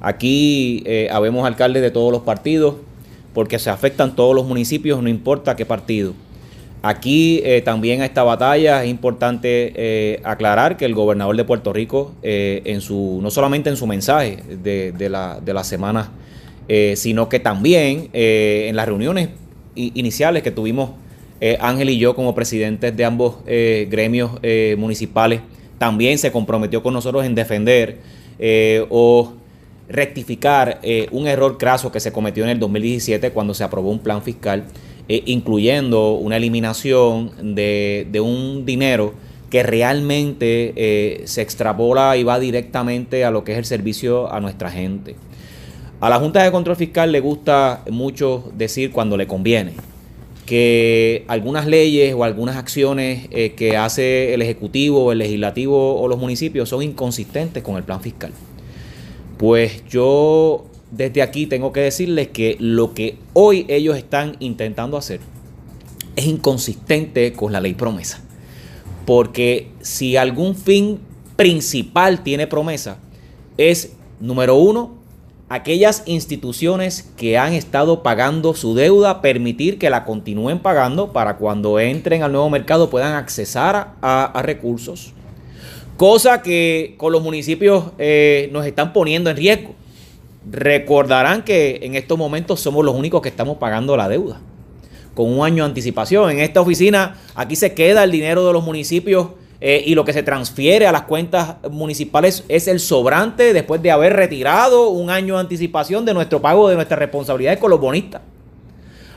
Aquí 0.01 0.83
habemos 1.11 1.45
alcaldes 1.47 1.81
de 1.81 1.89
todos 1.89 2.11
los 2.11 2.23
partidos, 2.23 2.75
porque 3.33 3.57
se 3.57 3.69
afectan 3.69 4.15
todos 4.15 4.35
los 4.35 4.45
municipios, 4.45 5.01
no 5.01 5.09
importa 5.09 5.55
qué 5.55 5.65
partido. 5.65 6.13
Aquí 6.85 7.39
eh, 7.45 7.61
también 7.61 8.01
a 8.01 8.05
esta 8.05 8.23
batalla 8.23 8.83
es 8.83 8.89
importante 8.89 9.71
eh, 9.73 10.19
aclarar 10.25 10.75
que 10.75 10.83
el 10.83 10.93
gobernador 10.93 11.37
de 11.37 11.45
Puerto 11.45 11.71
Rico, 11.71 12.11
eh, 12.23 12.61
en 12.65 12.81
su, 12.81 13.19
no 13.23 13.31
solamente 13.31 13.69
en 13.69 13.77
su 13.77 13.87
mensaje 13.87 14.39
de, 14.61 15.09
la, 15.09 15.39
de 15.39 15.63
semana, 15.63 16.11
sino 16.95 17.29
que 17.29 17.39
también 17.39 18.09
en 18.11 18.75
las 18.75 18.85
reuniones 18.85 19.29
iniciales 19.75 20.43
que 20.43 20.51
tuvimos 20.51 20.91
Ángel 21.59 21.89
y 21.89 21.97
yo 21.97 22.15
como 22.15 22.35
presidentes 22.35 22.95
de 22.95 23.05
ambos 23.05 23.37
gremios 23.45 24.31
municipales, 24.77 25.39
también 25.83 26.17
se 26.17 26.31
comprometió 26.31 26.81
con 26.81 26.93
nosotros 26.93 27.25
en 27.25 27.35
defender 27.35 27.99
o 28.89 29.33
rectificar 29.89 30.79
eh, 30.81 31.07
un 31.11 31.27
error 31.27 31.57
craso 31.57 31.91
que 31.91 31.99
se 31.99 32.13
cometió 32.13 32.43
en 32.43 32.51
el 32.51 32.59
2017 32.59 33.31
cuando 33.31 33.53
se 33.53 33.63
aprobó 33.63 33.91
un 33.91 33.99
plan 33.99 34.21
fiscal, 34.21 34.63
eh, 35.09 35.23
incluyendo 35.25 36.13
una 36.13 36.37
eliminación 36.37 37.55
de, 37.55 38.07
un 38.23 38.65
dinero 38.65 39.13
que 39.49 39.61
realmente 39.61 40.73
eh, 40.75 41.21
se 41.25 41.41
extrapola 41.41 42.15
y 42.17 42.23
va 42.23 42.39
directamente 42.39 43.25
a 43.25 43.31
lo 43.31 43.43
que 43.43 43.51
es 43.51 43.57
el 43.57 43.65
servicio 43.65 44.31
a 44.33 44.39
nuestra 44.39 44.71
gente. 44.71 45.15
A 45.99 46.09
la 46.09 46.19
Junta 46.19 46.43
de 46.43 46.51
Control 46.51 46.75
Fiscal 46.75 47.11
le 47.11 47.19
gusta 47.19 47.83
mucho 47.89 48.51
decir 48.55 48.91
cuando 48.91 49.15
le 49.15 49.27
conviene 49.27 49.73
que 50.45 51.23
algunas 51.27 51.65
leyes 51.67 52.13
o 52.13 52.23
algunas 52.23 52.57
acciones 52.57 53.27
que 53.29 53.77
hace 53.77 54.33
el 54.33 54.41
Ejecutivo, 54.41 55.11
el 55.11 55.19
Legislativo 55.19 55.99
o 56.01 56.07
los 56.07 56.19
municipios 56.19 56.69
son 56.69 56.83
inconsistentes 56.83 57.63
con 57.63 57.77
el 57.77 57.83
plan 57.83 58.01
fiscal. 58.01 58.31
Pues 59.37 59.83
yo 59.89 60.65
desde 60.91 61.21
aquí 61.21 61.47
tengo 61.47 61.71
que 61.71 61.79
decirles 61.79 62.27
que 62.27 62.55
lo 62.59 62.93
que 62.93 63.17
hoy 63.33 63.65
ellos 63.67 63.97
están 63.97 64.35
intentando 64.39 64.95
hacer 64.97 65.19
es 66.15 66.25
inconsistente 66.25 67.33
con 67.33 67.51
la 67.51 67.59
ley 67.59 67.73
promesa. 67.73 68.21
Porque 69.05 69.69
si 69.81 70.15
algún 70.17 70.55
fin 70.55 70.99
principal 71.35 72.21
tiene 72.23 72.47
promesa, 72.47 72.99
es, 73.57 73.93
número 74.19 74.55
uno, 74.55 75.02
aquellas 75.53 76.01
instituciones 76.07 77.11
que 77.15 77.37
han 77.37 77.53
estado 77.53 78.01
pagando 78.01 78.55
su 78.55 78.73
deuda, 78.73 79.21
permitir 79.21 79.77
que 79.77 79.91
la 79.91 80.03
continúen 80.03 80.57
pagando 80.57 81.13
para 81.13 81.37
cuando 81.37 81.79
entren 81.79 82.23
al 82.23 82.31
nuevo 82.31 82.49
mercado 82.49 82.89
puedan 82.89 83.13
accesar 83.13 83.93
a, 84.01 84.41
recursos 84.43 85.13
cosa 85.95 86.41
que 86.41 86.95
con 86.97 87.11
los 87.11 87.21
municipios 87.21 87.85
eh, 87.99 88.49
nos 88.51 88.65
están 88.65 88.93
poniendo 88.93 89.29
en 89.29 89.37
riesgo. 89.37 89.75
Recordarán 90.51 91.43
que 91.43 91.81
en 91.83 91.93
estos 91.93 92.17
momentos 92.17 92.59
somos 92.59 92.83
los 92.83 92.95
únicos 92.95 93.21
que 93.21 93.29
estamos 93.29 93.57
pagando 93.57 93.95
la 93.95 94.09
deuda 94.09 94.41
con 95.13 95.31
un 95.31 95.45
año 95.45 95.63
de 95.63 95.69
anticipación. 95.69 96.31
En 96.31 96.39
esta 96.39 96.61
oficina, 96.61 97.17
aquí 97.35 97.55
se 97.55 97.75
queda 97.75 98.03
el 98.03 98.11
dinero 98.11 98.45
de 98.47 98.53
los 98.53 98.63
municipios 98.63 99.27
eh, 99.65 99.81
y 99.85 99.95
lo 99.95 100.03
que 100.03 100.11
se 100.11 100.23
transfiere 100.23 100.87
a 100.87 100.91
las 100.91 101.03
cuentas 101.03 101.55
municipales 101.71 102.43
es 102.49 102.67
el 102.67 102.81
sobrante 102.81 103.53
después 103.53 103.81
de 103.81 103.91
haber 103.91 104.11
retirado 104.11 104.89
un 104.89 105.09
año 105.09 105.35
de 105.35 105.39
anticipación 105.39 106.03
de 106.03 106.13
nuestro 106.13 106.41
pago 106.41 106.67
de 106.67 106.75
nuestras 106.75 106.99
responsabilidades 106.99 107.59
con 107.61 107.69
los 107.69 107.79
bonistas. 107.79 108.21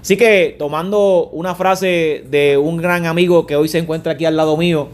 Así 0.01 0.17
que 0.17 0.55
tomando 0.57 1.31
una 1.33 1.57
frase 1.57 2.25
de 2.31 2.57
un 2.59 2.77
gran 2.77 3.07
amigo 3.07 3.45
que 3.45 3.57
hoy 3.57 3.67
se 3.67 3.79
encuentra 3.79 4.13
aquí 4.13 4.25
al 4.25 4.37
lado 4.37 4.57
mío, 4.57 4.91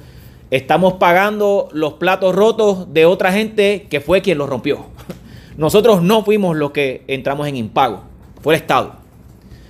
estamos 0.51 0.95
pagando 0.95 1.69
los 1.73 1.93
platos 1.93 2.35
rotos 2.35 2.91
de 2.95 3.05
otra 3.05 3.31
gente 3.31 3.87
que 3.91 4.01
fue 4.01 4.23
quien 4.23 4.39
los 4.39 4.49
rompió. 4.49 4.87
Nosotros 5.59 6.01
no 6.01 6.25
fuimos 6.25 6.57
los 6.57 6.71
que 6.71 7.05
entramos 7.09 7.47
en 7.47 7.57
impago, 7.57 8.05
fue 8.41 8.55
el 8.55 8.63
Estado. 8.63 8.95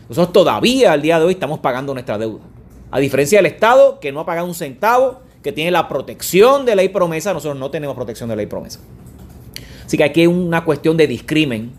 Nosotros 0.09 0.33
todavía 0.33 0.93
al 0.93 1.03
día 1.03 1.19
de 1.19 1.25
hoy 1.25 1.33
estamos 1.33 1.59
pagando 1.59 1.93
nuestra 1.93 2.19
deuda. 2.19 2.45
A 2.93 3.01
diferencia 3.01 3.41
del 3.41 3.47
Estado, 3.47 3.99
que 3.99 4.13
no 4.13 4.21
ha 4.21 4.27
pagado 4.27 4.47
un 4.47 4.55
centavo, 4.55 5.23
que 5.43 5.53
tiene 5.53 5.71
la 5.71 5.89
protección 5.89 6.65
de 6.65 6.77
ley 6.77 6.89
promesa, 6.89 7.33
nosotros 7.33 7.59
no 7.59 7.71
tenemos 7.71 7.97
protección 7.97 8.29
de 8.29 8.37
ley 8.37 8.47
promesa. 8.47 8.81
Así 9.85 9.97
que 9.97 10.05
aquí 10.05 10.21
hay 10.23 10.27
una 10.27 10.65
cuestión 10.65 10.97
de 10.97 11.07
discrimen 11.07 11.73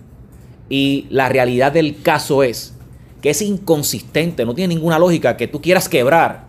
y 0.69 1.07
la 1.09 1.29
realidad 1.29 1.71
del 1.71 2.01
caso 2.01 2.43
es 2.43 2.73
que 3.21 3.29
es 3.29 3.41
inconsistente, 3.41 4.45
no 4.45 4.53
tiene 4.53 4.75
ninguna 4.75 4.99
lógica 4.99 5.37
que 5.37 5.47
tú 5.47 5.61
quieras 5.61 5.87
quebrar 5.87 6.47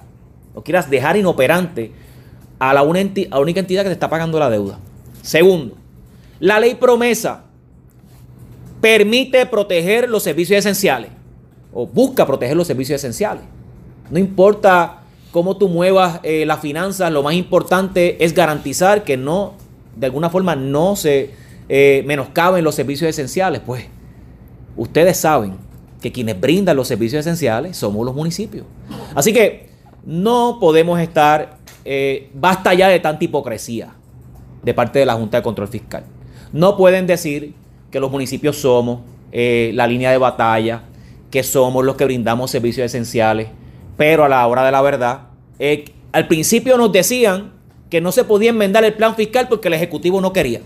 o 0.55 0.63
quieras 0.63 0.91
dejar 0.91 1.17
inoperante 1.17 1.93
a 2.59 2.75
la, 2.75 2.83
única 2.83 3.61
entidad 3.61 3.83
que 3.83 3.89
te 3.89 3.93
está 3.93 4.11
pagando 4.11 4.39
la 4.39 4.51
deuda. 4.51 4.79
Segundo, 5.23 5.77
la 6.41 6.59
ley 6.59 6.75
promesa 6.75 7.45
permite 8.81 9.47
proteger 9.47 10.09
los 10.09 10.23
servicios 10.23 10.59
esenciales 10.59 11.11
o 11.73 11.87
busca 11.87 12.27
proteger 12.27 12.57
los 12.57 12.67
servicios 12.67 13.01
esenciales. 13.01 13.45
No 14.11 14.19
importa 14.19 15.04
cómo 15.35 15.57
tú 15.57 15.69
muevas 15.69 16.21
eh, 16.23 16.47
las 16.47 16.61
finanzas, 16.61 17.11
lo 17.11 17.25
más 17.25 17.35
importante 17.35 18.25
es 18.25 18.35
garantizar 18.35 19.03
que 19.03 19.17
no, 19.17 19.55
de 19.97 20.07
alguna 20.07 20.31
forma, 20.31 20.55
no 20.55 20.95
se 20.95 21.31
eh, 21.69 22.05
menoscaben 22.07 22.63
los 22.63 22.77
servicios 22.77 23.11
esenciales. 23.11 23.61
Pues 23.67 23.85
ustedes 24.77 25.17
saben 25.17 25.57
que 26.01 26.13
quienes 26.13 26.41
brindan 26.41 26.77
los 26.77 26.87
servicios 26.87 27.19
esenciales 27.19 27.77
somos 27.77 28.07
los 28.07 28.15
municipios. 28.15 28.65
Así 29.17 29.33
que 29.33 29.71
no 30.05 30.59
podemos 30.61 31.01
estar, 31.01 31.57
eh, 31.85 32.31
basta 32.33 32.73
ya 32.73 32.87
de 32.87 33.01
tanta 33.01 33.25
hipocresía 33.25 33.93
de 34.63 34.73
parte 34.73 35.01
de 35.01 35.07
la 35.07 35.15
Junta 35.15 35.39
de 35.39 35.43
Control 35.43 35.67
Fiscal. 35.67 36.05
No 36.53 36.77
pueden 36.77 37.09
decir 37.09 37.55
que 37.91 37.99
los 37.99 38.09
municipios 38.09 38.59
somos 38.59 39.01
eh, 39.33 39.73
la 39.75 39.89
línea 39.89 40.13
de 40.13 40.19
batalla, 40.19 40.85
que 41.33 41.43
somos 41.43 41.85
los 41.85 41.97
que 41.97 42.05
brindamos 42.05 42.53
servicios 42.53 42.85
esenciales, 42.85 43.49
pero 43.97 44.25
a 44.25 44.29
la 44.29 44.47
hora 44.47 44.65
de 44.65 44.73
la 44.73 44.83
verdad, 44.83 45.29
eh, 45.59 45.85
al 46.13 46.29
principio 46.29 46.77
nos 46.77 46.93
decían 46.93 47.53
que 47.91 48.01
no 48.01 48.13
se 48.13 48.25
podía 48.25 48.51
enmendar 48.51 48.85
el 48.85 48.95
plan 48.95 49.15
fiscal 49.15 49.49
porque 49.49 49.69
el 49.69 49.75
Ejecutivo 49.75 50.21
no 50.21 50.33
quería. 50.33 50.61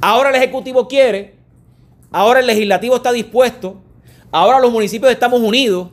Ahora 0.00 0.30
el 0.30 0.36
Ejecutivo 0.36 0.88
quiere 0.88 1.38
Ahora 2.10 2.40
el 2.40 2.46
legislativo 2.46 2.96
está 2.96 3.12
dispuesto. 3.12 3.76
Ahora 4.30 4.60
los 4.60 4.72
municipios 4.72 5.12
estamos 5.12 5.40
unidos. 5.40 5.88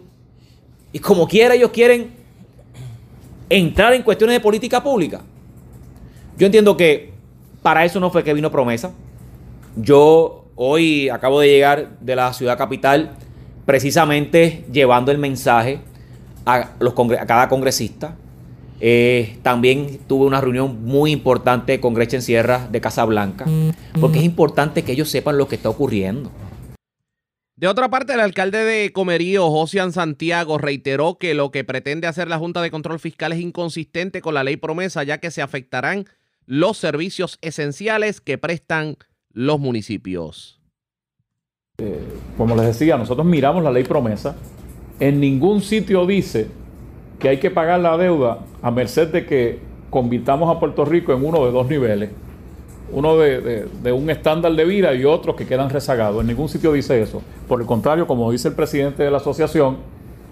Y 0.91 0.99
como 0.99 1.28
quiera 1.28 1.55
ellos 1.55 1.71
quieren 1.71 2.11
entrar 3.49 3.93
en 3.93 4.01
cuestiones 4.01 4.36
de 4.36 4.39
política 4.39 4.82
pública. 4.82 5.21
Yo 6.38 6.45
entiendo 6.45 6.78
que 6.78 7.13
para 7.61 7.84
eso 7.84 7.99
no 7.99 8.11
fue 8.11 8.23
que 8.23 8.34
vino 8.34 8.49
promesa. 8.49 8.93
Yo 9.76 10.45
hoy 10.55 11.09
acabo 11.09 11.41
de 11.41 11.49
llegar 11.49 11.99
de 11.99 12.15
la 12.15 12.32
ciudad 12.32 12.57
capital 12.57 13.17
precisamente 13.66 14.66
llevando 14.72 15.11
el 15.11 15.18
mensaje 15.18 15.80
a, 16.45 16.72
los 16.80 16.93
a 17.20 17.26
cada 17.26 17.49
congresista. 17.49 18.16
Eh, 18.82 19.38
también 19.41 19.99
tuve 20.07 20.26
una 20.26 20.41
reunión 20.41 20.84
muy 20.84 21.11
importante 21.11 21.80
con 21.80 21.93
Gretchen 21.93 22.22
Sierra 22.22 22.68
de 22.70 22.82
Casablanca, 22.82 23.45
porque 23.99 24.20
es 24.20 24.26
importante 24.26 24.84
que 24.84 24.91
ellos 24.91 25.09
sepan 25.09 25.38
lo 25.38 25.47
que 25.47 25.55
está 25.55 25.70
ocurriendo. 25.70 26.30
De 27.55 27.68
otra 27.68 27.89
parte, 27.89 28.13
el 28.13 28.20
alcalde 28.20 28.66
de 28.66 28.91
Comerío, 28.91 29.49
Josian 29.49 29.93
Santiago, 29.93 30.57
reiteró 30.57 31.18
que 31.18 31.34
lo 31.34 31.51
que 31.51 31.63
pretende 31.63 32.05
hacer 32.05 32.28
la 32.28 32.38
Junta 32.38 32.61
de 32.61 32.70
Control 32.70 32.99
Fiscal 32.99 33.32
es 33.32 33.39
inconsistente 33.39 34.22
con 34.22 34.34
la 34.34 34.43
ley 34.43 34.57
promesa, 34.57 35.03
ya 35.03 35.20
que 35.20 35.32
se 35.32 35.41
afectarán 35.41 36.05
los 36.45 36.78
servicios 36.78 37.38
esenciales 37.41 38.20
que 38.20 38.38
prestan 38.38 38.97
los 39.32 39.57
municipios. 39.57 40.59
Eh, 41.78 41.99
como 42.38 42.55
les 42.55 42.67
decía, 42.67 42.97
nosotros 42.97 43.28
miramos 43.28 43.61
la 43.61 43.69
ley 43.69 43.84
promesa. 43.84 44.38
En 44.97 45.19
ningún 45.19 45.61
sitio 45.61 46.05
dice 46.05 46.47
que 47.19 47.28
hay 47.28 47.38
que 47.38 47.51
pagar 47.51 47.82
la 47.82 47.97
deuda 47.97 48.39
a 48.61 48.71
merced 48.71 49.09
de 49.09 49.26
que 49.26 49.59
convirtamos 49.89 50.55
a 50.55 50.57
Puerto 50.57 50.86
Rico 50.86 51.11
en 51.11 51.26
uno 51.26 51.45
de 51.45 51.51
dos 51.51 51.67
niveles. 51.67 52.11
Uno 52.93 53.17
de, 53.17 53.67
un 53.91 54.09
estándar 54.09 54.53
de 54.53 54.63
vida 54.63 54.93
y 54.93 55.03
otros 55.03 55.36
que 55.36 55.45
quedan 55.45 55.69
rezagados. 55.69 56.21
En 56.21 56.28
ningún 56.28 56.47
sitio 56.47 56.71
dice 56.71 57.01
eso. 57.01 57.21
Por 57.45 57.59
el 57.59 57.67
contrario, 57.67 58.07
como 58.07 58.32
dice 58.32 58.47
el 58.47 58.53
presidente 58.53 59.03
de 59.03 59.11
la 59.11 59.17
asociación, 59.17 59.80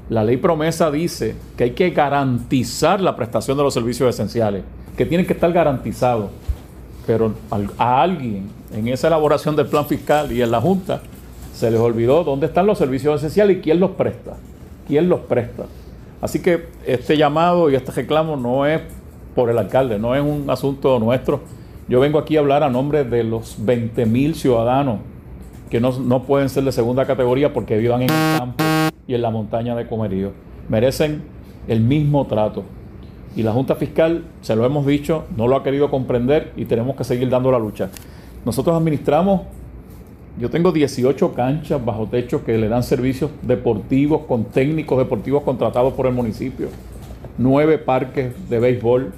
la 0.10 0.24
ley 0.24 0.38
promesa 0.38 0.92
dice 0.92 1.36
que 1.58 1.66
hay 1.66 1.72
que 1.72 1.90
garantizar 1.90 3.02
la 3.02 3.18
prestación 3.18 3.58
de 3.58 3.64
los 3.64 3.74
servicios 3.74 4.08
esenciales, 4.08 4.64
que 4.96 5.06
tienen 5.06 5.28
que 5.28 5.34
estar 5.34 5.52
garantizados. 5.52 6.30
Pero 7.06 7.34
a 7.78 8.02
alguien 8.02 8.48
en 8.74 8.88
esa 8.88 9.08
elaboración 9.08 9.58
del 9.58 9.68
plan 9.68 9.86
fiscal 9.86 10.32
y 10.32 10.42
en 10.42 10.50
la 10.50 10.62
Junta 10.62 11.02
se 11.64 11.72
les 11.72 11.80
olvidó 11.80 12.26
dónde 12.26 12.48
están 12.48 12.66
los 12.66 12.78
servicios 12.78 13.16
esenciales 13.22 13.56
y 13.56 13.62
quién 13.62 13.80
los 13.80 13.92
presta. 13.92 14.34
¿Quién 14.86 15.08
los 15.08 15.22
presta? 15.22 15.64
Así 16.20 16.42
que 16.42 16.66
este 16.86 17.16
llamado 17.16 17.70
y 17.70 17.76
este 17.76 17.94
reclamo 17.94 18.36
no 18.36 18.66
es 18.66 18.82
por 19.34 19.50
el 19.50 19.58
alcalde, 19.58 19.98
no 19.98 20.14
es 20.14 20.22
un 20.22 20.50
asunto 20.50 21.00
nuestro. 21.00 21.40
Yo 21.88 22.02
vengo 22.02 22.20
aquí 22.20 22.36
a 22.36 22.42
hablar 22.42 22.64
a 22.64 22.70
nombre 22.70 23.06
de 23.06 23.24
los 23.24 23.56
20 23.64 24.06
mil 24.08 24.36
ciudadanos 24.36 25.00
que 25.70 25.80
no, 25.80 26.24
pueden 26.24 26.50
ser 26.50 26.66
de 26.66 26.74
segunda 26.74 27.06
categoría 27.06 27.54
porque 27.54 27.78
vivan 27.78 28.02
en 28.02 28.10
el 28.10 28.38
campo 28.40 28.62
y 29.08 29.16
en 29.16 29.22
la 29.22 29.30
montaña 29.30 29.74
de 29.74 29.88
Comerío. 29.88 30.34
Merecen 30.68 31.22
el 31.70 31.80
mismo 31.80 32.28
trato. 32.28 32.66
Y 33.38 33.44
la 33.44 33.54
Junta 33.54 33.76
Fiscal, 33.76 34.26
se 34.42 34.54
lo 34.58 34.66
hemos 34.66 34.86
dicho, 34.86 35.24
no 35.38 35.48
lo 35.48 35.56
ha 35.56 35.64
querido 35.64 35.90
comprender 35.90 36.52
y 36.58 36.66
tenemos 36.66 36.98
que 36.98 37.06
seguir 37.06 37.30
dando 37.30 37.54
la 37.54 37.58
lucha. 37.58 37.90
Nosotros 38.44 38.76
administramos 38.76 39.44
yo 40.40 40.50
tengo 40.50 40.72
18 40.72 41.34
canchas 41.34 41.84
bajo 41.84 42.08
techo 42.08 42.44
que 42.44 42.58
le 42.58 42.68
dan 42.68 42.82
servicios 42.82 43.30
deportivos 43.44 44.22
con 44.28 44.46
técnicos 44.46 44.98
deportivos 44.98 45.44
contratados 45.44 45.94
por 45.94 46.08
el 46.08 46.14
municipio. 46.14 46.70
Nueve 47.38 47.78
parques 47.78 48.34
de 48.50 48.60
béisbol, 48.60 49.14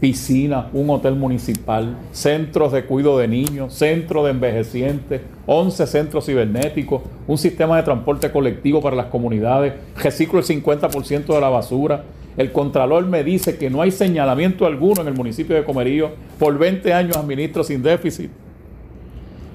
piscina, 0.00 0.68
un 0.74 0.90
hotel 0.90 1.14
municipal, 1.14 1.96
centros 2.12 2.72
de 2.72 2.84
cuidado 2.84 3.18
de 3.18 3.28
niños, 3.28 3.72
centro 3.72 4.22
de 4.22 4.32
envejecientes, 4.32 5.22
11 5.46 5.86
centros 5.86 6.26
cibernéticos, 6.26 7.02
un 7.26 7.38
sistema 7.38 7.78
de 7.78 7.82
transporte 7.84 8.30
colectivo 8.30 8.82
para 8.82 8.96
las 8.96 9.06
comunidades, 9.06 9.72
reciclo 9.96 10.40
el 10.40 10.44
50% 10.44 11.26
de 11.26 11.40
la 11.40 11.48
basura. 11.48 12.04
El 12.36 12.52
Contralor 12.52 13.06
me 13.06 13.24
dice 13.24 13.56
que 13.56 13.70
no 13.70 13.80
hay 13.80 13.90
señalamiento 13.90 14.66
alguno 14.66 15.00
en 15.00 15.08
el 15.08 15.14
municipio 15.14 15.56
de 15.56 15.64
Comerío. 15.64 16.10
Por 16.38 16.56
20 16.56 16.92
años 16.92 17.16
administro 17.16 17.64
sin 17.64 17.82
déficit. 17.82 18.30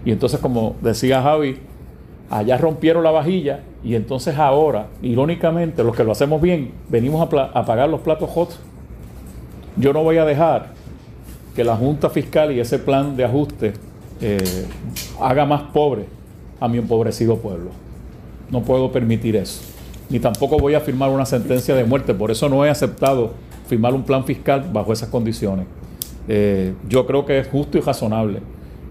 Y 0.06 0.12
entonces, 0.12 0.40
como 0.40 0.76
decía 0.82 1.22
Javi, 1.22 1.58
allá 2.30 2.58
rompieron 2.58 3.04
la 3.04 3.12
vajilla 3.12 3.62
y 3.84 3.96
entonces 3.96 4.38
ahora, 4.38 4.88
irónicamente, 5.02 5.84
los 5.84 5.96
que 5.96 6.04
lo 6.04 6.12
hacemos 6.12 6.42
bien, 6.42 6.72
venimos 6.90 7.22
a, 7.22 7.66
pagar 7.66 7.90
los 7.90 8.02
platos 8.02 8.30
hot. 8.30 8.58
Yo 9.78 9.94
no 9.94 10.04
voy 10.04 10.18
a 10.18 10.26
dejar 10.26 10.68
que 11.56 11.64
la 11.64 11.76
Junta 11.76 12.10
Fiscal 12.10 12.52
y 12.52 12.60
ese 12.60 12.80
plan 12.80 13.16
de 13.16 13.26
ajuste 13.26 13.74
eh, 14.22 14.66
haga 15.22 15.46
más 15.46 15.64
pobre 15.74 16.06
a 16.60 16.68
mi 16.68 16.78
empobrecido 16.78 17.38
pueblo. 17.38 17.72
No 18.50 18.62
puedo 18.62 18.92
permitir 18.92 19.36
eso. 19.36 19.62
Ni 20.10 20.20
tampoco 20.20 20.58
voy 20.58 20.76
a 20.76 20.80
firmar 20.80 21.10
una 21.10 21.26
sentencia 21.26 21.76
de 21.76 21.84
muerte. 21.84 22.14
Por 22.14 22.30
eso 22.30 22.50
no 22.50 22.66
he 22.66 22.70
aceptado 22.70 23.32
firmar 23.68 23.94
un 23.94 24.04
plan 24.04 24.24
fiscal 24.26 24.70
bajo 24.72 24.94
esas 24.94 25.10
condiciones. 25.10 25.66
Eh, 26.28 26.74
yo 26.88 27.06
creo 27.06 27.26
que 27.26 27.40
es 27.40 27.48
justo 27.48 27.78
y 27.78 27.82
razonable 27.82 28.40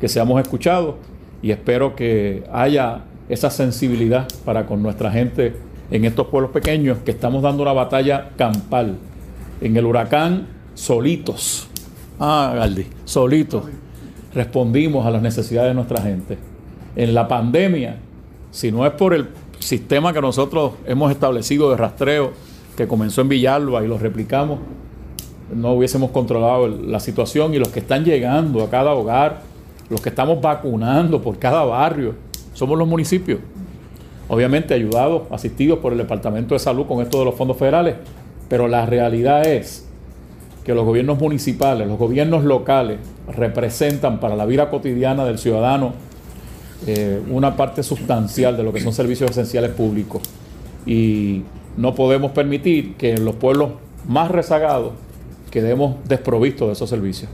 que 0.03 0.09
seamos 0.09 0.42
escuchados 0.42 0.96
y 1.42 1.53
espero 1.53 1.94
que 1.94 2.42
haya 2.53 3.05
esa 3.28 3.50
sensibilidad 3.50 4.26
para 4.44 4.66
con 4.66 4.82
nuestra 4.82 5.12
gente 5.12 5.55
en 5.92 6.05
estos 6.05 6.26
pueblos 6.26 6.50
pequeños 6.50 6.98
que 7.05 7.12
estamos 7.12 7.40
dando 7.40 7.62
una 7.62 7.72
batalla 7.72 8.30
campal. 8.36 8.96
En 9.61 9.76
el 9.76 9.86
huracán, 9.86 10.48
solitos. 10.74 11.68
Ah, 12.18 12.53
Galdi, 12.53 12.88
solitos. 13.05 13.62
Respondimos 14.34 15.07
a 15.07 15.12
las 15.12 15.22
necesidades 15.22 15.70
de 15.70 15.74
nuestra 15.74 16.03
gente. 16.03 16.36
En 16.96 17.14
la 17.14 17.28
pandemia, 17.28 17.98
si 18.50 18.72
no 18.72 18.84
es 18.84 18.90
por 18.94 19.14
el 19.14 19.28
sistema 19.61 20.12
que 20.12 20.20
nosotros 20.20 20.72
hemos 20.84 21.12
establecido 21.12 21.70
de 21.70 21.76
rastreo, 21.76 22.32
que 22.76 22.88
comenzó 22.88 23.20
en 23.20 23.28
Villalba 23.28 23.84
y 23.84 23.86
lo 23.86 23.98
replicamos, 23.98 24.59
no 25.55 25.74
hubiésemos 25.74 26.11
controlado 26.11 26.66
la 26.66 26.98
situación 26.98 27.55
y 27.55 27.61
los 27.61 27.68
que 27.68 27.78
están 27.78 28.05
llegando 28.05 28.64
a 28.64 28.68
cada 28.68 28.94
hogar, 28.94 29.51
los 29.93 30.01
que 30.01 30.09
estamos 30.09 30.40
vacunando 30.40 31.20
por 31.20 31.38
cada 31.38 31.64
barrio, 31.64 32.14
somos 32.55 32.78
los 32.78 32.88
municipios. 32.88 33.40
Obviamente 34.26 34.72
ayudados, 34.72 35.24
asistidos 35.30 35.80
por 35.80 35.93
el 35.93 35.99
Departamento 35.99 36.55
de 36.55 36.59
Salud 36.59 36.86
con 36.86 37.03
esto 37.03 37.18
de 37.18 37.26
los 37.26 37.34
fondos 37.34 37.59
federales, 37.59 37.97
pero 38.49 38.68
la 38.68 38.86
realidad 38.86 39.47
es 39.47 39.86
que 40.64 40.74
los 40.74 40.86
gobiernos 40.86 41.18
municipales, 41.18 41.86
los 41.86 41.99
gobiernos 41.99 42.43
locales 42.43 43.01
representan 43.36 44.18
para 44.18 44.34
la 44.34 44.47
vida 44.47 44.70
cotidiana 44.70 45.26
del 45.26 45.38
ciudadano 45.38 45.93
eh, 46.86 47.20
una 47.30 47.55
parte 47.55 47.82
sustancial 47.82 48.57
de 48.57 48.62
lo 48.62 48.72
que 48.72 48.80
son 48.80 48.95
servicios 48.95 49.30
esenciales 49.30 49.72
públicos. 49.72 50.22
Y 50.86 51.43
no 51.76 51.95
podemos 51.95 52.32
permitir 52.32 52.95
que 52.95 53.12
en 53.12 53.26
los 53.26 53.34
pueblos 53.34 53.72
más 54.09 54.30
rezagados 54.30 54.93
quedemos 55.51 55.97
desprovistos 56.09 56.68
de 56.68 56.72
esos 56.72 56.88
servicios. 56.88 57.30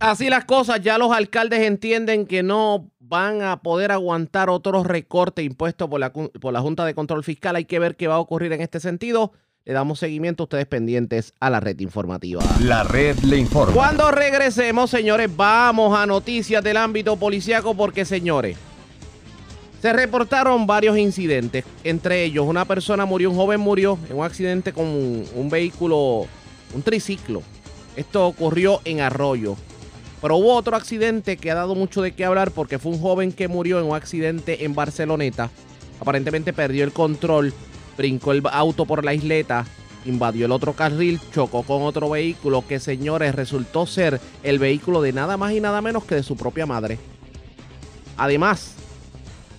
Así 0.00 0.30
las 0.30 0.46
cosas, 0.46 0.80
ya 0.80 0.96
los 0.96 1.12
alcaldes 1.12 1.60
entienden 1.60 2.24
que 2.26 2.42
no 2.42 2.90
van 2.98 3.42
a 3.42 3.60
poder 3.60 3.92
aguantar 3.92 4.48
otros 4.48 4.86
recortes 4.86 5.44
impuestos 5.44 5.90
por 5.90 6.00
la, 6.00 6.10
por 6.10 6.54
la 6.54 6.62
Junta 6.62 6.86
de 6.86 6.94
Control 6.94 7.22
Fiscal. 7.22 7.54
Hay 7.56 7.66
que 7.66 7.78
ver 7.78 7.96
qué 7.96 8.08
va 8.08 8.14
a 8.14 8.18
ocurrir 8.18 8.50
en 8.54 8.62
este 8.62 8.80
sentido. 8.80 9.32
Le 9.66 9.74
damos 9.74 9.98
seguimiento 9.98 10.42
a 10.42 10.46
ustedes 10.46 10.64
pendientes 10.64 11.34
a 11.38 11.50
la 11.50 11.60
red 11.60 11.78
informativa. 11.80 12.42
La 12.60 12.82
red 12.82 13.18
le 13.18 13.36
informa. 13.36 13.74
Cuando 13.74 14.10
regresemos, 14.10 14.88
señores, 14.88 15.28
vamos 15.36 15.94
a 15.94 16.06
noticias 16.06 16.64
del 16.64 16.78
ámbito 16.78 17.16
policiaco 17.16 17.74
porque, 17.74 18.06
señores, 18.06 18.56
se 19.82 19.92
reportaron 19.92 20.66
varios 20.66 20.96
incidentes. 20.96 21.66
Entre 21.84 22.24
ellos, 22.24 22.46
una 22.46 22.64
persona 22.64 23.04
murió, 23.04 23.30
un 23.30 23.36
joven 23.36 23.60
murió 23.60 23.98
en 24.08 24.16
un 24.16 24.24
accidente 24.24 24.72
con 24.72 24.86
un, 24.86 25.50
vehículo, 25.50 26.26
un 26.74 26.82
triciclo. 26.82 27.42
Esto 27.96 28.26
ocurrió 28.26 28.80
en 28.86 29.02
Arroyo. 29.02 29.56
Pero 30.20 30.36
hubo 30.36 30.54
otro 30.54 30.76
accidente 30.76 31.36
que 31.36 31.50
ha 31.50 31.54
dado 31.54 31.74
mucho 31.74 32.02
de 32.02 32.12
qué 32.12 32.24
hablar 32.24 32.50
porque 32.50 32.78
fue 32.78 32.92
un 32.92 33.00
joven 33.00 33.32
que 33.32 33.48
murió 33.48 33.78
en 33.78 33.86
un 33.86 33.96
accidente 33.96 34.64
en 34.64 34.74
Barceloneta. 34.74 35.50
Aparentemente 36.00 36.52
perdió 36.52 36.84
el 36.84 36.92
control, 36.92 37.52
brincó 37.96 38.32
el 38.32 38.42
auto 38.50 38.84
por 38.84 39.04
la 39.04 39.14
isleta, 39.14 39.66
invadió 40.04 40.46
el 40.46 40.52
otro 40.52 40.74
carril, 40.74 41.20
chocó 41.32 41.62
con 41.62 41.82
otro 41.82 42.10
vehículo 42.10 42.66
que, 42.66 42.80
señores, 42.80 43.34
resultó 43.34 43.86
ser 43.86 44.20
el 44.42 44.58
vehículo 44.58 45.02
de 45.02 45.12
nada 45.12 45.36
más 45.36 45.52
y 45.52 45.60
nada 45.60 45.80
menos 45.80 46.04
que 46.04 46.16
de 46.16 46.22
su 46.22 46.36
propia 46.36 46.66
madre. 46.66 46.98
Además, 48.16 48.74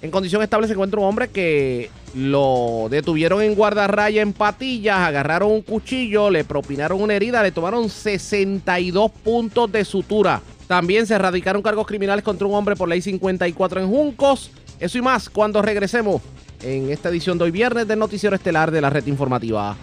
en 0.02 0.12
condición 0.12 0.42
estable 0.42 0.68
se 0.68 0.74
encuentra 0.74 1.00
un 1.00 1.08
hombre 1.08 1.30
que 1.30 1.90
lo 2.14 2.88
detuvieron 2.90 3.42
en 3.42 3.56
guardarraya 3.56 4.22
en 4.22 4.34
patillas, 4.34 4.98
agarraron 4.98 5.52
un 5.52 5.62
cuchillo, 5.62 6.30
le 6.30 6.44
propinaron 6.44 7.02
una 7.02 7.14
herida, 7.14 7.44
le 7.44 7.52
tomaron 7.52 7.90
62 7.90 9.12
puntos 9.12 9.72
de 9.72 9.86
sutura. 9.86 10.42
También 10.72 11.06
se 11.06 11.16
erradicaron 11.16 11.62
cargos 11.62 11.86
criminales 11.86 12.24
contra 12.24 12.48
un 12.48 12.54
hombre 12.54 12.78
por 12.78 12.88
ley 12.88 13.02
54 13.02 13.82
en 13.82 13.90
Juncos. 13.90 14.52
Eso 14.80 14.98
y 14.98 15.02
más 15.02 15.30
cuando 15.30 15.62
regresemos 15.62 16.22
en 16.64 16.90
esta 16.90 17.10
edición 17.10 17.38
de 17.38 17.44
hoy 17.44 17.52
viernes 17.52 17.90
del 17.90 18.00
Noticiero 18.00 18.38
Estelar 18.38 18.72
de 18.72 18.80
la 18.80 18.90
Red 18.90 19.06
Informativa. 19.08 19.76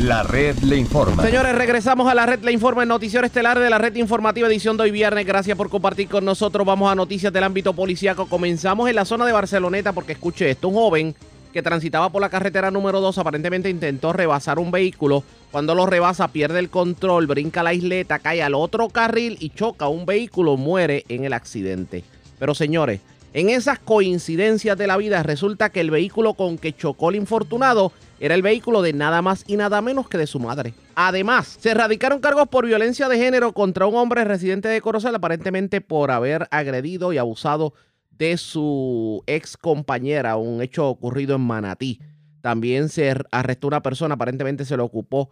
La 0.00 0.22
red 0.24 0.58
le 0.58 0.76
informa. 0.76 1.22
Señores, 1.22 1.54
regresamos 1.54 2.06
a 2.06 2.14
la 2.14 2.26
red 2.26 2.40
le 2.40 2.52
informa, 2.52 2.82
el 2.82 2.88
noticiero 2.90 3.24
estelar 3.24 3.58
de 3.58 3.70
la 3.70 3.78
red 3.78 3.94
informativa 3.96 4.46
edición 4.46 4.76
de 4.76 4.82
hoy 4.82 4.90
viernes. 4.90 5.24
Gracias 5.24 5.56
por 5.56 5.70
compartir 5.70 6.10
con 6.10 6.26
nosotros. 6.26 6.66
Vamos 6.66 6.92
a 6.92 6.94
noticias 6.94 7.32
del 7.32 7.44
ámbito 7.44 7.72
policíaco. 7.72 8.26
Comenzamos 8.26 8.90
en 8.90 8.96
la 8.96 9.06
zona 9.06 9.24
de 9.24 9.32
Barceloneta 9.32 9.94
porque 9.94 10.12
escuche 10.12 10.50
esto, 10.50 10.68
un 10.68 10.74
joven 10.74 11.14
que 11.54 11.62
transitaba 11.62 12.10
por 12.10 12.20
la 12.20 12.28
carretera 12.28 12.72
número 12.72 13.00
2 13.00 13.16
aparentemente 13.16 13.70
intentó 13.70 14.12
rebasar 14.12 14.58
un 14.58 14.72
vehículo. 14.72 15.22
Cuando 15.52 15.76
lo 15.76 15.86
rebasa 15.86 16.28
pierde 16.28 16.58
el 16.58 16.68
control, 16.68 17.28
brinca 17.28 17.62
la 17.62 17.72
isleta, 17.72 18.18
cae 18.18 18.42
al 18.42 18.54
otro 18.54 18.88
carril 18.88 19.38
y 19.38 19.50
choca 19.50 19.86
un 19.86 20.04
vehículo, 20.04 20.56
muere 20.56 21.04
en 21.08 21.24
el 21.24 21.32
accidente. 21.32 22.02
Pero 22.40 22.56
señores, 22.56 23.00
en 23.32 23.50
esas 23.50 23.78
coincidencias 23.78 24.76
de 24.76 24.88
la 24.88 24.96
vida 24.96 25.22
resulta 25.22 25.70
que 25.70 25.80
el 25.80 25.92
vehículo 25.92 26.34
con 26.34 26.58
que 26.58 26.72
chocó 26.72 27.10
el 27.10 27.16
infortunado 27.16 27.92
era 28.18 28.34
el 28.34 28.42
vehículo 28.42 28.82
de 28.82 28.92
nada 28.92 29.22
más 29.22 29.44
y 29.46 29.56
nada 29.56 29.80
menos 29.80 30.08
que 30.08 30.18
de 30.18 30.26
su 30.26 30.40
madre. 30.40 30.74
Además, 30.96 31.56
se 31.60 31.70
erradicaron 31.70 32.18
cargos 32.18 32.48
por 32.48 32.66
violencia 32.66 33.08
de 33.08 33.18
género 33.18 33.52
contra 33.52 33.86
un 33.86 33.94
hombre 33.94 34.24
residente 34.24 34.68
de 34.68 34.80
Corozal, 34.80 35.14
aparentemente 35.14 35.80
por 35.80 36.10
haber 36.10 36.48
agredido 36.50 37.12
y 37.12 37.18
abusado 37.18 37.74
de 38.18 38.36
su 38.36 39.22
ex 39.26 39.56
compañera, 39.56 40.36
un 40.36 40.62
hecho 40.62 40.88
ocurrido 40.88 41.36
en 41.36 41.42
Manatí. 41.42 42.00
También 42.40 42.88
se 42.88 43.14
arrestó 43.30 43.68
una 43.68 43.82
persona, 43.82 44.14
aparentemente 44.14 44.64
se 44.64 44.76
le 44.76 44.82
ocupó 44.82 45.30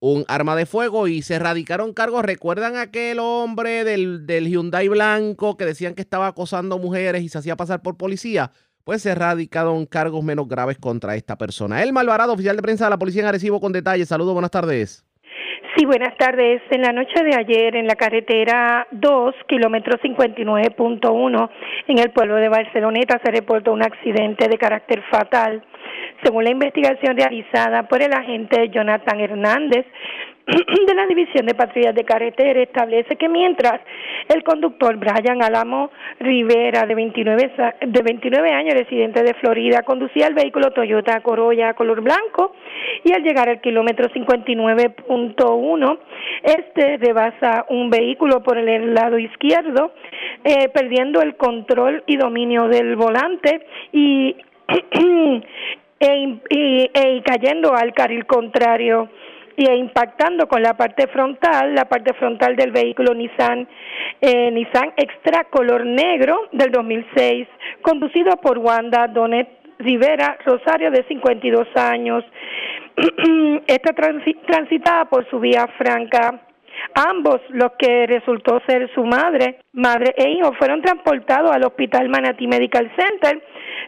un 0.00 0.24
arma 0.28 0.56
de 0.56 0.66
fuego 0.66 1.06
y 1.08 1.22
se 1.22 1.34
erradicaron 1.34 1.94
cargos. 1.94 2.24
¿Recuerdan 2.24 2.76
aquel 2.76 3.18
hombre 3.20 3.84
del, 3.84 4.26
del 4.26 4.48
Hyundai 4.48 4.88
blanco 4.88 5.56
que 5.56 5.64
decían 5.64 5.94
que 5.94 6.02
estaba 6.02 6.26
acosando 6.26 6.78
mujeres 6.78 7.22
y 7.22 7.28
se 7.28 7.38
hacía 7.38 7.56
pasar 7.56 7.82
por 7.82 7.96
policía? 7.96 8.52
pues 8.84 9.02
se 9.02 9.10
erradicaron 9.10 9.86
cargos 9.86 10.24
menos 10.24 10.48
graves 10.48 10.78
contra 10.78 11.14
esta 11.16 11.38
persona. 11.38 11.82
El 11.82 11.92
Malvarado, 11.92 12.32
oficial 12.32 12.56
de 12.56 12.62
prensa 12.62 12.84
de 12.84 12.90
la 12.90 12.98
policía 12.98 13.22
en 13.22 13.28
Arecibo, 13.28 13.60
con 13.60 13.72
detalles. 13.72 14.08
Saludos, 14.08 14.32
buenas 14.32 14.50
tardes. 14.50 15.04
Sí, 15.82 15.86
buenas 15.86 16.16
tardes. 16.16 16.62
En 16.70 16.82
la 16.82 16.92
noche 16.92 17.24
de 17.24 17.34
ayer, 17.34 17.74
en 17.74 17.88
la 17.88 17.96
carretera 17.96 18.86
2, 18.92 19.34
kilómetro 19.48 19.98
59.1, 19.98 21.50
en 21.88 21.98
el 21.98 22.10
pueblo 22.12 22.36
de 22.36 22.48
Barceloneta, 22.48 23.20
se 23.20 23.32
reportó 23.32 23.72
un 23.72 23.82
accidente 23.82 24.46
de 24.46 24.58
carácter 24.58 25.02
fatal. 25.10 25.60
Según 26.22 26.44
la 26.44 26.50
investigación 26.50 27.16
realizada 27.16 27.88
por 27.88 28.00
el 28.00 28.12
agente 28.12 28.68
Jonathan 28.68 29.18
Hernández, 29.18 29.84
de 30.86 30.94
la 30.94 31.06
División 31.06 31.46
de 31.46 31.54
Patrullas 31.54 31.94
de 31.94 32.04
Carretera 32.04 32.60
establece 32.60 33.16
que 33.16 33.28
mientras 33.28 33.80
el 34.28 34.42
conductor 34.42 34.96
Brian 34.96 35.42
Alamo 35.42 35.90
Rivera, 36.18 36.84
de 36.84 36.94
29, 36.94 37.52
de 37.86 38.02
29 38.02 38.50
años, 38.50 38.74
residente 38.74 39.22
de 39.22 39.34
Florida, 39.34 39.82
conducía 39.82 40.26
el 40.26 40.34
vehículo 40.34 40.72
Toyota 40.72 41.20
Corolla 41.20 41.74
color 41.74 42.00
blanco 42.00 42.54
y 43.04 43.12
al 43.12 43.22
llegar 43.22 43.48
al 43.48 43.60
kilómetro 43.60 44.08
59.1, 44.08 45.98
este 46.42 46.96
rebasa 46.96 47.66
un 47.68 47.90
vehículo 47.90 48.42
por 48.42 48.58
el 48.58 48.94
lado 48.94 49.18
izquierdo, 49.18 49.92
eh, 50.44 50.68
perdiendo 50.70 51.22
el 51.22 51.36
control 51.36 52.02
y 52.06 52.16
dominio 52.16 52.66
del 52.68 52.96
volante 52.96 53.64
y 53.92 54.36
e, 56.00 56.40
e 56.94 57.22
cayendo 57.24 57.74
al 57.74 57.94
carril 57.94 58.26
contrario 58.26 59.08
y 59.56 59.70
impactando 59.70 60.46
con 60.46 60.62
la 60.62 60.74
parte 60.74 61.06
frontal, 61.08 61.74
la 61.74 61.84
parte 61.84 62.14
frontal 62.14 62.56
del 62.56 62.72
vehículo 62.72 63.14
Nissan, 63.14 63.68
eh, 64.20 64.50
Nissan 64.50 64.92
Extra 64.96 65.44
color 65.44 65.84
negro 65.84 66.48
del 66.52 66.70
2006, 66.70 67.48
conducido 67.82 68.36
por 68.36 68.58
Wanda 68.58 69.08
Donet 69.08 69.48
Rivera 69.78 70.38
Rosario 70.44 70.90
de 70.90 71.04
52 71.04 71.68
años. 71.76 72.24
Esta 73.66 73.92
transitada 73.92 75.06
por 75.06 75.28
su 75.30 75.40
vía 75.40 75.66
franca 75.78 76.40
Ambos, 76.94 77.40
los 77.50 77.72
que 77.78 78.06
resultó 78.06 78.60
ser 78.66 78.90
su 78.94 79.04
madre, 79.04 79.60
madre 79.72 80.14
e 80.16 80.30
hijo, 80.30 80.52
fueron 80.54 80.82
transportados 80.82 81.50
al 81.50 81.64
Hospital 81.64 82.08
Manatí 82.08 82.46
Medical 82.46 82.90
Center, 82.96 83.42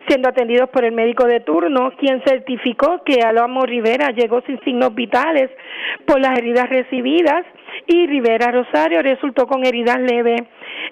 siendo 0.09 0.29
atendidos 0.29 0.69
por 0.71 0.85
el 0.85 0.93
médico 0.93 1.25
de 1.25 1.41
turno, 1.41 1.93
quien 1.99 2.23
certificó 2.27 3.03
que 3.05 3.23
Alamo 3.23 3.65
Rivera 3.67 4.11
llegó 4.11 4.41
sin 4.43 4.61
signos 4.61 4.95
vitales 4.95 5.51
por 6.07 6.21
las 6.21 6.39
heridas 6.39 6.69
recibidas 6.69 7.45
y 7.87 8.07
Rivera 8.07 8.51
Rosario 8.51 9.03
resultó 9.03 9.47
con 9.47 9.65
heridas 9.67 9.99
leves. 10.01 10.43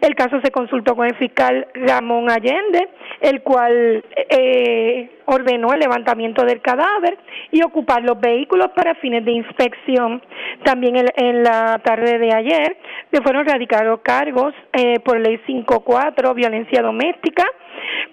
El 0.00 0.14
caso 0.14 0.40
se 0.42 0.50
consultó 0.50 0.96
con 0.96 1.06
el 1.06 1.14
fiscal 1.16 1.66
Ramón 1.74 2.30
Allende, 2.30 2.88
el 3.20 3.42
cual 3.42 4.04
eh, 4.16 5.10
ordenó 5.26 5.72
el 5.72 5.80
levantamiento 5.80 6.44
del 6.44 6.60
cadáver 6.60 7.18
y 7.50 7.62
ocupar 7.62 8.02
los 8.02 8.20
vehículos 8.20 8.68
para 8.74 8.94
fines 8.96 9.24
de 9.24 9.32
inspección. 9.32 10.22
También 10.64 10.96
en, 11.16 11.42
la 11.42 11.80
tarde 11.84 12.18
de 12.18 12.32
ayer 12.32 12.76
le 13.10 13.20
fueron 13.22 13.46
radicados 13.46 14.00
cargos 14.02 14.54
eh, 14.72 14.98
por 15.00 15.20
ley 15.20 15.40
54, 15.46 16.34
violencia 16.34 16.82
doméstica, 16.82 17.44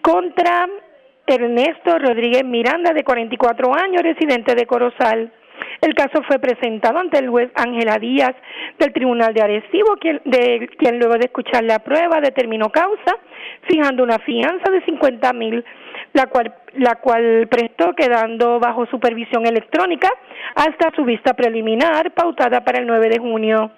contra 0.01 0.67
Ernesto 1.27 1.99
Rodríguez 1.99 2.43
Miranda, 2.43 2.93
de 2.93 3.03
44 3.03 3.73
años, 3.75 4.01
residente 4.01 4.55
de 4.55 4.65
Corozal. 4.65 5.31
El 5.81 5.93
caso 5.93 6.21
fue 6.27 6.39
presentado 6.39 6.99
ante 6.99 7.19
el 7.19 7.29
juez 7.29 7.51
Ángela 7.55 7.97
Díaz 7.99 8.33
del 8.79 8.93
Tribunal 8.93 9.33
de 9.33 9.41
Arecibo, 9.41 9.97
quien, 9.99 10.21
de, 10.25 10.69
quien 10.77 10.99
luego 10.99 11.15
de 11.15 11.25
escuchar 11.25 11.63
la 11.63 11.79
prueba 11.79 12.19
determinó 12.21 12.69
causa, 12.69 13.17
fijando 13.69 14.03
una 14.03 14.19
fianza 14.19 14.71
de 14.71 14.83
50 14.85 15.33
mil, 15.33 15.63
la 16.13 16.27
cual, 16.27 16.53
la 16.73 16.95
cual 16.95 17.47
prestó 17.49 17.93
quedando 17.93 18.59
bajo 18.59 18.85
supervisión 18.87 19.45
electrónica 19.45 20.09
hasta 20.55 20.91
su 20.95 21.03
vista 21.03 21.33
preliminar 21.33 22.11
pautada 22.11 22.61
para 22.61 22.79
el 22.79 22.87
9 22.87 23.09
de 23.09 23.19
junio. 23.19 23.71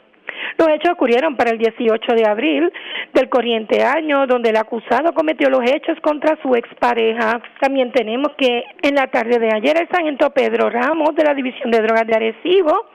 Los 0.57 0.67
hechos 0.69 0.91
ocurrieron 0.91 1.35
para 1.35 1.51
el 1.51 1.57
18 1.57 2.13
de 2.13 2.25
abril 2.25 2.71
del 3.13 3.29
corriente 3.29 3.83
año, 3.83 4.27
donde 4.27 4.49
el 4.49 4.57
acusado 4.57 5.13
cometió 5.13 5.49
los 5.49 5.61
hechos 5.63 5.99
contra 6.01 6.37
su 6.41 6.55
expareja. 6.55 7.41
También 7.59 7.91
tenemos 7.91 8.31
que 8.37 8.63
en 8.81 8.95
la 8.95 9.07
tarde 9.07 9.39
de 9.39 9.53
ayer 9.53 9.77
el 9.77 9.87
sargento 9.89 10.29
Pedro 10.31 10.69
Ramos 10.69 11.15
de 11.15 11.23
la 11.23 11.33
División 11.33 11.71
de 11.71 11.81
Drogas 11.81 12.07
de 12.07 12.15
Arecibo, 12.15 12.89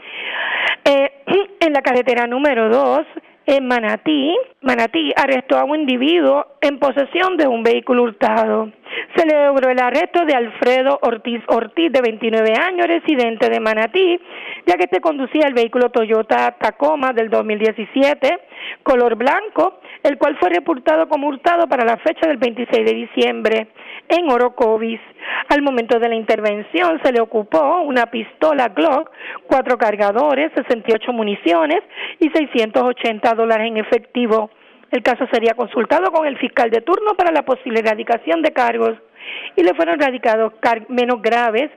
eh, 0.85 1.11
en 1.61 1.73
la 1.73 1.83
carretera 1.83 2.27
número 2.27 2.69
2, 2.69 3.07
en 3.47 3.67
Manatí, 3.67 4.37
Manatí 4.61 5.13
arrestó 5.17 5.57
a 5.57 5.65
un 5.65 5.81
individuo 5.81 6.47
en 6.61 6.79
posesión 6.79 7.37
de 7.37 7.47
un 7.47 7.63
vehículo 7.63 8.03
hurtado. 8.03 8.73
Se 9.15 9.25
logró 9.25 9.71
el 9.71 9.79
arresto 9.79 10.25
de 10.25 10.35
Alfredo 10.35 10.99
Ortiz 11.03 11.41
Ortiz, 11.47 11.93
de 11.93 12.01
29 12.01 12.55
años, 12.55 12.89
residente 12.89 13.49
de 13.49 13.61
Manatí, 13.61 14.21
ya 14.67 14.77
que 14.77 14.89
se 14.91 15.01
conducía 15.01 15.47
el 15.47 15.55
vehículo 15.55 15.91
Toyota 15.91 16.57
Tacoma 16.59 17.13
del 17.13 17.31
2017, 17.31 18.39
color 18.83 19.17
blanco, 19.17 19.81
el 20.03 20.19
cual 20.19 20.37
fue 20.39 20.51
reportado 20.51 21.09
como 21.09 21.29
hurtado 21.29 21.67
para 21.67 21.85
la 21.85 21.97
fecha 21.99 22.27
del 22.29 22.37
26 22.37 22.85
de 22.85 22.95
diciembre 22.95 23.69
en 24.09 24.31
Orocovis. 24.31 25.01
Al 25.49 25.63
momento 25.63 25.99
de 25.99 26.09
la 26.09 26.15
intervención 26.15 27.01
se 27.03 27.13
le 27.13 27.21
ocupó 27.21 27.81
una 27.83 28.07
pistola 28.07 28.69
Glock, 28.69 29.11
cuatro 29.47 29.77
cargadores, 29.79 30.53
68 30.55 31.13
municiones 31.13 31.81
y 32.21 32.29
680 32.31 33.35
dólares 33.35 33.69
en 33.69 33.79
efectivo. 33.79 34.51
El 34.91 35.03
caso 35.03 35.27
sería 35.33 35.55
consultado 35.55 36.13
con 36.13 36.27
el 36.27 36.39
fiscal 36.39 36.71
de 36.71 36.81
turno 36.81 37.15
para 37.17 37.33
la 37.33 37.43
posible 37.43 37.81
erradicación 37.81 38.43
de 38.43 38.53
cargos 38.53 38.95
y 39.57 39.63
le 39.63 39.75
fueron 39.75 40.01
erradicados 40.01 40.53
menos 40.89 41.21
graves 41.21 41.71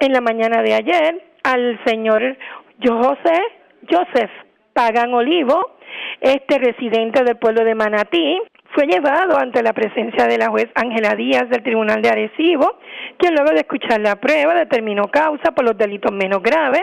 en 0.00 0.12
la 0.12 0.20
mañana 0.20 0.62
de 0.62 0.74
ayer 0.74 1.24
al 1.42 1.80
señor 1.86 2.36
José 2.82 3.40
Joseph 3.88 4.30
Pagan 4.72 5.12
Olivo, 5.14 5.76
este 6.20 6.58
residente 6.58 7.24
del 7.24 7.36
pueblo 7.36 7.64
de 7.64 7.74
Manatí, 7.74 8.40
fue 8.74 8.86
llevado 8.86 9.38
ante 9.38 9.62
la 9.62 9.72
presencia 9.72 10.26
de 10.26 10.38
la 10.38 10.48
juez 10.48 10.68
Ángela 10.74 11.14
Díaz 11.14 11.48
del 11.50 11.62
Tribunal 11.62 12.00
de 12.00 12.08
Arecibo, 12.08 12.78
quien 13.18 13.34
luego 13.34 13.50
de 13.50 13.60
escuchar 13.60 14.00
la 14.00 14.16
prueba 14.16 14.54
determinó 14.54 15.08
causa 15.08 15.52
por 15.52 15.64
los 15.64 15.76
delitos 15.76 16.12
menos 16.12 16.42
graves, 16.42 16.82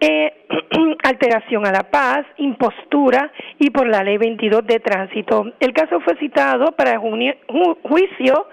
eh, 0.00 0.46
alteración 1.02 1.66
a 1.66 1.72
la 1.72 1.90
paz, 1.90 2.24
impostura 2.36 3.32
y 3.58 3.70
por 3.70 3.88
la 3.88 4.04
ley 4.04 4.18
22 4.18 4.66
de 4.66 4.78
tránsito. 4.78 5.52
El 5.58 5.72
caso 5.72 6.00
fue 6.00 6.16
citado 6.18 6.72
para 6.72 6.98
juicio 6.98 8.46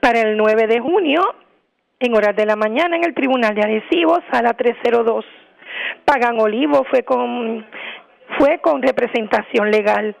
para 0.00 0.20
el 0.22 0.36
9 0.36 0.66
de 0.66 0.80
junio 0.80 1.22
en 2.00 2.14
horas 2.14 2.36
de 2.36 2.46
la 2.46 2.56
mañana 2.56 2.96
en 2.96 3.04
el 3.04 3.14
Tribunal 3.14 3.54
de 3.54 3.62
Arecibo, 3.62 4.18
sala 4.30 4.54
302. 4.54 5.24
Pagan 6.04 6.38
Olivo 6.40 6.84
fue 6.90 7.02
con 7.02 7.66
fue 8.38 8.58
con 8.60 8.82
representación 8.82 9.70
legal 9.70 10.16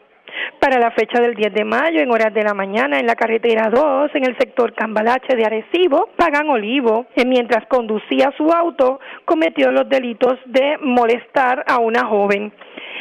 para 0.60 0.78
la 0.78 0.90
fecha 0.92 1.20
del 1.20 1.34
10 1.34 1.52
de 1.54 1.64
mayo 1.64 2.00
en 2.00 2.10
horas 2.10 2.32
de 2.32 2.42
la 2.42 2.54
mañana 2.54 2.98
en 2.98 3.06
la 3.06 3.14
carretera 3.14 3.70
2 3.70 4.10
en 4.14 4.24
el 4.24 4.36
sector 4.38 4.74
Cambalache 4.74 5.34
de 5.34 5.44
Arecibo, 5.44 6.08
Pagan 6.16 6.48
Olivo, 6.48 7.06
mientras 7.26 7.66
conducía 7.68 8.32
su 8.36 8.50
auto, 8.50 9.00
cometió 9.24 9.70
los 9.70 9.88
delitos 9.88 10.38
de 10.46 10.78
molestar 10.80 11.64
a 11.66 11.78
una 11.78 12.06
joven. 12.06 12.52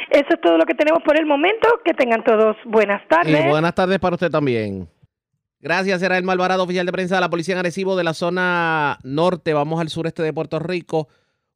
Eso 0.10 0.28
es 0.30 0.42
todo 0.42 0.58
lo 0.58 0.66
que 0.66 0.76
tenemos 0.76 1.02
por 1.04 1.18
el 1.18 1.26
momento. 1.26 1.68
Que 1.84 1.94
tengan 1.94 2.24
todos 2.24 2.56
buenas 2.66 3.02
tardes. 3.08 3.46
Y 3.46 3.50
buenas 3.50 3.74
tardes 3.74 4.00
para 4.00 4.16
usted 4.16 4.30
también. 4.30 4.88
Gracias, 5.60 6.04
era 6.04 6.18
el 6.18 6.24
Malvarado, 6.24 6.64
oficial 6.64 6.86
de 6.86 6.92
prensa 6.92 7.16
de 7.16 7.22
la 7.22 7.30
Policía 7.30 7.54
en 7.54 7.60
Arecibo 7.60 7.96
de 7.96 8.04
la 8.04 8.14
zona 8.14 9.00
norte. 9.04 9.54
Vamos 9.54 9.82
al 9.82 9.90
sureste 9.90 10.22
de 10.22 10.32
Puerto 10.32 10.60
Rico. 10.60 11.08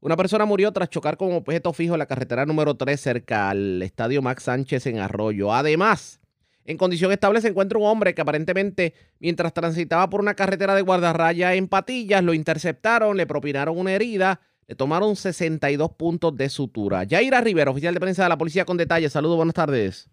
Una 0.01 0.15
persona 0.15 0.45
murió 0.45 0.71
tras 0.71 0.89
chocar 0.89 1.17
con 1.17 1.33
objeto 1.33 1.73
fijo 1.73 1.93
en 1.93 1.99
la 1.99 2.05
carretera 2.05 2.45
número 2.45 2.75
3 2.75 2.99
cerca 2.99 3.49
al 3.49 3.81
estadio 3.81 4.21
Max 4.21 4.43
Sánchez 4.43 4.85
en 4.85 4.99
Arroyo. 4.99 5.53
Además, 5.53 6.21
en 6.63 6.77
condición 6.77 7.11
estable 7.11 7.41
se 7.41 7.49
encuentra 7.49 7.79
un 7.79 7.85
hombre 7.85 8.13
que 8.15 8.21
aparentemente, 8.21 8.93
mientras 9.19 9.53
transitaba 9.53 10.09
por 10.09 10.21
una 10.21 10.35
carretera 10.35 10.73
de 10.73 10.83
guardarraya 10.83 11.53
en 11.55 11.67
Patillas, 11.67 12.23
lo 12.23 12.33
interceptaron, 12.33 13.17
le 13.17 13.27
propinaron 13.27 13.77
una 13.77 13.91
herida, 13.91 14.39
le 14.67 14.75
tomaron 14.75 15.17
62 15.17 15.91
puntos 15.91 16.33
de 16.37 16.47
sutura. 16.47 17.03
Yaira 17.03 17.41
Rivera, 17.41 17.71
oficial 17.71 17.93
de 17.93 17.99
prensa 17.99 18.23
de 18.23 18.29
la 18.29 18.37
policía 18.37 18.63
con 18.63 18.77
detalles. 18.77 19.11
Saludos, 19.11 19.35
buenas 19.35 19.55
tardes. 19.55 20.09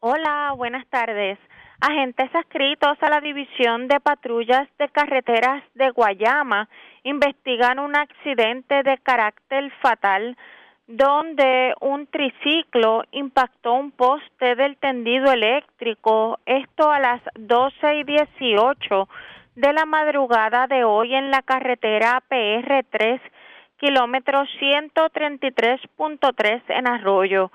Hola, 0.00 0.54
buenas 0.56 0.88
tardes. 0.88 1.38
Agentes 1.80 2.28
adscritos 2.34 2.98
a 3.00 3.08
la 3.08 3.22
División 3.22 3.88
de 3.88 4.00
Patrullas 4.00 4.68
de 4.78 4.90
Carreteras 4.90 5.64
de 5.74 5.88
Guayama 5.88 6.68
investigan 7.04 7.78
un 7.78 7.96
accidente 7.96 8.82
de 8.82 8.98
carácter 8.98 9.72
fatal 9.80 10.36
donde 10.86 11.72
un 11.80 12.06
triciclo 12.06 13.04
impactó 13.12 13.72
un 13.72 13.92
poste 13.92 14.56
del 14.56 14.76
tendido 14.76 15.32
eléctrico, 15.32 16.38
esto 16.44 16.90
a 16.90 17.00
las 17.00 17.22
12 17.38 17.94
y 17.94 18.04
18 18.04 19.08
de 19.54 19.72
la 19.72 19.86
madrugada 19.86 20.66
de 20.66 20.84
hoy 20.84 21.14
en 21.14 21.30
la 21.30 21.40
carretera 21.40 22.22
PR3, 22.28 23.22
kilómetro 23.78 24.42
133.3 24.60 26.62
en 26.68 26.86
Arroyo. 26.86 27.50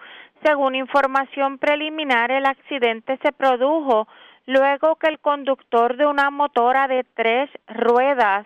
Según 0.46 0.76
información 0.76 1.58
preliminar, 1.58 2.30
el 2.30 2.46
accidente 2.46 3.18
se 3.24 3.32
produjo 3.32 4.08
luego 4.46 4.96
que 4.98 5.08
el 5.08 5.18
conductor 5.18 5.98
de 5.98 6.06
una 6.06 6.30
motora 6.30 6.88
de 6.88 7.04
tres 7.16 7.50
ruedas 7.68 8.46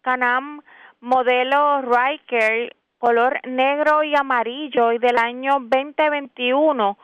Canam 0.00 0.62
modelo 1.00 1.82
Riker 1.82 2.74
color 2.96 3.46
negro 3.46 4.02
y 4.04 4.16
amarillo 4.16 4.92
y 4.92 4.98
del 4.98 5.18
año 5.18 5.58
2021, 5.60 6.96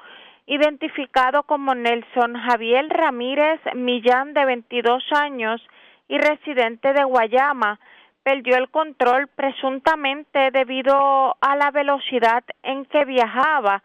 identificado 0.46 1.42
como 1.42 1.74
Nelson 1.74 2.34
Javier 2.34 2.88
Ramírez 2.88 3.60
Millán 3.74 4.32
de 4.32 4.46
22 4.46 5.04
años 5.12 5.60
y 6.08 6.16
residente 6.16 6.94
de 6.94 7.04
Guayama, 7.04 7.78
perdió 8.22 8.56
el 8.56 8.70
control 8.70 9.28
presuntamente 9.28 10.50
debido 10.50 11.36
a 11.42 11.56
la 11.56 11.70
velocidad 11.70 12.42
en 12.62 12.86
que 12.86 13.04
viajaba 13.04 13.82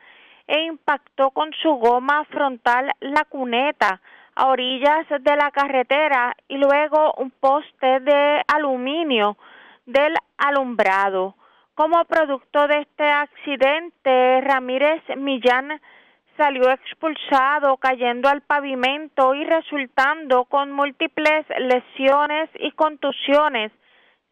e 0.47 0.63
impactó 0.63 1.31
con 1.31 1.51
su 1.61 1.73
goma 1.75 2.25
frontal 2.25 2.91
la 2.99 3.25
cuneta 3.25 4.01
a 4.35 4.47
orillas 4.47 5.07
de 5.09 5.35
la 5.35 5.51
carretera 5.51 6.35
y 6.47 6.57
luego 6.57 7.13
un 7.17 7.31
poste 7.31 7.99
de 8.01 8.41
aluminio 8.53 9.37
del 9.85 10.15
alumbrado. 10.37 11.35
Como 11.73 12.05
producto 12.05 12.67
de 12.67 12.81
este 12.81 13.09
accidente, 13.09 14.41
Ramírez 14.41 15.01
Millán 15.17 15.81
salió 16.37 16.69
expulsado 16.69 17.77
cayendo 17.77 18.29
al 18.29 18.41
pavimento 18.41 19.33
y 19.35 19.45
resultando 19.45 20.45
con 20.45 20.71
múltiples 20.71 21.45
lesiones 21.57 22.49
y 22.59 22.71
contusiones 22.71 23.71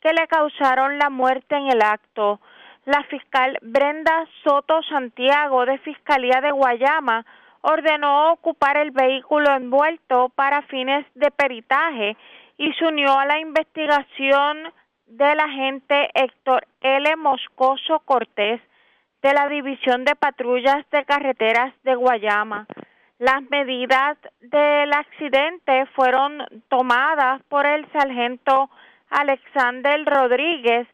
que 0.01 0.13
le 0.13 0.27
causaron 0.27 0.97
la 0.97 1.09
muerte 1.09 1.55
en 1.55 1.67
el 1.67 1.81
acto. 1.81 2.41
La 2.85 3.01
fiscal 3.03 3.57
Brenda 3.61 4.27
Soto 4.43 4.83
Santiago 4.83 5.65
de 5.65 5.77
Fiscalía 5.77 6.41
de 6.41 6.51
Guayama 6.51 7.25
ordenó 7.61 8.33
ocupar 8.33 8.75
el 8.75 8.91
vehículo 8.91 9.53
envuelto 9.55 10.27
para 10.35 10.63
fines 10.63 11.05
de 11.15 11.31
peritaje 11.31 12.17
y 12.57 12.73
se 12.73 12.85
unió 12.85 13.17
a 13.17 13.25
la 13.25 13.39
investigación 13.39 14.73
del 15.05 15.39
agente 15.39 16.09
Héctor 16.13 16.67
L. 16.81 17.15
Moscoso 17.15 17.99
Cortés 17.99 18.59
de 19.21 19.33
la 19.33 19.47
División 19.47 20.03
de 20.03 20.15
Patrullas 20.15 20.85
de 20.91 21.05
Carreteras 21.05 21.73
de 21.83 21.95
Guayama. 21.95 22.67
Las 23.17 23.43
medidas 23.49 24.17
del 24.41 24.91
accidente 24.91 25.85
fueron 25.95 26.45
tomadas 26.67 27.41
por 27.43 27.65
el 27.65 27.89
sargento 27.93 28.69
Alexander 29.09 30.03
Rodríguez 30.03 30.85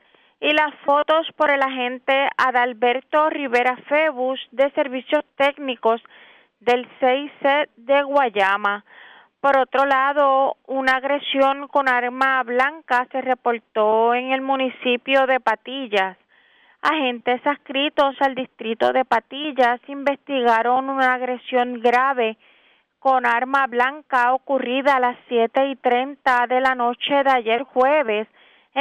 y 0.41 0.53
las 0.53 0.73
fotos 0.85 1.27
por 1.35 1.51
el 1.51 1.61
agente 1.61 2.29
Adalberto 2.37 3.29
Rivera 3.29 3.75
Febus 3.87 4.39
de 4.51 4.71
Servicios 4.71 5.25
Técnicos 5.35 6.01
del 6.61 6.87
6C 6.99 7.67
de 7.75 8.03
Guayama. 8.03 8.85
Por 9.41 9.57
otro 9.57 9.85
lado, 9.85 10.57
una 10.67 10.93
agresión 10.93 11.67
con 11.67 11.89
arma 11.89 12.43
blanca 12.43 13.07
se 13.11 13.21
reportó 13.21 14.13
en 14.13 14.31
el 14.31 14.41
municipio 14.41 15.25
de 15.27 15.39
Patillas. 15.39 16.17
Agentes 16.81 17.45
adscritos 17.45 18.15
al 18.21 18.35
distrito 18.35 18.93
de 18.93 19.03
Patillas 19.03 19.81
investigaron 19.87 20.89
una 20.89 21.13
agresión 21.13 21.81
grave 21.81 22.37
con 22.99 23.25
arma 23.25 23.67
blanca 23.67 24.33
ocurrida 24.33 24.95
a 24.95 24.99
las 24.99 25.17
siete 25.27 25.67
y 25.67 25.75
treinta 25.75 26.47
de 26.47 26.59
la 26.61 26.75
noche 26.75 27.23
de 27.23 27.31
ayer 27.31 27.63
jueves 27.63 28.27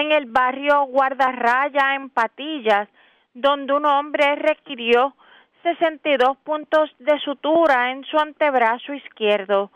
en 0.00 0.12
el 0.12 0.26
barrio 0.26 0.84
Guardarraya 0.84 1.94
en 1.94 2.10
Patillas, 2.10 2.88
donde 3.34 3.72
un 3.72 3.86
hombre 3.86 4.36
requirió 4.36 5.14
62 5.62 6.36
puntos 6.38 6.90
de 6.98 7.18
sutura 7.20 7.90
en 7.90 8.04
su 8.04 8.18
antebrazo 8.18 8.94
izquierdo, 8.94 9.70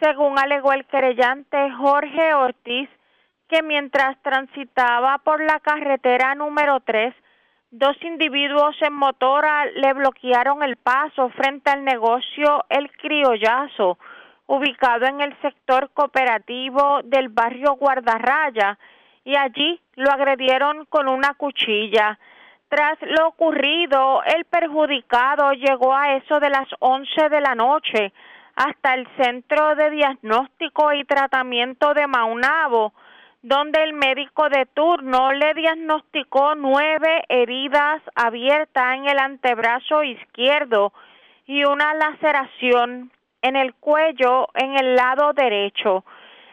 según 0.00 0.38
alegó 0.38 0.72
el 0.72 0.84
querellante 0.86 1.70
Jorge 1.72 2.34
Ortiz, 2.34 2.88
que 3.48 3.62
mientras 3.62 4.20
transitaba 4.22 5.18
por 5.18 5.42
la 5.42 5.60
carretera 5.60 6.34
número 6.34 6.80
3 6.80 7.14
dos 7.72 7.96
individuos 8.02 8.76
en 8.82 8.92
motora 8.92 9.64
le 9.64 9.94
bloquearon 9.94 10.62
el 10.62 10.76
paso 10.76 11.30
frente 11.30 11.70
al 11.70 11.82
negocio 11.84 12.64
El 12.68 12.90
Criollazo, 12.92 13.98
ubicado 14.46 15.06
en 15.06 15.22
el 15.22 15.34
sector 15.40 15.90
cooperativo 15.94 17.00
del 17.04 17.30
barrio 17.30 17.72
Guardarraya, 17.76 18.78
y 19.24 19.36
allí 19.36 19.80
lo 19.96 20.10
agredieron 20.10 20.84
con 20.86 21.08
una 21.08 21.34
cuchilla. 21.34 22.18
Tras 22.68 22.98
lo 23.02 23.28
ocurrido, 23.28 24.22
el 24.24 24.44
perjudicado 24.46 25.52
llegó 25.52 25.94
a 25.94 26.16
eso 26.16 26.40
de 26.40 26.50
las 26.50 26.68
11 26.78 27.28
de 27.28 27.40
la 27.40 27.54
noche 27.54 28.12
hasta 28.56 28.94
el 28.94 29.06
Centro 29.16 29.74
de 29.74 29.90
Diagnóstico 29.90 30.92
y 30.92 31.04
Tratamiento 31.04 31.94
de 31.94 32.06
Maunabo, 32.06 32.92
donde 33.42 33.82
el 33.82 33.92
médico 33.92 34.48
de 34.48 34.66
turno 34.66 35.32
le 35.32 35.52
diagnosticó 35.54 36.54
nueve 36.54 37.24
heridas 37.28 38.00
abiertas 38.14 38.94
en 38.94 39.08
el 39.08 39.18
antebrazo 39.18 40.04
izquierdo 40.04 40.92
y 41.46 41.64
una 41.64 41.92
laceración 41.94 43.10
en 43.42 43.56
el 43.56 43.74
cuello 43.74 44.48
en 44.54 44.76
el 44.76 44.94
lado 44.94 45.32
derecho. 45.32 46.04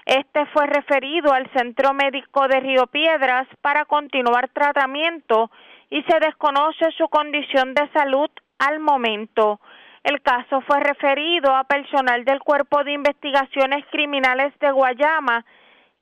Este 0.10 0.44
fue 0.48 0.66
referido 0.66 1.32
al 1.32 1.48
Centro 1.54 1.94
Médico 1.94 2.48
de 2.48 2.60
Río 2.60 2.88
Piedras 2.88 3.48
para 3.62 3.86
continuar 3.86 4.50
tratamiento 4.50 5.52
y 5.92 6.02
se 6.02 6.20
desconoce 6.20 6.90
su 6.98 7.08
condición 7.10 7.76
de 7.76 7.88
salud 7.94 8.28
al 8.58 8.80
momento. 8.80 9.60
El 10.04 10.20
caso 10.24 10.62
fue 10.66 10.80
referido 10.80 11.56
a 11.56 11.64
personal 11.66 12.26
del 12.26 12.40
Cuerpo 12.40 12.84
de 12.84 12.94
Investigaciones 12.94 13.86
Criminales 13.92 14.52
de 14.60 14.72
Guayama, 14.72 15.46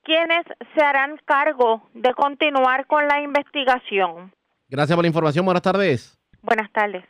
quienes 0.02 0.46
se 0.74 0.82
harán 0.82 1.20
cargo 1.26 1.86
de 1.92 2.14
continuar 2.14 2.86
con 2.86 3.06
la 3.06 3.20
investigación. 3.20 4.32
Gracias 4.70 4.96
por 4.96 5.04
la 5.04 5.08
información. 5.08 5.44
Buenas 5.44 5.62
tardes. 5.62 6.18
Buenas 6.40 6.72
tardes. 6.72 7.04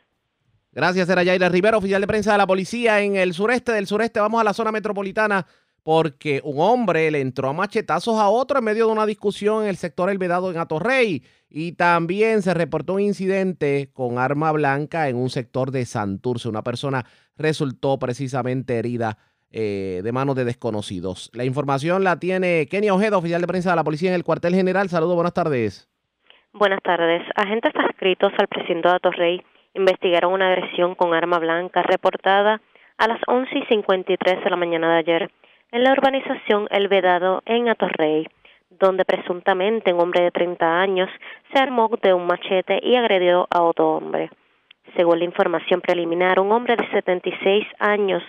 Gracias, 0.73 1.09
era 1.09 1.23
Yaira 1.23 1.47
Rivera, 1.47 1.77
oficial 1.77 2.01
de 2.01 2.07
prensa 2.07 2.33
de 2.33 2.39
la 2.39 2.45
policía 2.45 2.99
en 2.99 3.15
el 3.15 3.33
sureste 3.33 3.71
del 3.71 3.87
sureste. 3.87 4.19
Vamos 4.19 4.41
a 4.41 4.43
la 4.43 4.53
zona 4.53 4.73
metropolitana 4.73 5.45
porque 5.83 6.41
un 6.43 6.59
hombre 6.59 7.09
le 7.11 7.21
entró 7.21 7.49
a 7.49 7.53
machetazos 7.53 8.19
a 8.19 8.29
otro 8.29 8.59
en 8.59 8.65
medio 8.65 8.87
de 8.87 8.91
una 8.91 9.05
discusión 9.05 9.63
en 9.63 9.69
el 9.69 9.77
sector 9.77 10.09
El 10.09 10.17
Vedado 10.17 10.51
en 10.51 10.57
Atorrey. 10.57 11.23
Y 11.49 11.73
también 11.73 12.41
se 12.41 12.53
reportó 12.53 12.93
un 12.93 13.01
incidente 13.01 13.89
con 13.93 14.19
arma 14.19 14.51
blanca 14.51 15.09
en 15.09 15.15
un 15.15 15.29
sector 15.29 15.71
de 15.71 15.85
Santurce. 15.85 16.47
Una 16.47 16.63
persona 16.63 17.05
resultó 17.37 17.97
precisamente 17.97 18.77
herida 18.77 19.17
eh, 19.51 20.01
de 20.03 20.11
manos 20.11 20.35
de 20.35 20.45
desconocidos. 20.45 21.31
La 21.33 21.43
información 21.43 22.03
la 22.03 22.19
tiene 22.19 22.67
Kenny 22.69 22.91
Ojeda, 22.91 23.17
oficial 23.17 23.41
de 23.41 23.47
prensa 23.47 23.71
de 23.71 23.77
la 23.77 23.83
policía 23.83 24.09
en 24.09 24.15
el 24.15 24.23
cuartel 24.23 24.53
general. 24.53 24.89
Saludos, 24.89 25.15
buenas 25.15 25.33
tardes. 25.33 25.89
Buenas 26.53 26.81
tardes. 26.83 27.23
Agentes 27.35 27.73
adscritos 27.75 28.31
al 28.37 28.47
presidente 28.47 28.89
de 28.89 28.95
Atorrey 28.95 29.41
investigaron 29.73 30.33
una 30.33 30.51
agresión 30.51 30.93
con 30.95 31.13
arma 31.13 31.39
blanca 31.39 31.81
reportada 31.81 32.61
a 32.97 33.07
las 33.07 33.19
11 33.27 33.57
y 33.57 33.65
53 33.65 34.43
de 34.43 34.49
la 34.49 34.55
mañana 34.55 34.93
de 34.93 34.99
ayer 34.99 35.31
en 35.71 35.83
la 35.83 35.91
urbanización 35.91 36.67
El 36.71 36.87
Vedado 36.87 37.43
en 37.45 37.69
Atorrey, 37.69 38.27
donde 38.69 39.05
presuntamente 39.05 39.93
un 39.93 40.01
hombre 40.01 40.23
de 40.23 40.31
30 40.31 40.81
años 40.81 41.09
se 41.53 41.61
armó 41.61 41.89
de 42.01 42.13
un 42.13 42.25
machete 42.25 42.79
y 42.81 42.95
agredió 42.95 43.47
a 43.51 43.61
otro 43.61 43.97
hombre. 43.97 44.29
Según 44.95 45.19
la 45.19 45.25
información 45.25 45.81
preliminar, 45.81 46.39
un 46.39 46.51
hombre 46.51 46.75
de 46.75 46.89
76 46.89 47.67
años 47.79 48.23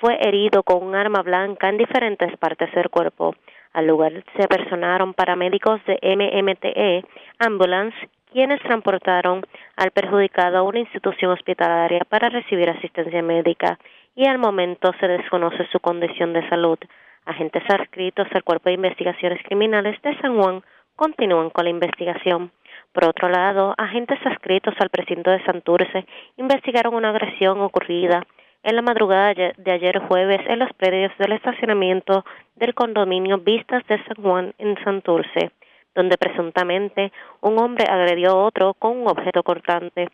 fue 0.00 0.18
herido 0.20 0.62
con 0.62 0.82
un 0.82 0.94
arma 0.94 1.22
blanca 1.22 1.68
en 1.68 1.78
diferentes 1.78 2.36
partes 2.36 2.70
del 2.74 2.90
cuerpo. 2.90 3.34
Al 3.72 3.86
lugar 3.86 4.12
se 4.36 4.46
personaron 4.46 5.14
paramédicos 5.14 5.80
de 5.86 5.98
MMTE 6.02 7.04
Ambulance, 7.38 7.96
quienes 8.30 8.60
transportaron 8.60 9.46
al 9.76 9.90
perjudicado 9.92 10.58
a 10.58 10.62
una 10.62 10.80
institución 10.80 11.30
hospitalaria 11.30 12.00
para 12.08 12.28
recibir 12.28 12.68
asistencia 12.68 13.22
médica 13.22 13.78
y 14.14 14.26
al 14.26 14.38
momento 14.38 14.92
se 15.00 15.08
desconoce 15.08 15.66
su 15.72 15.80
condición 15.80 16.32
de 16.32 16.48
salud. 16.48 16.78
Agentes 17.24 17.62
adscritos 17.68 18.28
al 18.32 18.44
Cuerpo 18.44 18.68
de 18.68 18.74
Investigaciones 18.74 19.42
Criminales 19.44 20.00
de 20.02 20.16
San 20.20 20.36
Juan 20.40 20.62
continúan 20.96 21.50
con 21.50 21.64
la 21.64 21.70
investigación. 21.70 22.52
Por 22.92 23.06
otro 23.06 23.28
lado, 23.28 23.74
agentes 23.76 24.18
adscritos 24.24 24.74
al 24.78 24.90
precinto 24.90 25.30
de 25.30 25.42
Santurce 25.44 26.06
investigaron 26.36 26.94
una 26.94 27.10
agresión 27.10 27.60
ocurrida 27.60 28.22
en 28.62 28.76
la 28.76 28.82
madrugada 28.82 29.34
de 29.34 29.72
ayer 29.72 29.98
jueves 30.06 30.40
en 30.46 30.58
los 30.60 30.72
predios 30.74 31.12
del 31.18 31.32
estacionamiento 31.32 32.24
del 32.56 32.74
condominio 32.74 33.38
Vistas 33.38 33.86
de 33.88 34.02
San 34.04 34.22
Juan 34.22 34.54
en 34.58 34.76
Santurce, 34.84 35.50
donde 35.94 36.16
presuntamente 36.16 37.12
un 37.40 37.58
hombre 37.58 37.84
agredió 37.88 38.30
a 38.30 38.44
otro 38.44 38.74
con 38.74 38.96
un 38.96 39.08
objeto 39.08 39.42
cortante. 39.42 40.08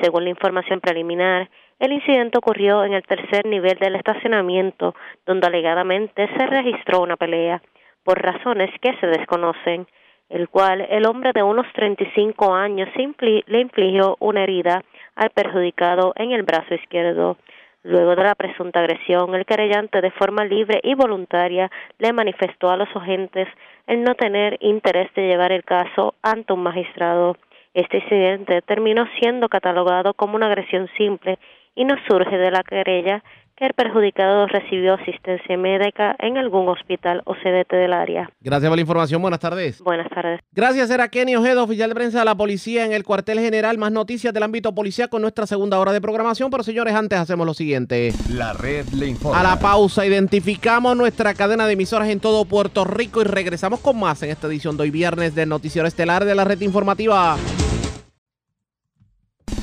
Según 0.00 0.24
la 0.24 0.30
información 0.30 0.80
preliminar, 0.80 1.48
el 1.78 1.92
incidente 1.92 2.38
ocurrió 2.38 2.84
en 2.84 2.94
el 2.94 3.02
tercer 3.02 3.46
nivel 3.46 3.78
del 3.78 3.96
estacionamiento, 3.96 4.94
donde 5.26 5.46
alegadamente 5.46 6.28
se 6.36 6.46
registró 6.46 7.00
una 7.00 7.16
pelea, 7.16 7.60
por 8.04 8.22
razones 8.22 8.70
que 8.80 8.94
se 8.98 9.06
desconocen, 9.06 9.86
el 10.28 10.48
cual 10.48 10.86
el 10.90 11.06
hombre 11.06 11.32
de 11.32 11.42
unos 11.42 11.66
35 11.74 12.54
años 12.54 12.88
le 12.96 13.60
infligió 13.60 14.16
una 14.20 14.42
herida 14.42 14.82
al 15.16 15.30
perjudicado 15.30 16.12
en 16.16 16.32
el 16.32 16.42
brazo 16.42 16.74
izquierdo. 16.74 17.36
Luego 17.82 18.16
de 18.16 18.24
la 18.24 18.34
presunta 18.34 18.80
agresión, 18.80 19.34
el 19.34 19.44
querellante 19.44 20.00
de 20.00 20.10
forma 20.12 20.44
libre 20.44 20.80
y 20.82 20.94
voluntaria 20.94 21.70
le 21.98 22.14
manifestó 22.14 22.70
a 22.70 22.78
los 22.78 22.88
agentes 22.96 23.46
el 23.86 24.02
no 24.02 24.14
tener 24.14 24.56
interés 24.60 25.12
de 25.14 25.28
llevar 25.28 25.52
el 25.52 25.64
caso 25.64 26.14
ante 26.22 26.54
un 26.54 26.62
magistrado. 26.62 27.36
Este 27.74 27.98
incidente 27.98 28.62
terminó 28.62 29.06
siendo 29.18 29.48
catalogado 29.48 30.14
como 30.14 30.36
una 30.36 30.46
agresión 30.46 30.88
simple 30.96 31.38
y 31.74 31.84
no 31.84 31.96
surge 32.08 32.38
de 32.38 32.50
la 32.52 32.62
querella 32.62 33.22
que 33.56 33.66
el 33.66 33.72
perjudicado 33.74 34.46
recibió 34.46 34.94
asistencia 34.94 35.56
médica 35.56 36.16
en 36.18 36.36
algún 36.38 36.68
hospital 36.68 37.22
o 37.24 37.34
CDT 37.34 37.72
del 37.72 37.92
área. 37.92 38.30
Gracias 38.40 38.68
por 38.68 38.76
la 38.76 38.80
información. 38.80 39.22
Buenas 39.22 39.40
tardes. 39.40 39.80
Buenas 39.80 40.08
tardes. 40.10 40.40
Gracias, 40.52 40.90
era 40.90 41.08
Kenny 41.08 41.36
Ojeda, 41.36 41.62
oficial 41.62 41.88
de 41.88 41.94
prensa 41.94 42.18
de 42.20 42.24
la 42.24 42.34
policía 42.34 42.84
en 42.84 42.92
el 42.92 43.04
cuartel 43.04 43.38
general. 43.38 43.78
Más 43.78 43.92
noticias 43.92 44.34
del 44.34 44.42
ámbito 44.42 44.74
policial 44.74 45.08
con 45.08 45.22
nuestra 45.22 45.46
segunda 45.46 45.78
hora 45.78 45.92
de 45.92 46.00
programación. 46.00 46.50
Pero 46.50 46.62
señores, 46.62 46.94
antes 46.94 47.18
hacemos 47.18 47.46
lo 47.46 47.54
siguiente. 47.54 48.12
La 48.30 48.52
red 48.52 48.86
le 48.88 49.06
informa. 49.06 49.38
A 49.38 49.42
la 49.42 49.58
pausa, 49.58 50.04
identificamos 50.04 50.96
nuestra 50.96 51.34
cadena 51.34 51.66
de 51.66 51.74
emisoras 51.74 52.08
en 52.08 52.20
todo 52.20 52.44
Puerto 52.44 52.84
Rico 52.84 53.20
y 53.20 53.24
regresamos 53.24 53.80
con 53.80 53.98
más 53.98 54.22
en 54.22 54.30
esta 54.30 54.46
edición 54.48 54.76
de 54.76 54.84
hoy 54.84 54.90
viernes 54.90 55.34
del 55.34 55.48
Noticiero 55.48 55.86
Estelar 55.86 56.24
de 56.24 56.34
la 56.34 56.44
Red 56.44 56.60
Informativa. 56.60 57.36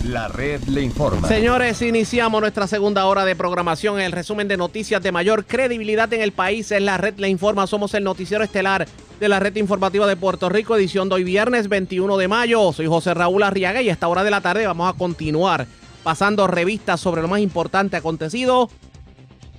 La 0.04 0.28
red 0.28 0.64
le 0.64 0.82
informa. 0.82 1.28
Señores, 1.28 1.80
iniciamos 1.84 2.42
nuestra 2.42 2.66
segunda 2.66 3.06
hora 3.06 3.24
de 3.24 3.36
programación. 3.36 4.00
El 4.00 4.12
resumen 4.12 4.48
de 4.48 4.58
noticias 4.58 5.04
de 5.04 5.12
mayor 5.12 5.46
credibilidad 5.46 6.12
en 6.12 6.22
el 6.22 6.32
país 6.32 6.72
es 6.72 6.82
La 6.82 6.98
red 6.98 7.20
le 7.20 7.30
informa. 7.30 7.68
Somos 7.68 7.94
el 7.94 8.04
noticiero 8.04 8.44
estelar 8.44 8.88
de 9.20 9.30
la 9.30 9.40
red 9.40 9.56
informativa 9.58 10.08
de 10.08 10.16
Puerto 10.16 10.50
Rico, 10.50 10.76
edición 10.76 11.08
de 11.08 11.16
hoy 11.16 11.24
viernes 11.24 11.70
21 11.70 12.18
de 12.18 12.28
mayo. 12.28 12.74
Soy 12.74 12.88
José 12.88 13.14
Raúl 13.14 13.44
Arriaga 13.44 13.84
y 13.84 13.90
a 13.90 13.94
esta 13.94 14.08
hora 14.08 14.24
de 14.24 14.32
la 14.32 14.42
tarde 14.42 14.66
vamos 14.66 14.92
a 14.92 14.98
continuar 14.98 15.68
pasando 16.02 16.48
revistas 16.48 17.00
sobre 17.00 17.22
lo 17.22 17.28
más 17.28 17.42
importante 17.42 17.96
acontecido 17.96 18.72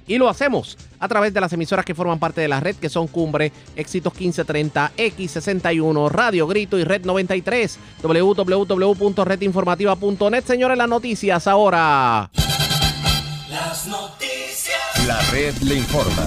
y 0.06 0.18
lo 0.18 0.28
hacemos 0.28 0.76
a 0.98 1.08
través 1.08 1.32
de 1.34 1.40
las 1.40 1.52
emisoras 1.52 1.84
que 1.84 1.94
forman 1.94 2.18
parte 2.18 2.40
de 2.40 2.48
la 2.48 2.58
red, 2.60 2.74
que 2.76 2.88
son 2.88 3.08
Cumbre, 3.08 3.52
Éxitos 3.76 4.14
1530, 4.14 4.92
X61, 4.96 6.10
Radio 6.10 6.46
Grito 6.46 6.78
y 6.78 6.84
Red 6.84 7.04
93, 7.04 7.78
www.redinformativa.net. 8.02 10.44
Señores, 10.44 10.78
las 10.78 10.88
noticias 10.88 11.46
ahora. 11.46 12.30
Las 13.50 13.86
noticias. 13.86 15.06
La 15.06 15.20
red 15.30 15.54
le 15.58 15.74
informa. 15.76 16.26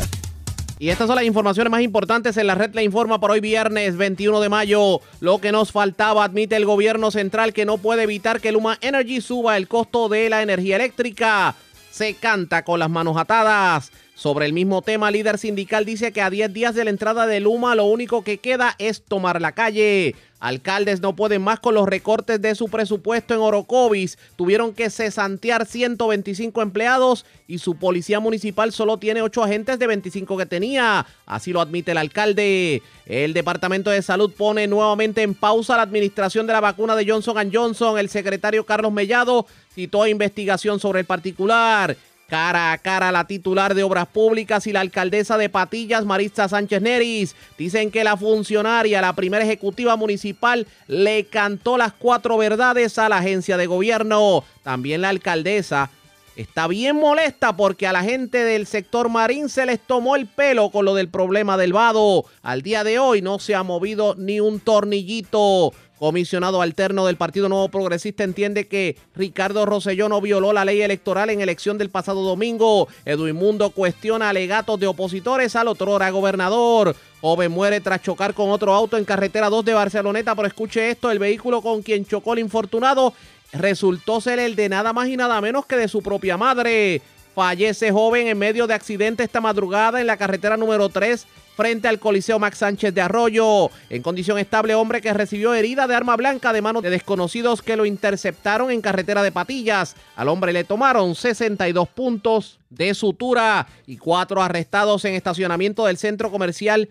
Y 0.77 0.89
estas 0.89 1.07
son 1.07 1.15
las 1.15 1.23
informaciones 1.23 1.71
más 1.71 1.79
importantes 1.81 2.35
en 2.35 2.47
la 2.47 2.55
red 2.55 2.75
le 2.75 2.83
informa 2.83 3.17
por 3.19 3.31
hoy 3.31 3.39
viernes 3.39 3.95
21 3.95 4.41
de 4.41 4.49
mayo. 4.49 4.99
Lo 5.21 5.39
que 5.39 5.53
nos 5.53 5.71
faltaba, 5.71 6.25
admite 6.25 6.57
el 6.57 6.65
gobierno 6.65 7.11
central 7.11 7.53
que 7.53 7.63
no 7.63 7.77
puede 7.77 8.03
evitar 8.03 8.41
que 8.41 8.51
Luma 8.51 8.77
Energy 8.81 9.21
suba 9.21 9.55
el 9.55 9.69
costo 9.69 10.09
de 10.09 10.29
la 10.29 10.41
energía 10.41 10.75
eléctrica 10.75 11.55
se 11.95 12.13
canta 12.13 12.65
con 12.65 12.79
las 12.79 12.89
manos 12.89 13.15
atadas. 13.15 13.89
Sobre 14.15 14.45
el 14.45 14.53
mismo 14.53 14.81
tema, 14.81 15.11
líder 15.11 15.37
sindical 15.37 15.85
dice 15.85 16.11
que 16.11 16.21
a 16.21 16.29
10 16.29 16.51
días 16.53 16.75
de 16.75 16.83
la 16.83 16.89
entrada 16.89 17.25
de 17.25 17.39
Luma 17.39 17.73
lo 17.73 17.85
único 17.85 18.21
que 18.21 18.37
queda 18.37 18.75
es 18.79 19.01
tomar 19.01 19.41
la 19.41 19.53
calle. 19.53 20.13
Alcaldes 20.39 21.01
no 21.01 21.15
pueden 21.15 21.41
más 21.41 21.59
con 21.59 21.73
los 21.73 21.87
recortes 21.87 22.41
de 22.41 22.53
su 22.55 22.67
presupuesto 22.67 23.33
en 23.33 23.39
Orocovis. 23.39 24.17
Tuvieron 24.35 24.73
que 24.73 24.89
cesantear 24.89 25.65
125 25.65 26.61
empleados 26.61 27.25
y 27.47 27.59
su 27.59 27.75
policía 27.75 28.19
municipal 28.19 28.71
solo 28.71 28.97
tiene 28.97 29.21
8 29.21 29.43
agentes 29.43 29.79
de 29.79 29.87
25 29.87 30.37
que 30.37 30.45
tenía. 30.45 31.05
Así 31.25 31.51
lo 31.51 31.61
admite 31.61 31.91
el 31.91 31.97
alcalde. 31.97 32.83
El 33.05 33.33
Departamento 33.33 33.89
de 33.89 34.01
Salud 34.01 34.31
pone 34.31 34.67
nuevamente 34.67 35.23
en 35.23 35.33
pausa 35.33 35.77
la 35.77 35.83
administración 35.83 36.45
de 36.45 36.53
la 36.53 36.61
vacuna 36.61 36.95
de 36.95 37.09
Johnson 37.09 37.49
Johnson. 37.51 37.97
El 37.97 38.09
secretario 38.09 38.65
Carlos 38.65 38.91
Mellado 38.91 39.47
citó 39.75 40.07
investigación 40.07 40.79
sobre 40.79 41.01
el 41.01 41.05
particular. 41.05 41.97
cara 42.27 42.71
a 42.71 42.77
cara 42.79 43.11
la 43.11 43.27
titular 43.27 43.75
de 43.75 43.83
Obras 43.83 44.07
Públicas 44.07 44.65
y 44.65 44.71
la 44.71 44.79
alcaldesa 44.79 45.37
de 45.37 45.49
Patillas, 45.49 46.05
Marista 46.05 46.49
Sánchez 46.49 46.81
Neris. 46.81 47.35
Dicen 47.57 47.91
que 47.91 48.03
la 48.03 48.17
funcionaria, 48.17 49.01
la 49.01 49.13
primera 49.13 49.43
ejecutiva 49.43 49.95
municipal, 49.95 50.65
le 50.87 51.25
cantó 51.25 51.77
las 51.77 51.93
cuatro 51.93 52.37
verdades 52.37 52.97
a 52.97 53.09
la 53.09 53.17
agencia 53.17 53.57
de 53.57 53.67
gobierno. 53.67 54.43
También 54.63 55.01
la 55.01 55.09
alcaldesa 55.09 55.91
está 56.35 56.67
bien 56.67 56.95
molesta 56.95 57.55
porque 57.55 57.87
a 57.87 57.93
la 57.93 58.03
gente 58.03 58.43
del 58.43 58.65
sector 58.65 59.09
marín 59.09 59.49
se 59.49 59.65
les 59.65 59.79
tomó 59.79 60.15
el 60.15 60.25
pelo 60.25 60.69
con 60.69 60.85
lo 60.85 60.95
del 60.95 61.09
problema 61.09 61.57
del 61.57 61.73
vado. 61.73 62.25
Al 62.41 62.61
día 62.61 62.83
de 62.83 62.97
hoy 62.97 63.21
no 63.21 63.39
se 63.39 63.55
ha 63.55 63.63
movido 63.63 64.15
ni 64.17 64.39
un 64.39 64.59
tornillito. 64.59 65.73
Comisionado 65.99 66.61
alterno 66.61 67.05
del 67.05 67.15
Partido 67.15 67.47
Nuevo 67.47 67.69
Progresista 67.69 68.25
entiende 68.25 68.67
que 68.67 68.97
Ricardo 69.15 69.65
Rosselló 69.65 70.09
no 70.09 70.19
violó 70.19 70.51
la 70.51 70.65
ley 70.65 70.81
electoral 70.81 71.29
en 71.29 71.39
elección 71.39 71.77
del 71.77 71.89
pasado 71.89 72.21
domingo. 72.21 72.89
Edwin 73.05 73.35
Mundo 73.35 73.69
cuestiona 73.69 74.29
alegatos 74.29 74.77
de 74.77 74.87
opositores 74.87 75.55
al 75.55 75.69
otrora 75.69 76.09
gobernador. 76.09 76.97
Joven 77.21 77.49
muere 77.49 77.79
tras 77.79 78.01
chocar 78.01 78.33
con 78.33 78.49
otro 78.49 78.73
auto 78.73 78.97
en 78.97 79.05
carretera 79.05 79.49
2 79.49 79.63
de 79.63 79.73
Barceloneta, 79.73 80.35
pero 80.35 80.49
escuche 80.49 80.89
esto, 80.89 81.09
el 81.11 81.19
vehículo 81.19 81.61
con 81.61 81.81
quien 81.81 82.05
chocó 82.05 82.33
el 82.33 82.39
infortunado 82.39 83.13
resultó 83.53 84.19
ser 84.19 84.39
el 84.39 84.57
de 84.57 84.67
nada 84.67 84.91
más 84.91 85.07
y 85.07 85.15
nada 85.15 85.39
menos 85.39 85.65
que 85.65 85.77
de 85.77 85.87
su 85.87 86.01
propia 86.01 86.35
madre. 86.35 87.01
Fallece 87.33 87.91
joven 87.91 88.27
en 88.27 88.37
medio 88.37 88.67
de 88.67 88.73
accidente 88.73 89.23
esta 89.23 89.39
madrugada 89.39 90.01
en 90.01 90.07
la 90.07 90.17
carretera 90.17 90.57
número 90.57 90.89
3 90.89 91.25
frente 91.55 91.87
al 91.87 91.99
Coliseo 91.99 92.37
Max 92.37 92.59
Sánchez 92.59 92.93
de 92.93 93.01
Arroyo. 93.01 93.71
En 93.89 94.01
condición 94.01 94.37
estable, 94.37 94.75
hombre 94.75 95.01
que 95.01 95.13
recibió 95.13 95.53
herida 95.53 95.87
de 95.87 95.95
arma 95.95 96.15
blanca 96.15 96.53
de 96.53 96.61
manos 96.61 96.83
de 96.83 96.89
desconocidos 96.89 97.61
que 97.61 97.75
lo 97.75 97.85
interceptaron 97.85 98.71
en 98.71 98.81
carretera 98.81 99.23
de 99.23 99.31
Patillas. 99.31 99.95
Al 100.15 100.27
hombre 100.27 100.53
le 100.53 100.63
tomaron 100.63 101.15
62 101.15 101.87
puntos 101.89 102.59
de 102.69 102.93
sutura 102.93 103.67
y 103.87 103.97
cuatro 103.97 104.41
arrestados 104.41 105.05
en 105.05 105.13
estacionamiento 105.13 105.85
del 105.85 105.97
centro 105.97 106.29
comercial 106.29 106.89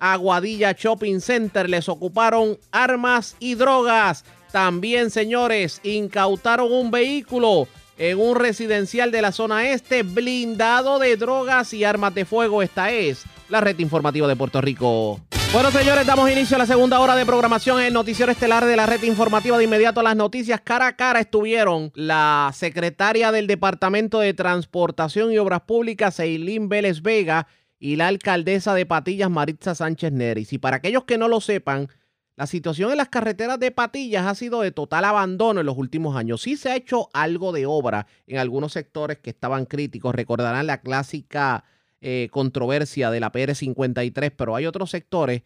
Aguadilla 0.00 0.72
Shopping 0.72 1.20
Center. 1.20 1.68
Les 1.68 1.88
ocuparon 1.88 2.58
armas 2.70 3.36
y 3.40 3.54
drogas. 3.54 4.24
También, 4.52 5.10
señores, 5.10 5.80
incautaron 5.82 6.72
un 6.72 6.90
vehículo 6.90 7.68
en 7.98 8.18
un 8.20 8.36
residencial 8.36 9.10
de 9.10 9.22
la 9.22 9.32
zona 9.32 9.70
este 9.70 10.04
blindado 10.04 10.98
de 10.98 11.16
drogas 11.16 11.74
y 11.74 11.84
armas 11.84 12.14
de 12.14 12.24
fuego. 12.24 12.62
Esta 12.62 12.90
es 12.92 13.24
la 13.48 13.60
red 13.60 13.78
informativa 13.78 14.26
de 14.26 14.36
Puerto 14.36 14.60
Rico. 14.60 15.20
Bueno, 15.52 15.70
señores, 15.70 16.06
damos 16.06 16.30
inicio 16.30 16.56
a 16.56 16.58
la 16.58 16.66
segunda 16.66 17.00
hora 17.00 17.16
de 17.16 17.24
programación 17.24 17.80
en 17.80 17.86
el 17.86 17.92
noticiero 17.94 18.30
estelar 18.30 18.66
de 18.66 18.76
la 18.76 18.84
red 18.84 19.02
informativa. 19.02 19.56
De 19.56 19.64
inmediato 19.64 20.02
las 20.02 20.14
noticias 20.14 20.60
cara 20.60 20.88
a 20.88 20.96
cara 20.96 21.20
estuvieron 21.20 21.90
la 21.94 22.50
secretaria 22.54 23.32
del 23.32 23.46
Departamento 23.46 24.20
de 24.20 24.34
Transportación 24.34 25.32
y 25.32 25.38
Obras 25.38 25.62
Públicas, 25.62 26.20
Eileen 26.20 26.68
Vélez 26.68 27.00
Vega, 27.00 27.46
y 27.78 27.96
la 27.96 28.08
alcaldesa 28.08 28.74
de 28.74 28.84
Patillas, 28.84 29.30
Maritza 29.30 29.74
Sánchez 29.74 30.12
Neris. 30.12 30.52
Y 30.52 30.58
para 30.58 30.76
aquellos 30.76 31.04
que 31.04 31.16
no 31.16 31.28
lo 31.28 31.40
sepan, 31.40 31.88
la 32.36 32.46
situación 32.46 32.90
en 32.90 32.98
las 32.98 33.08
carreteras 33.08 33.58
de 33.58 33.70
Patillas 33.70 34.26
ha 34.26 34.34
sido 34.34 34.60
de 34.60 34.70
total 34.70 35.04
abandono 35.04 35.60
en 35.60 35.66
los 35.66 35.78
últimos 35.78 36.16
años. 36.16 36.42
Sí 36.42 36.56
se 36.56 36.70
ha 36.70 36.76
hecho 36.76 37.08
algo 37.12 37.52
de 37.52 37.66
obra 37.66 38.06
en 38.26 38.38
algunos 38.38 38.72
sectores 38.72 39.18
que 39.18 39.30
estaban 39.30 39.64
críticos. 39.64 40.14
Recordarán 40.14 40.66
la 40.66 40.80
clásica 40.80 41.64
eh, 42.00 42.28
controversia 42.30 43.10
de 43.10 43.20
la 43.20 43.32
PR53, 43.32 44.32
pero 44.36 44.54
hay 44.54 44.66
otros 44.66 44.90
sectores 44.90 45.42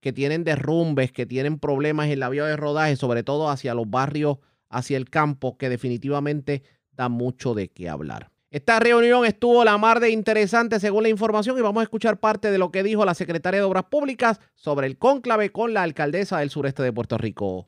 que 0.00 0.12
tienen 0.12 0.42
derrumbes, 0.42 1.12
que 1.12 1.26
tienen 1.26 1.58
problemas 1.58 2.08
en 2.08 2.20
la 2.20 2.28
vía 2.28 2.44
de 2.44 2.56
rodaje, 2.56 2.96
sobre 2.96 3.22
todo 3.22 3.48
hacia 3.48 3.74
los 3.74 3.88
barrios, 3.88 4.38
hacia 4.68 4.96
el 4.96 5.08
campo, 5.08 5.56
que 5.56 5.68
definitivamente 5.68 6.62
da 6.90 7.08
mucho 7.08 7.54
de 7.54 7.68
qué 7.68 7.88
hablar. 7.88 8.30
Esta 8.50 8.80
reunión 8.80 9.24
estuvo 9.24 9.64
la 9.64 9.78
mar 9.78 10.00
de 10.00 10.10
interesante 10.10 10.78
según 10.78 11.04
la 11.04 11.08
información 11.08 11.56
y 11.56 11.62
vamos 11.62 11.80
a 11.80 11.84
escuchar 11.84 12.18
parte 12.18 12.50
de 12.50 12.58
lo 12.58 12.70
que 12.70 12.82
dijo 12.82 13.04
la 13.04 13.14
secretaria 13.14 13.60
de 13.60 13.64
Obras 13.64 13.84
Públicas 13.84 14.40
sobre 14.54 14.86
el 14.88 14.98
cónclave 14.98 15.50
con 15.50 15.72
la 15.72 15.82
alcaldesa 15.82 16.40
del 16.40 16.50
sureste 16.50 16.82
de 16.82 16.92
Puerto 16.92 17.16
Rico. 17.16 17.66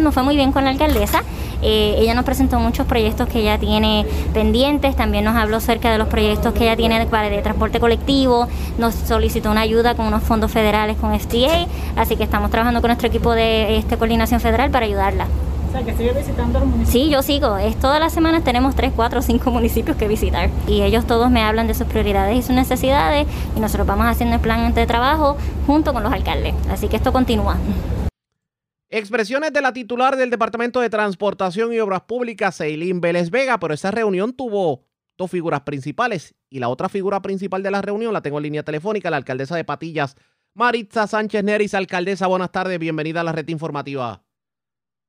Nos 0.00 0.14
fue 0.14 0.22
muy 0.22 0.36
bien 0.36 0.52
con 0.52 0.64
la 0.64 0.70
alcaldesa. 0.70 1.22
Eh, 1.64 1.96
ella 1.98 2.14
nos 2.14 2.24
presentó 2.24 2.60
muchos 2.60 2.86
proyectos 2.86 3.26
que 3.26 3.40
ella 3.40 3.58
tiene 3.58 4.06
pendientes, 4.34 4.94
también 4.96 5.24
nos 5.24 5.34
habló 5.34 5.56
acerca 5.56 5.90
de 5.90 5.98
los 5.98 6.08
proyectos 6.08 6.52
que 6.52 6.64
ella 6.64 6.76
tiene 6.76 6.98
de, 6.98 7.30
de 7.30 7.42
transporte 7.42 7.80
colectivo, 7.80 8.48
nos 8.78 8.94
solicitó 8.94 9.50
una 9.50 9.62
ayuda 9.62 9.94
con 9.94 10.06
unos 10.06 10.22
fondos 10.22 10.50
federales 10.50 10.96
con 10.98 11.18
FDA, 11.18 11.66
así 11.96 12.16
que 12.16 12.24
estamos 12.24 12.50
trabajando 12.50 12.80
con 12.80 12.88
nuestro 12.88 13.08
equipo 13.08 13.32
de 13.32 13.78
este, 13.78 13.96
coordinación 13.96 14.40
federal 14.40 14.70
para 14.70 14.86
ayudarla 14.86 15.26
que 15.82 15.94
sigue 15.94 16.12
visitando 16.12 16.60
los 16.60 16.68
municipios. 16.68 17.04
Sí, 17.04 17.10
yo 17.10 17.22
sigo. 17.22 17.56
Es 17.56 17.76
todas 17.76 17.98
las 17.98 18.12
semanas 18.12 18.44
tenemos 18.44 18.76
3, 18.76 18.92
4, 18.94 19.22
5 19.22 19.50
municipios 19.50 19.96
que 19.96 20.06
visitar. 20.06 20.50
Y 20.68 20.82
ellos 20.82 21.06
todos 21.06 21.30
me 21.30 21.42
hablan 21.42 21.66
de 21.66 21.74
sus 21.74 21.86
prioridades 21.86 22.38
y 22.38 22.42
sus 22.42 22.54
necesidades 22.54 23.26
y 23.56 23.60
nosotros 23.60 23.86
vamos 23.86 24.06
haciendo 24.06 24.36
el 24.36 24.40
plan 24.40 24.72
de 24.72 24.86
trabajo 24.86 25.36
junto 25.66 25.92
con 25.92 26.02
los 26.02 26.12
alcaldes. 26.12 26.54
Así 26.70 26.88
que 26.88 26.96
esto 26.96 27.12
continúa. 27.12 27.56
Expresiones 28.96 29.52
de 29.52 29.60
la 29.60 29.72
titular 29.72 30.16
del 30.16 30.30
Departamento 30.30 30.80
de 30.80 30.88
Transportación 30.88 31.72
y 31.72 31.80
Obras 31.80 32.02
Públicas, 32.02 32.60
Eileen 32.60 33.00
Vélez 33.00 33.28
Vega, 33.28 33.58
pero 33.58 33.74
esa 33.74 33.90
reunión 33.90 34.34
tuvo 34.34 34.84
dos 35.18 35.28
figuras 35.32 35.62
principales 35.62 36.36
y 36.48 36.60
la 36.60 36.68
otra 36.68 36.88
figura 36.88 37.20
principal 37.20 37.64
de 37.64 37.72
la 37.72 37.82
reunión 37.82 38.12
la 38.12 38.22
tengo 38.22 38.38
en 38.38 38.44
línea 38.44 38.62
telefónica, 38.62 39.10
la 39.10 39.16
alcaldesa 39.16 39.56
de 39.56 39.64
Patillas, 39.64 40.16
Maritza 40.54 41.08
Sánchez 41.08 41.42
Neris. 41.42 41.74
Alcaldesa, 41.74 42.28
buenas 42.28 42.52
tardes, 42.52 42.78
bienvenida 42.78 43.22
a 43.22 43.24
la 43.24 43.32
red 43.32 43.48
informativa. 43.48 44.23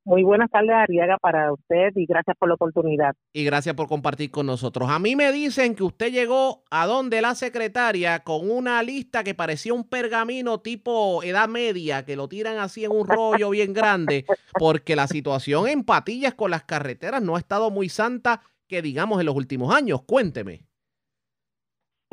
Muy 0.08 0.22
buenas 0.22 0.51
tardes, 0.51 0.70
Ariaga, 0.70 1.18
para 1.18 1.51
usted 1.51 1.89
y 1.95 2.06
gracias 2.06 2.38
por 2.38 2.47
la 2.47 2.53
oportunidad. 2.53 3.16
Y 3.34 3.43
gracias 3.43 3.74
por 3.74 3.88
compartir 3.88 4.30
con 4.30 4.45
nosotros. 4.45 4.88
A 4.91 4.99
mí 4.99 5.16
me 5.16 5.32
dicen 5.32 5.74
que 5.74 5.82
usted 5.82 6.12
llegó 6.12 6.64
a 6.70 6.86
donde 6.86 7.24
la 7.24 7.34
secretaria 7.34 8.20
con 8.20 8.51
una 8.51 8.84
lista 8.84 9.24
que 9.24 9.34
parecía 9.34 9.74
un 9.74 9.89
pergamino 9.89 10.60
tipo 10.60 11.24
edad 11.24 11.49
media, 11.49 12.06
que 12.06 12.16
lo 12.16 12.30
tiran 12.30 12.60
así 12.60 12.86
en 12.86 12.91
un 12.91 13.08
rollo 13.08 13.49
bien 13.49 13.74
grande, 13.74 14.26
porque 14.60 14.95
la 14.95 15.08
situación 15.08 15.68
en 15.68 15.84
patillas 15.84 16.36
con 16.36 16.51
las 16.51 16.66
carreteras 16.66 17.24
no 17.24 17.36
ha 17.36 17.39
estado 17.39 17.72
muy 17.72 17.89
santa 17.89 18.41
que 18.68 18.84
digamos 18.84 19.20
en 19.20 19.26
los 19.26 19.36
últimos 19.36 19.74
años. 19.74 20.03
Cuénteme. 20.03 20.68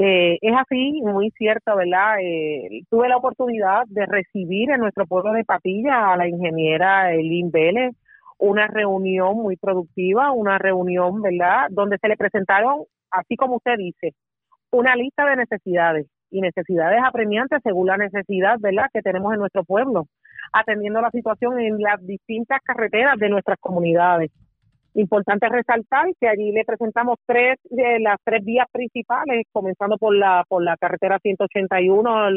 Eh, 0.05 0.39
es 0.43 0.53
así, 0.59 1.01
muy 1.01 1.31
cierto, 1.31 1.77
¿verdad? 1.77 2.17
Eh, 2.21 2.83
tuve 2.91 3.09
la 3.09 3.19
oportunidad 3.19 3.85
de 3.87 4.05
recibir 4.05 4.73
en 4.73 4.81
nuestro 4.81 5.07
pueblo 5.07 5.31
de 5.33 5.45
Patilla 5.45 6.13
a 6.13 6.17
la 6.17 6.27
ingeniera 6.27 7.13
Elin 7.13 7.53
Vélez, 7.53 7.95
una 8.39 8.67
reunión 8.67 9.37
muy 9.37 9.57
productiva, 9.57 10.33
una 10.33 10.59
reunión, 10.59 11.23
¿verdad?, 11.23 11.69
donde 11.71 11.99
se 11.99 12.09
le 12.09 12.17
presentaron, 12.17 12.83
así 13.13 13.37
como 13.37 13.59
usted 13.59 13.77
dice, 13.79 14.15
una 14.73 14.97
lista 14.97 15.25
de 15.25 15.37
necesidades 15.37 16.09
y 16.33 16.41
necesidades 16.41 16.99
apremiantes 17.07 17.61
según 17.63 17.87
la 17.87 17.97
necesidad, 17.97 18.57
¿verdad?, 18.59 18.87
que 18.93 19.03
tenemos 19.03 19.33
en 19.33 19.39
nuestro 19.39 19.63
pueblo, 19.63 20.07
atendiendo 20.53 21.01
la 21.01 21.13
situación 21.13 21.61
en 21.61 21.79
las 21.79 22.05
distintas 22.05 22.59
carreteras 22.65 23.19
de 23.19 23.29
nuestras 23.29 23.59
comunidades. 23.61 24.33
Importante 24.95 25.49
resaltar 25.49 26.09
que 26.21 26.29
allí 26.29 26.53
le 26.53 26.65
presentamos 26.65 27.19
tres 27.27 27.59
de 27.71 27.99
las 28.01 28.19
tres 28.23 28.45
vías 28.45 28.67
principales, 28.71 29.47
comenzando 29.51 29.97
por 29.97 30.15
la 30.15 30.45
por 30.47 30.63
la 30.63 30.77
carretera 30.77 31.19
181 31.19 32.29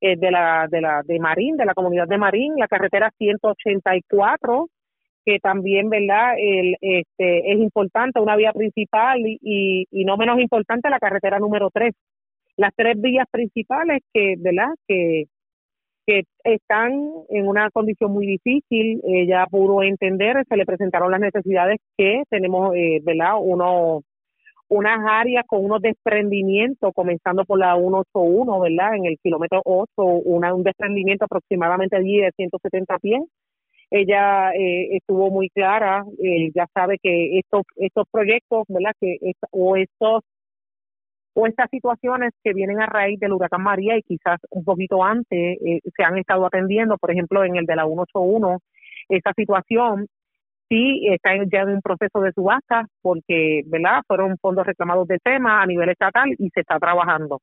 eh, 0.00 0.16
de 0.16 0.30
la 0.30 0.66
de 0.68 0.80
la 0.80 1.02
de 1.04 1.20
Marín, 1.20 1.56
de 1.56 1.66
la 1.66 1.74
comunidad 1.74 2.08
de 2.08 2.18
Marín, 2.18 2.54
la 2.56 2.66
carretera 2.66 3.12
184 3.16 4.66
que 5.24 5.38
también, 5.38 5.90
¿verdad? 5.90 6.34
El, 6.38 6.76
este, 6.80 7.52
es 7.52 7.58
importante, 7.58 8.20
una 8.20 8.36
vía 8.36 8.52
principal 8.52 9.20
y, 9.20 9.86
y, 9.90 10.04
no 10.04 10.16
menos 10.16 10.40
importante 10.40 10.88
la 10.90 10.98
carretera 10.98 11.38
número 11.38 11.70
3. 11.72 11.94
Las 12.56 12.72
tres 12.74 13.00
vías 13.00 13.26
principales 13.30 14.02
que, 14.12 14.34
¿verdad? 14.38 14.70
Que, 14.88 15.26
que 16.10 16.24
están 16.42 16.90
en 17.28 17.46
una 17.46 17.70
condición 17.70 18.12
muy 18.12 18.26
difícil. 18.26 19.00
Ella 19.04 19.46
pudo 19.48 19.82
entender, 19.82 20.44
se 20.48 20.56
le 20.56 20.66
presentaron 20.66 21.12
las 21.12 21.20
necesidades 21.20 21.78
que 21.96 22.24
tenemos, 22.28 22.74
eh, 22.74 23.00
¿verdad? 23.04 23.34
Uno, 23.40 24.02
unas 24.68 24.98
áreas 25.08 25.44
con 25.46 25.64
unos 25.64 25.80
desprendimientos, 25.80 26.92
comenzando 26.94 27.44
por 27.44 27.60
la 27.60 27.76
181, 27.76 28.60
¿verdad? 28.60 28.96
En 28.96 29.06
el 29.06 29.18
kilómetro 29.22 29.60
8, 29.64 29.88
una, 29.96 30.52
un 30.52 30.64
desprendimiento 30.64 31.26
aproximadamente 31.26 31.96
allí 31.96 32.18
de 32.18 32.32
170 32.34 32.98
pies. 32.98 33.20
Ella 33.92 34.50
eh, 34.52 34.96
estuvo 34.96 35.30
muy 35.30 35.48
clara, 35.50 36.04
eh, 36.18 36.50
ya 36.54 36.66
sabe 36.74 36.98
que 37.00 37.38
estos, 37.38 37.62
estos 37.76 38.06
proyectos, 38.10 38.64
¿verdad? 38.68 38.92
Que 39.00 39.16
o 39.52 39.76
estos 39.76 40.22
o 41.34 41.46
estas 41.46 41.70
situaciones 41.70 42.32
que 42.42 42.52
vienen 42.52 42.80
a 42.80 42.86
raíz 42.86 43.18
del 43.20 43.32
huracán 43.32 43.62
María 43.62 43.96
y 43.96 44.02
quizás 44.02 44.40
un 44.50 44.64
poquito 44.64 45.04
antes 45.04 45.58
eh, 45.64 45.80
se 45.96 46.02
han 46.02 46.18
estado 46.18 46.46
atendiendo, 46.46 46.98
por 46.98 47.10
ejemplo, 47.10 47.44
en 47.44 47.56
el 47.56 47.66
de 47.66 47.76
la 47.76 47.84
181, 47.84 48.58
esa 49.08 49.32
situación 49.34 50.06
sí 50.68 51.06
está 51.08 51.30
ya 51.50 51.60
en 51.62 51.70
un 51.70 51.82
proceso 51.82 52.20
de 52.20 52.32
subasta 52.32 52.86
porque, 53.02 53.62
¿verdad? 53.66 54.02
Fueron 54.06 54.36
fondos 54.38 54.66
reclamados 54.66 55.06
de 55.08 55.18
tema 55.18 55.62
a 55.62 55.66
nivel 55.66 55.88
estatal 55.88 56.30
y 56.38 56.50
se 56.50 56.60
está 56.60 56.78
trabajando. 56.78 57.40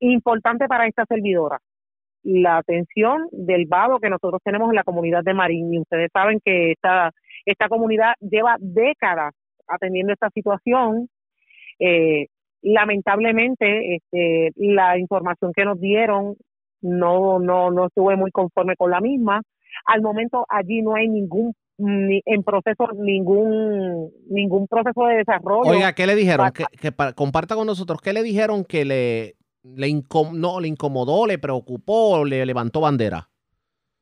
Importante 0.00 0.66
para 0.66 0.86
esta 0.86 1.04
servidora, 1.06 1.58
la 2.22 2.58
atención 2.58 3.28
del 3.32 3.66
vado 3.66 3.98
que 3.98 4.10
nosotros 4.10 4.40
tenemos 4.44 4.70
en 4.70 4.76
la 4.76 4.84
comunidad 4.84 5.22
de 5.24 5.34
Marín. 5.34 5.72
Y 5.72 5.80
ustedes 5.80 6.10
saben 6.12 6.38
que 6.44 6.72
esta, 6.72 7.10
esta 7.44 7.68
comunidad 7.68 8.14
lleva 8.20 8.56
décadas 8.60 9.34
atendiendo 9.66 10.12
esta 10.12 10.30
situación 10.30 11.08
Eh, 11.78 12.26
lamentablemente, 12.64 13.96
este, 13.96 14.50
la 14.56 14.98
información 14.98 15.52
que 15.54 15.64
nos 15.64 15.80
dieron 15.80 16.34
no, 16.80 17.38
no, 17.38 17.70
no 17.70 17.86
estuve 17.86 18.16
muy 18.16 18.30
conforme 18.30 18.74
con 18.76 18.90
la 18.90 19.00
misma. 19.00 19.42
Al 19.86 20.02
momento 20.02 20.44
allí 20.48 20.82
no 20.82 20.94
hay 20.94 21.08
ningún 21.08 21.54
ni 21.76 22.22
en 22.24 22.44
proceso 22.44 22.86
ningún 22.94 24.08
ningún 24.30 24.68
proceso 24.68 25.06
de 25.06 25.16
desarrollo. 25.16 25.68
Oiga, 25.68 25.92
¿qué 25.92 26.06
le 26.06 26.14
dijeron? 26.14 26.52
Que, 26.52 26.64
que 26.80 26.92
comparta 27.14 27.56
con 27.56 27.66
nosotros. 27.66 28.00
¿Qué 28.00 28.12
le 28.12 28.22
dijeron 28.22 28.64
que 28.64 28.84
le 28.84 29.34
le, 29.64 30.02
no, 30.34 30.60
le 30.60 30.68
incomodó, 30.68 31.26
le 31.26 31.38
preocupó, 31.38 32.24
le 32.24 32.46
levantó 32.46 32.80
bandera? 32.80 33.28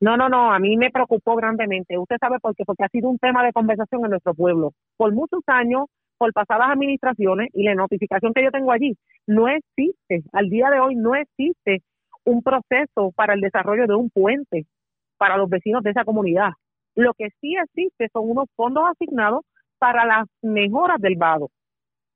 No, 0.00 0.16
no, 0.16 0.28
no, 0.28 0.52
a 0.52 0.58
mí 0.58 0.76
me 0.76 0.90
preocupó 0.90 1.36
grandemente. 1.36 1.96
Usted 1.96 2.16
sabe 2.20 2.40
por 2.40 2.56
qué, 2.56 2.64
porque 2.64 2.84
ha 2.84 2.88
sido 2.88 3.08
un 3.08 3.18
tema 3.18 3.44
de 3.44 3.52
conversación 3.52 4.04
en 4.04 4.10
nuestro 4.10 4.34
pueblo. 4.34 4.72
Por 4.96 5.14
muchos 5.14 5.42
años, 5.46 5.84
por 6.22 6.32
pasadas 6.32 6.68
administraciones 6.70 7.48
y 7.52 7.64
la 7.64 7.74
notificación 7.74 8.32
que 8.32 8.44
yo 8.44 8.52
tengo 8.52 8.70
allí, 8.70 8.96
no 9.26 9.48
existe, 9.48 10.22
al 10.32 10.50
día 10.50 10.70
de 10.70 10.78
hoy 10.78 10.94
no 10.94 11.16
existe 11.16 11.82
un 12.24 12.44
proceso 12.44 13.10
para 13.16 13.34
el 13.34 13.40
desarrollo 13.40 13.88
de 13.88 13.96
un 13.96 14.08
puente 14.08 14.66
para 15.18 15.36
los 15.36 15.50
vecinos 15.50 15.82
de 15.82 15.90
esa 15.90 16.04
comunidad. 16.04 16.50
Lo 16.94 17.12
que 17.14 17.30
sí 17.40 17.56
existe 17.56 18.08
son 18.12 18.30
unos 18.30 18.46
fondos 18.54 18.84
asignados 18.88 19.44
para 19.80 20.06
las 20.06 20.28
mejoras 20.42 21.00
del 21.00 21.16
vado. 21.16 21.48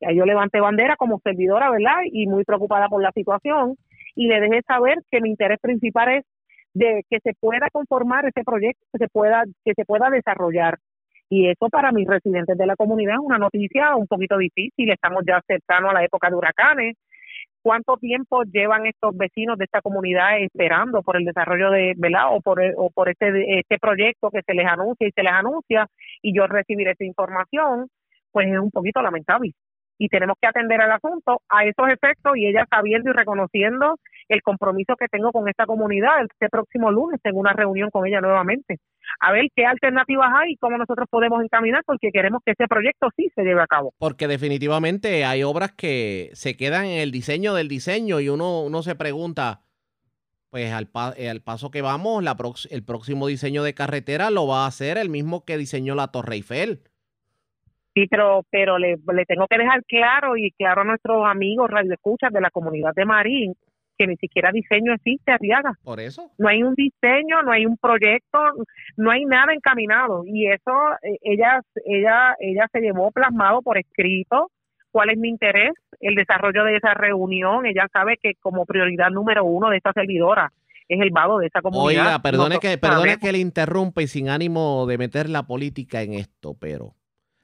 Ya 0.00 0.12
yo 0.12 0.24
levanté 0.24 0.60
bandera 0.60 0.94
como 0.94 1.18
servidora, 1.24 1.68
¿verdad? 1.68 2.02
Y 2.04 2.28
muy 2.28 2.44
preocupada 2.44 2.88
por 2.88 3.02
la 3.02 3.10
situación 3.10 3.74
y 4.14 4.28
le 4.28 4.38
dejé 4.38 4.62
saber 4.68 4.98
que 5.10 5.20
mi 5.20 5.30
interés 5.30 5.58
principal 5.60 6.18
es 6.18 6.24
de 6.74 7.02
que 7.10 7.18
se 7.24 7.32
pueda 7.40 7.70
conformar 7.72 8.24
ese 8.24 8.44
proyecto, 8.44 8.86
que 8.92 8.98
se 8.98 9.08
pueda 9.08 9.42
que 9.64 9.72
se 9.74 9.84
pueda 9.84 10.10
desarrollar. 10.10 10.78
Y 11.28 11.48
eso 11.48 11.68
para 11.68 11.92
mis 11.92 12.06
residentes 12.06 12.56
de 12.56 12.66
la 12.66 12.76
comunidad 12.76 13.14
es 13.14 13.20
una 13.20 13.38
noticia 13.38 13.96
un 13.96 14.06
poquito 14.06 14.38
difícil, 14.38 14.90
estamos 14.90 15.24
ya 15.26 15.40
cercanos 15.46 15.90
a 15.90 15.94
la 15.94 16.04
época 16.04 16.30
de 16.30 16.36
huracanes. 16.36 16.96
¿Cuánto 17.62 17.96
tiempo 17.96 18.44
llevan 18.44 18.86
estos 18.86 19.16
vecinos 19.16 19.58
de 19.58 19.64
esta 19.64 19.80
comunidad 19.80 20.38
esperando 20.40 21.02
por 21.02 21.16
el 21.16 21.24
desarrollo 21.24 21.70
de, 21.70 21.94
¿verdad? 21.96 22.26
O 22.30 22.40
por, 22.40 22.60
o 22.76 22.90
por 22.90 23.08
este, 23.08 23.58
este 23.58 23.78
proyecto 23.78 24.30
que 24.30 24.42
se 24.42 24.54
les 24.54 24.66
anuncia 24.66 25.08
y 25.08 25.10
se 25.10 25.22
les 25.24 25.32
anuncia 25.32 25.86
y 26.22 26.32
yo 26.36 26.46
recibir 26.46 26.86
esa 26.88 27.04
información, 27.04 27.88
pues 28.30 28.46
es 28.46 28.58
un 28.58 28.70
poquito 28.70 29.02
lamentable 29.02 29.52
y 29.98 30.08
tenemos 30.08 30.36
que 30.40 30.48
atender 30.48 30.80
al 30.80 30.92
asunto 30.92 31.40
a 31.48 31.64
esos 31.64 31.88
efectos 31.88 32.36
y 32.36 32.46
ella 32.46 32.66
sabiendo 32.70 33.10
y 33.10 33.12
reconociendo 33.12 33.96
el 34.28 34.42
compromiso 34.42 34.94
que 34.96 35.08
tengo 35.08 35.32
con 35.32 35.48
esta 35.48 35.66
comunidad. 35.66 36.24
Este 36.24 36.48
próximo 36.48 36.90
lunes 36.90 37.20
tengo 37.22 37.40
una 37.40 37.52
reunión 37.52 37.90
con 37.90 38.06
ella 38.06 38.20
nuevamente 38.20 38.78
a 39.20 39.32
ver 39.32 39.46
qué 39.54 39.64
alternativas 39.64 40.28
hay 40.34 40.52
y 40.52 40.56
cómo 40.56 40.76
nosotros 40.78 41.08
podemos 41.10 41.42
encaminar 41.42 41.82
porque 41.86 42.10
queremos 42.12 42.42
que 42.44 42.52
ese 42.52 42.66
proyecto 42.66 43.08
sí 43.16 43.30
se 43.34 43.42
lleve 43.42 43.62
a 43.62 43.66
cabo. 43.66 43.92
Porque 43.98 44.28
definitivamente 44.28 45.24
hay 45.24 45.42
obras 45.42 45.72
que 45.72 46.30
se 46.34 46.56
quedan 46.56 46.86
en 46.86 47.00
el 47.00 47.10
diseño 47.10 47.54
del 47.54 47.68
diseño 47.68 48.20
y 48.20 48.28
uno, 48.28 48.62
uno 48.62 48.82
se 48.82 48.94
pregunta, 48.94 49.62
pues 50.50 50.72
al, 50.72 50.88
al 50.94 51.42
paso 51.42 51.70
que 51.70 51.82
vamos, 51.82 52.22
la 52.22 52.36
el 52.70 52.84
próximo 52.84 53.26
diseño 53.26 53.62
de 53.62 53.74
carretera 53.74 54.30
lo 54.30 54.46
va 54.46 54.64
a 54.64 54.68
hacer 54.68 54.98
el 54.98 55.08
mismo 55.08 55.44
que 55.44 55.56
diseñó 55.56 55.94
la 55.94 56.08
Torre 56.08 56.36
Eiffel. 56.36 56.80
Sí, 57.94 58.06
pero, 58.10 58.42
pero 58.50 58.78
le, 58.78 58.98
le 59.14 59.24
tengo 59.24 59.46
que 59.48 59.56
dejar 59.56 59.82
claro 59.84 60.36
y 60.36 60.52
claro 60.52 60.82
a 60.82 60.84
nuestros 60.84 61.24
amigos 61.24 61.70
radioescuchas 61.70 62.30
de 62.30 62.42
la 62.42 62.50
comunidad 62.50 62.92
de 62.94 63.06
Marín 63.06 63.54
que 63.96 64.06
ni 64.06 64.16
siquiera 64.16 64.52
diseño 64.52 64.92
existe, 64.94 65.32
Arriaga. 65.32 65.72
Por 65.82 66.00
eso. 66.00 66.30
No 66.38 66.48
hay 66.48 66.62
un 66.62 66.74
diseño, 66.74 67.42
no 67.44 67.52
hay 67.52 67.66
un 67.66 67.76
proyecto, 67.76 68.38
no 68.96 69.10
hay 69.10 69.24
nada 69.24 69.52
encaminado. 69.52 70.24
Y 70.26 70.46
eso, 70.46 70.72
eh, 71.02 71.18
ella, 71.22 71.60
ella, 71.84 72.36
ella 72.40 72.66
se 72.72 72.80
llevó 72.80 73.10
plasmado 73.10 73.62
por 73.62 73.78
escrito 73.78 74.50
cuál 74.90 75.10
es 75.10 75.18
mi 75.18 75.28
interés, 75.28 75.72
el 76.00 76.14
desarrollo 76.14 76.64
de 76.64 76.76
esa 76.76 76.94
reunión. 76.94 77.66
Ella 77.66 77.86
sabe 77.92 78.18
que 78.22 78.34
como 78.40 78.64
prioridad 78.66 79.10
número 79.10 79.44
uno 79.44 79.70
de 79.70 79.76
esta 79.76 79.92
servidora 79.92 80.52
es 80.88 81.00
el 81.00 81.10
vado 81.10 81.38
de 81.38 81.48
esa 81.48 81.62
comunidad. 81.62 82.06
Oiga, 82.06 82.22
perdone, 82.22 82.58
que, 82.58 82.78
perdone 82.78 83.18
que 83.18 83.32
le 83.32 83.38
interrumpa 83.38 84.02
y 84.02 84.06
sin 84.06 84.28
ánimo 84.28 84.86
de 84.86 84.98
meter 84.98 85.28
la 85.28 85.42
política 85.42 86.02
en 86.02 86.14
esto, 86.14 86.54
pero 86.58 86.94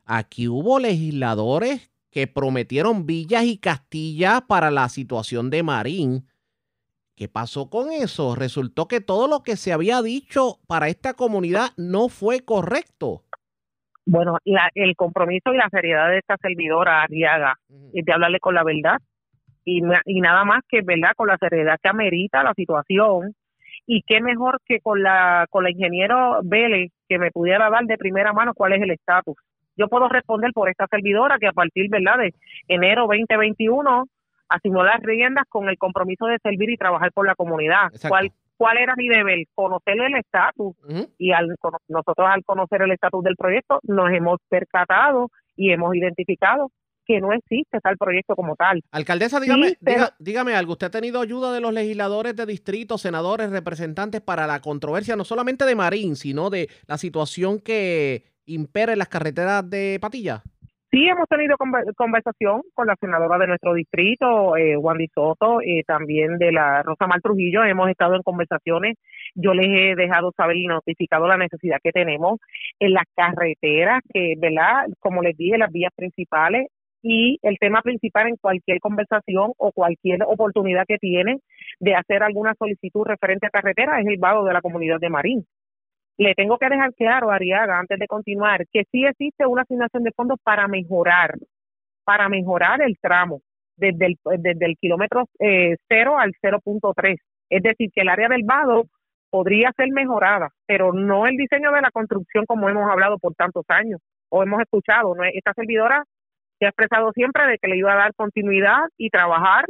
Aquí 0.05 0.49
hubo 0.49 0.79
legisladores 0.79 1.91
que 2.11 2.27
prometieron 2.27 3.07
villas 3.07 3.45
y 3.45 3.57
castillas 3.57 4.43
para 4.43 4.71
la 4.71 4.89
situación 4.89 5.49
de 5.49 5.63
Marín. 5.63 6.27
¿Qué 7.17 7.29
pasó 7.29 7.69
con 7.69 7.93
eso? 7.93 8.35
Resultó 8.35 8.89
que 8.89 9.01
todo 9.01 9.29
lo 9.29 9.43
que 9.43 9.57
se 9.57 9.73
había 9.73 10.01
dicho 10.03 10.59
para 10.67 10.89
esta 10.89 11.15
comunidad 11.15 11.71
no 11.77 12.09
fue 12.09 12.41
correcto. 12.45 13.23
Bueno, 14.05 14.39
el 14.75 14.97
compromiso 14.97 15.53
y 15.53 15.57
la 15.57 15.69
seriedad 15.71 16.09
de 16.09 16.19
esta 16.19 16.37
servidora 16.39 17.03
Arriaga 17.03 17.55
es 17.93 18.05
de 18.05 18.13
hablarle 18.13 18.41
con 18.41 18.55
la 18.55 18.65
verdad 18.65 18.99
y, 19.65 19.81
y 20.07 20.21
nada 20.21 20.45
más 20.45 20.63
que 20.69 20.81
verdad 20.83 21.13
con 21.17 21.29
la 21.29 21.39
seriedad 21.39 21.79
que 21.81 21.89
amerita 21.89 22.43
la 22.43 22.53
situación 22.55 23.35
y 23.87 24.03
qué 24.03 24.21
mejor 24.21 24.59
que 24.67 24.81
con 24.81 25.03
la 25.03 25.47
con 25.51 25.65
la 25.65 25.71
ingeniero 25.71 26.41
Vélez 26.43 26.91
que 27.09 27.19
me 27.19 27.31
pudiera 27.31 27.71
dar 27.71 27.85
de 27.85 27.97
primera 27.97 28.33
mano 28.33 28.55
cuál 28.55 28.73
es 28.73 28.83
el 28.83 28.91
estatus 28.91 29.37
yo 29.77 29.89
puedo 29.89 30.09
responder 30.09 30.51
por 30.53 30.69
esta 30.69 30.87
servidora 30.89 31.39
que 31.39 31.47
a 31.47 31.53
partir 31.53 31.89
¿verdad? 31.89 32.19
de 32.19 32.35
enero 32.69 33.07
2021 33.07 34.07
asignó 34.53 34.85
las 34.85 35.01
riendas 35.01 35.45
con 35.49 35.69
el 35.69 35.79
compromiso 35.79 36.27
de 36.27 36.39
servir 36.43 36.71
y 36.71 36.77
trabajar 36.77 37.13
por 37.13 37.27
la 37.27 37.35
comunidad. 37.35 37.91
¿Cuál, 38.09 38.31
¿Cuál 38.57 38.79
era 38.79 38.95
mi 38.97 39.09
deber? 39.09 39.39
Conocer 39.55 39.95
el 39.99 40.15
estatus. 40.15 40.75
Y 41.19 41.33
al, 41.33 41.49
nosotros 41.89 42.29
al 42.31 42.45
conocer 42.45 42.83
el 42.83 42.93
estatus 42.93 43.25
del 43.25 43.37
proyecto 43.37 43.81
nos 43.83 44.11
hemos 44.11 44.39
percatado 44.49 45.31
y 45.57 45.73
hemos 45.73 45.95
identificado 45.95 46.71
que 47.05 47.21
no 47.21 47.33
existe 47.33 47.81
tal 47.81 47.97
proyecto 47.97 48.37
como 48.37 48.55
tal. 48.55 48.81
Alcaldesa, 48.93 49.41
dígame, 49.41 49.77
dígame 50.19 50.55
algo. 50.55 50.73
¿Usted 50.73 50.87
ha 50.87 50.91
tenido 50.91 51.21
ayuda 51.21 51.53
de 51.53 51.61
los 51.61 51.73
legisladores 51.73 52.37
de 52.37 52.47
distrito, 52.47 52.99
senadores, 52.99 53.51
representantes 53.51 54.21
para 54.21 54.47
la 54.47 54.61
controversia 54.61 55.17
no 55.17 55.25
solamente 55.25 55.65
de 55.65 55.75
Marín, 55.75 56.15
sino 56.15 56.51
de 56.51 56.69
la 56.87 56.99
situación 56.99 57.59
que 57.59 58.25
impera 58.47 58.93
en 58.93 58.99
las 58.99 59.09
carreteras 59.09 59.69
de 59.69 59.99
Patilla? 60.01 60.43
Sí, 60.95 61.09
hemos 61.09 61.27
tenido 61.27 61.57
conversación 61.97 62.61
con 62.75 62.87
la 62.87 62.97
senadora 63.01 63.39
de 63.39 63.47
nuestro 63.47 63.73
distrito, 63.73 64.59
eh, 64.59 64.77
Wandy 64.77 65.09
Soto, 65.15 65.63
eh, 65.63 65.85
también 65.87 66.37
de 66.37 66.53
la 66.53 66.83
Rosa 66.83 67.07
Mal 67.07 67.23
Trujillo. 67.23 67.65
Hemos 67.65 67.89
estado 67.89 68.15
en 68.15 68.23
conversaciones. 68.23 68.99
Yo 69.35 69.55
les 69.55 69.69
he 69.69 69.95
dejado 69.97 70.33
saber 70.37 70.59
y 70.59 70.67
notificado 70.67 71.27
la 71.27 71.39
necesidad 71.39 71.79
que 71.83 71.93
tenemos 71.93 72.41
en 72.79 72.93
las 72.93 73.05
carreteras, 73.17 74.01
que, 74.13 74.35
¿verdad? 74.37 74.85
Como 75.01 75.23
les 75.23 75.35
dije, 75.35 75.57
las 75.57 75.73
vías 75.73 75.93
principales 75.97 76.67
y 77.03 77.39
el 77.41 77.57
tema 77.59 77.81
principal 77.81 78.29
en 78.29 78.37
cualquier 78.37 78.79
conversación 78.81 79.53
o 79.57 79.73
cualquier 79.73 80.23
oportunidad 80.27 80.85
que 80.87 80.99
tiene 80.99 81.39
de 81.81 81.95
hacer 81.95 82.23
alguna 82.23 82.53
solicitud 82.59 83.07
referente 83.07 83.47
a 83.47 83.51
carretera 83.51 83.99
es 83.99 84.07
el 84.07 84.19
vado 84.19 84.45
de 84.45 84.53
la 84.53 84.61
comunidad 84.61 85.01
de 85.01 85.09
Marín 85.09 85.47
le 86.19 86.35
tengo 86.35 86.59
que 86.59 86.69
dejar 86.69 86.95
claro, 86.95 87.31
Ariaga, 87.31 87.79
antes 87.79 87.99
de 87.99 88.07
continuar, 88.07 88.67
que 88.73 88.85
sí 88.91 89.05
existe 89.05 89.47
una 89.47 89.63
asignación 89.63 90.03
de 90.05 90.13
fondos 90.13 90.39
para 90.43 90.69
mejorar, 90.69 91.35
para 92.05 92.29
mejorar 92.29 92.83
el 92.83 92.99
tramo 93.01 93.41
desde 93.77 94.07
el, 94.07 94.19
desde 94.39 94.67
el 94.67 94.77
kilómetro 94.77 95.29
eh, 95.39 95.77
0 95.89 96.19
al 96.19 96.33
0.3. 96.43 97.17
Es 97.51 97.63
decir, 97.63 97.91
que 97.95 98.03
el 98.03 98.09
área 98.09 98.29
del 98.29 98.45
vado 98.45 98.85
podría 99.31 99.73
ser 99.77 99.89
mejorada, 99.91 100.51
pero 100.67 100.93
no 100.93 101.27
el 101.27 101.37
diseño 101.37 101.73
de 101.73 101.81
la 101.81 101.91
construcción 101.91 102.45
como 102.47 102.69
hemos 102.69 102.91
hablado 102.91 103.19
por 103.19 103.35
tantos 103.35 103.65
años 103.69 104.01
o 104.29 104.43
hemos 104.43 104.61
escuchado. 104.61 105.15
Esta 105.33 105.55
servidora 105.55 106.05
se 106.59 106.67
ha 106.67 106.69
expresado 106.69 107.13
siempre 107.13 107.47
de 107.47 107.59
que 107.59 107.69
le 107.69 107.79
iba 107.79 107.93
a 107.93 107.97
dar 107.97 108.15
continuidad 108.15 108.83
y 108.97 109.11
trabajar 109.11 109.65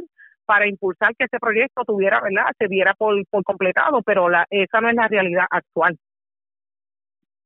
para 0.45 0.67
impulsar 0.67 1.15
que 1.17 1.25
ese 1.25 1.39
proyecto 1.39 1.83
tuviera, 1.85 2.19
¿verdad? 2.21 2.51
Se 2.59 2.67
viera 2.67 2.93
por, 2.93 3.15
por 3.27 3.43
completado, 3.43 4.01
pero 4.03 4.29
la, 4.29 4.45
esa 4.49 4.81
no 4.81 4.89
es 4.89 4.95
la 4.95 5.07
realidad 5.07 5.45
actual. 5.49 5.97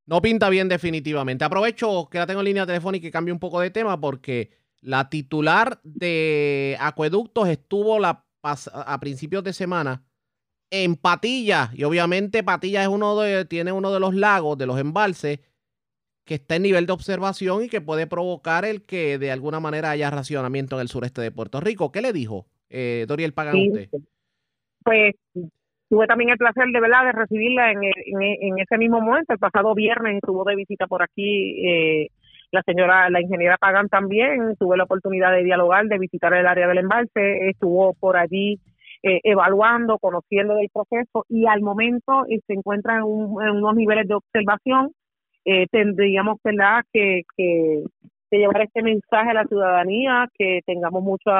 No 0.07 0.21
pinta 0.21 0.49
bien 0.49 0.69
definitivamente. 0.69 1.43
Aprovecho 1.43 2.07
que 2.09 2.17
la 2.17 2.25
tengo 2.25 2.39
en 2.39 2.45
línea 2.45 2.65
telefónica 2.65 3.07
y 3.07 3.11
cambio 3.11 3.34
un 3.34 3.39
poco 3.39 3.59
de 3.59 3.69
tema 3.71 3.99
porque 3.99 4.51
la 4.81 5.09
titular 5.09 5.79
de 5.84 6.77
Acueductos 6.79 7.49
estuvo 7.49 7.99
la, 7.99 8.25
a 8.41 8.99
principios 9.01 9.43
de 9.43 9.51
semana 9.51 10.05
en 10.69 10.95
Patilla 10.95 11.71
y 11.73 11.84
obviamente 11.84 12.41
Patilla 12.41 12.81
es 12.81 12.88
uno 12.88 13.19
de, 13.19 13.43
tiene 13.45 13.73
uno 13.73 13.91
de 13.91 13.99
los 13.99 14.15
lagos, 14.15 14.57
de 14.57 14.65
los 14.65 14.79
embalses 14.79 15.39
que 16.23 16.35
está 16.35 16.55
en 16.55 16.63
nivel 16.63 16.85
de 16.85 16.93
observación 16.93 17.63
y 17.63 17.69
que 17.69 17.81
puede 17.81 18.07
provocar 18.07 18.65
el 18.65 18.84
que 18.84 19.17
de 19.17 19.31
alguna 19.31 19.59
manera 19.59 19.91
haya 19.91 20.09
racionamiento 20.09 20.75
en 20.75 20.81
el 20.81 20.89
sureste 20.89 21.21
de 21.21 21.31
Puerto 21.31 21.59
Rico. 21.59 21.91
¿Qué 21.91 22.01
le 22.01 22.13
dijo 22.13 22.47
eh, 22.69 23.05
Doriel 23.07 23.34
Pagante? 23.34 23.89
Pues 24.84 25.15
tuve 25.89 26.07
también 26.07 26.30
el 26.30 26.38
placer 26.38 26.65
de 26.72 26.80
verdad 26.80 27.05
de 27.05 27.11
recibirla 27.11 27.72
en, 27.72 27.84
en, 27.84 28.59
ese 28.59 28.77
mismo 28.77 29.01
momento. 29.01 29.34
El 29.34 29.39
pasado 29.39 29.73
viernes 29.73 30.15
estuvo 30.15 30.43
de 30.43 30.55
visita 30.55 30.88
por 30.88 31.01
aquí 31.01 31.65
eh, 31.65 32.07
la 32.51 32.61
señora, 32.64 33.09
la 33.09 33.22
ingeniera 33.22 33.57
Pagan 33.57 33.88
también. 33.89 34.55
Tuve 34.59 34.77
la 34.77 34.84
oportunidad 34.84 35.31
de 35.31 35.43
dialogar, 35.43 35.85
de 35.85 35.99
visitar 35.99 36.34
el 36.34 36.47
área 36.47 36.68
del 36.68 36.80
embalse. 36.80 37.49
Estuvo 37.49 37.93
por 37.93 38.18
allí 38.18 38.59
eh, 39.03 39.19
evaluando, 39.23 39.97
conociendo 39.99 40.55
del 40.55 40.69
proceso 40.73 41.26
y 41.30 41.45
al 41.45 41.61
momento 41.61 42.26
eh, 42.30 42.39
se 42.45 42.53
encuentra 42.53 42.97
en, 42.97 43.03
unos 43.03 43.76
niveles 43.76 44.07
de 44.07 44.15
observación. 44.15 44.91
tendríamos 45.72 46.38
¿verdad? 46.43 46.84
Que, 46.91 47.22
que 47.38 47.84
de 48.31 48.38
llevar 48.38 48.61
este 48.61 48.81
mensaje 48.81 49.30
a 49.30 49.34
la 49.34 49.45
ciudadanía, 49.45 50.27
que 50.38 50.59
tengamos 50.65 51.01
mucho 51.01 51.31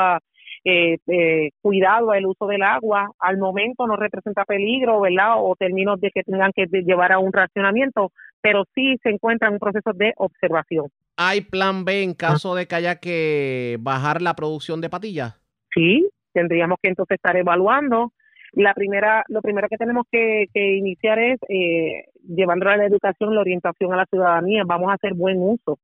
eh, 0.69 0.98
eh, 1.07 1.52
cuidado 1.61 2.11
al 2.11 2.26
uso 2.26 2.45
del 2.45 2.61
agua. 2.61 3.10
Al 3.19 3.38
momento 3.38 3.88
no 3.88 3.95
representa 3.95 4.44
peligro, 4.44 4.99
¿verdad? 4.99 5.35
O 5.38 5.56
términos 5.57 5.98
de 6.02 6.11
que 6.11 6.23
tengan 6.23 6.52
que 6.53 6.65
llevar 6.84 7.14
a 7.14 7.19
un 7.19 7.31
racionamiento, 7.31 8.11
pero 8.41 8.65
sí 8.76 8.98
se 9.02 9.11
encuentra 9.11 9.48
en 9.48 9.53
un 9.53 9.60
proceso 9.60 9.91
de 9.94 10.11
observación. 10.18 10.88
¿Hay 11.15 11.39
plan 11.39 11.85
B 11.85 12.03
en 12.03 12.14
caso 12.14 12.53
de 12.53 12.68
que 12.68 12.76
haya 12.76 12.99
que 12.99 13.77
bajar 13.80 14.22
la 14.22 14.35
producción 14.35 14.81
de 14.81 14.89
patillas? 14.89 15.41
Sí, 15.73 16.10
tendríamos 16.34 16.80
que 16.81 16.89
entonces 16.89 17.15
estar 17.15 17.38
evaluando. 17.38 18.11
La 18.52 18.73
primera, 18.73 19.23
lo 19.30 19.41
primero 19.41 19.69
que 19.69 19.77
tenemos 19.77 20.06
que, 20.11 20.48
iniciar 20.53 21.18
es 21.18 21.39
eh, 21.48 22.10
llevando 22.27 22.69
a 22.69 22.76
la 22.76 22.88
educación, 22.88 23.34
la 23.34 23.41
orientación 23.41 23.94
a 23.94 23.98
la 23.98 24.06
ciudadanía. 24.06 24.64
Vamos 24.65 24.91
a 24.91 24.95
hacer 24.95 25.14
buen 25.14 25.38
uso 25.39 25.80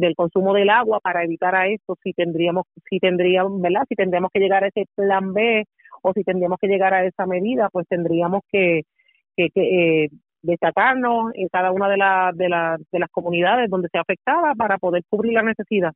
del 0.00 0.14
consumo 0.14 0.54
del 0.54 0.70
agua 0.70 1.00
para 1.00 1.24
evitar 1.24 1.54
a 1.54 1.68
esto 1.68 1.96
si 2.02 2.12
tendríamos 2.12 2.64
si 2.88 2.98
tendríamos 2.98 3.60
verdad 3.60 3.84
si 3.88 3.94
tendríamos 3.94 4.30
que 4.32 4.40
llegar 4.40 4.64
a 4.64 4.68
ese 4.68 4.86
plan 4.94 5.32
B 5.32 5.64
o 6.02 6.12
si 6.12 6.22
tendríamos 6.22 6.58
que 6.60 6.68
llegar 6.68 6.94
a 6.94 7.04
esa 7.04 7.26
medida 7.26 7.68
pues 7.70 7.86
tendríamos 7.88 8.42
que, 8.50 8.82
que, 9.36 9.50
eh, 9.54 10.08
destacarnos 10.42 11.32
en 11.34 11.48
cada 11.48 11.72
una 11.72 11.88
de, 11.88 11.96
las 11.96 12.36
de, 12.36 12.46
de 12.92 12.98
las 12.98 13.10
comunidades 13.10 13.70
donde 13.70 13.88
sea 13.88 14.02
afectada 14.02 14.54
para 14.54 14.78
poder 14.78 15.02
cubrir 15.08 15.32
la 15.32 15.42
necesidad 15.42 15.92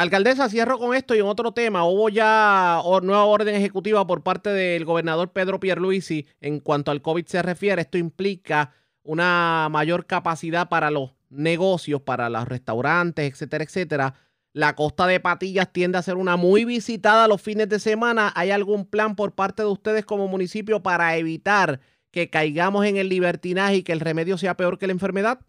Alcaldesa, 0.00 0.48
cierro 0.48 0.78
con 0.78 0.96
esto 0.96 1.14
y 1.14 1.18
en 1.18 1.26
otro 1.26 1.52
tema. 1.52 1.84
Hubo 1.84 2.08
ya 2.08 2.80
nueva 3.02 3.26
orden 3.26 3.54
ejecutiva 3.54 4.06
por 4.06 4.22
parte 4.22 4.48
del 4.48 4.86
gobernador 4.86 5.30
Pedro 5.30 5.60
Pierluisi 5.60 6.26
en 6.40 6.60
cuanto 6.60 6.90
al 6.90 7.02
COVID 7.02 7.26
se 7.26 7.42
refiere. 7.42 7.82
Esto 7.82 7.98
implica 7.98 8.72
una 9.02 9.68
mayor 9.70 10.06
capacidad 10.06 10.68
para 10.68 10.90
los 10.90 11.14
negocios, 11.30 12.02
para 12.02 12.28
los 12.28 12.46
restaurantes, 12.48 13.30
etcétera, 13.30 13.64
etcétera. 13.64 14.14
La 14.52 14.74
costa 14.74 15.06
de 15.06 15.20
Patillas 15.20 15.72
tiende 15.72 15.98
a 15.98 16.02
ser 16.02 16.16
una 16.16 16.36
muy 16.36 16.64
visitada 16.64 17.28
los 17.28 17.40
fines 17.40 17.68
de 17.68 17.78
semana. 17.78 18.32
¿Hay 18.34 18.50
algún 18.50 18.84
plan 18.84 19.14
por 19.14 19.34
parte 19.34 19.62
de 19.62 19.68
ustedes 19.68 20.04
como 20.04 20.26
municipio 20.26 20.82
para 20.82 21.16
evitar 21.16 21.80
que 22.10 22.30
caigamos 22.30 22.84
en 22.86 22.96
el 22.96 23.08
libertinaje 23.08 23.76
y 23.76 23.82
que 23.84 23.92
el 23.92 24.00
remedio 24.00 24.36
sea 24.38 24.56
peor 24.56 24.78
que 24.78 24.88
la 24.88 24.92
enfermedad? 24.92 25.40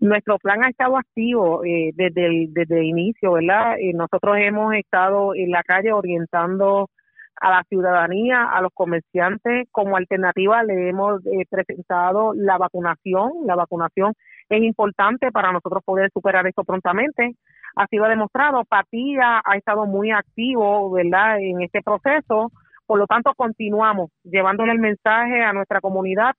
Nuestro 0.00 0.38
plan 0.38 0.62
ha 0.62 0.68
estado 0.68 0.98
activo 0.98 1.64
eh, 1.64 1.92
desde, 1.94 2.26
el, 2.26 2.52
desde 2.52 2.84
inicio, 2.84 3.32
¿verdad? 3.32 3.78
Eh, 3.80 3.92
nosotros 3.94 4.36
hemos 4.38 4.74
estado 4.74 5.34
en 5.34 5.50
la 5.50 5.62
calle 5.62 5.92
orientando 5.92 6.90
a 7.40 7.50
la 7.50 7.64
ciudadanía, 7.68 8.44
a 8.44 8.60
los 8.62 8.72
comerciantes. 8.72 9.68
Como 9.70 9.96
alternativa 9.96 10.62
le 10.62 10.88
hemos 10.88 11.24
eh, 11.26 11.44
presentado 11.48 12.32
la 12.34 12.58
vacunación. 12.58 13.32
La 13.46 13.54
vacunación 13.54 14.14
es 14.48 14.62
importante 14.62 15.30
para 15.30 15.52
nosotros 15.52 15.82
poder 15.84 16.10
superar 16.12 16.46
esto 16.46 16.64
prontamente. 16.64 17.34
Ha 17.76 17.86
sido 17.86 18.06
demostrado, 18.06 18.64
Patilla 18.64 19.40
ha 19.44 19.56
estado 19.56 19.86
muy 19.86 20.10
activo, 20.10 20.90
¿verdad?, 20.90 21.38
en 21.38 21.62
este 21.62 21.82
proceso. 21.82 22.50
Por 22.86 22.98
lo 22.98 23.06
tanto, 23.06 23.32
continuamos 23.36 24.10
llevándole 24.24 24.72
el 24.72 24.78
mensaje 24.78 25.42
a 25.42 25.52
nuestra 25.52 25.80
comunidad. 25.80 26.34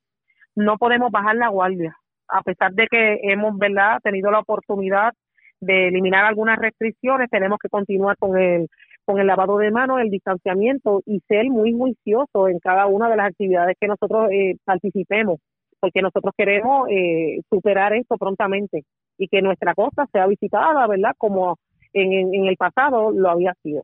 No 0.55 0.77
podemos 0.77 1.11
bajar 1.11 1.35
la 1.35 1.49
guardia. 1.49 1.95
A 2.27 2.41
pesar 2.41 2.73
de 2.73 2.88
que 2.88 3.19
hemos, 3.23 3.57
¿verdad?, 3.57 3.99
tenido 4.03 4.31
la 4.31 4.39
oportunidad 4.39 5.13
de 5.61 5.89
eliminar 5.89 6.26
algunas 6.26 6.57
restricciones, 6.57 7.30
tenemos 7.30 7.59
que 7.59 7.69
continuar 7.69 8.17
con 8.17 8.38
el 8.38 8.67
con 9.10 9.19
el 9.19 9.26
lavado 9.26 9.57
de 9.57 9.72
manos, 9.72 9.99
el 10.02 10.11
distanciamiento 10.11 11.02
y 11.03 11.19
ser 11.27 11.45
muy 11.45 11.73
juicioso 11.73 12.48
en 12.48 12.60
cada 12.60 12.86
una 12.86 13.10
de 13.10 13.18
las 13.18 13.30
actividades 13.30 13.76
que 13.81 13.88
nosotros 13.88 14.30
eh, 14.31 14.56
participemos, 14.64 15.40
porque 15.80 16.03
nosotros 16.03 16.31
queremos 16.38 16.88
eh, 16.91 17.41
superar 17.49 17.95
esto 17.95 18.18
prontamente 18.18 18.86
y 19.18 19.27
que 19.27 19.41
nuestra 19.41 19.73
costa 19.73 20.06
sea 20.11 20.27
visitada, 20.27 20.86
¿verdad? 20.86 21.14
Como 21.18 21.57
en, 21.91 22.36
en, 22.36 22.45
el 22.45 22.56
pasado 22.56 23.10
lo 23.11 23.31
había 23.31 23.56
sido. 23.64 23.81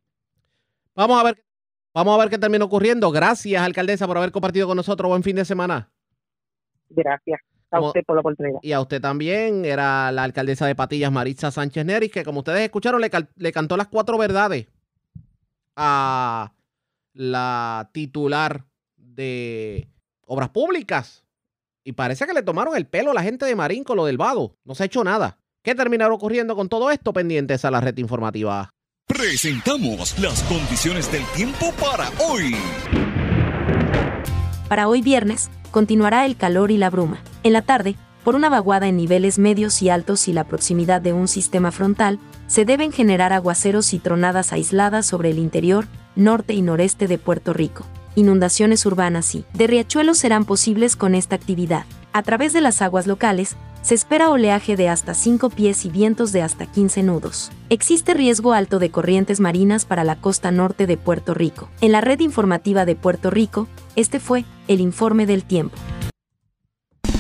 Vamos 0.93 1.19
a 1.19 1.23
ver, 1.23 1.43
vamos 1.91 2.14
a 2.14 2.22
ver 2.22 2.30
qué 2.30 2.38
termina 2.38 2.65
ocurriendo. 2.65 3.10
Gracias, 3.10 3.64
alcaldesa, 3.64 4.06
por 4.06 4.19
haber 4.19 4.31
compartido 4.31 4.68
con 4.68 4.77
nosotros. 4.77 5.10
Buen 5.10 5.23
fin 5.23 5.38
de 5.38 5.45
semana. 5.45 5.89
Gracias. 6.88 7.41
A 7.72 7.81
usted 7.81 8.03
por 8.06 8.15
la 8.15 8.19
oportunidad. 8.19 8.60
Y 8.61 8.73
a 8.73 8.80
usted 8.80 9.02
también, 9.02 9.65
era 9.65 10.11
la 10.11 10.22
alcaldesa 10.22 10.68
de 10.68 10.76
Patillas, 10.76 11.11
Maritza 11.11 11.49
Sánchez 11.49 11.84
Neris, 11.84 12.11
que 12.11 12.23
como 12.23 12.41
ustedes 12.41 12.61
escucharon, 12.61 13.02
le, 13.02 13.10
le 13.38 13.52
cantó 13.52 13.76
las 13.76 13.88
cuatro 13.88 14.19
verdades 14.19 14.68
a 15.76 16.53
la 17.14 17.89
titular 17.93 18.65
de 18.97 19.88
Obras 20.26 20.49
Públicas. 20.49 21.23
Y 21.84 21.93
parece 21.93 22.26
que 22.26 22.34
le 22.34 22.43
tomaron 22.43 22.76
el 22.76 22.88
pelo 22.88 23.11
a 23.11 23.14
la 23.14 23.23
gente 23.23 23.45
de 23.45 23.56
Marín 23.56 23.84
con 23.84 23.97
lo 23.97 24.06
del 24.06 24.18
vado. 24.18 24.56
No 24.64 24.76
se 24.76 24.84
ha 24.84 24.85
hecho 24.88 25.03
nada. 25.03 25.38
¿Qué 25.64 25.76
terminará 25.76 26.14
ocurriendo 26.14 26.56
con 26.56 26.69
todo 26.69 26.91
esto? 26.91 27.14
Pendientes 27.14 27.65
a 27.65 27.72
la 27.72 27.81
red 27.81 27.97
informativa. 27.97 28.69
Presentamos 29.07 30.18
las 30.19 30.41
condiciones 30.43 31.11
del 31.11 31.23
tiempo 31.35 31.72
para 31.73 32.10
hoy. 32.27 32.56
Para 34.68 34.88
hoy 34.88 35.03
viernes, 35.03 35.52
continuará 35.69 36.26
el 36.26 36.38
calor 36.38 36.72
y 36.72 36.77
la 36.77 36.89
bruma. 36.89 37.19
En 37.43 37.53
la 37.53 37.61
tarde, 37.61 37.95
por 38.23 38.35
una 38.35 38.49
vaguada 38.49 38.88
en 38.88 38.97
niveles 38.97 39.38
medios 39.38 39.84
y 39.84 39.89
altos 39.89 40.27
y 40.27 40.34
la 40.34 40.45
proximidad 40.45 41.02
de 41.02 41.14
un 41.14 41.27
sistema 41.27 41.72
frontal, 41.72 42.19
se 42.47 42.65
deben 42.65 42.91
generar 42.91 43.34
aguaceros 43.34 43.93
y 43.93 43.99
tronadas 43.99 44.53
aisladas 44.53 45.05
sobre 45.05 45.31
el 45.31 45.39
interior, 45.39 45.88
norte 46.15 46.53
y 46.53 46.61
noreste 46.61 47.07
de 47.07 47.17
Puerto 47.17 47.53
Rico. 47.53 47.85
Inundaciones 48.15 48.85
urbanas 48.85 49.35
y 49.35 49.45
de 49.53 49.67
riachuelos 49.67 50.17
serán 50.17 50.45
posibles 50.45 50.95
con 50.95 51.15
esta 51.15 51.35
actividad. 51.35 51.85
A 52.13 52.23
través 52.23 52.53
de 52.53 52.61
las 52.61 52.81
aguas 52.81 53.07
locales, 53.07 53.57
se 53.81 53.93
espera 53.93 54.31
oleaje 54.31 54.76
de 54.77 54.89
hasta 54.89 55.13
5 55.13 55.51
pies 55.51 55.85
y 55.85 55.89
vientos 55.89 56.31
de 56.31 56.41
hasta 56.41 56.65
15 56.65 57.03
nudos. 57.03 57.51
Existe 57.69 58.15
riesgo 58.15 58.53
alto 58.53 58.80
de 58.80 58.89
corrientes 58.89 59.39
marinas 59.39 59.85
para 59.85 60.03
la 60.03 60.15
costa 60.15 60.49
norte 60.49 60.88
de 60.88 60.97
Puerto 60.97 61.35
Rico. 61.35 61.69
En 61.81 61.91
la 61.91 62.01
red 62.01 62.19
informativa 62.22 62.85
de 62.85 62.95
Puerto 62.95 63.30
Rico, 63.30 63.67
este 63.95 64.19
fue 64.19 64.43
el 64.67 64.81
informe 64.81 65.27
del 65.27 65.43
tiempo. 65.43 65.77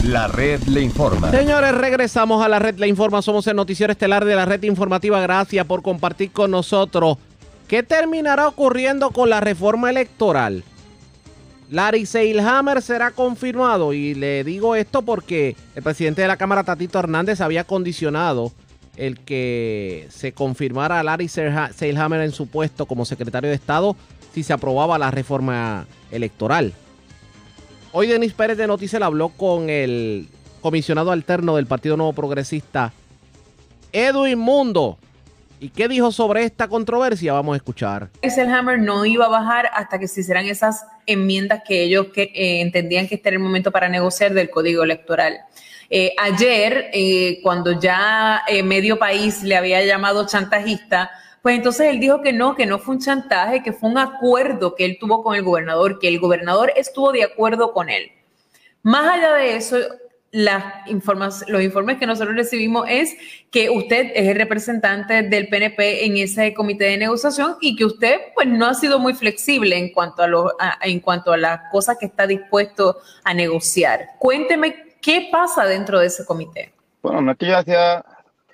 La 0.05 0.27
red 0.27 0.61
le 0.65 0.81
informa. 0.81 1.31
Señores, 1.31 1.73
regresamos 1.73 2.45
a 2.45 2.47
la 2.47 2.59
red 2.59 2.77
le 2.77 2.87
informa. 2.87 3.23
Somos 3.23 3.47
el 3.47 3.55
noticiero 3.55 3.91
estelar 3.91 4.23
de 4.23 4.35
la 4.35 4.45
red 4.45 4.61
informativa. 4.61 5.19
Gracias 5.19 5.65
por 5.65 5.81
compartir 5.81 6.31
con 6.31 6.51
nosotros. 6.51 7.17
¿Qué 7.67 7.81
terminará 7.81 8.47
ocurriendo 8.47 9.09
con 9.09 9.31
la 9.31 9.39
reforma 9.39 9.89
electoral? 9.89 10.63
Larry 11.71 12.05
Seilhammer 12.05 12.83
será 12.83 13.09
confirmado 13.09 13.93
y 13.93 14.13
le 14.13 14.43
digo 14.43 14.75
esto 14.75 15.01
porque 15.01 15.55
el 15.73 15.81
presidente 15.81 16.21
de 16.21 16.27
la 16.27 16.37
Cámara, 16.37 16.63
Tatito 16.63 16.99
Hernández, 16.99 17.41
había 17.41 17.63
condicionado 17.63 18.51
el 18.97 19.19
que 19.21 20.07
se 20.11 20.33
confirmara 20.33 20.99
a 20.99 21.03
Larry 21.03 21.29
Seilhammer 21.29 22.21
en 22.21 22.31
su 22.31 22.45
puesto 22.45 22.85
como 22.85 23.05
secretario 23.05 23.49
de 23.49 23.55
Estado 23.55 23.95
si 24.35 24.43
se 24.43 24.53
aprobaba 24.53 24.99
la 24.99 25.09
reforma 25.09 25.87
electoral. 26.11 26.75
Hoy 27.97 28.07
Denis 28.07 28.33
Pérez 28.33 28.57
de 28.57 28.67
Noticias 28.67 29.01
habló 29.01 29.29
con 29.29 29.69
el 29.69 30.27
comisionado 30.59 31.11
alterno 31.11 31.55
del 31.55 31.65
Partido 31.65 31.95
Nuevo 31.95 32.11
Progresista, 32.11 32.91
Edwin 33.93 34.37
Mundo. 34.37 34.97
¿Y 35.61 35.69
qué 35.69 35.87
dijo 35.87 36.11
sobre 36.11 36.43
esta 36.43 36.67
controversia? 36.67 37.31
Vamos 37.31 37.53
a 37.53 37.55
escuchar. 37.55 38.09
Hammer 38.21 38.79
no 38.79 39.05
iba 39.05 39.27
a 39.27 39.29
bajar 39.29 39.69
hasta 39.73 39.97
que 39.97 40.09
se 40.09 40.19
hicieran 40.19 40.45
esas 40.45 40.85
enmiendas 41.05 41.61
que 41.65 41.83
ellos 41.83 42.07
que, 42.13 42.23
eh, 42.23 42.59
entendían 42.59 43.07
que 43.07 43.15
este 43.15 43.29
era 43.29 43.37
el 43.37 43.43
momento 43.43 43.71
para 43.71 43.87
negociar 43.87 44.33
del 44.33 44.49
código 44.49 44.83
electoral. 44.83 45.37
Eh, 45.89 46.13
ayer, 46.21 46.89
eh, 46.91 47.39
cuando 47.43 47.79
ya 47.79 48.43
medio 48.65 48.99
país 48.99 49.41
le 49.41 49.55
había 49.55 49.81
llamado 49.85 50.27
chantajista, 50.27 51.11
pues 51.45 51.57
entonces 51.57 51.91
él 51.91 51.99
dijo 51.99 52.23
que 52.23 52.33
no, 52.33 52.55
que 52.55 52.65
no 52.65 52.79
fue 52.79 52.95
un 52.95 53.01
chantaje, 53.01 53.61
que 53.61 53.71
fue 53.71 53.87
un 53.87 53.99
acuerdo 53.99 54.73
que 54.73 54.83
él 54.83 54.97
tuvo 54.99 55.21
con 55.21 55.35
el 55.35 55.43
gobernador, 55.43 55.99
que 55.99 56.07
el 56.07 56.19
gobernador 56.19 56.73
estuvo 56.75 57.11
de 57.11 57.23
acuerdo 57.23 57.71
con 57.71 57.87
él. 57.91 58.11
Más 58.81 59.07
allá 59.07 59.31
de 59.33 59.55
eso, 59.55 59.77
las 60.31 60.63
los 61.47 61.61
informes 61.61 61.99
que 61.99 62.07
nosotros 62.07 62.35
recibimos 62.35 62.87
es 62.89 63.15
que 63.51 63.69
usted 63.69 64.11
es 64.15 64.27
el 64.27 64.37
representante 64.37 65.21
del 65.21 65.47
PNP 65.47 66.07
en 66.07 66.17
ese 66.17 66.51
comité 66.55 66.85
de 66.85 66.97
negociación 66.97 67.57
y 67.61 67.75
que 67.75 67.85
usted 67.85 68.15
pues 68.33 68.47
no 68.47 68.65
ha 68.65 68.73
sido 68.73 68.97
muy 68.97 69.13
flexible 69.13 69.77
en 69.77 69.93
cuanto 69.93 70.23
a, 70.23 70.27
lo, 70.27 70.51
en 70.81 70.99
cuanto 70.99 71.31
a 71.31 71.37
las 71.37 71.69
cosas 71.71 71.97
que 71.99 72.07
está 72.07 72.25
dispuesto 72.25 72.97
a 73.23 73.35
negociar. 73.35 74.07
Cuénteme 74.17 74.95
qué 74.99 75.29
pasa 75.31 75.67
dentro 75.67 75.99
de 75.99 76.07
ese 76.07 76.25
comité. 76.25 76.73
Bueno, 77.03 77.21
no 77.21 77.33
es 77.33 77.37
que 77.37 77.45
yo 77.45 77.61
sea 77.61 78.03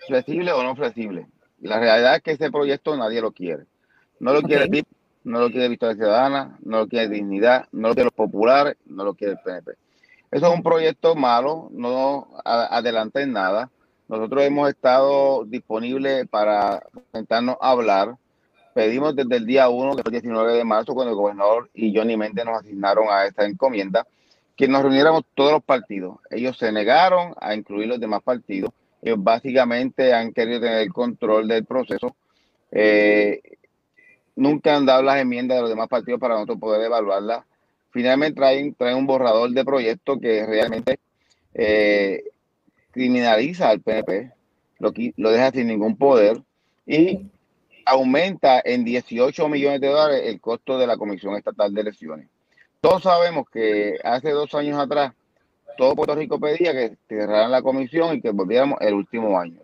flexible 0.08 0.52
o 0.52 0.62
no 0.62 0.76
flexible. 0.76 1.26
La 1.62 1.80
realidad 1.80 2.16
es 2.16 2.22
que 2.24 2.32
ese 2.32 2.52
proyecto 2.52 2.98
nadie 2.98 3.22
lo 3.22 3.32
quiere. 3.32 3.66
No 4.20 4.34
lo 4.34 4.42
quiere 4.42 4.68
VIP, 4.68 4.88
no 5.24 5.40
lo 5.40 5.52
quiere 5.52 5.70
Victoria 5.70 5.96
Ciudadana, 5.96 6.58
no 6.64 6.80
lo 6.80 6.88
quiere 6.88 7.08
Dignidad, 7.08 7.68
no 7.72 7.90
lo 7.90 7.94
quiere 7.94 8.06
los 8.06 8.14
populares, 8.14 8.78
no 8.86 9.04
lo 9.04 9.14
quiere 9.14 9.34
el 9.34 9.40
PNP. 9.40 9.74
Eso 10.32 10.48
es 10.48 10.54
un 10.54 10.64
proyecto 10.64 11.16
malo, 11.16 11.70
no 11.72 12.30
adelanta 12.44 13.22
en 13.22 13.34
nada. 13.34 13.70
Nosotros 14.08 14.44
hemos 14.44 14.70
estado 14.70 15.46
disponibles 15.46 16.28
para 16.28 16.84
intentarnos 17.14 17.58
hablar. 17.62 18.16
Pedimos 18.74 19.16
desde 19.16 19.36
el 19.36 19.46
día 19.46 19.70
1, 19.70 19.96
que 19.98 20.02
fue 20.02 20.10
el 20.10 20.22
19 20.22 20.54
de 20.54 20.64
marzo, 20.64 20.96
cuando 20.96 21.12
el 21.12 21.18
gobernador 21.18 21.70
y 21.74 21.96
Johnny 21.96 22.18
Méndez 22.18 22.46
nos 22.46 22.60
asignaron 22.60 23.06
a 23.10 23.26
esta 23.26 23.46
encomienda, 23.46 24.08
que 24.56 24.68
nos 24.68 24.82
reuniéramos 24.82 25.24
todos 25.36 25.52
los 25.52 25.64
partidos. 25.64 26.18
Ellos 26.30 26.58
se 26.58 26.72
negaron 26.72 27.34
a 27.40 27.54
incluir 27.54 27.88
los 27.88 28.00
demás 28.00 28.22
partidos 28.24 28.72
Ellos 29.02 29.18
básicamente 29.22 30.14
han 30.14 30.32
querido 30.34 30.62
tener 30.62 30.82
el 30.82 30.94
control 30.94 31.48
del 31.48 31.66
proceso. 31.66 32.16
Eh, 32.72 33.42
nunca 34.36 34.76
han 34.76 34.86
dado 34.86 35.02
las 35.02 35.20
enmiendas 35.20 35.58
de 35.58 35.62
los 35.62 35.70
demás 35.70 35.88
partidos 35.88 36.20
para 36.20 36.36
nosotros 36.36 36.60
poder 36.60 36.84
evaluarlas. 36.84 37.44
Finalmente 37.92 38.36
traen, 38.36 38.74
traen 38.76 38.98
un 38.98 39.08
borrador 39.08 39.50
de 39.52 39.66
proyecto 39.66 40.20
que 40.20 40.46
realmente 40.46 41.00
eh, 41.54 42.24
criminaliza 42.92 43.70
al 43.70 43.82
PNP, 43.82 44.32
lo, 44.80 44.94
lo 45.18 45.32
deja 45.32 45.52
sin 45.52 45.68
ningún 45.68 45.98
poder 45.98 46.42
y 46.86 47.30
aumenta 47.86 48.62
en 48.64 48.86
18 48.86 49.50
millones 49.50 49.82
de 49.82 49.88
dólares 49.88 50.22
el 50.26 50.40
costo 50.40 50.78
de 50.78 50.88
la 50.88 50.98
Comisión 50.98 51.36
Estatal 51.36 51.74
de 51.74 51.82
Elecciones. 51.82 52.28
Todos 52.80 53.04
sabemos 53.04 53.50
que 53.50 53.98
hace 54.04 54.32
dos 54.32 54.54
años 54.56 54.80
atrás 54.80 55.14
todo 55.78 55.96
Puerto 55.96 56.16
Rico 56.16 56.40
pedía 56.40 56.74
que 56.74 56.98
cerraran 57.08 57.52
la 57.52 57.62
comisión 57.62 58.16
y 58.16 58.22
que 58.22 58.32
volviéramos 58.32 58.80
el 58.82 58.94
último 58.94 59.40
año. 59.40 59.60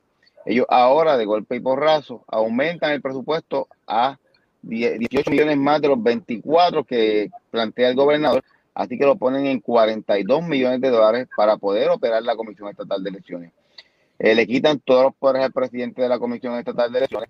Ellos 0.45 0.65
ahora, 0.69 1.17
de 1.17 1.25
golpe 1.25 1.57
y 1.57 1.59
porrazo, 1.59 2.23
aumentan 2.27 2.91
el 2.91 3.01
presupuesto 3.01 3.67
a 3.85 4.17
18 4.61 5.29
millones 5.31 5.57
más 5.57 5.81
de 5.81 5.89
los 5.89 6.01
24 6.01 6.83
que 6.83 7.29
plantea 7.51 7.89
el 7.89 7.95
gobernador, 7.95 8.43
así 8.73 8.97
que 8.97 9.05
lo 9.05 9.17
ponen 9.17 9.45
en 9.45 9.59
42 9.59 10.47
millones 10.47 10.81
de 10.81 10.89
dólares 10.89 11.27
para 11.35 11.57
poder 11.57 11.89
operar 11.89 12.23
la 12.23 12.35
Comisión 12.35 12.69
Estatal 12.69 13.03
de 13.03 13.09
Elecciones. 13.09 13.51
Eh, 14.19 14.35
le 14.35 14.47
quitan 14.47 14.79
todos 14.79 15.03
los 15.03 15.15
poderes 15.15 15.43
al 15.43 15.53
presidente 15.53 16.01
de 16.01 16.09
la 16.09 16.17
Comisión 16.19 16.55
Estatal 16.55 16.91
de 16.91 16.99
Elecciones. 16.99 17.29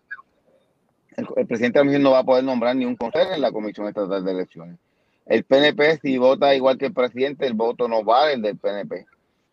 El, 1.18 1.48
presidente 1.48 1.80
de 1.80 1.80
la 1.80 1.82
Comisión 1.82 2.04
no 2.04 2.12
va 2.12 2.20
a 2.20 2.24
poder 2.24 2.44
nombrar 2.44 2.76
ni 2.76 2.86
un 2.86 2.96
consejero 2.96 3.34
en 3.34 3.42
la 3.42 3.52
Comisión 3.52 3.88
Estatal 3.88 4.24
de 4.24 4.32
Elecciones. 4.32 4.78
El 5.30 5.44
PNP, 5.44 6.00
si 6.02 6.18
vota 6.18 6.56
igual 6.56 6.78
que 6.78 6.88
el 6.88 6.94
presidente, 6.94 7.46
el 7.46 7.54
voto 7.54 7.88
no 7.88 8.04
vale 8.04 8.34
el 8.34 8.42
del 8.42 8.58
PNP. 8.58 9.06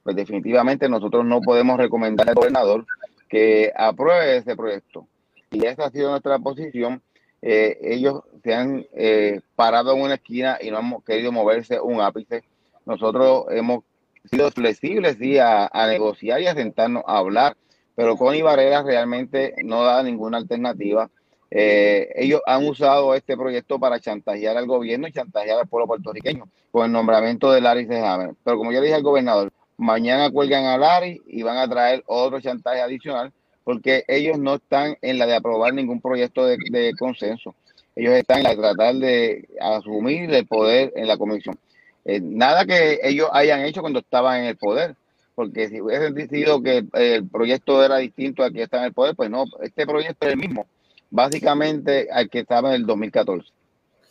Pues 0.02 0.16
definitivamente 0.16 0.88
nosotros 0.88 1.24
no 1.24 1.40
podemos 1.40 1.78
recomendar 1.78 2.28
al 2.28 2.34
gobernador 2.34 2.86
que 3.28 3.72
apruebe 3.74 4.36
ese 4.36 4.54
proyecto. 4.54 5.08
Y 5.50 5.66
esa 5.66 5.86
ha 5.86 5.90
sido 5.90 6.10
nuestra 6.10 6.38
posición. 6.38 7.02
Eh, 7.42 7.78
ellos 7.82 8.22
se 8.42 8.54
han 8.54 8.86
eh, 8.94 9.40
parado 9.56 9.94
en 9.94 10.02
una 10.02 10.14
esquina 10.14 10.58
y 10.60 10.70
no 10.70 10.78
han 10.78 11.00
querido 11.02 11.32
moverse 11.32 11.80
un 11.80 12.00
ápice. 12.00 12.44
Nosotros 12.86 13.46
hemos 13.50 13.84
sido 14.30 14.50
flexibles 14.50 15.16
sí, 15.18 15.38
a, 15.38 15.70
negociar 15.88 16.40
y 16.40 16.46
a 16.46 16.54
sentarnos 16.54 17.02
a 17.06 17.18
hablar, 17.18 17.56
pero 17.94 18.16
con 18.16 18.38
Barrera 18.42 18.82
realmente 18.82 19.54
no 19.64 19.84
da 19.84 20.02
ninguna 20.02 20.38
alternativa. 20.38 21.10
Eh, 21.56 22.10
ellos 22.16 22.40
han 22.46 22.66
usado 22.66 23.14
este 23.14 23.36
proyecto 23.36 23.78
para 23.78 24.00
chantajear 24.00 24.56
al 24.56 24.66
gobierno 24.66 25.06
y 25.06 25.12
chantajear 25.12 25.60
al 25.60 25.68
pueblo 25.68 25.86
puertorriqueño 25.86 26.48
con 26.72 26.86
el 26.86 26.90
nombramiento 26.90 27.52
de 27.52 27.60
Larry 27.60 27.86
Hammer. 27.94 28.34
Pero 28.42 28.58
como 28.58 28.72
le 28.72 28.80
dije 28.80 28.94
al 28.94 29.04
gobernador, 29.04 29.52
mañana 29.76 30.30
cuelgan 30.30 30.64
a 30.64 30.76
Larry 30.76 31.22
y 31.28 31.44
van 31.44 31.58
a 31.58 31.68
traer 31.68 32.02
otro 32.06 32.40
chantaje 32.40 32.80
adicional 32.80 33.32
porque 33.62 34.02
ellos 34.08 34.36
no 34.36 34.56
están 34.56 34.96
en 35.00 35.16
la 35.16 35.26
de 35.26 35.36
aprobar 35.36 35.72
ningún 35.72 36.00
proyecto 36.00 36.44
de, 36.44 36.92
consenso. 36.98 37.54
Ellos 37.94 38.14
están 38.14 38.38
en 38.38 38.42
la 38.42 38.50
de 38.50 38.56
tratar 38.56 38.94
de 38.96 39.48
asumir 39.60 40.34
el 40.34 40.46
poder 40.48 40.92
en 40.96 41.06
la 41.06 41.16
comisión. 41.16 41.56
Eh, 42.04 42.20
nada 42.20 42.64
que 42.64 42.98
ellos 43.04 43.28
hayan 43.32 43.60
hecho 43.60 43.80
cuando 43.80 44.00
estaban 44.00 44.40
en 44.40 44.46
el 44.46 44.56
poder, 44.56 44.96
porque 45.36 45.68
si 45.68 45.80
hubiesen 45.80 46.14
decidido 46.14 46.60
que 46.60 46.84
el 46.94 47.28
proyecto 47.28 47.82
era 47.84 47.98
distinto 47.98 48.42
al 48.42 48.52
que 48.52 48.64
está 48.64 48.78
en 48.78 48.84
el 48.86 48.92
poder, 48.92 49.14
pues 49.14 49.30
no, 49.30 49.44
este 49.62 49.86
proyecto 49.86 50.26
es 50.26 50.32
el 50.32 50.38
mismo 50.38 50.66
básicamente 51.14 52.08
al 52.10 52.28
que 52.28 52.40
estaba 52.40 52.70
en 52.70 52.74
el 52.74 52.86
2014. 52.86 53.48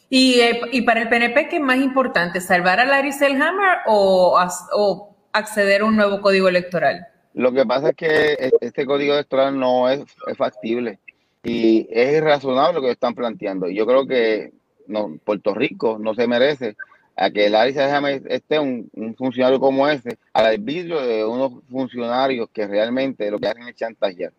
¿Y, 0.10 0.40
eh, 0.40 0.62
y 0.72 0.84
para 0.84 1.02
el 1.02 1.10
PNP 1.10 1.50
qué 1.50 1.58
es 1.58 1.62
más 1.62 1.78
importante, 1.78 2.40
salvar 2.40 2.80
a 2.80 2.86
Larry 2.86 3.12
Selhammer 3.12 3.80
o, 3.88 4.40
o 4.74 5.16
acceder 5.34 5.82
a 5.82 5.86
un 5.86 5.98
nuevo 5.98 6.22
código 6.22 6.48
electoral? 6.48 7.06
Lo 7.34 7.52
que 7.52 7.66
pasa 7.66 7.90
es 7.90 7.96
que 7.96 8.52
este 8.62 8.86
código 8.86 9.16
electoral 9.16 9.60
no 9.60 9.90
es, 9.90 10.06
factible 10.38 11.00
y 11.44 11.88
es 11.92 12.14
irrazonable 12.14 12.76
lo 12.76 12.82
que 12.82 12.92
están 12.92 13.16
planteando. 13.16 13.68
Yo 13.68 13.86
creo 13.86 14.08
que 14.08 14.54
no, 14.88 15.18
Puerto 15.26 15.54
Rico 15.54 15.98
no 16.00 16.14
se 16.14 16.26
merece 16.26 16.78
a 17.18 17.32
que 17.32 17.50
Larry 17.50 17.74
Selhammer 17.74 18.22
esté 18.28 18.60
un, 18.60 18.90
un, 18.94 19.14
funcionario 19.16 19.60
como 19.60 19.90
ese 19.90 20.18
al 20.32 20.46
arbitrio 20.46 21.02
de 21.02 21.26
unos 21.26 21.64
funcionarios 21.70 22.48
que 22.54 22.66
realmente 22.66 23.30
lo 23.30 23.40
que 23.40 23.48
hacen 23.48 23.68
es 23.68 23.76
chantajear. 23.76 24.32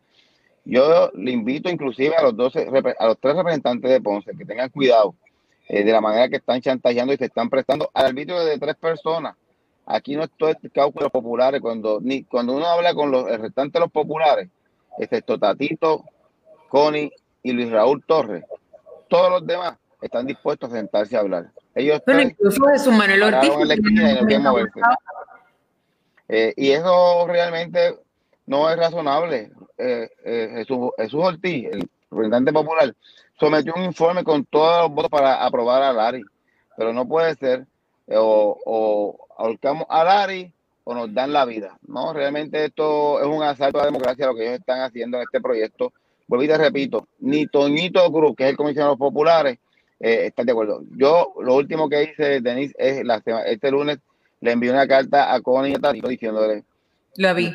Yo 0.64 1.10
le 1.14 1.30
invito 1.30 1.68
inclusive 1.68 2.16
a 2.16 2.22
los 2.22 2.36
12, 2.36 2.68
a 2.98 3.06
los 3.06 3.18
tres 3.18 3.36
representantes 3.36 3.90
de 3.90 4.00
Ponce 4.00 4.32
que 4.36 4.44
tengan 4.44 4.70
cuidado 4.70 5.14
eh, 5.68 5.84
de 5.84 5.92
la 5.92 6.00
manera 6.00 6.28
que 6.28 6.36
están 6.36 6.60
chantajeando 6.60 7.12
y 7.12 7.16
se 7.16 7.26
están 7.26 7.50
prestando 7.50 7.90
al 7.92 8.06
arbitrio 8.06 8.42
de 8.44 8.58
tres 8.58 8.74
personas. 8.76 9.36
Aquí 9.86 10.16
no 10.16 10.24
es 10.24 10.30
todo 10.36 10.48
este 10.50 10.70
cálculo 10.70 11.10
populares. 11.10 11.60
Cuando, 11.60 12.00
ni, 12.00 12.24
cuando 12.24 12.54
uno 12.54 12.66
habla 12.66 12.94
con 12.94 13.10
los, 13.10 13.28
el 13.30 13.40
restante 13.40 13.78
de 13.78 13.84
los 13.84 13.92
populares, 13.92 14.48
excepto 14.98 15.38
Tatito, 15.38 16.04
Connie 16.68 17.12
y 17.42 17.52
Luis 17.52 17.70
Raúl 17.70 18.02
Torres, 18.06 18.44
todos 19.08 19.30
los 19.30 19.46
demás 19.46 19.76
están 20.00 20.26
dispuestos 20.26 20.70
a 20.72 20.76
sentarse 20.76 21.16
a 21.16 21.20
hablar. 21.20 21.50
Ellos 21.74 22.02
Pero 22.06 22.20
incluso 22.20 22.64
de 22.66 22.78
su 22.78 22.92
Manuel 22.92 23.22
Ortiz. 23.22 23.50
Eh, 26.28 26.54
y 26.56 26.70
eso 26.70 27.26
realmente 27.26 27.98
no 28.46 28.70
es 28.70 28.76
razonable. 28.76 29.50
Eh, 29.78 30.08
eh, 30.24 30.64
Jesús, 30.98 31.14
Ortiz, 31.14 31.68
el 31.70 31.88
representante 32.10 32.52
popular, 32.52 32.94
sometió 33.38 33.74
un 33.74 33.84
informe 33.84 34.24
con 34.24 34.44
todos 34.44 34.82
los 34.82 34.90
votos 34.94 35.10
para 35.10 35.44
aprobar 35.44 35.82
a 35.82 35.92
Lari, 35.92 36.22
pero 36.76 36.92
no 36.92 37.06
puede 37.06 37.34
ser 37.34 37.66
eh, 38.06 38.16
o, 38.16 38.58
o 38.64 39.26
ahorcamos 39.36 39.86
a 39.88 40.04
Lari 40.04 40.52
o 40.84 40.94
nos 40.94 41.12
dan 41.12 41.32
la 41.32 41.44
vida. 41.44 41.78
No, 41.86 42.12
realmente 42.12 42.64
esto 42.64 43.20
es 43.20 43.26
un 43.26 43.42
asalto 43.42 43.78
a 43.78 43.82
la 43.82 43.86
democracia 43.86 44.26
lo 44.26 44.34
que 44.34 44.42
ellos 44.42 44.60
están 44.60 44.80
haciendo 44.80 45.16
en 45.16 45.24
este 45.24 45.40
proyecto. 45.40 45.92
Vuelvo 46.26 46.44
y 46.44 46.48
te 46.48 46.56
repito, 46.56 47.08
ni 47.20 47.46
Toñito 47.46 48.10
Cruz, 48.12 48.34
que 48.36 48.44
es 48.44 48.50
el 48.50 48.56
comisionado 48.56 48.92
de 48.92 48.98
los 48.98 49.08
populares, 49.08 49.58
eh, 50.00 50.26
está 50.26 50.44
de 50.44 50.52
acuerdo. 50.52 50.82
Yo 50.96 51.34
lo 51.40 51.54
último 51.54 51.88
que 51.88 52.04
hice, 52.04 52.40
Denise, 52.40 52.74
es 52.78 53.04
la, 53.04 53.22
este 53.46 53.70
lunes 53.70 53.98
le 54.40 54.52
envié 54.52 54.70
una 54.70 54.86
carta 54.86 55.32
a 55.32 55.40
Connie 55.40 55.76
diciéndole 56.06 56.64
la 57.16 57.32
vi. 57.32 57.52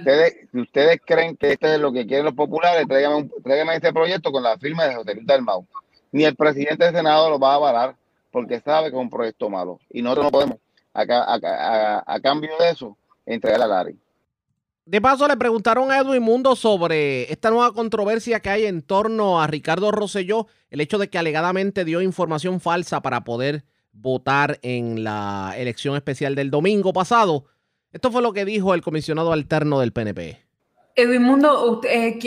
Si 0.52 0.60
ustedes, 0.60 1.02
creen 1.06 1.36
que 1.38 1.54
esto 1.54 1.68
es 1.68 1.80
lo 1.80 1.92
que 1.92 2.06
quieren 2.06 2.26
los 2.26 2.34
populares, 2.34 2.88
tráigame, 2.88 3.76
este 3.76 3.94
proyecto 3.94 4.32
con 4.32 4.44
la 4.44 4.58
firma 4.58 4.86
de 4.86 4.96
José 4.96 5.14
Luis 5.14 5.28
Dalmau. 5.28 5.66
Ni 6.12 6.24
el 6.24 6.36
presidente 6.36 6.86
del 6.86 6.96
Senado 6.96 7.30
lo 7.30 7.40
va 7.40 7.54
a 7.54 7.56
avalar 7.56 7.96
porque 8.32 8.60
sabe 8.62 8.90
que 8.90 8.96
es 8.96 9.02
un 9.02 9.10
proyecto 9.10 9.50
malo. 9.50 9.80
Y 9.90 10.02
nosotros 10.02 10.26
no 10.26 10.32
podemos, 10.32 10.58
a, 10.94 12.20
cambio 12.22 12.52
de 12.60 12.70
eso, 12.70 12.98
entregar 13.26 13.62
a 13.62 13.68
Larry. 13.68 13.98
De 14.86 15.02
paso, 15.02 15.28
le 15.28 15.38
preguntaron 15.38 15.92
a 15.92 16.00
Edwin 16.00 16.24
Mundo 16.24 16.56
sobre 16.56 17.32
esta 17.32 17.52
nueva 17.52 17.74
controversia 17.74 18.40
que 18.40 18.50
hay 18.50 18.66
en 18.66 18.82
torno 18.82 19.40
a 19.40 19.46
Ricardo 19.46 19.92
Rosselló, 19.92 20.48
el 20.72 20.82
hecho 20.82 20.98
de 20.98 21.10
que 21.10 21.20
alegadamente 21.20 21.86
dio 21.86 22.02
información 22.02 22.60
falsa 22.60 23.02
para 23.02 23.24
poder 23.24 23.64
votar 23.94 24.58
en 24.64 25.04
la 25.04 25.54
elección 25.58 25.96
especial 25.96 26.34
del 26.34 26.50
domingo 26.50 26.92
pasado. 26.92 27.46
Esto 27.92 28.12
fue 28.12 28.22
lo 28.22 28.34
que 28.34 28.46
dijo 28.46 28.76
el 28.76 28.82
comisionado 28.82 29.32
alterno 29.34 29.80
del 29.80 29.92
PNP. 29.92 30.38
Edwin 30.96 31.24
Mundo, 31.24 31.82
eh, 31.90 32.20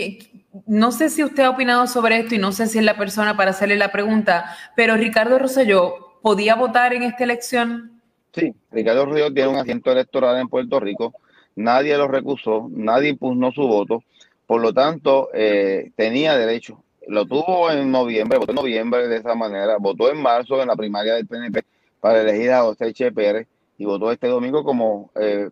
no 0.67 0.91
sé 0.91 1.09
si 1.09 1.23
usted 1.23 1.45
ha 1.45 1.51
opinado 1.51 1.87
sobre 1.87 2.19
esto 2.19 2.35
y 2.35 2.39
no 2.39 2.51
sé 2.51 2.67
si 2.67 2.79
es 2.79 2.85
la 2.85 2.97
persona 2.97 3.37
para 3.37 3.51
hacerle 3.51 3.77
la 3.77 3.93
pregunta, 3.93 4.57
pero 4.75 4.97
Ricardo 4.97 5.39
Rosselló, 5.39 6.19
¿podía 6.21 6.57
votar 6.57 6.95
en 6.95 7.05
esta 7.05 7.23
elección? 7.23 8.01
Sí, 8.33 8.53
Ricardo 8.73 9.07
Rosselló 9.07 9.33
tiene 9.33 9.51
un 9.51 9.57
asiento 9.57 9.93
electoral 9.93 10.41
en 10.41 10.49
Puerto 10.49 10.81
Rico, 10.81 11.15
nadie 11.55 11.97
lo 11.97 12.09
recusó, 12.09 12.69
nadie 12.71 13.11
impugnó 13.11 13.53
su 13.53 13.63
voto, 13.63 14.03
por 14.47 14.61
lo 14.61 14.73
tanto, 14.73 15.29
eh, 15.33 15.93
tenía 15.97 16.37
derecho. 16.37 16.83
Lo 17.07 17.25
tuvo 17.25 17.71
en 17.71 17.91
noviembre, 17.91 18.39
votó 18.39 18.53
en 18.53 18.57
noviembre 18.57 19.09
de 19.09 19.17
esa 19.17 19.35
manera, 19.35 19.77
votó 19.79 20.11
en 20.11 20.21
marzo 20.21 20.61
en 20.61 20.69
la 20.69 20.77
primaria 20.77 21.15
del 21.15 21.27
PNP 21.27 21.63
para 22.01 22.21
elegir 22.21 22.51
a 22.51 22.63
José 22.63 22.93
Che 22.93 23.13
Pérez 23.13 23.47
y 23.83 23.85
votó 23.85 24.13
este 24.13 24.29
domingo 24.29 24.63
como 24.63 25.11
eh, 25.17 25.51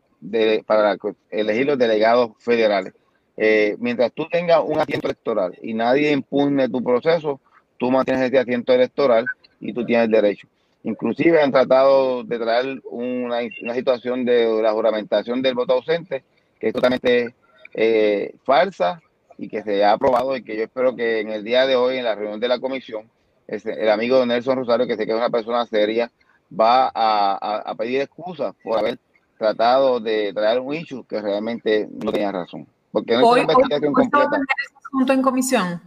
para 0.65 0.97
elegir 1.31 1.67
los 1.67 1.77
delegados 1.77 2.31
federales. 2.39 2.95
Eh, 3.37 3.75
mientras 3.81 4.13
tú 4.13 4.29
tengas 4.31 4.63
un 4.65 4.79
asiento 4.79 5.09
electoral 5.09 5.59
y 5.61 5.75
nadie 5.75 6.13
impugne 6.13 6.69
tu 6.69 6.81
proceso, 6.81 7.41
tú 7.77 7.91
mantienes 7.91 8.27
ese 8.27 8.39
asiento 8.39 8.73
electoral 8.73 9.27
y 9.59 9.73
tú 9.73 9.85
tienes 9.85 10.09
derecho. 10.11 10.47
Inclusive 10.85 11.43
han 11.43 11.51
tratado 11.51 12.23
de 12.23 12.39
traer 12.39 12.81
una, 12.85 13.41
situación 13.75 14.25
de 14.25 14.63
la 14.63 14.71
juramentación 14.71 15.43
del 15.43 15.57
voto 15.57 15.73
ausente, 15.73 16.23
que 16.61 16.69
es 16.69 16.73
totalmente 16.73 17.35
eh, 17.75 18.37
falsa 18.45 19.03
y 19.39 19.49
que 19.49 19.65
se 19.65 19.83
ha 19.83 19.93
aprobado 19.93 20.37
y 20.37 20.45
que 20.45 20.57
yo 20.57 20.63
espero 20.63 20.95
que 20.95 21.19
en 21.19 21.31
el 21.31 21.43
día 21.43 21.67
de 21.67 21.75
hoy, 21.75 21.97
en 21.97 22.05
la 22.05 22.15
reunión 22.15 22.39
de 22.39 22.47
la 22.47 22.61
comisión, 22.61 23.11
el 23.49 23.91
amigo 23.91 24.25
Nelson 24.25 24.59
Rosario, 24.59 24.87
que 24.87 24.97
sé 24.97 25.05
que 25.05 25.11
es 25.11 25.19
una 25.19 25.31
persona 25.31 25.67
seria, 25.67 26.13
va 26.53 26.91
a, 26.95 27.75
pedir 27.77 28.01
excusas 28.01 28.55
por 28.63 28.79
haber 28.79 28.99
tratado 29.39 30.01
de 30.01 30.33
traer 30.33 30.61
un 30.61 30.75
issue 30.75 31.05
que 31.05 31.21
realmente 31.21 31.89
no 31.91 32.13
tenía 32.13 32.33
razón. 32.33 32.67
Porque 32.93 33.17
no 33.17 33.29
hoy, 33.29 33.41
investigación 33.41 33.95
hoy, 33.97 34.11
completa. 34.11 34.41
asunto 34.87 35.13
en 35.13 35.23
comisión? 35.23 35.83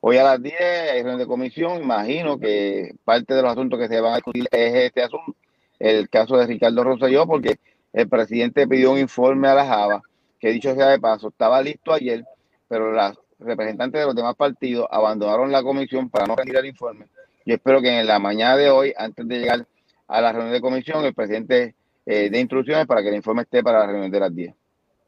Hoy 0.00 0.16
a 0.16 0.24
las 0.24 0.42
10 0.42 0.54
hay 0.60 1.02
reunión 1.02 1.18
de 1.18 1.26
comisión. 1.26 1.82
Imagino 1.82 2.38
que 2.38 2.94
parte 3.04 3.34
de 3.34 3.42
los 3.42 3.50
asuntos 3.50 3.78
que 3.78 3.88
se 3.88 4.00
van 4.00 4.12
a 4.12 4.16
discutir 4.16 4.46
es 4.50 4.74
este 4.74 5.02
asunto, 5.02 5.34
el 5.78 6.08
caso 6.08 6.36
de 6.36 6.46
Ricardo 6.46 6.84
Rosselló, 6.84 7.26
porque 7.26 7.58
el 7.92 8.08
presidente 8.08 8.66
pidió 8.66 8.92
un 8.92 8.98
informe 8.98 9.48
a 9.48 9.54
la 9.54 9.66
Java 9.66 10.02
que 10.40 10.50
dicho 10.50 10.74
sea 10.74 10.88
de 10.88 10.98
paso, 10.98 11.28
estaba 11.28 11.60
listo 11.60 11.92
ayer, 11.92 12.24
pero 12.66 12.92
las 12.92 13.16
representantes 13.38 14.00
de 14.00 14.06
los 14.06 14.14
demás 14.14 14.34
partidos 14.36 14.88
abandonaron 14.90 15.52
la 15.52 15.62
comisión 15.62 16.08
para 16.08 16.26
no 16.26 16.34
rendir 16.34 16.56
el 16.56 16.66
informe. 16.66 17.06
Yo 17.44 17.54
espero 17.54 17.82
que 17.82 18.00
en 18.00 18.06
la 18.06 18.18
mañana 18.18 18.56
de 18.56 18.70
hoy, 18.70 18.94
antes 18.96 19.28
de 19.28 19.38
llegar 19.38 19.66
a 20.10 20.20
la 20.20 20.32
reunión 20.32 20.52
de 20.52 20.60
comisión, 20.60 21.04
el 21.04 21.14
presidente 21.14 21.74
eh, 22.04 22.28
dé 22.30 22.40
instrucciones 22.40 22.86
para 22.86 23.02
que 23.02 23.08
el 23.08 23.14
informe 23.14 23.42
esté 23.42 23.62
para 23.62 23.80
la 23.80 23.86
reunión 23.86 24.10
de 24.10 24.20
las 24.20 24.34
10. 24.34 24.54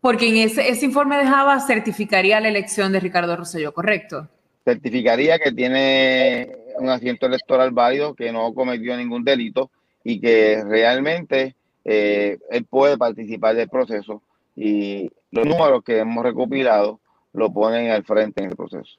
Porque 0.01 0.29
en 0.29 0.37
ese, 0.37 0.69
ese 0.69 0.87
informe 0.87 1.19
dejaba 1.19 1.61
certificaría 1.61 2.41
la 2.41 2.49
elección 2.49 2.93
de 2.93 3.01
Ricardo 3.01 3.37
Rosselló, 3.37 3.73
¿correcto? 3.73 4.29
Certificaría 4.65 5.39
que 5.39 5.53
tiene 5.53 6.57
un 6.79 6.89
asiento 6.89 7.27
electoral 7.27 7.73
válido, 7.73 8.15
que 8.15 8.33
no 8.33 8.55
cometió 8.55 8.97
ningún 8.97 9.24
delito 9.24 9.70
y 10.05 10.20
que 10.20 10.62
realmente 10.65 11.57
eh, 11.85 12.39
él 12.51 12.65
puede 12.65 12.97
participar 12.97 13.57
del 13.57 13.69
proceso 13.69 14.23
y 14.55 15.11
los 15.31 15.47
números 15.47 15.83
que 15.83 15.99
hemos 15.99 16.24
recopilado 16.24 17.01
lo 17.33 17.53
ponen 17.53 17.91
al 17.91 18.05
frente 18.05 18.43
en 18.43 18.51
el 18.51 18.57
proceso. 18.57 18.99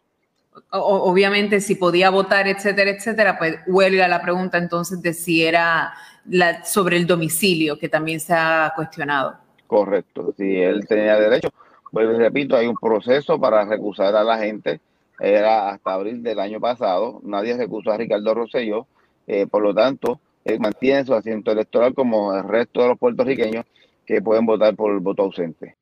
Obviamente, 0.72 1.62
si 1.62 1.76
podía 1.76 2.10
votar, 2.10 2.48
etcétera, 2.48 2.92
etcétera, 2.92 3.38
pues 3.38 3.60
huele 3.68 4.04
a 4.04 4.08
la 4.08 4.22
pregunta 4.22 4.58
entonces 4.58 5.02
de 5.02 5.14
si 5.14 5.44
era 5.44 5.94
la, 6.26 6.64
sobre 6.64 6.98
el 6.98 7.08
domicilio, 7.08 7.78
que 7.78 7.90
también 7.90 8.20
se 8.20 8.34
ha 8.34 8.72
cuestionado. 8.76 9.38
Correcto, 9.68 10.34
si 10.38 10.58
él 10.58 10.86
tenía 10.88 11.20
derecho. 11.20 11.50
Vuelvo 11.92 12.14
y 12.14 12.18
repito, 12.18 12.56
hay 12.56 12.68
un 12.68 12.76
proceso 12.76 13.40
para 13.40 13.66
recusar 13.66 14.16
a 14.16 14.24
la 14.24 14.38
gente. 14.38 14.80
Era 15.20 15.70
hasta 15.70 15.94
abril 15.94 16.24
del 16.24 16.40
año 16.40 16.60
pasado. 16.60 17.22
Nadie 17.24 17.56
recusó 17.56 17.92
a 17.92 17.98
Ricardo 17.98 18.34
Rosselló. 18.34 18.88
Eh, 19.28 19.46
por 19.48 19.62
lo 19.62 19.74
tanto, 19.74 20.20
él 20.44 20.60
mantiene 20.60 21.06
su 21.06 21.14
asiento 21.14 21.52
electoral 21.52 21.94
como 21.94 22.34
el 22.36 22.44
resto 22.44 22.82
de 22.82 22.90
los 22.90 23.00
puertorriqueños 23.00 23.66
que 24.06 24.22
pueden 24.22 24.46
votar 24.46 24.76
por 24.76 24.92
el 24.92 25.00
voto 25.00 25.24
ausente. 25.24 25.78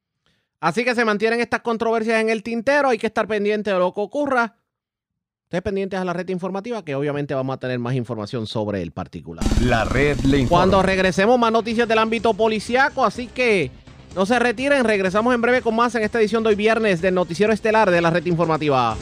Así 0.59 0.83
que 0.83 0.93
se 0.93 1.05
mantienen 1.05 1.39
estas 1.39 1.61
controversias 1.61 2.21
en 2.21 2.29
el 2.29 2.43
tintero. 2.43 2.89
Hay 2.89 2.99
que 2.99 3.07
estar 3.07 3.27
pendiente 3.27 3.71
de 3.71 3.79
lo 3.79 3.93
que 3.93 4.01
ocurra. 4.01 4.57
Ustedes 5.51 5.63
pendientes 5.63 5.99
a 5.99 6.05
la 6.05 6.13
red 6.13 6.29
informativa 6.29 6.81
que 6.81 6.95
obviamente 6.95 7.33
vamos 7.33 7.55
a 7.55 7.57
tener 7.57 7.77
más 7.77 7.93
información 7.93 8.47
sobre 8.47 8.81
el 8.81 8.91
particular. 8.91 9.43
La 9.59 9.83
red 9.83 10.17
le 10.21 10.37
informa. 10.37 10.61
Cuando 10.61 10.81
regresemos 10.81 11.37
más 11.37 11.51
noticias 11.51 11.89
del 11.89 11.97
ámbito 11.97 12.33
policiaco, 12.33 13.03
así 13.03 13.27
que 13.27 13.69
no 14.15 14.25
se 14.25 14.39
retiren, 14.39 14.85
regresamos 14.85 15.35
en 15.35 15.41
breve 15.41 15.61
con 15.61 15.75
más 15.75 15.93
en 15.95 16.03
esta 16.03 16.21
edición 16.21 16.41
de 16.43 16.51
hoy 16.51 16.55
viernes 16.55 17.01
del 17.01 17.15
noticiero 17.15 17.51
estelar 17.51 17.91
de 17.91 17.99
la 17.99 18.09
red 18.09 18.25
informativa. 18.27 18.95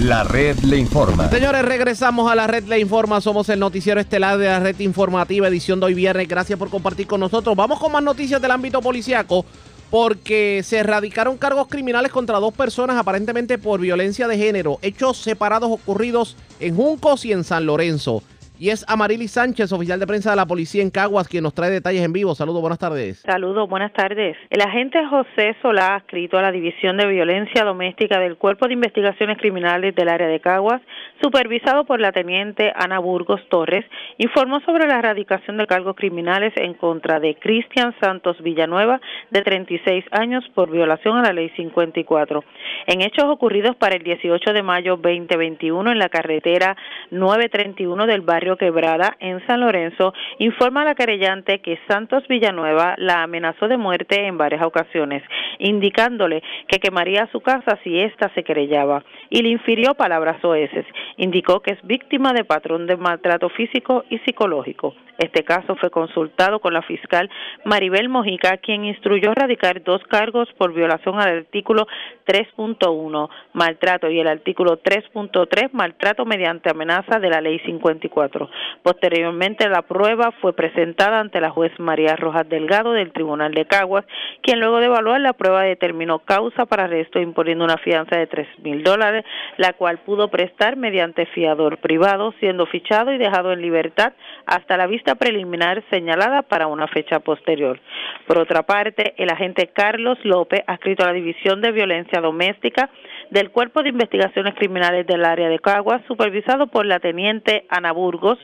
La 0.00 0.24
red 0.24 0.56
le 0.60 0.78
informa. 0.78 1.28
Señores, 1.28 1.66
regresamos 1.66 2.32
a 2.32 2.34
la 2.34 2.46
red 2.46 2.64
le 2.64 2.80
informa. 2.80 3.20
Somos 3.20 3.50
el 3.50 3.60
noticiero 3.60 4.00
estelar 4.00 4.38
de 4.38 4.46
la 4.46 4.60
red 4.60 4.80
informativa, 4.80 5.48
edición 5.48 5.80
de 5.80 5.86
hoy 5.86 5.94
viernes. 5.94 6.26
Gracias 6.26 6.58
por 6.58 6.70
compartir 6.70 7.06
con 7.06 7.20
nosotros. 7.20 7.54
Vamos 7.54 7.78
con 7.78 7.92
más 7.92 8.02
noticias 8.02 8.40
del 8.40 8.52
ámbito 8.52 8.80
policiaco 8.80 9.44
porque 9.90 10.62
se 10.62 10.78
erradicaron 10.78 11.38
cargos 11.38 11.68
criminales 11.68 12.12
contra 12.12 12.38
dos 12.38 12.54
personas 12.54 12.96
aparentemente 12.96 13.58
por 13.58 13.80
violencia 13.80 14.28
de 14.28 14.38
género, 14.38 14.78
hechos 14.82 15.18
separados 15.18 15.70
ocurridos 15.70 16.36
en 16.60 16.76
Juncos 16.76 17.24
y 17.24 17.32
en 17.32 17.44
San 17.44 17.66
Lorenzo. 17.66 18.22
Y 18.56 18.70
es 18.70 18.84
Amarili 18.88 19.26
Sánchez, 19.26 19.72
oficial 19.72 19.98
de 19.98 20.06
prensa 20.06 20.30
de 20.30 20.36
la 20.36 20.46
policía 20.46 20.80
en 20.80 20.90
Caguas, 20.90 21.26
quien 21.26 21.42
nos 21.42 21.54
trae 21.54 21.70
detalles 21.70 22.04
en 22.04 22.12
vivo. 22.12 22.36
Saludos, 22.36 22.60
buenas 22.60 22.78
tardes. 22.78 23.18
Saludos, 23.26 23.68
buenas 23.68 23.92
tardes. 23.92 24.36
El 24.48 24.60
agente 24.60 25.04
José 25.06 25.56
Solá, 25.60 25.96
adscrito 25.96 26.38
a 26.38 26.42
la 26.42 26.52
División 26.52 26.96
de 26.96 27.08
Violencia 27.08 27.64
Doméstica 27.64 28.20
del 28.20 28.36
Cuerpo 28.36 28.68
de 28.68 28.74
Investigaciones 28.74 29.38
Criminales 29.38 29.96
del 29.96 30.08
área 30.08 30.28
de 30.28 30.38
Caguas, 30.38 30.80
supervisado 31.24 31.84
por 31.84 32.00
la 32.00 32.12
teniente 32.12 32.70
Ana 32.76 32.98
Burgos 32.98 33.40
Torres, 33.48 33.86
informó 34.18 34.60
sobre 34.60 34.86
la 34.86 34.98
erradicación 34.98 35.56
de 35.56 35.66
cargos 35.66 35.96
criminales 35.96 36.52
en 36.56 36.74
contra 36.74 37.18
de 37.18 37.34
Cristian 37.36 37.94
Santos 37.98 38.36
Villanueva, 38.42 39.00
de 39.30 39.40
36 39.40 40.04
años, 40.10 40.44
por 40.54 40.70
violación 40.70 41.16
a 41.16 41.22
la 41.22 41.32
Ley 41.32 41.48
54. 41.56 42.44
En 42.88 43.00
hechos 43.00 43.24
ocurridos 43.24 43.74
para 43.76 43.96
el 43.96 44.02
18 44.02 44.52
de 44.52 44.62
mayo 44.62 44.98
2021 44.98 45.92
en 45.92 45.98
la 45.98 46.10
carretera 46.10 46.76
931 47.10 48.06
del 48.06 48.20
barrio 48.20 48.58
Quebrada, 48.58 49.16
en 49.18 49.40
San 49.46 49.60
Lorenzo, 49.60 50.12
informa 50.40 50.82
a 50.82 50.84
la 50.84 50.94
querellante 50.94 51.60
que 51.60 51.78
Santos 51.88 52.28
Villanueva 52.28 52.96
la 52.98 53.22
amenazó 53.22 53.66
de 53.66 53.78
muerte 53.78 54.26
en 54.26 54.36
varias 54.36 54.62
ocasiones, 54.62 55.22
indicándole 55.58 56.42
que 56.68 56.80
quemaría 56.80 57.30
su 57.32 57.40
casa 57.40 57.78
si 57.82 57.98
ésta 57.98 58.30
se 58.34 58.44
querellaba, 58.44 59.02
y 59.30 59.40
le 59.40 59.48
infirió 59.48 59.94
palabras 59.94 60.44
oeces. 60.44 60.84
Indicó 61.16 61.60
que 61.60 61.72
es 61.72 61.82
víctima 61.82 62.32
de 62.32 62.44
patrón 62.44 62.86
de 62.86 62.96
maltrato 62.96 63.48
físico 63.48 64.04
y 64.10 64.18
psicológico. 64.20 64.94
Este 65.18 65.44
caso 65.44 65.76
fue 65.76 65.90
consultado 65.90 66.58
con 66.58 66.74
la 66.74 66.82
fiscal 66.82 67.30
Maribel 67.64 68.08
Mojica, 68.08 68.56
quien 68.56 68.84
instruyó 68.84 69.32
radicar 69.32 69.82
dos 69.84 70.02
cargos 70.08 70.48
por 70.58 70.72
violación 70.72 71.20
al 71.20 71.38
artículo 71.38 71.86
3.1, 72.26 73.28
maltrato, 73.52 74.10
y 74.10 74.18
el 74.18 74.26
artículo 74.26 74.82
3.3, 74.82 75.70
maltrato 75.72 76.24
mediante 76.24 76.70
amenaza 76.70 77.20
de 77.20 77.30
la 77.30 77.40
ley 77.40 77.60
54. 77.60 78.50
Posteriormente, 78.82 79.68
la 79.68 79.82
prueba 79.82 80.32
fue 80.40 80.52
presentada 80.52 81.20
ante 81.20 81.40
la 81.40 81.50
juez 81.50 81.72
María 81.78 82.16
Rojas 82.16 82.48
Delgado 82.48 82.92
del 82.92 83.12
Tribunal 83.12 83.54
de 83.54 83.66
Caguas, 83.66 84.04
quien 84.42 84.58
luego 84.58 84.80
de 84.80 84.86
evaluar 84.86 85.20
la 85.20 85.34
prueba 85.34 85.62
determinó 85.62 86.18
causa 86.20 86.66
para 86.66 86.84
arresto 86.84 87.20
imponiendo 87.20 87.64
una 87.64 87.78
fianza 87.78 88.16
de 88.16 88.26
tres 88.26 88.48
mil 88.62 88.82
dólares, 88.82 89.24
la 89.58 89.74
cual 89.74 89.98
pudo 89.98 90.28
prestar 90.28 90.76
mediante 90.76 91.03
fiador 91.34 91.78
privado, 91.78 92.32
siendo 92.40 92.66
fichado 92.66 93.12
y 93.12 93.18
dejado 93.18 93.52
en 93.52 93.60
libertad 93.60 94.14
hasta 94.46 94.76
la 94.76 94.86
vista 94.86 95.14
preliminar 95.16 95.82
señalada 95.90 96.42
para 96.42 96.66
una 96.66 96.86
fecha 96.88 97.20
posterior. 97.20 97.78
Por 98.26 98.38
otra 98.38 98.62
parte, 98.62 99.14
el 99.16 99.30
agente 99.30 99.70
Carlos 99.72 100.18
López, 100.24 100.62
adscrito 100.66 101.04
a 101.04 101.08
la 101.08 101.12
División 101.12 101.60
de 101.60 101.72
Violencia 101.72 102.20
Doméstica 102.20 102.90
del 103.34 103.50
Cuerpo 103.50 103.82
de 103.82 103.88
Investigaciones 103.88 104.54
Criminales 104.54 105.08
del 105.08 105.24
área 105.24 105.48
de 105.48 105.58
Caguas, 105.58 106.00
supervisado 106.06 106.68
por 106.68 106.86
la 106.86 107.00
teniente 107.00 107.66
Ana 107.68 107.90
Burgos, 107.90 108.38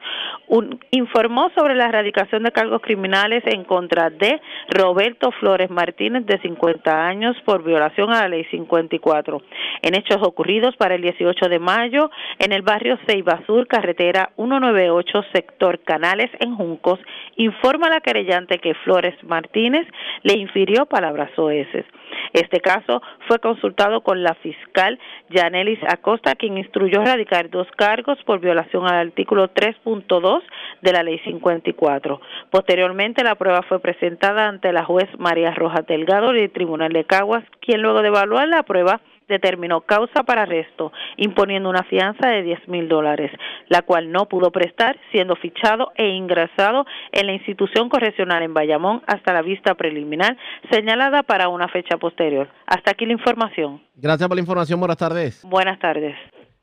informó 0.91 1.49
sobre 1.55 1.77
la 1.77 1.87
erradicación 1.87 2.43
de 2.43 2.51
cargos 2.51 2.83
criminales 2.83 3.45
en 3.47 3.63
contra 3.63 4.11
de 4.11 4.41
Roberto 4.69 5.31
Flores 5.39 5.71
Martínez, 5.71 6.27
de 6.27 6.41
50 6.41 7.07
años, 7.07 7.37
por 7.45 7.63
violación 7.63 8.13
a 8.13 8.23
la 8.23 8.29
Ley 8.31 8.45
54. 8.51 9.41
En 9.83 9.95
hechos 9.95 10.19
ocurridos 10.23 10.75
para 10.77 10.97
el 10.97 11.03
18 11.03 11.49
de 11.49 11.61
mayo 11.61 12.11
en 12.41 12.51
el 12.51 12.63
barrio 12.63 12.99
Ceiba 13.07 13.41
Sur, 13.47 13.69
carretera 13.69 14.31
198, 14.35 15.23
sector 15.33 15.79
Canales, 15.85 16.31
en 16.41 16.57
Juncos, 16.57 16.99
informa 17.37 17.89
la 17.89 18.01
querellante 18.01 18.59
que 18.59 18.75
Flores 18.83 19.15
Martínez 19.23 19.87
le 20.25 20.37
infirió 20.37 20.87
palabras 20.87 21.31
oeces. 21.39 21.87
Este 22.33 22.61
caso 22.61 23.01
fue 23.29 23.39
consultado 23.39 24.01
con 24.01 24.25
la 24.25 24.35
fiscal 24.35 24.80
Yanelis 25.31 25.79
Acosta, 25.89 26.35
quien 26.35 26.59
instruyó 26.59 27.03
erradicar 27.03 27.51
dos 27.51 27.67
cargos 27.77 28.19
por 28.25 28.41
violación 28.41 28.87
al 28.87 29.09
artículo 29.09 29.53
3.2 29.53 30.43
de 30.83 30.93
la 30.93 31.03
Ley 31.03 31.19
54. 31.21 32.21
Posteriormente, 32.51 33.23
la 33.23 33.35
prueba 33.35 33.63
fue 33.63 33.81
presentada 33.81 34.49
ante 34.49 34.73
la 34.73 34.85
juez 34.85 35.09
María 35.19 35.53
Rojas 35.53 35.87
Delgado 35.87 36.33
del 36.33 36.51
Tribunal 36.51 36.93
de 36.93 37.05
Caguas, 37.05 37.45
quien 37.61 37.83
luego 37.83 38.03
de 38.03 38.09
evaluar 38.09 38.49
la 38.49 38.63
prueba 38.63 39.01
determinó 39.31 39.81
causa 39.81 40.25
para 40.25 40.43
arresto, 40.43 40.93
imponiendo 41.17 41.71
una 41.71 41.85
fianza 41.85 42.29
de 42.29 42.43
10 42.43 42.69
mil 42.69 42.89
dólares, 42.89 43.31
la 43.69 43.81
cual 43.81 44.13
no 44.13 44.27
pudo 44.27 44.51
prestar, 44.51 44.99
siendo 45.13 45.37
fichado 45.37 45.93
e 45.97 46.09
ingresado 46.09 46.85
en 47.13 47.27
la 47.27 47.33
institución 47.33 47.89
correccional 47.89 48.43
en 48.43 48.53
Bayamón 48.53 49.03
hasta 49.07 49.33
la 49.33 49.41
vista 49.41 49.75
preliminar 49.75 50.37
señalada 50.71 51.23
para 51.23 51.49
una 51.49 51.69
fecha 51.69 51.97
posterior. 51.97 52.49
Hasta 52.67 52.91
aquí 52.91 53.07
la 53.07 53.13
información. 53.13 53.81
Gracias 53.95 54.29
por 54.29 54.37
la 54.37 54.43
información. 54.43 54.79
Buenas 54.79 54.99
tardes. 54.99 55.43
Buenas 55.45 55.79
tardes. 55.79 56.15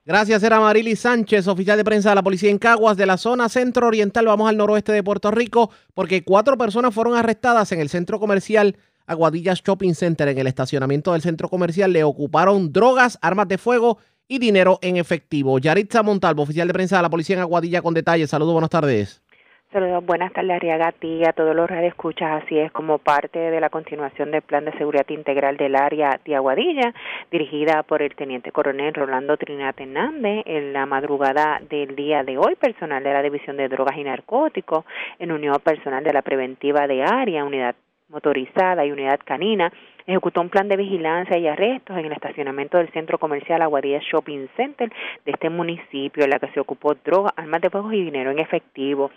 Gracias, 0.08 0.42
era 0.42 0.62
Marily 0.62 0.96
Sánchez, 0.96 1.50
oficial 1.50 1.78
de 1.78 1.84
prensa 1.84 2.10
de 2.10 2.16
la 2.16 2.24
policía 2.24 2.50
en 2.50 2.58
Caguas, 2.58 2.96
de 2.96 3.06
la 3.06 3.18
zona 3.18 3.50
centro 3.50 3.88
oriental. 3.88 4.26
Vamos 4.26 4.48
al 4.48 4.56
noroeste 4.56 4.94
de 4.94 5.04
Puerto 5.04 5.32
Rico, 5.32 5.70
porque 5.94 6.24
cuatro 6.24 6.58
personas 6.58 6.94
fueron 6.94 7.16
arrestadas 7.16 7.74
en 7.74 7.82
el 7.82 7.90
centro 7.90 8.18
comercial 8.18 8.78
Aguadillas 9.08 9.64
Shopping 9.64 9.94
Center 9.94 10.28
en 10.28 10.38
el 10.38 10.48
estacionamiento 10.48 11.14
del 11.14 11.22
centro 11.22 11.48
comercial 11.48 11.94
le 11.94 12.04
ocuparon 12.04 12.72
drogas, 12.74 13.18
armas 13.22 13.48
de 13.48 13.58
fuego 13.58 13.98
y 14.28 14.40
dinero 14.40 14.80
en 14.82 14.98
efectivo. 14.98 15.58
Yaritza 15.60 16.04
Montalvo, 16.04 16.44
oficial 16.44 16.68
de 16.68 16.74
prensa 16.74 16.98
de 16.98 17.04
la 17.04 17.10
policía 17.10 17.38
en 17.38 17.42
Aguadilla 17.42 17.82
con 17.82 17.94
detalles. 17.94 18.30
Saludos, 18.30 18.54
buenas 18.54 18.70
tardes. 18.70 19.24
Saludos, 19.72 20.06
buenas 20.06 20.32
tardes, 20.32 20.52
Arriaga, 20.52 20.88
a 20.88 20.92
ti 20.94 21.24
a 21.26 21.34
todos 21.34 21.54
los 21.54 21.70
escuchas. 21.70 22.42
Así 22.42 22.58
es, 22.58 22.72
como 22.72 23.00
parte 23.00 23.38
de 23.38 23.60
la 23.60 23.70
continuación 23.70 24.32
del 24.32 24.42
Plan 24.42 24.64
de 24.64 24.72
Seguridad 24.78 25.06
Integral 25.10 25.58
del 25.58 25.76
área 25.76 26.22
de 26.24 26.36
Aguadilla, 26.36 26.94
dirigida 27.32 27.84
por 27.84 28.02
el 28.02 28.16
Teniente 28.16 28.54
Coronel 28.54 28.94
Rolando 28.94 29.36
Trinidad 29.36 29.76
Hernández, 29.78 30.44
en 30.46 30.72
la 30.72 30.86
madrugada 30.86 31.62
del 31.70 31.98
día 31.98 32.24
de 32.24 32.38
hoy, 32.38 32.56
personal 32.56 33.04
de 33.04 33.12
la 33.12 33.22
División 33.22 33.58
de 33.58 33.68
Drogas 33.68 33.98
y 33.98 34.04
Narcóticos, 34.04 34.86
en 35.20 35.34
unión 35.34 35.58
personal 35.62 36.02
de 36.02 36.14
la 36.14 36.22
Preventiva 36.22 36.88
de 36.88 37.04
Área, 37.04 37.44
Unidad 37.44 37.76
motorizada 38.10 38.86
y 38.86 38.92
unidad 38.92 39.20
canina 39.24 39.72
ejecutó 40.06 40.40
un 40.42 40.50
plan 40.50 40.70
de 40.70 40.78
vigilancia 40.78 41.38
y 41.38 41.48
arrestos 41.48 41.98
en 41.98 42.06
el 42.06 42.14
estacionamiento 42.14 42.78
del 42.78 42.90
centro 42.92 43.18
comercial 43.18 43.62
Aguadilla 43.62 44.00
Shopping 44.00 44.48
Center 44.56 44.90
de 45.26 45.32
este 45.32 45.50
municipio, 45.50 46.24
en 46.24 46.30
la 46.30 46.40
que 46.40 46.52
se 46.54 46.62
ocupó 46.62 46.96
drogas, 46.96 47.34
armas 47.36 47.62
de 47.62 47.70
fuego 47.70 47.92
y 47.92 48.06
dinero 48.06 48.32
en 48.32 48.40
efectivo. 48.40 49.12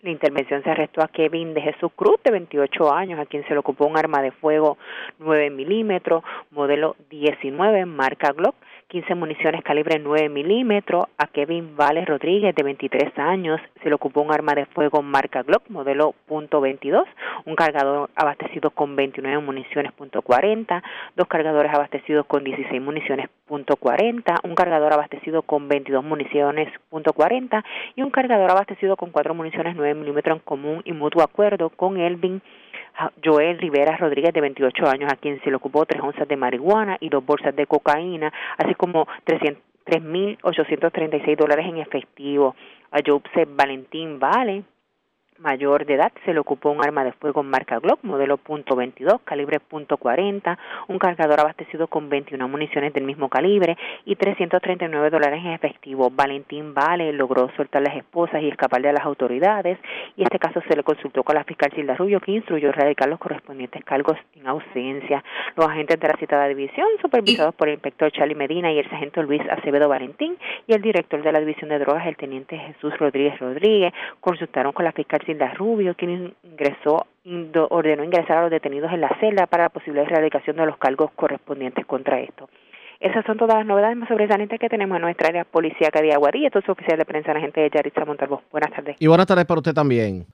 La 0.00 0.10
intervención 0.10 0.62
se 0.62 0.70
arrestó 0.70 1.02
a 1.02 1.08
Kevin 1.08 1.54
de 1.54 1.60
Jesús 1.60 1.90
Cruz, 1.94 2.20
de 2.24 2.30
28 2.30 2.92
años, 2.92 3.18
a 3.18 3.26
quien 3.26 3.44
se 3.46 3.52
le 3.52 3.58
ocupó 3.58 3.86
un 3.86 3.96
arma 3.96 4.22
de 4.22 4.30
fuego 4.30 4.78
9 5.18 5.50
milímetros, 5.50 6.22
modelo 6.50 6.96
19, 7.10 7.84
marca 7.84 8.32
Glock, 8.32 8.54
15 8.88 9.14
municiones 9.16 9.62
calibre 9.62 9.98
9 9.98 10.30
milímetros. 10.30 11.04
A 11.18 11.26
Kevin 11.26 11.76
Vales 11.76 12.06
Rodríguez, 12.06 12.54
de 12.54 12.62
23 12.62 13.18
años, 13.18 13.60
se 13.82 13.90
le 13.90 13.94
ocupó 13.94 14.22
un 14.22 14.32
arma 14.32 14.54
de 14.54 14.64
fuego 14.64 15.02
marca 15.02 15.42
Glock, 15.42 15.68
modelo 15.68 16.14
.22, 16.26 17.04
un 17.44 17.54
cargador 17.54 18.08
abastecido 18.14 18.70
con 18.70 18.96
29 18.96 19.40
municiones 19.44 19.92
.40, 19.92 20.82
dos 21.16 21.28
cargadores 21.28 21.72
abastecidos 21.74 22.24
con 22.24 22.44
16 22.44 22.80
municiones 22.80 23.28
.40, 23.50 24.36
un 24.44 24.54
cargador 24.54 24.94
abastecido 24.94 25.42
con 25.42 25.68
22 25.68 26.02
municiones 26.02 26.72
.40 26.90 27.64
y 27.94 28.02
un 28.02 28.10
cargador 28.10 28.50
abastecido 28.50 28.96
con 28.96 29.10
4 29.10 29.34
municiones 29.34 29.76
9 29.76 29.94
milímetros 29.96 30.38
en 30.38 30.42
común 30.42 30.80
y 30.86 30.92
mutuo 30.92 31.22
acuerdo 31.22 31.68
con 31.68 31.98
Elvin 31.98 32.40
Joel 33.24 33.58
Rivera 33.58 33.96
Rodríguez, 33.96 34.32
de 34.32 34.40
28 34.40 34.88
años, 34.88 35.12
a 35.12 35.16
quien 35.16 35.40
se 35.42 35.50
le 35.50 35.56
ocupó 35.56 35.84
tres 35.86 36.02
onzas 36.02 36.28
de 36.28 36.36
marihuana 36.36 36.96
y 37.00 37.08
dos 37.08 37.24
bolsas 37.24 37.54
de 37.54 37.66
cocaína, 37.66 38.32
así 38.56 38.74
como 38.74 39.06
3.836 39.26 41.36
dólares 41.36 41.66
en 41.66 41.78
efectivo. 41.78 42.56
A 42.90 43.00
Jobse 43.06 43.46
Valentín 43.46 44.18
Vale, 44.18 44.64
mayor 45.38 45.86
de 45.86 45.94
edad 45.94 46.12
se 46.24 46.32
le 46.32 46.40
ocupó 46.40 46.70
un 46.70 46.82
arma 46.82 47.04
de 47.04 47.12
fuego 47.12 47.42
marca 47.42 47.78
Glock, 47.78 48.00
modelo 48.02 48.38
.22, 48.38 49.20
calibre 49.24 49.58
.40, 49.70 50.58
un 50.88 50.98
cargador 50.98 51.40
abastecido 51.40 51.86
con 51.86 52.08
21 52.08 52.48
municiones 52.48 52.92
del 52.92 53.04
mismo 53.04 53.28
calibre 53.28 53.76
y 54.04 54.16
339 54.16 55.10
dólares 55.10 55.40
en 55.44 55.52
efectivo. 55.52 56.10
Valentín 56.10 56.74
Vale 56.74 57.12
logró 57.12 57.50
soltar 57.56 57.82
las 57.82 57.96
esposas 57.96 58.42
y 58.42 58.48
escapar 58.48 58.82
de 58.82 58.92
las 58.92 59.04
autoridades 59.04 59.78
y 60.16 60.22
este 60.22 60.38
caso 60.38 60.60
se 60.68 60.76
le 60.76 60.82
consultó 60.82 61.22
con 61.22 61.36
la 61.36 61.44
fiscal 61.44 61.70
Gilda 61.72 61.94
Rubio 61.94 62.20
que 62.20 62.32
instruyó 62.32 62.70
erradicar 62.70 63.08
los 63.08 63.18
correspondientes 63.18 63.84
cargos 63.84 64.16
en 64.34 64.46
ausencia. 64.46 65.22
Los 65.56 65.66
agentes 65.66 66.00
de 66.00 66.08
la 66.08 66.16
citada 66.18 66.48
división, 66.48 66.86
supervisados 67.00 67.54
por 67.54 67.68
el 67.68 67.74
inspector 67.74 68.10
Charlie 68.12 68.34
Medina 68.34 68.72
y 68.72 68.78
el 68.78 68.88
sargento 68.88 69.22
Luis 69.22 69.42
Acevedo 69.50 69.88
Valentín 69.88 70.36
y 70.66 70.72
el 70.72 70.82
director 70.82 71.22
de 71.22 71.32
la 71.32 71.40
división 71.40 71.70
de 71.70 71.78
drogas, 71.78 72.06
el 72.06 72.16
teniente 72.16 72.58
Jesús 72.58 72.96
Rodríguez 72.98 73.38
Rodríguez, 73.38 73.92
consultaron 74.20 74.72
con 74.72 74.84
la 74.84 74.92
fiscal 74.92 75.20
Gilda 75.28 75.52
Rubio, 75.52 75.94
quien 75.94 76.34
ingresó, 76.42 77.06
ordenó 77.68 78.02
ingresar 78.02 78.38
a 78.38 78.42
los 78.44 78.50
detenidos 78.50 78.90
en 78.94 79.02
la 79.02 79.14
celda 79.20 79.46
para 79.46 79.64
la 79.64 79.68
posible 79.68 80.00
erradicación 80.00 80.56
de 80.56 80.64
los 80.64 80.78
cargos 80.78 81.10
correspondientes 81.14 81.84
contra 81.84 82.18
esto. 82.18 82.48
Esas 82.98 83.26
son 83.26 83.36
todas 83.36 83.58
las 83.58 83.66
novedades 83.66 83.94
más 83.94 84.08
sobresalientes 84.08 84.58
que 84.58 84.70
tenemos 84.70 84.96
en 84.96 85.02
nuestra 85.02 85.28
área 85.28 85.44
policíaca 85.44 86.00
de 86.00 86.14
Aguadilla. 86.14 86.46
Esto 86.46 86.60
es 86.60 86.68
oficial 86.70 86.96
de 86.98 87.04
prensa, 87.04 87.34
la 87.34 87.40
gente 87.40 87.60
de 87.60 87.68
Yaritza 87.68 88.06
Montalvo. 88.06 88.42
Buenas 88.50 88.70
tardes. 88.70 88.96
Y 88.98 89.06
buenas 89.06 89.26
tardes 89.26 89.44
para 89.44 89.58
usted 89.58 89.74
también. 89.74 90.24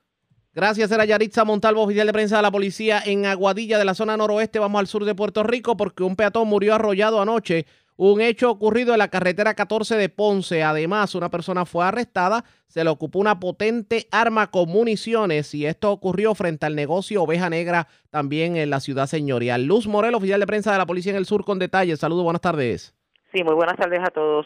Gracias, 0.53 0.89
era 0.89 1.03
Yaritza 1.03 1.43
Montalvo, 1.43 1.81
oficial 1.81 2.07
de 2.07 2.13
prensa 2.13 2.37
de 2.37 2.43
la 2.43 2.51
policía 2.51 3.01
en 3.05 3.25
Aguadilla 3.25 3.77
de 3.77 3.83
la 3.83 3.95
zona 3.95 4.15
noroeste. 4.15 4.59
Vamos 4.59 4.79
al 4.79 4.87
sur 4.87 5.03
de 5.03 5.13
Puerto 5.13 5.43
Rico 5.43 5.75
porque 5.75 6.03
un 6.03 6.15
peatón 6.15 6.47
murió 6.47 6.73
arrollado 6.73 7.21
anoche 7.21 7.65
un 7.97 8.21
hecho 8.21 8.51
ocurrido 8.51 8.93
en 8.93 8.99
la 8.99 9.07
carretera 9.07 9.53
14 9.53 9.95
de 9.95 10.09
Ponce. 10.09 10.63
Además, 10.63 11.15
una 11.15 11.29
persona 11.29 11.65
fue 11.65 11.85
arrestada, 11.85 12.43
se 12.67 12.83
le 12.83 12.89
ocupó 12.89 13.19
una 13.19 13.39
potente 13.39 14.07
arma 14.11 14.47
con 14.51 14.69
municiones 14.69 15.53
y 15.53 15.65
esto 15.65 15.91
ocurrió 15.91 16.35
frente 16.35 16.65
al 16.65 16.75
negocio 16.75 17.23
Oveja 17.23 17.49
Negra 17.49 17.87
también 18.09 18.57
en 18.57 18.69
la 18.69 18.79
ciudad 18.79 19.07
señorial. 19.07 19.65
Luz 19.65 19.87
Morel, 19.87 20.15
oficial 20.15 20.39
de 20.39 20.47
prensa 20.47 20.71
de 20.71 20.77
la 20.77 20.85
Policía 20.85 21.11
en 21.11 21.17
el 21.17 21.25
Sur 21.25 21.45
con 21.45 21.59
detalles. 21.59 21.99
Saludos, 21.99 22.23
buenas 22.23 22.41
tardes. 22.41 22.93
Sí, 23.33 23.43
muy 23.43 23.55
buenas 23.55 23.77
tardes 23.77 23.99
a 23.99 24.11
todos. 24.11 24.45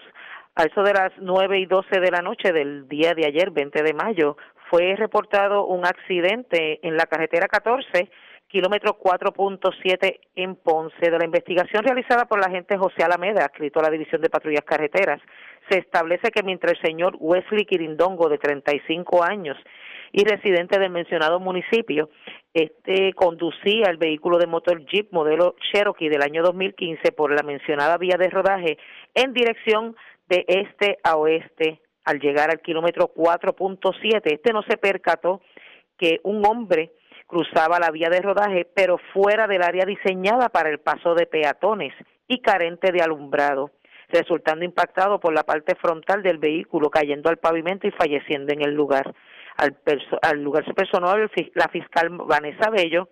A 0.55 0.63
eso 0.63 0.83
de 0.83 0.93
las 0.93 1.11
9 1.19 1.59
y 1.59 1.65
12 1.65 1.99
de 1.99 2.11
la 2.11 2.21
noche 2.21 2.51
del 2.51 2.87
día 2.87 3.13
de 3.13 3.25
ayer, 3.25 3.51
20 3.51 3.81
de 3.81 3.93
mayo, 3.93 4.35
fue 4.69 4.95
reportado 4.95 5.65
un 5.65 5.85
accidente 5.85 6.85
en 6.85 6.97
la 6.97 7.05
carretera 7.05 7.47
14 7.47 8.09
kilómetro 8.49 8.97
4.7 8.99 10.19
en 10.35 10.55
Ponce. 10.55 10.95
De 10.99 11.17
la 11.17 11.23
investigación 11.23 11.83
realizada 11.83 12.25
por 12.25 12.39
la 12.39 12.47
agente 12.47 12.77
José 12.77 13.03
Alameda, 13.03 13.45
escrito 13.45 13.79
a 13.79 13.83
la 13.83 13.91
División 13.91 14.21
de 14.21 14.29
Patrullas 14.29 14.65
Carreteras, 14.65 15.21
se 15.69 15.77
establece 15.77 16.31
que 16.31 16.43
mientras 16.43 16.73
el 16.73 16.81
señor 16.81 17.15
Wesley 17.19 17.65
Quirindongo, 17.65 18.27
de 18.27 18.39
35 18.39 19.23
años 19.23 19.55
y 20.11 20.23
residente 20.23 20.79
del 20.79 20.89
mencionado 20.89 21.39
municipio, 21.39 22.09
este 22.53 23.13
conducía 23.13 23.85
el 23.89 23.97
vehículo 23.97 24.39
de 24.39 24.47
motor 24.47 24.83
Jeep 24.85 25.11
modelo 25.11 25.55
Cherokee 25.71 26.09
del 26.09 26.23
año 26.23 26.41
2015 26.41 27.11
por 27.11 27.31
la 27.31 27.43
mencionada 27.43 27.97
vía 27.97 28.17
de 28.17 28.29
rodaje 28.29 28.77
en 29.13 29.33
dirección 29.33 29.95
de 30.27 30.45
este 30.47 30.97
a 31.03 31.15
oeste. 31.15 31.81
Al 32.05 32.19
llegar 32.19 32.49
al 32.49 32.61
kilómetro 32.61 33.13
4.7, 33.13 34.21
este 34.25 34.51
no 34.51 34.63
se 34.63 34.77
percató 34.77 35.41
que 35.95 36.19
un 36.23 36.43
hombre 36.43 36.93
cruzaba 37.29 37.79
la 37.79 37.91
vía 37.91 38.09
de 38.09 38.21
rodaje, 38.21 38.67
pero 38.73 38.97
fuera 39.13 39.47
del 39.47 39.61
área 39.61 39.85
diseñada 39.85 40.49
para 40.49 40.69
el 40.69 40.79
paso 40.79 41.13
de 41.13 41.27
peatones 41.27 41.93
y 42.27 42.41
carente 42.41 42.91
de 42.91 43.03
alumbrado, 43.03 43.69
resultando 44.09 44.65
impactado 44.65 45.19
por 45.19 45.33
la 45.33 45.43
parte 45.43 45.75
frontal 45.75 46.23
del 46.23 46.39
vehículo, 46.39 46.89
cayendo 46.89 47.29
al 47.29 47.37
pavimento 47.37 47.87
y 47.87 47.91
falleciendo 47.91 48.51
en 48.51 48.63
el 48.63 48.73
lugar. 48.73 49.13
Al, 49.57 49.77
al 50.23 50.43
lugar 50.43 50.65
se 50.65 50.73
personó 50.73 51.15
la 51.15 51.67
fiscal 51.67 52.09
Vanessa 52.09 52.71
Bello, 52.71 53.09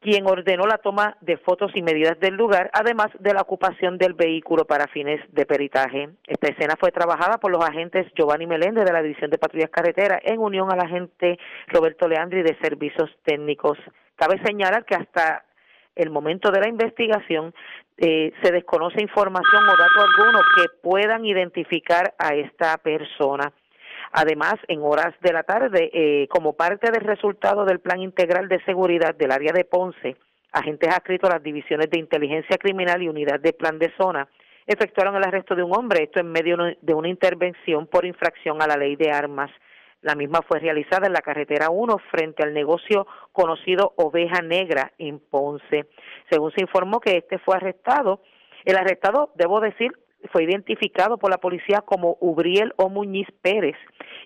quien 0.00 0.26
ordenó 0.26 0.66
la 0.66 0.78
toma 0.78 1.16
de 1.20 1.36
fotos 1.38 1.72
y 1.74 1.82
medidas 1.82 2.18
del 2.20 2.34
lugar, 2.34 2.70
además 2.72 3.08
de 3.18 3.34
la 3.34 3.42
ocupación 3.42 3.98
del 3.98 4.14
vehículo 4.14 4.64
para 4.64 4.86
fines 4.86 5.20
de 5.32 5.44
peritaje. 5.44 6.10
Esta 6.26 6.48
escena 6.48 6.74
fue 6.78 6.92
trabajada 6.92 7.38
por 7.38 7.50
los 7.50 7.64
agentes 7.64 8.06
Giovanni 8.14 8.46
Meléndez 8.46 8.84
de 8.84 8.92
la 8.92 9.02
División 9.02 9.30
de 9.30 9.38
Patrullas 9.38 9.70
Carreteras 9.70 10.20
en 10.22 10.38
unión 10.38 10.72
al 10.72 10.80
agente 10.80 11.38
Roberto 11.66 12.06
Leandri 12.06 12.42
de 12.42 12.56
Servicios 12.62 13.10
Técnicos. 13.24 13.78
Cabe 14.16 14.40
señalar 14.44 14.84
que 14.84 14.94
hasta 14.94 15.44
el 15.96 16.10
momento 16.10 16.50
de 16.52 16.60
la 16.60 16.68
investigación 16.68 17.52
eh, 17.96 18.32
se 18.40 18.52
desconoce 18.52 19.02
información 19.02 19.62
o 19.64 19.76
dato 19.76 20.00
alguno 20.00 20.38
que 20.56 20.68
puedan 20.80 21.24
identificar 21.24 22.14
a 22.18 22.34
esta 22.34 22.76
persona. 22.78 23.52
Además, 24.12 24.54
en 24.68 24.80
horas 24.82 25.14
de 25.20 25.32
la 25.32 25.42
tarde, 25.42 25.90
eh, 25.92 26.28
como 26.28 26.54
parte 26.54 26.90
del 26.90 27.02
resultado 27.02 27.64
del 27.64 27.80
Plan 27.80 28.00
Integral 28.00 28.48
de 28.48 28.62
Seguridad 28.64 29.14
del 29.14 29.32
área 29.32 29.52
de 29.52 29.64
Ponce, 29.64 30.16
agentes 30.52 30.88
adscritos 30.88 31.28
a 31.30 31.34
las 31.34 31.42
divisiones 31.42 31.90
de 31.90 31.98
inteligencia 31.98 32.56
criminal 32.56 33.02
y 33.02 33.08
unidad 33.08 33.40
de 33.40 33.52
plan 33.52 33.78
de 33.78 33.92
zona 33.96 34.28
efectuaron 34.66 35.16
el 35.16 35.24
arresto 35.24 35.56
de 35.56 35.62
un 35.62 35.74
hombre, 35.74 36.04
esto 36.04 36.20
en 36.20 36.30
medio 36.30 36.56
de 36.80 36.94
una 36.94 37.08
intervención 37.08 37.86
por 37.86 38.04
infracción 38.04 38.60
a 38.62 38.66
la 38.66 38.76
ley 38.76 38.96
de 38.96 39.10
armas. 39.10 39.50
La 40.02 40.14
misma 40.14 40.42
fue 40.46 40.60
realizada 40.60 41.06
en 41.06 41.14
la 41.14 41.22
carretera 41.22 41.70
1 41.70 41.98
frente 42.10 42.44
al 42.44 42.52
negocio 42.52 43.06
conocido 43.32 43.94
Oveja 43.96 44.42
Negra 44.42 44.92
en 44.98 45.18
Ponce. 45.18 45.86
Según 46.30 46.52
se 46.52 46.60
informó 46.60 47.00
que 47.00 47.16
este 47.16 47.38
fue 47.38 47.56
arrestado, 47.56 48.20
el 48.64 48.76
arrestado, 48.76 49.32
debo 49.34 49.60
decir, 49.60 49.92
fue 50.32 50.44
identificado 50.44 51.18
por 51.18 51.30
la 51.30 51.38
policía 51.38 51.80
como 51.80 52.16
Ubriel 52.20 52.72
O. 52.76 52.88
Muñiz 52.88 53.28
Pérez 53.42 53.76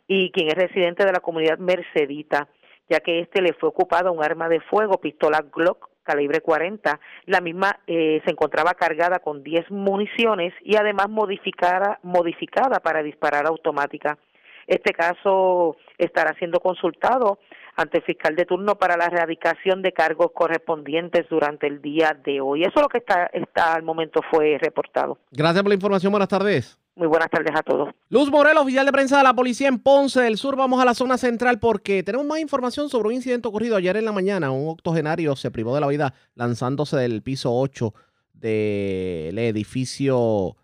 y 0.06 0.30
quien 0.30 0.48
es 0.48 0.54
residente 0.54 1.04
de 1.04 1.12
la 1.12 1.20
comunidad 1.20 1.58
Mercedita, 1.58 2.48
ya 2.88 3.00
que 3.00 3.20
este 3.20 3.42
le 3.42 3.52
fue 3.54 3.68
ocupado 3.68 4.12
un 4.12 4.22
arma 4.22 4.48
de 4.48 4.60
fuego, 4.60 5.00
pistola 5.00 5.44
Glock 5.52 5.92
calibre 6.02 6.40
40. 6.40 7.00
La 7.26 7.40
misma 7.40 7.78
eh, 7.86 8.20
se 8.24 8.30
encontraba 8.30 8.74
cargada 8.74 9.20
con 9.20 9.42
10 9.42 9.70
municiones 9.70 10.52
y 10.62 10.76
además 10.76 11.08
modificada, 11.08 11.98
modificada 12.02 12.80
para 12.80 13.02
disparar 13.02 13.46
automática. 13.46 14.18
Este 14.66 14.92
caso 14.92 15.76
estará 15.98 16.34
siendo 16.38 16.60
consultado 16.60 17.38
ante 17.76 17.98
el 17.98 18.04
fiscal 18.04 18.36
de 18.36 18.44
turno 18.44 18.76
para 18.76 18.96
la 18.96 19.06
erradicación 19.06 19.82
de 19.82 19.92
cargos 19.92 20.32
correspondientes 20.34 21.26
durante 21.28 21.66
el 21.66 21.80
día 21.80 22.16
de 22.24 22.40
hoy. 22.40 22.62
Eso 22.62 22.72
es 22.76 22.82
lo 22.82 22.88
que 22.88 22.98
está, 22.98 23.26
está 23.32 23.74
al 23.74 23.82
momento 23.82 24.20
fue 24.30 24.58
reportado. 24.60 25.18
Gracias 25.30 25.62
por 25.62 25.70
la 25.70 25.74
información. 25.74 26.12
Buenas 26.12 26.28
tardes. 26.28 26.78
Muy 26.94 27.06
buenas 27.06 27.30
tardes 27.30 27.54
a 27.56 27.62
todos. 27.62 27.88
Luz 28.10 28.30
Morel, 28.30 28.58
oficial 28.58 28.84
de 28.84 28.92
prensa 28.92 29.16
de 29.16 29.22
la 29.22 29.32
policía 29.32 29.68
en 29.68 29.78
Ponce 29.78 30.20
del 30.20 30.36
Sur. 30.36 30.56
Vamos 30.56 30.80
a 30.82 30.84
la 30.84 30.92
zona 30.92 31.16
central 31.16 31.58
porque 31.58 32.02
tenemos 32.02 32.26
más 32.26 32.38
información 32.38 32.90
sobre 32.90 33.08
un 33.08 33.14
incidente 33.14 33.48
ocurrido 33.48 33.76
ayer 33.76 33.96
en 33.96 34.04
la 34.04 34.12
mañana. 34.12 34.50
Un 34.50 34.68
octogenario 34.68 35.34
se 35.34 35.50
privó 35.50 35.74
de 35.74 35.80
la 35.80 35.86
vida 35.86 36.12
lanzándose 36.34 36.98
del 36.98 37.22
piso 37.22 37.54
8 37.54 37.94
del 38.34 39.38
edificio 39.38 40.56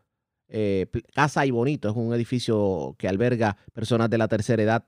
eh, 0.48 0.86
Casa 1.14 1.46
y 1.46 1.50
Bonito. 1.50 1.88
Es 1.88 1.96
un 1.96 2.12
edificio 2.12 2.94
que 2.98 3.08
alberga 3.08 3.56
personas 3.72 4.10
de 4.10 4.18
la 4.18 4.28
tercera 4.28 4.62
edad 4.62 4.84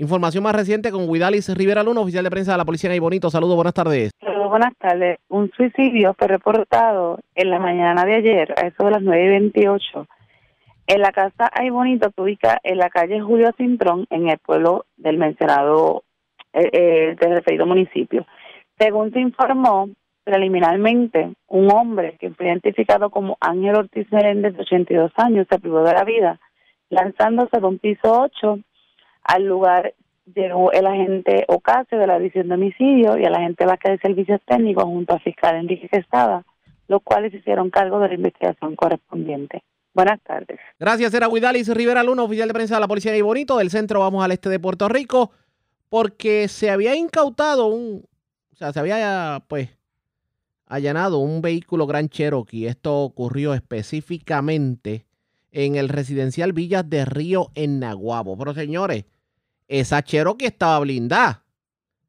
Información 0.00 0.44
más 0.44 0.54
reciente 0.54 0.92
con 0.92 1.12
Guidalis 1.12 1.52
Rivera 1.56 1.82
Luna, 1.82 2.02
oficial 2.02 2.22
de 2.22 2.30
prensa 2.30 2.52
de 2.52 2.58
la 2.58 2.64
Policía 2.64 2.94
en 2.94 3.00
Bonito. 3.00 3.30
Saludos, 3.30 3.56
buenas 3.56 3.74
tardes. 3.74 4.12
Saludos, 4.20 4.48
buenas 4.48 4.72
tardes. 4.78 5.18
Un 5.28 5.50
suicidio 5.50 6.14
fue 6.16 6.28
reportado 6.28 7.18
en 7.34 7.50
la 7.50 7.58
mañana 7.58 8.04
de 8.04 8.14
ayer, 8.14 8.54
a 8.56 8.68
eso 8.68 8.84
de 8.84 8.92
las 8.92 9.02
9 9.02 9.24
y 9.24 9.28
28, 9.28 10.06
en 10.86 11.00
la 11.00 11.10
casa 11.10 11.50
Ay 11.52 11.70
Bonito, 11.70 12.12
que 12.12 12.22
ubica 12.22 12.60
en 12.62 12.78
la 12.78 12.90
calle 12.90 13.20
Julio 13.20 13.50
Cintrón, 13.56 14.06
en 14.10 14.28
el 14.28 14.38
pueblo 14.38 14.86
del 14.96 15.18
mencionado, 15.18 16.04
eh, 16.52 16.70
eh, 16.72 17.16
del 17.20 17.34
referido 17.34 17.66
municipio. 17.66 18.24
Según 18.78 19.12
se 19.12 19.18
informó, 19.18 19.88
preliminarmente, 20.22 21.32
un 21.48 21.72
hombre 21.72 22.16
que 22.20 22.30
fue 22.30 22.46
identificado 22.46 23.10
como 23.10 23.36
Ángel 23.40 23.74
Ortiz 23.74 24.06
Meréndez, 24.12 24.54
de 24.54 24.60
82 24.60 25.10
años, 25.16 25.48
se 25.50 25.58
privó 25.58 25.82
de 25.82 25.94
la 25.94 26.04
vida 26.04 26.38
lanzándose 26.90 27.58
de 27.60 27.66
un 27.66 27.78
piso 27.78 28.28
8 28.32 28.60
Al 29.28 29.44
lugar 29.44 29.92
llegó 30.34 30.72
el 30.72 30.86
agente 30.86 31.44
Ocasio 31.48 31.98
de 31.98 32.06
la 32.06 32.18
División 32.18 32.48
de 32.48 32.54
Homicidio 32.54 33.18
y 33.18 33.24
el 33.24 33.34
agente 33.34 33.66
Vázquez 33.66 33.92
de 33.92 33.98
Servicios 33.98 34.40
Técnicos 34.46 34.84
junto 34.84 35.12
al 35.12 35.20
fiscal 35.20 35.56
Enrique 35.56 35.86
Questada, 35.86 36.46
los 36.86 37.02
cuales 37.02 37.34
hicieron 37.34 37.68
cargo 37.68 38.00
de 38.00 38.08
la 38.08 38.14
investigación 38.14 38.74
correspondiente. 38.74 39.62
Buenas 39.92 40.18
tardes. 40.22 40.58
Gracias, 40.80 41.12
era 41.12 41.28
Huidalis 41.28 41.68
Rivera 41.68 42.02
Luna, 42.02 42.22
oficial 42.22 42.48
de 42.48 42.54
prensa 42.54 42.76
de 42.76 42.80
la 42.80 42.88
Policía 42.88 43.12
de 43.12 43.20
Bonito, 43.20 43.58
del 43.58 43.68
centro 43.68 44.00
vamos 44.00 44.24
al 44.24 44.32
este 44.32 44.48
de 44.48 44.58
Puerto 44.58 44.88
Rico, 44.88 45.30
porque 45.90 46.48
se 46.48 46.70
había 46.70 46.96
incautado 46.96 47.66
un, 47.66 48.04
o 48.50 48.56
sea, 48.56 48.72
se 48.72 48.80
había, 48.80 49.42
pues, 49.46 49.68
allanado 50.66 51.18
un 51.18 51.42
vehículo 51.42 51.86
Gran 51.86 52.08
Cherokee. 52.08 52.66
Esto 52.66 53.02
ocurrió 53.02 53.52
específicamente 53.52 55.04
en 55.52 55.76
el 55.76 55.90
residencial 55.90 56.54
Villas 56.54 56.88
de 56.88 57.04
Río 57.04 57.50
en 57.54 57.78
Naguabo. 57.78 58.38
Pero 58.38 58.54
señores, 58.54 59.04
esa 59.68 60.02
Cherokee 60.02 60.46
estaba 60.46 60.80
blindada. 60.80 61.44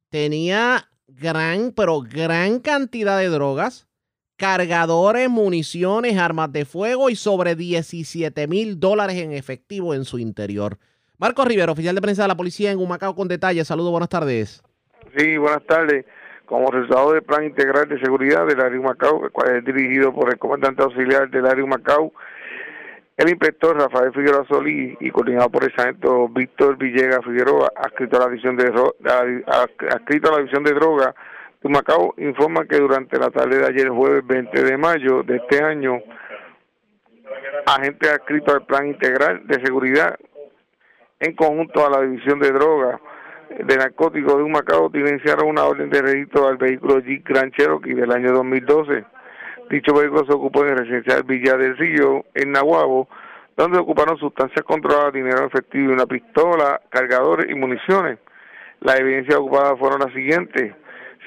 Tenía 0.10 0.90
gran, 1.08 1.72
pero 1.76 2.02
gran 2.02 2.60
cantidad 2.60 3.20
de 3.20 3.28
drogas, 3.28 3.88
cargadores, 4.38 5.30
municiones, 5.30 6.18
armas 6.18 6.52
de 6.52 6.66
fuego 6.66 7.10
y 7.10 7.16
sobre 7.16 7.56
17 7.56 8.48
mil 8.48 8.80
dólares 8.80 9.18
en 9.18 9.34
efectivo 9.34 9.94
en 9.94 10.06
su 10.06 10.18
interior. 10.18 10.78
Marco 11.18 11.44
Rivero, 11.44 11.74
oficial 11.74 11.94
de 11.96 12.02
prensa 12.02 12.22
de 12.22 12.30
la 12.30 12.38
policía 12.38 12.72
en 12.72 12.80
Humacao 12.80 13.14
con 13.14 13.28
detalles. 13.28 13.68
Saludos, 13.68 13.92
buenas 13.92 14.10
tardes. 14.10 14.64
Sí, 15.18 15.38
buenas 15.38 15.66
tardes. 15.66 16.06
Como 16.46 16.72
resultado 16.72 17.12
del 17.12 17.24
Plan 17.24 17.44
Integral 17.44 17.90
de 17.90 18.00
Seguridad 18.00 18.48
del 18.48 18.62
área 18.62 18.80
Humacao, 18.80 19.26
el 19.26 19.32
cual 19.32 19.58
es 19.58 19.66
dirigido 19.66 20.14
por 20.14 20.30
el 20.32 20.40
comandante 20.40 20.82
auxiliar 20.82 21.30
del 21.30 21.46
área 21.46 21.64
Humacao, 21.64 22.14
el 23.20 23.28
inspector 23.28 23.76
Rafael 23.78 24.14
Figueroa 24.14 24.46
Solí 24.48 24.96
y 25.02 25.12
coordinado 25.12 25.50
por 25.50 25.66
el 25.66 25.76
sargento 25.76 26.30
Víctor 26.30 26.78
Villegas 26.78 27.20
Figueroa, 27.26 27.70
adscrito 27.76 28.16
a 28.16 28.22
la 28.22 28.28
división 28.28 28.56
de 28.56 28.64
adscrito 29.46 30.32
la 30.32 30.62
de 30.62 30.74
droga 30.74 31.14
de 31.62 31.70
Macao, 31.70 32.14
informa 32.18 32.64
que 32.64 32.78
durante 32.78 33.20
la 33.20 33.30
tarde 33.30 33.58
de 33.58 33.68
ayer, 33.68 33.90
jueves 33.90 34.26
20 34.26 34.64
de 34.64 34.78
mayo 34.78 35.24
de 35.24 35.36
este 35.36 35.62
año, 35.62 36.02
agentes 37.66 38.10
adscritos 38.10 38.56
al 38.56 38.66
Plan 38.66 38.88
Integral 38.88 39.46
de 39.46 39.66
Seguridad 39.66 40.16
en 41.20 41.36
conjunto 41.36 41.86
a 41.86 41.90
la 41.90 42.02
división 42.02 42.40
de 42.40 42.54
droga 42.54 43.02
de 43.50 43.76
narcóticos 43.76 44.38
de 44.38 44.44
Humacao 44.44 44.90
iniciaron 44.94 45.50
una 45.50 45.66
orden 45.66 45.90
de 45.90 46.02
registro 46.02 46.48
al 46.48 46.56
vehículo 46.56 47.00
Jeep 47.00 47.28
Grand 47.28 47.52
Cherokee 47.54 47.96
del 47.96 48.14
año 48.14 48.32
2012 48.32 49.04
Dicho 49.70 49.94
vehículo 49.94 50.26
se 50.26 50.34
ocupó 50.34 50.64
en 50.64 50.70
el 50.70 50.78
residencial 50.80 51.24
Villa 51.24 51.56
del 51.56 51.78
Río, 51.78 52.26
en 52.34 52.52
Nahuabo, 52.52 53.08
donde 53.56 53.78
ocuparon 53.78 54.18
sustancias 54.18 54.66
controladas, 54.66 55.14
dinero 55.14 55.46
efectivo, 55.46 55.94
una 55.94 56.08
pistola, 56.08 56.82
cargadores 56.90 57.52
y 57.52 57.56
municiones. 57.56 58.18
Las 58.82 59.00
evidencias 59.00 59.38
ocupadas 59.38 59.78
fueron 59.78 60.00
las 60.00 60.12
siguientes: 60.14 60.74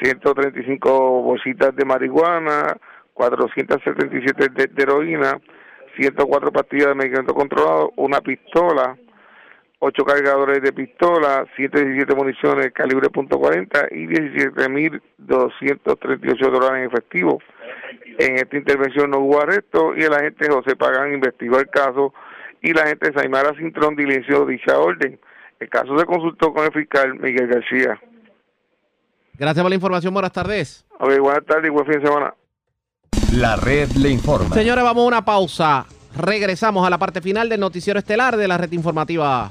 135 0.03 1.23
bolsitas 1.23 1.77
de 1.77 1.85
marihuana, 1.85 2.77
477 3.15 4.49
de, 4.49 4.67
de 4.67 4.83
heroína, 4.83 5.39
104 5.97 6.51
pastillas 6.51 6.89
de 6.89 6.95
medicamento 6.95 7.35
controlado, 7.35 7.93
una 7.97 8.21
pistola, 8.21 8.97
8 9.85 10.05
cargadores 10.05 10.63
de 10.63 10.73
pistola, 10.73 11.45
117 11.57 12.15
municiones 12.15 12.73
calibre 12.73 13.09
.40 13.09 13.89
y 13.91 14.07
17.238 14.07 16.51
dólares 16.53 16.79
en 16.79 16.85
efectivo. 16.85 17.41
En 18.17 18.37
esta 18.37 18.57
intervención 18.57 19.11
no 19.11 19.19
hubo 19.19 19.43
arresto 19.43 19.97
y 19.97 20.05
el 20.05 20.15
agente 20.15 20.49
José 20.49 20.77
Pagán 20.77 21.13
investigó 21.13 21.59
el 21.59 21.67
caso 21.67 22.15
y 22.63 22.73
la 22.73 22.83
agente 22.83 23.13
Saimara 23.13 23.57
Cintrón 23.57 23.97
diligenció 23.97 24.47
dicha 24.47 24.79
orden. 24.79 25.19
El 25.59 25.69
caso 25.69 25.99
se 25.99 26.07
consultó 26.07 26.55
con 26.55 26.65
el 26.65 26.73
fiscal 26.73 27.19
Miguel 27.19 27.49
García. 27.49 28.01
Gracias 29.37 29.65
por 29.65 29.71
la 29.71 29.75
información. 29.75 30.15
Buenas 30.15 30.33
tardes. 30.33 30.87
Ok, 31.01 31.19
buenas 31.19 31.45
tardes 31.45 31.67
y 31.67 31.71
buen 31.71 31.87
fin 31.87 32.01
de 32.01 32.07
semana. 32.07 32.33
La 33.35 33.57
red 33.57 33.89
le 34.01 34.11
informa. 34.11 34.55
Señores, 34.55 34.85
vamos 34.85 35.03
a 35.03 35.09
una 35.09 35.25
pausa. 35.25 35.87
Regresamos 36.17 36.87
a 36.87 36.91
la 36.91 36.99
parte 36.99 37.21
final 37.21 37.49
del 37.49 37.59
noticiero 37.59 37.99
estelar 37.99 38.37
de 38.37 38.47
la 38.47 38.59
red 38.59 38.71
informativa. 38.71 39.51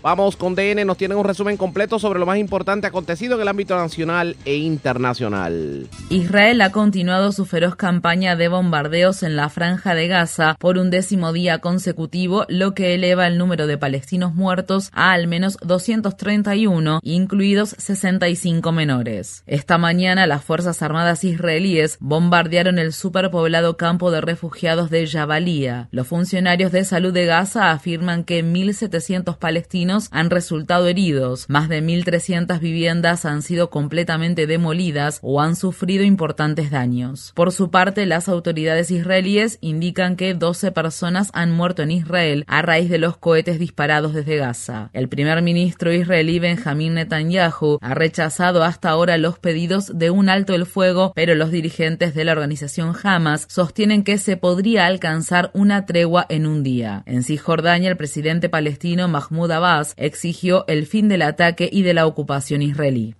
Vamos 0.00 0.36
con 0.36 0.54
DN, 0.54 0.84
nos 0.84 0.96
tienen 0.96 1.18
un 1.18 1.24
resumen 1.24 1.56
completo 1.56 1.98
sobre 1.98 2.20
lo 2.20 2.26
más 2.26 2.38
importante 2.38 2.86
acontecido 2.86 3.34
en 3.34 3.42
el 3.42 3.48
ámbito 3.48 3.76
nacional 3.76 4.36
e 4.44 4.56
internacional. 4.56 5.88
Israel 6.08 6.60
ha 6.60 6.70
continuado 6.70 7.32
su 7.32 7.46
feroz 7.46 7.74
campaña 7.74 8.36
de 8.36 8.46
bombardeos 8.46 9.24
en 9.24 9.34
la 9.34 9.48
franja 9.48 9.96
de 9.96 10.06
Gaza 10.06 10.56
por 10.60 10.78
un 10.78 10.90
décimo 10.90 11.32
día 11.32 11.58
consecutivo, 11.58 12.44
lo 12.48 12.74
que 12.74 12.94
eleva 12.94 13.26
el 13.26 13.38
número 13.38 13.66
de 13.66 13.76
palestinos 13.76 14.34
muertos 14.36 14.90
a 14.92 15.12
al 15.12 15.26
menos 15.26 15.56
231, 15.62 17.00
incluidos 17.02 17.74
65 17.78 18.70
menores. 18.70 19.42
Esta 19.48 19.78
mañana 19.78 20.28
las 20.28 20.44
fuerzas 20.44 20.80
Armadas 20.80 21.24
israelíes 21.24 21.96
bombardearon 21.98 22.78
el 22.78 22.92
superpoblado 22.92 23.76
campo 23.76 24.12
de 24.12 24.20
refugiados 24.20 24.90
de 24.90 25.08
Jabalía. 25.08 25.88
Los 25.90 26.06
funcionarios 26.06 26.70
de 26.70 26.84
salud 26.84 27.12
de 27.12 27.26
Gaza 27.26 27.72
afirman 27.72 28.22
que 28.22 28.44
1.700 28.44 29.38
palestinos 29.38 29.87
han 30.10 30.30
resultado 30.30 30.86
heridos, 30.86 31.46
más 31.48 31.68
de 31.68 31.82
1.300 31.82 32.60
viviendas 32.60 33.24
han 33.24 33.42
sido 33.42 33.70
completamente 33.70 34.46
demolidas 34.46 35.18
o 35.22 35.40
han 35.40 35.56
sufrido 35.56 36.04
importantes 36.04 36.70
daños. 36.70 37.32
Por 37.34 37.52
su 37.52 37.70
parte, 37.70 38.04
las 38.04 38.28
autoridades 38.28 38.90
israelíes 38.90 39.58
indican 39.60 40.16
que 40.16 40.34
12 40.34 40.72
personas 40.72 41.30
han 41.32 41.52
muerto 41.52 41.82
en 41.82 41.90
Israel 41.90 42.44
a 42.48 42.60
raíz 42.60 42.90
de 42.90 42.98
los 42.98 43.16
cohetes 43.16 43.58
disparados 43.58 44.12
desde 44.12 44.36
Gaza. 44.36 44.90
El 44.92 45.08
primer 45.08 45.40
ministro 45.40 45.92
israelí 45.92 46.38
Benjamín 46.38 46.94
Netanyahu 46.94 47.78
ha 47.80 47.94
rechazado 47.94 48.62
hasta 48.64 48.90
ahora 48.90 49.16
los 49.16 49.38
pedidos 49.38 49.98
de 49.98 50.10
un 50.10 50.28
alto 50.28 50.54
el 50.54 50.66
fuego, 50.66 51.12
pero 51.14 51.34
los 51.34 51.50
dirigentes 51.50 52.14
de 52.14 52.24
la 52.24 52.32
organización 52.32 52.94
Hamas 53.02 53.46
sostienen 53.48 54.04
que 54.04 54.18
se 54.18 54.36
podría 54.36 54.86
alcanzar 54.86 55.50
una 55.54 55.86
tregua 55.86 56.26
en 56.28 56.46
un 56.46 56.62
día. 56.62 57.02
En 57.06 57.22
Cisjordania, 57.22 57.90
el 57.90 57.96
presidente 57.96 58.48
palestino 58.48 59.08
Mahmoud 59.08 59.50
Abbas 59.50 59.77
exigió 59.96 60.64
el 60.66 60.86
fin 60.86 61.08
del 61.08 61.22
ataque 61.22 61.68
y 61.70 61.82
de 61.82 61.94
la 61.94 62.06
ocupación 62.06 62.62
israelí. 62.62 63.14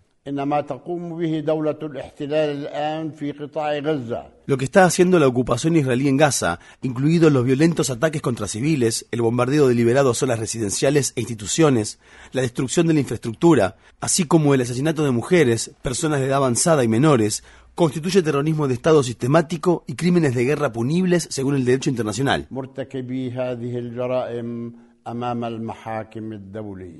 Lo 4.46 4.58
que 4.58 4.64
está 4.64 4.84
haciendo 4.84 5.18
la 5.18 5.26
ocupación 5.26 5.76
israelí 5.76 6.06
en 6.06 6.18
Gaza, 6.18 6.58
incluidos 6.82 7.32
los 7.32 7.44
violentos 7.44 7.88
ataques 7.88 8.20
contra 8.20 8.46
civiles, 8.46 9.06
el 9.10 9.22
bombardeo 9.22 9.68
deliberado 9.68 10.10
a 10.10 10.14
zonas 10.14 10.38
residenciales 10.38 11.14
e 11.16 11.20
instituciones, 11.20 11.98
la 12.32 12.42
destrucción 12.42 12.86
de 12.86 12.94
la 12.94 13.00
infraestructura, 13.00 13.76
así 14.00 14.24
como 14.24 14.52
el 14.52 14.60
asesinato 14.60 15.02
de 15.02 15.12
mujeres, 15.12 15.70
personas 15.80 16.20
de 16.20 16.26
edad 16.26 16.36
avanzada 16.36 16.84
y 16.84 16.88
menores, 16.88 17.42
constituye 17.74 18.22
terrorismo 18.22 18.68
de 18.68 18.74
Estado 18.74 19.02
sistemático 19.02 19.84
y 19.86 19.94
crímenes 19.94 20.34
de 20.34 20.44
guerra 20.44 20.72
punibles 20.72 21.28
según 21.30 21.54
el 21.54 21.64
derecho 21.64 21.90
internacional. 21.90 22.48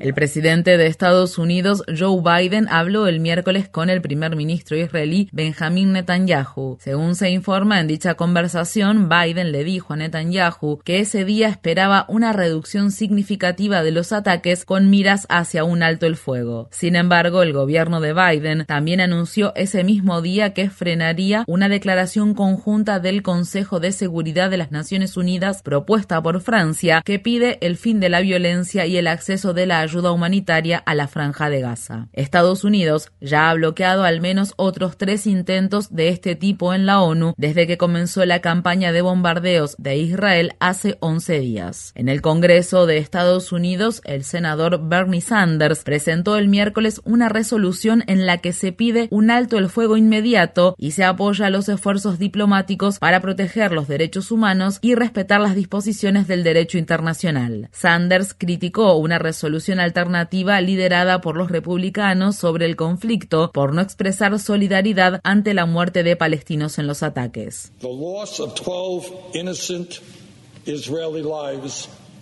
El 0.01 0.15
presidente 0.15 0.79
de 0.79 0.87
Estados 0.87 1.37
Unidos, 1.37 1.83
Joe 1.87 2.23
Biden, 2.23 2.67
habló 2.69 3.07
el 3.07 3.21
miércoles 3.21 3.69
con 3.69 3.91
el 3.91 4.01
primer 4.01 4.35
ministro 4.35 4.79
israelí, 4.79 5.29
Benjamin 5.33 5.93
Netanyahu. 5.93 6.79
Según 6.81 7.15
se 7.17 7.31
informa 7.31 7.81
en 7.81 7.87
dicha 7.87 8.15
conversación, 8.15 9.11
Biden 9.11 9.53
le 9.53 9.63
dijo 9.63 9.93
a 9.93 9.97
Netanyahu 9.97 10.81
que 10.85 11.01
ese 11.01 11.27
día 11.27 11.49
esperaba 11.49 12.07
una 12.09 12.33
reducción 12.33 12.93
significativa 12.93 13.83
de 13.83 13.91
los 13.91 14.13
ataques 14.13 14.65
con 14.65 14.89
miras 14.89 15.27
hacia 15.29 15.65
un 15.65 15.83
alto 15.83 16.07
el 16.07 16.17
fuego. 16.17 16.69
Sin 16.71 16.97
embargo, 16.97 17.43
el 17.43 17.53
gobierno 17.53 18.01
de 18.01 18.15
Biden 18.15 18.65
también 18.67 19.01
anunció 19.01 19.53
ese 19.55 19.85
mismo 19.85 20.23
día 20.23 20.55
que 20.55 20.71
frenaría 20.71 21.45
una 21.47 21.69
declaración 21.69 22.35
conjunta 22.35 23.01
del 23.01 23.23
Consejo 23.23 23.81
de 23.81 23.93
Seguridad 23.93 24.49
de 24.49 24.57
las 24.57 24.73
Naciones 24.73 25.17
Unidas 25.19 25.63
propuesta 25.63 26.23
por 26.23 26.41
Francia 26.41 27.03
que 27.05 27.19
pide 27.19 27.59
el 27.61 27.77
fin 27.77 27.98
de 28.01 28.09
la 28.09 28.21
violencia 28.21 28.87
y 28.87 28.97
el 28.97 29.07
acceso 29.07 29.55
de 29.55 29.67
la 29.67 29.81
ayuda 29.81 30.13
humanitaria 30.13 30.79
a 30.79 30.95
la 30.95 31.09
franja 31.09 31.51
de 31.51 31.61
Gaza. 31.61 32.09
Estados 32.13 32.65
Unidos 32.65 33.13
ya 33.21 33.51
ha 33.51 33.55
bloqueado 33.55 34.05
al 34.05 34.21
menos 34.21 34.55
otros 34.57 34.97
tres 34.97 35.27
intentos 35.27 35.95
de 35.95 36.09
este 36.09 36.35
tipo 36.35 36.75
en 36.75 36.87
la 36.87 37.01
ONU 37.01 37.35
desde 37.37 37.67
que 37.67 37.79
comenzó 37.79 38.25
la 38.25 38.41
campaña 38.41 38.93
de 38.93 39.03
bombardeos 39.03 39.75
de 39.79 39.97
Israel 39.97 40.53
hace 40.61 40.97
11 41.01 41.41
días. 41.41 41.93
En 41.95 42.09
el 42.09 42.23
Congreso 42.23 42.87
de 42.87 42.99
Estados 42.99 43.53
Unidos, 43.53 44.01
el 44.05 44.25
senador 44.25 44.89
Bernie 44.89 45.21
Sanders 45.21 45.85
presentó 45.85 46.37
el 46.37 46.49
miércoles 46.49 47.01
una 47.05 47.29
resolución 47.29 48.05
en 48.07 48.27
la 48.27 48.39
que 48.39 48.53
se 48.53 48.73
pide 48.73 49.09
un 49.11 49.31
alto 49.31 49.59
el 49.59 49.69
fuego 49.69 49.97
inmediato 49.97 50.75
y 50.79 50.93
se 50.93 51.05
apoya 51.05 51.51
los 51.51 51.69
esfuerzos 51.69 52.19
diplomáticos 52.19 52.99
para 52.99 53.21
proteger 53.21 53.73
los 53.73 53.89
derechos 53.89 54.31
humanos 54.31 54.79
y 54.81 54.95
respetar 54.95 55.41
las 55.41 55.55
disposiciones 55.55 56.27
del 56.29 56.45
derecho 56.45 56.79
internacional. 56.79 57.69
Sanders 57.89 58.35
criticó 58.35 58.97
una 58.97 59.19
resolución 59.19 59.81
alternativa 59.81 60.61
liderada 60.61 61.23
por 61.23 61.39
los 61.39 61.51
republicanos 61.51 62.37
sobre 62.37 62.67
el 62.67 62.77
conflicto 62.77 63.51
por 63.51 63.73
no 63.73 63.81
expresar 63.81 64.39
solidaridad 64.39 65.23
ante 65.25 65.55
la 65.55 65.65
muerte 65.65 66.03
de 66.03 66.15
palestinos 66.15 66.79
en 66.79 66.87
los 66.87 67.03
ataques. 67.03 67.73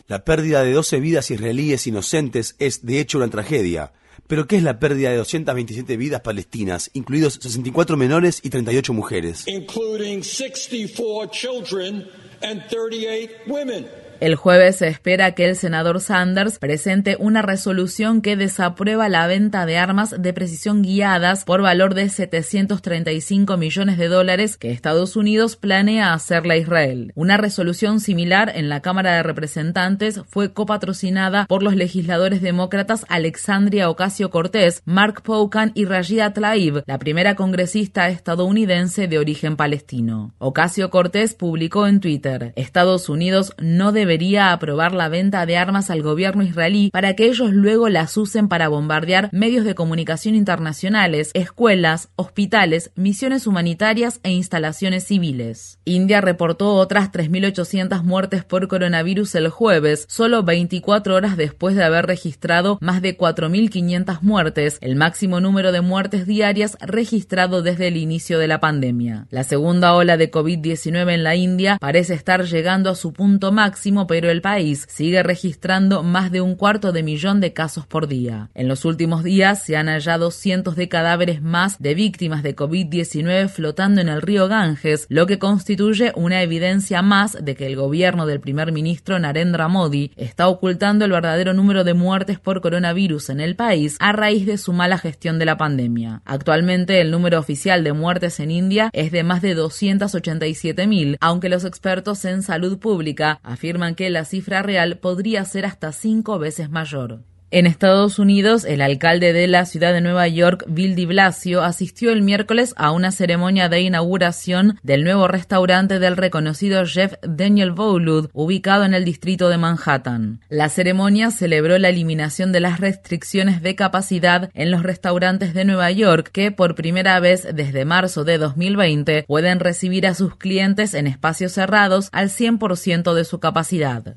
La 0.07 0.25
pérdida 0.25 0.63
de 0.63 0.73
12 0.73 1.01
vidas 1.01 1.31
israelíes 1.33 1.87
inocentes 1.89 2.55
es 2.61 2.87
de 2.87 3.01
hecho 3.01 3.19
una 3.19 3.29
tragedia. 3.29 3.91
Pero 4.29 4.47
¿qué 4.47 4.59
es 4.59 4.63
la 4.63 4.79
pérdida 4.79 5.11
de 5.11 5.17
227 5.17 5.97
vidas 5.97 6.21
palestinas, 6.21 6.91
incluidos 6.95 7.41
64 7.43 7.97
menores 7.97 8.41
y 8.45 8.51
38 8.51 8.93
mujeres? 8.93 9.49
including 9.49 10.23
64 10.23 11.29
children 11.33 12.07
and 12.43 12.63
38 12.69 13.49
women. 13.49 14.06
El 14.19 14.35
jueves 14.35 14.77
se 14.77 14.89
espera 14.89 15.33
que 15.33 15.45
el 15.45 15.57
senador 15.57 16.01
Sanders 16.01 16.59
presente 16.59 17.17
una 17.21 17.43
resolución 17.43 18.23
que 18.23 18.35
desaprueba 18.35 19.11
la 19.11 19.27
venta 19.27 19.67
de 19.67 19.77
armas 19.77 20.15
de 20.19 20.33
precisión 20.33 20.81
guiadas 20.83 21.45
por 21.45 21.61
valor 21.61 21.93
de 21.93 22.09
735 22.09 23.59
millones 23.59 23.99
de 23.99 24.09
dólares 24.09 24.57
que 24.57 24.71
Estados 24.71 25.17
Unidos 25.17 25.57
planea 25.57 26.15
hacerle 26.15 26.55
a 26.55 26.57
Israel. 26.57 27.13
Una 27.15 27.37
resolución 27.37 28.01
similar 28.01 28.51
en 28.55 28.71
la 28.71 28.81
Cámara 28.81 29.17
de 29.17 29.23
Representantes 29.23 30.23
fue 30.27 30.55
copatrocinada 30.55 31.45
por 31.47 31.63
los 31.63 31.77
legisladores 31.77 32.41
demócratas 32.41 33.05
Alexandria 33.11 33.91
Ocasio 33.91 34.31
Cortés, 34.31 34.81
Mark 34.87 35.23
Pocan 35.25 35.73
y 35.75 35.85
Rashida 35.85 36.33
Tlaib, 36.33 36.85
la 36.87 36.99
primera 36.99 37.35
congresista 37.35 38.09
estadounidense 38.09 39.09
de 39.09 39.19
origen 39.19 39.57
palestino. 39.57 40.33
Ocasio 40.39 40.89
Cortés 40.89 41.35
publicó 41.35 41.87
en 41.87 42.01
Twitter: 42.01 42.55
Estados 42.57 43.11
Unidos 43.11 43.53
no 43.59 43.93
debe 43.93 44.06
debería 44.07 44.53
aprobar 44.53 44.93
la 44.93 45.09
venta 45.09 45.45
de 45.47 45.57
armas 45.57 45.91
al 45.91 46.01
gobierno 46.01 46.45
israelí 46.45 46.91
para 46.93 47.17
que 47.17 47.27
ellos 47.27 47.51
luego 47.53 47.89
las 47.89 48.17
usen 48.17 48.47
para 48.47 48.69
bombardear 48.69 49.29
medios 49.33 49.65
de 49.65 49.75
comunicación 49.75 50.37
internacionales, 50.37 51.33
escuelas, 51.35 52.09
hospitales, 52.15 52.93
misiones 52.95 53.49
humanitarias 53.49 54.21
e 54.23 54.31
instalaciones 54.31 55.03
civiles. 55.03 55.81
India 55.85 56.21
reportó 56.21 56.75
otras 56.75 57.11
3.800 57.11 58.05
muertes 58.05 58.45
por 58.45 58.69
coronavirus 58.69 59.35
el 59.35 59.49
jueves, 59.49 60.07
solo 60.09 60.45
24 60.45 61.17
horas 61.17 61.37
después 61.37 61.75
de 61.75 61.83
haber 61.83 62.07
registrado 62.07 62.79
más 62.81 63.03
de 63.03 63.19
4.500 63.19 64.21
muertes, 64.23 64.79
el 64.83 64.95
máximo 64.95 65.41
número 65.41 65.73
de 65.73 65.81
muertes 65.81 66.27
diarias 66.27 66.79
registrado 66.81 67.63
desde 67.63 67.89
el 67.89 67.97
inicio 67.97 68.39
de 68.39 68.47
la 68.47 68.61
pandemia. 68.61 69.27
La 69.31 69.43
segunda 69.43 69.95
ola 69.95 70.17
de 70.17 70.31
COVID-19 70.31 71.13
en 71.13 71.25
la 71.25 71.35
India 71.35 71.77
parece 71.81 72.15
estar 72.15 72.45
llegando 72.45 72.89
a 72.89 72.95
su 72.95 73.13
punto 73.13 73.51
máximo 73.51 73.96
pero 74.07 74.31
el 74.31 74.43
país 74.43 74.87
sigue 74.91 75.23
registrando 75.23 76.03
más 76.03 76.31
de 76.31 76.43
un 76.43 76.55
cuarto 76.55 76.93
de 76.93 77.03
millón 77.03 77.41
de 77.41 77.55
casos 77.55 77.87
por 77.87 78.09
día. 78.09 78.51
En 78.55 78.69
los 78.69 78.85
últimos 78.85 79.25
días 79.25 79.63
se 79.63 79.77
han 79.77 79.87
hallado 79.87 80.31
cientos 80.31 80.77
de 80.77 80.89
cadáveres 80.89 81.41
más 81.41 81.79
de 81.81 81.95
víctimas 81.95 82.43
de 82.43 82.55
COVID-19 82.55 83.49
flotando 83.49 84.01
en 84.01 84.09
el 84.09 84.21
río 84.21 84.49
Ganges, 84.49 85.07
lo 85.09 85.27
que 85.27 85.39
constituye 85.39 86.13
una 86.15 86.43
evidencia 86.43 87.01
más 87.01 87.39
de 87.41 87.55
que 87.55 87.67
el 87.67 87.77
gobierno 87.77 88.27
del 88.27 88.41
primer 88.41 88.73
ministro 88.73 89.19
Narendra 89.19 89.69
Modi 89.69 90.13
está 90.17 90.49
ocultando 90.49 91.05
el 91.05 91.13
verdadero 91.13 91.55
número 91.55 91.85
de 91.85 91.95
muertes 91.95 92.39
por 92.39 92.61
coronavirus 92.61 93.31
en 93.31 93.41
el 93.41 93.57
país 93.57 93.97
a 94.01 94.13
raíz 94.13 94.47
de 94.47 94.59
su 94.59 94.73
mala 94.73 94.99
gestión 94.99 95.39
de 95.39 95.45
la 95.45 95.57
pandemia. 95.57 96.23
Actualmente 96.25 97.01
el 97.01 97.11
número 97.11 97.39
oficial 97.39 97.85
de 97.85 97.93
muertes 97.93 98.41
en 98.41 98.51
India 98.51 98.91
es 98.93 99.13
de 99.13 99.23
más 99.23 99.43
de 99.43 99.57
287.000, 99.57 101.17
aunque 101.21 101.49
los 101.49 101.65
expertos 101.65 102.25
en 102.25 102.43
salud 102.43 102.79
pública 102.79 103.39
afirman 103.43 103.86
que 103.95 104.11
la 104.11 104.25
cifra 104.25 104.63
real 104.63 104.99
podría 104.99 105.45
ser 105.45 105.65
hasta 105.67 105.93
cinco 105.93 106.39
veces 106.39 106.71
mayor. 106.71 107.21
En 107.53 107.65
Estados 107.67 108.19
Unidos, 108.19 108.65
el 108.65 108.83
alcalde 108.83 109.33
de 109.33 109.47
la 109.47 109.67
ciudad 109.67 109.93
de 109.93 110.01
Nueva 110.01 110.27
York, 110.27 110.65
Bill 110.67 110.97
de 110.97 111.07
Blasio, 111.07 111.63
asistió 111.63 112.11
el 112.11 112.23
miércoles 112.23 112.75
a 112.77 112.91
una 112.91 113.13
ceremonia 113.13 113.69
de 113.69 113.83
inauguración 113.83 114.81
del 114.83 115.05
nuevo 115.05 115.29
restaurante 115.29 116.01
del 116.01 116.17
reconocido 116.17 116.85
chef 116.87 117.15
Daniel 117.23 117.71
Boulud, 117.71 118.31
ubicado 118.33 118.85
en 118.85 118.95
el 118.95 119.05
distrito 119.05 119.49
de 119.49 119.59
Manhattan. 119.59 120.41
La 120.49 120.69
ceremonia 120.69 121.31
celebró 121.31 121.79
la 121.79 121.89
eliminación 121.89 122.51
de 122.51 122.59
las 122.59 122.81
restricciones 122.81 123.63
de 123.63 123.77
capacidad 123.77 124.51
en 124.53 124.73
los 124.73 124.83
restaurantes 124.83 125.55
de 125.55 125.65
Nueva 125.65 125.93
York, 125.93 126.31
que 126.33 126.51
por 126.51 126.75
primera 126.75 127.21
vez 127.21 127.47
desde 127.55 127.85
marzo 127.85 128.25
de 128.25 128.39
2020 128.39 129.25
pueden 129.29 129.61
recibir 129.61 130.09
a 130.09 130.15
sus 130.15 130.35
clientes 130.35 130.95
en 130.95 131.07
espacios 131.07 131.53
cerrados 131.53 132.09
al 132.11 132.29
100% 132.29 133.15
de 133.15 133.25
su 133.25 133.39
capacidad. 133.39 134.17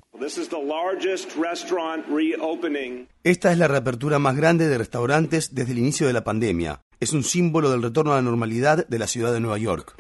Esta 3.24 3.52
es 3.52 3.58
la 3.58 3.68
reapertura 3.68 4.20
más 4.20 4.36
grande 4.36 4.68
de 4.68 4.78
restaurantes 4.78 5.56
desde 5.56 5.72
el 5.72 5.80
inicio 5.80 6.08
de 6.08 6.14
la 6.14 6.24
pandemia. 6.24 6.82
Es 7.02 7.14
un 7.14 7.24
símbolo 7.24 7.72
del 7.72 7.82
retorno 7.82 8.12
a 8.12 8.18
la 8.18 8.22
normalidad 8.22 8.86
de 8.86 9.00
la 9.00 9.08
ciudad 9.08 9.32
de 9.32 9.40
Nueva 9.40 9.58
York. 9.58 9.96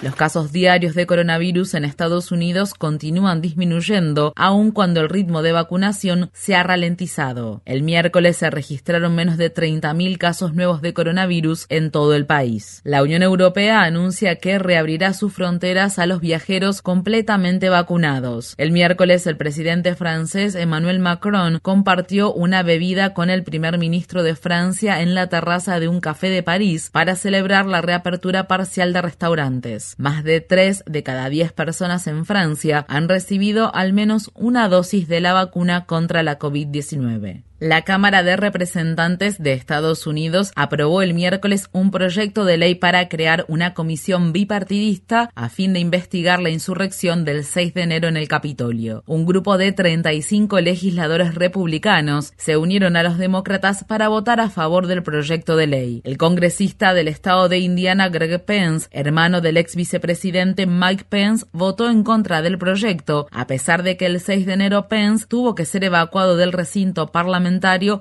Los 0.00 0.16
casos 0.16 0.50
diarios 0.50 0.94
de 0.96 1.06
coronavirus 1.06 1.74
en 1.74 1.84
Estados 1.84 2.32
Unidos 2.32 2.74
continúan 2.74 3.40
disminuyendo, 3.40 4.32
aun 4.34 4.72
cuando 4.72 5.00
el 5.00 5.08
ritmo 5.08 5.42
de 5.42 5.52
vacunación 5.52 6.30
se 6.32 6.56
ha 6.56 6.64
ralentizado. 6.64 7.62
El 7.66 7.82
miércoles 7.82 8.38
se 8.38 8.50
registraron 8.50 9.14
menos 9.14 9.36
de 9.36 9.54
30.000 9.54 10.18
casos 10.18 10.54
nuevos 10.54 10.82
de 10.82 10.92
coronavirus 10.92 11.66
en 11.68 11.92
todo 11.92 12.14
el 12.14 12.26
país. 12.26 12.80
La 12.82 13.02
Unión 13.04 13.22
Europea 13.22 13.82
anuncia 13.82 14.36
que 14.36 14.58
reabrirá 14.58 15.12
sus 15.12 15.32
fronteras 15.32 16.00
a 16.00 16.06
los 16.06 16.20
viajeros 16.20 16.82
completamente 16.82 17.68
vacunados. 17.68 18.54
El 18.56 18.72
miércoles 18.72 19.26
el 19.28 19.36
presidente 19.36 19.94
francés 19.94 20.56
Emmanuel 20.56 20.98
Macron 20.98 21.60
compartió 21.62 22.32
una 22.32 22.61
bebida 22.62 23.14
con 23.14 23.30
el 23.30 23.44
primer 23.44 23.78
ministro 23.78 24.22
de 24.22 24.34
Francia 24.34 25.00
en 25.00 25.14
la 25.14 25.28
terraza 25.28 25.80
de 25.80 25.88
un 25.88 26.00
café 26.00 26.28
de 26.28 26.42
París 26.42 26.90
para 26.90 27.16
celebrar 27.16 27.66
la 27.66 27.80
reapertura 27.80 28.48
parcial 28.48 28.92
de 28.92 29.02
restaurantes. 29.02 29.94
Más 29.98 30.24
de 30.24 30.40
3 30.40 30.84
de 30.86 31.02
cada 31.02 31.28
10 31.28 31.52
personas 31.52 32.06
en 32.06 32.24
Francia 32.24 32.84
han 32.88 33.08
recibido 33.08 33.74
al 33.74 33.92
menos 33.92 34.30
una 34.34 34.68
dosis 34.68 35.08
de 35.08 35.20
la 35.20 35.32
vacuna 35.32 35.86
contra 35.86 36.22
la 36.22 36.38
COVID-19. 36.38 37.42
La 37.62 37.82
Cámara 37.82 38.24
de 38.24 38.34
Representantes 38.34 39.40
de 39.40 39.52
Estados 39.52 40.08
Unidos 40.08 40.50
aprobó 40.56 41.00
el 41.00 41.14
miércoles 41.14 41.68
un 41.70 41.92
proyecto 41.92 42.44
de 42.44 42.56
ley 42.56 42.74
para 42.74 43.08
crear 43.08 43.44
una 43.46 43.72
comisión 43.72 44.32
bipartidista 44.32 45.30
a 45.36 45.48
fin 45.48 45.72
de 45.72 45.78
investigar 45.78 46.42
la 46.42 46.50
insurrección 46.50 47.24
del 47.24 47.44
6 47.44 47.72
de 47.74 47.82
enero 47.82 48.08
en 48.08 48.16
el 48.16 48.26
Capitolio. 48.26 49.04
Un 49.06 49.26
grupo 49.26 49.58
de 49.58 49.70
35 49.70 50.60
legisladores 50.60 51.36
republicanos 51.36 52.32
se 52.36 52.56
unieron 52.56 52.96
a 52.96 53.04
los 53.04 53.16
demócratas 53.16 53.84
para 53.84 54.08
votar 54.08 54.40
a 54.40 54.50
favor 54.50 54.88
del 54.88 55.04
proyecto 55.04 55.54
de 55.54 55.68
ley. 55.68 56.00
El 56.02 56.18
congresista 56.18 56.94
del 56.94 57.06
estado 57.06 57.48
de 57.48 57.60
Indiana, 57.60 58.08
Greg 58.08 58.44
Pence, 58.44 58.88
hermano 58.90 59.40
del 59.40 59.56
ex 59.56 59.76
vicepresidente 59.76 60.66
Mike 60.66 61.04
Pence, 61.08 61.46
votó 61.52 61.88
en 61.88 62.02
contra 62.02 62.42
del 62.42 62.58
proyecto, 62.58 63.28
a 63.30 63.46
pesar 63.46 63.84
de 63.84 63.96
que 63.96 64.06
el 64.06 64.18
6 64.18 64.46
de 64.46 64.52
enero 64.52 64.88
Pence 64.88 65.26
tuvo 65.28 65.54
que 65.54 65.64
ser 65.64 65.84
evacuado 65.84 66.36
del 66.36 66.50
recinto 66.50 67.06
parlamentario 67.12 67.51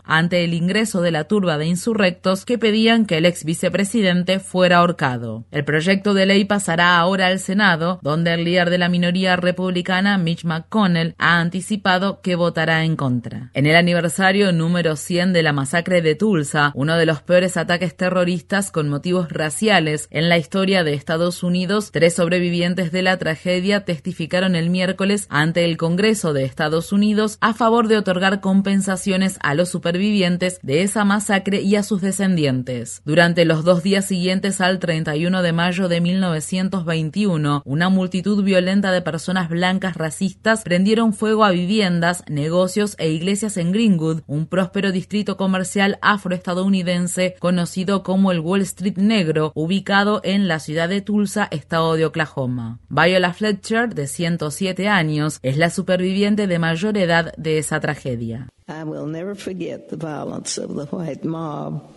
ante 0.06 0.44
el 0.44 0.54
ingreso 0.54 1.02
de 1.02 1.12
la 1.12 1.26
turba 1.26 1.58
de 1.58 1.66
insurrectos 1.66 2.46
que 2.46 2.58
pedían 2.58 3.06
que 3.06 3.18
el 3.18 3.26
ex 3.26 3.44
vicepresidente 3.44 4.40
fuera 4.40 4.78
ahorcado. 4.78 5.46
El 5.52 5.66
proyecto 5.66 6.14
de 6.14 6.26
ley 6.26 6.46
pasará 6.46 6.98
ahora 6.98 7.28
al 7.28 7.40
Senado, 7.40 8.00
donde 8.02 8.34
el 8.34 8.44
líder 8.44 8.70
de 8.70 8.78
la 8.78 8.90
minoría 8.90 9.36
republicana, 9.36 10.18
Mitch 10.18 10.46
McConnell, 10.46 11.16
ha 11.18 11.40
anticipado 11.40 12.22
que 12.22 12.36
votará 12.36 12.84
en 12.86 12.96
contra. 12.96 13.52
En 13.54 13.66
el 13.66 13.76
aniversario 13.76 14.52
número 14.52 14.96
100 14.96 15.34
de 15.34 15.44
la 15.44 15.54
masacre 15.54 16.02
de 16.02 16.16
Tulsa, 16.16 16.72
uno 16.76 16.98
de 16.98 17.06
los 17.06 17.22
peores 17.22 17.58
ataques 17.58 17.96
terroristas 17.96 18.72
con 18.72 18.90
motivos 18.90 19.30
raciales 19.30 20.08
en 20.12 20.30
la 20.30 20.38
historia 20.38 20.84
de 20.84 20.94
Estados 20.94 21.44
Unidos, 21.44 21.92
tres 21.92 22.16
sobrevivientes 22.16 22.92
de 22.92 23.02
la 23.02 23.18
tragedia 23.18 23.86
testificaron 23.86 24.56
el 24.56 24.70
miércoles 24.70 25.28
ante 25.30 25.66
el 25.66 25.78
Congreso 25.78 26.34
de 26.34 26.46
Estados 26.46 26.92
Unidos 26.92 27.38
a 27.42 27.54
favor 27.54 27.88
de 27.88 27.98
otorgar 27.98 28.42
compensaciones 28.42 29.38
a 29.44 29.54
los 29.54 29.70
supervivientes 29.70 30.60
de 30.62 30.84
esa 30.84 31.06
masacre 31.06 31.62
y 31.62 31.76
a 31.76 31.84
sus 31.84 32.02
descendientes. 32.02 33.02
Durante 33.06 33.46
los 33.46 33.64
dos 33.64 33.84
días 33.84 34.06
siguientes 34.06 34.62
al 34.62 34.80
31 34.80 35.42
de 35.42 35.54
mayo 35.54 35.88
de 35.88 36.02
1921, 36.02 37.64
una 37.66 37.90
multitud 37.90 38.44
violenta 38.44 38.92
de 38.92 39.02
personas 39.02 39.50
blancas 39.50 39.96
racistas 39.96 40.64
prendieron 40.64 41.14
fuego 41.14 41.44
a 41.44 41.52
viviendas, 41.52 42.24
negocios 42.28 42.96
e 42.98 43.10
iglesias 43.10 43.58
en 43.58 43.72
Greenwood, 43.72 44.22
un 44.28 44.48
próspero 44.48 44.92
distrito 44.92 45.38
comercial 45.38 45.98
afroestadounidense 46.02 47.36
conocido 47.40 48.04
como 48.04 48.32
el 48.32 48.40
Wall 48.40 48.62
Street 48.62 48.98
Negro, 48.98 49.52
ubicado 49.56 50.22
en 50.24 50.48
la 50.48 50.60
ciudad 50.60 50.90
de 50.90 51.02
Tulsa, 51.02 51.48
estado 51.52 51.96
de 51.96 52.06
Oklahoma. 52.06 52.80
Viola 52.90 53.34
Fletcher, 53.34 53.94
de 53.94 54.08
107 54.08 54.88
años, 54.88 55.40
es 55.42 55.58
la 55.58 55.70
superviviente 55.70 56.48
de 56.48 56.60
mayor 56.60 56.98
edad 56.98 57.34
de 57.38 57.58
esa 57.58 57.80
tragedia. 57.80 58.48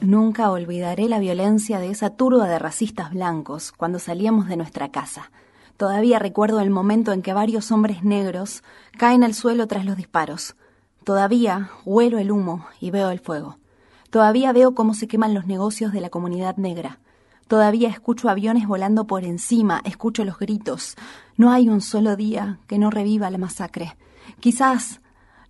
Nunca 0.01 0.51
olvidaré 0.51 1.09
la 1.09 1.19
violencia 1.19 1.79
de 1.79 1.91
esa 1.91 2.11
turba 2.11 2.49
de 2.49 2.59
racistas 2.59 3.13
blancos 3.13 3.73
cuando 3.73 3.99
salíamos 3.99 4.49
de 4.49 4.57
nuestra 4.57 4.91
casa. 4.91 5.31
Todavía 5.77 6.19
recuerdo 6.19 6.61
el 6.61 6.71
momento 6.71 7.13
en 7.13 7.23
que 7.23 7.33
varios 7.33 7.71
hombres 7.73 8.05
negros 8.05 8.63
caen 8.97 9.25
al 9.25 9.35
suelo 9.35 9.67
tras 9.67 9.85
los 9.85 9.97
disparos. 9.97 10.57
Todavía 11.05 11.71
huelo 11.85 12.19
el 12.19 12.31
humo 12.31 12.67
y 12.81 12.91
veo 12.91 13.11
el 13.11 13.21
fuego. 13.21 13.59
Todavía 14.11 14.53
veo 14.53 14.75
cómo 14.75 14.95
se 14.95 15.09
queman 15.09 15.35
los 15.35 15.47
negocios 15.47 15.93
de 15.93 16.01
la 16.01 16.11
comunidad 16.11 16.57
negra. 16.57 17.01
Todavía 17.49 17.89
escucho 17.89 18.29
aviones 18.29 18.67
volando 18.67 19.07
por 19.07 19.25
encima, 19.25 19.83
escucho 19.85 20.25
los 20.25 20.39
gritos. 20.39 20.95
No 21.37 21.51
hay 21.51 21.69
un 21.69 21.81
solo 21.81 22.17
día 22.17 22.59
que 22.69 22.79
no 22.79 22.91
reviva 22.91 23.31
la 23.31 23.39
masacre. 23.39 23.97
Quizás 24.41 25.01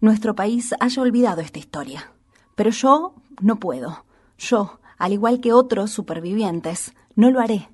nuestro 0.01 0.35
país 0.35 0.75
haya 0.81 1.03
olvidado 1.03 1.41
esta 1.41 1.59
historia. 1.59 2.13
Pero 2.55 2.71
yo 2.71 3.15
no 3.41 3.57
puedo. 3.57 4.05
Yo, 4.39 4.79
al 4.99 5.13
igual 5.13 5.41
que 5.41 5.53
otros 5.53 5.91
supervivientes, 5.91 6.93
no 7.17 7.31
lo 7.31 7.41
haré. 7.41 7.69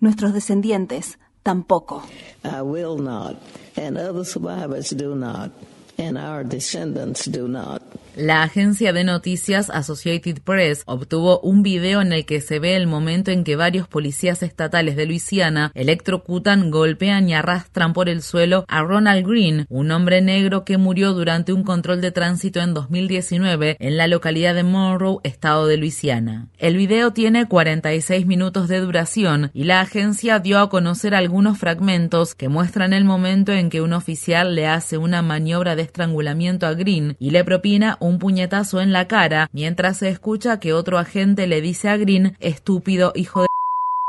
Nuestros 0.00 0.32
descendientes 0.32 1.18
tampoco. 1.42 2.02
I 2.44 2.60
will 2.62 2.98
not, 2.98 3.36
and 3.76 3.96
other 3.96 4.24
survivors 4.24 4.90
do 4.90 5.14
not, 5.14 5.52
and 5.98 6.16
our 6.16 6.44
descendants 6.44 7.26
do 7.30 7.48
not. 7.48 7.82
La 8.16 8.42
agencia 8.42 8.94
de 8.94 9.04
noticias 9.04 9.68
Associated 9.68 10.40
Press 10.40 10.84
obtuvo 10.86 11.38
un 11.40 11.62
video 11.62 12.00
en 12.00 12.14
el 12.14 12.24
que 12.24 12.40
se 12.40 12.58
ve 12.58 12.74
el 12.74 12.86
momento 12.86 13.30
en 13.30 13.44
que 13.44 13.56
varios 13.56 13.88
policías 13.88 14.42
estatales 14.42 14.96
de 14.96 15.04
Luisiana 15.04 15.70
electrocutan, 15.74 16.70
golpean 16.70 17.28
y 17.28 17.34
arrastran 17.34 17.92
por 17.92 18.08
el 18.08 18.22
suelo 18.22 18.64
a 18.68 18.82
Ronald 18.82 19.28
Green, 19.28 19.66
un 19.68 19.90
hombre 19.90 20.22
negro 20.22 20.64
que 20.64 20.78
murió 20.78 21.12
durante 21.12 21.52
un 21.52 21.62
control 21.62 22.00
de 22.00 22.10
tránsito 22.10 22.60
en 22.60 22.72
2019 22.72 23.76
en 23.78 23.96
la 23.98 24.06
localidad 24.06 24.54
de 24.54 24.62
Monroe, 24.62 25.18
estado 25.22 25.66
de 25.66 25.76
Luisiana. 25.76 26.48
El 26.56 26.78
video 26.78 27.12
tiene 27.12 27.46
46 27.46 28.24
minutos 28.24 28.68
de 28.68 28.80
duración 28.80 29.50
y 29.52 29.64
la 29.64 29.82
agencia 29.82 30.38
dio 30.38 30.58
a 30.58 30.70
conocer 30.70 31.14
algunos 31.14 31.58
fragmentos 31.58 32.34
que 32.34 32.48
muestran 32.48 32.94
el 32.94 33.04
momento 33.04 33.52
en 33.52 33.68
que 33.68 33.82
un 33.82 33.92
oficial 33.92 34.54
le 34.54 34.66
hace 34.66 34.96
una 34.96 35.20
maniobra 35.20 35.76
de 35.76 35.85
estrangulamiento 35.86 36.66
a 36.66 36.74
Green 36.74 37.16
y 37.18 37.30
le 37.30 37.42
propina 37.44 37.96
un 38.00 38.18
puñetazo 38.18 38.80
en 38.80 38.92
la 38.92 39.08
cara 39.08 39.48
mientras 39.52 39.96
se 39.96 40.10
escucha 40.10 40.60
que 40.60 40.72
otro 40.72 40.98
agente 40.98 41.46
le 41.46 41.60
dice 41.60 41.88
a 41.88 41.96
Green 41.96 42.36
estúpido 42.40 43.12
hijo 43.14 43.42
de 43.42 43.48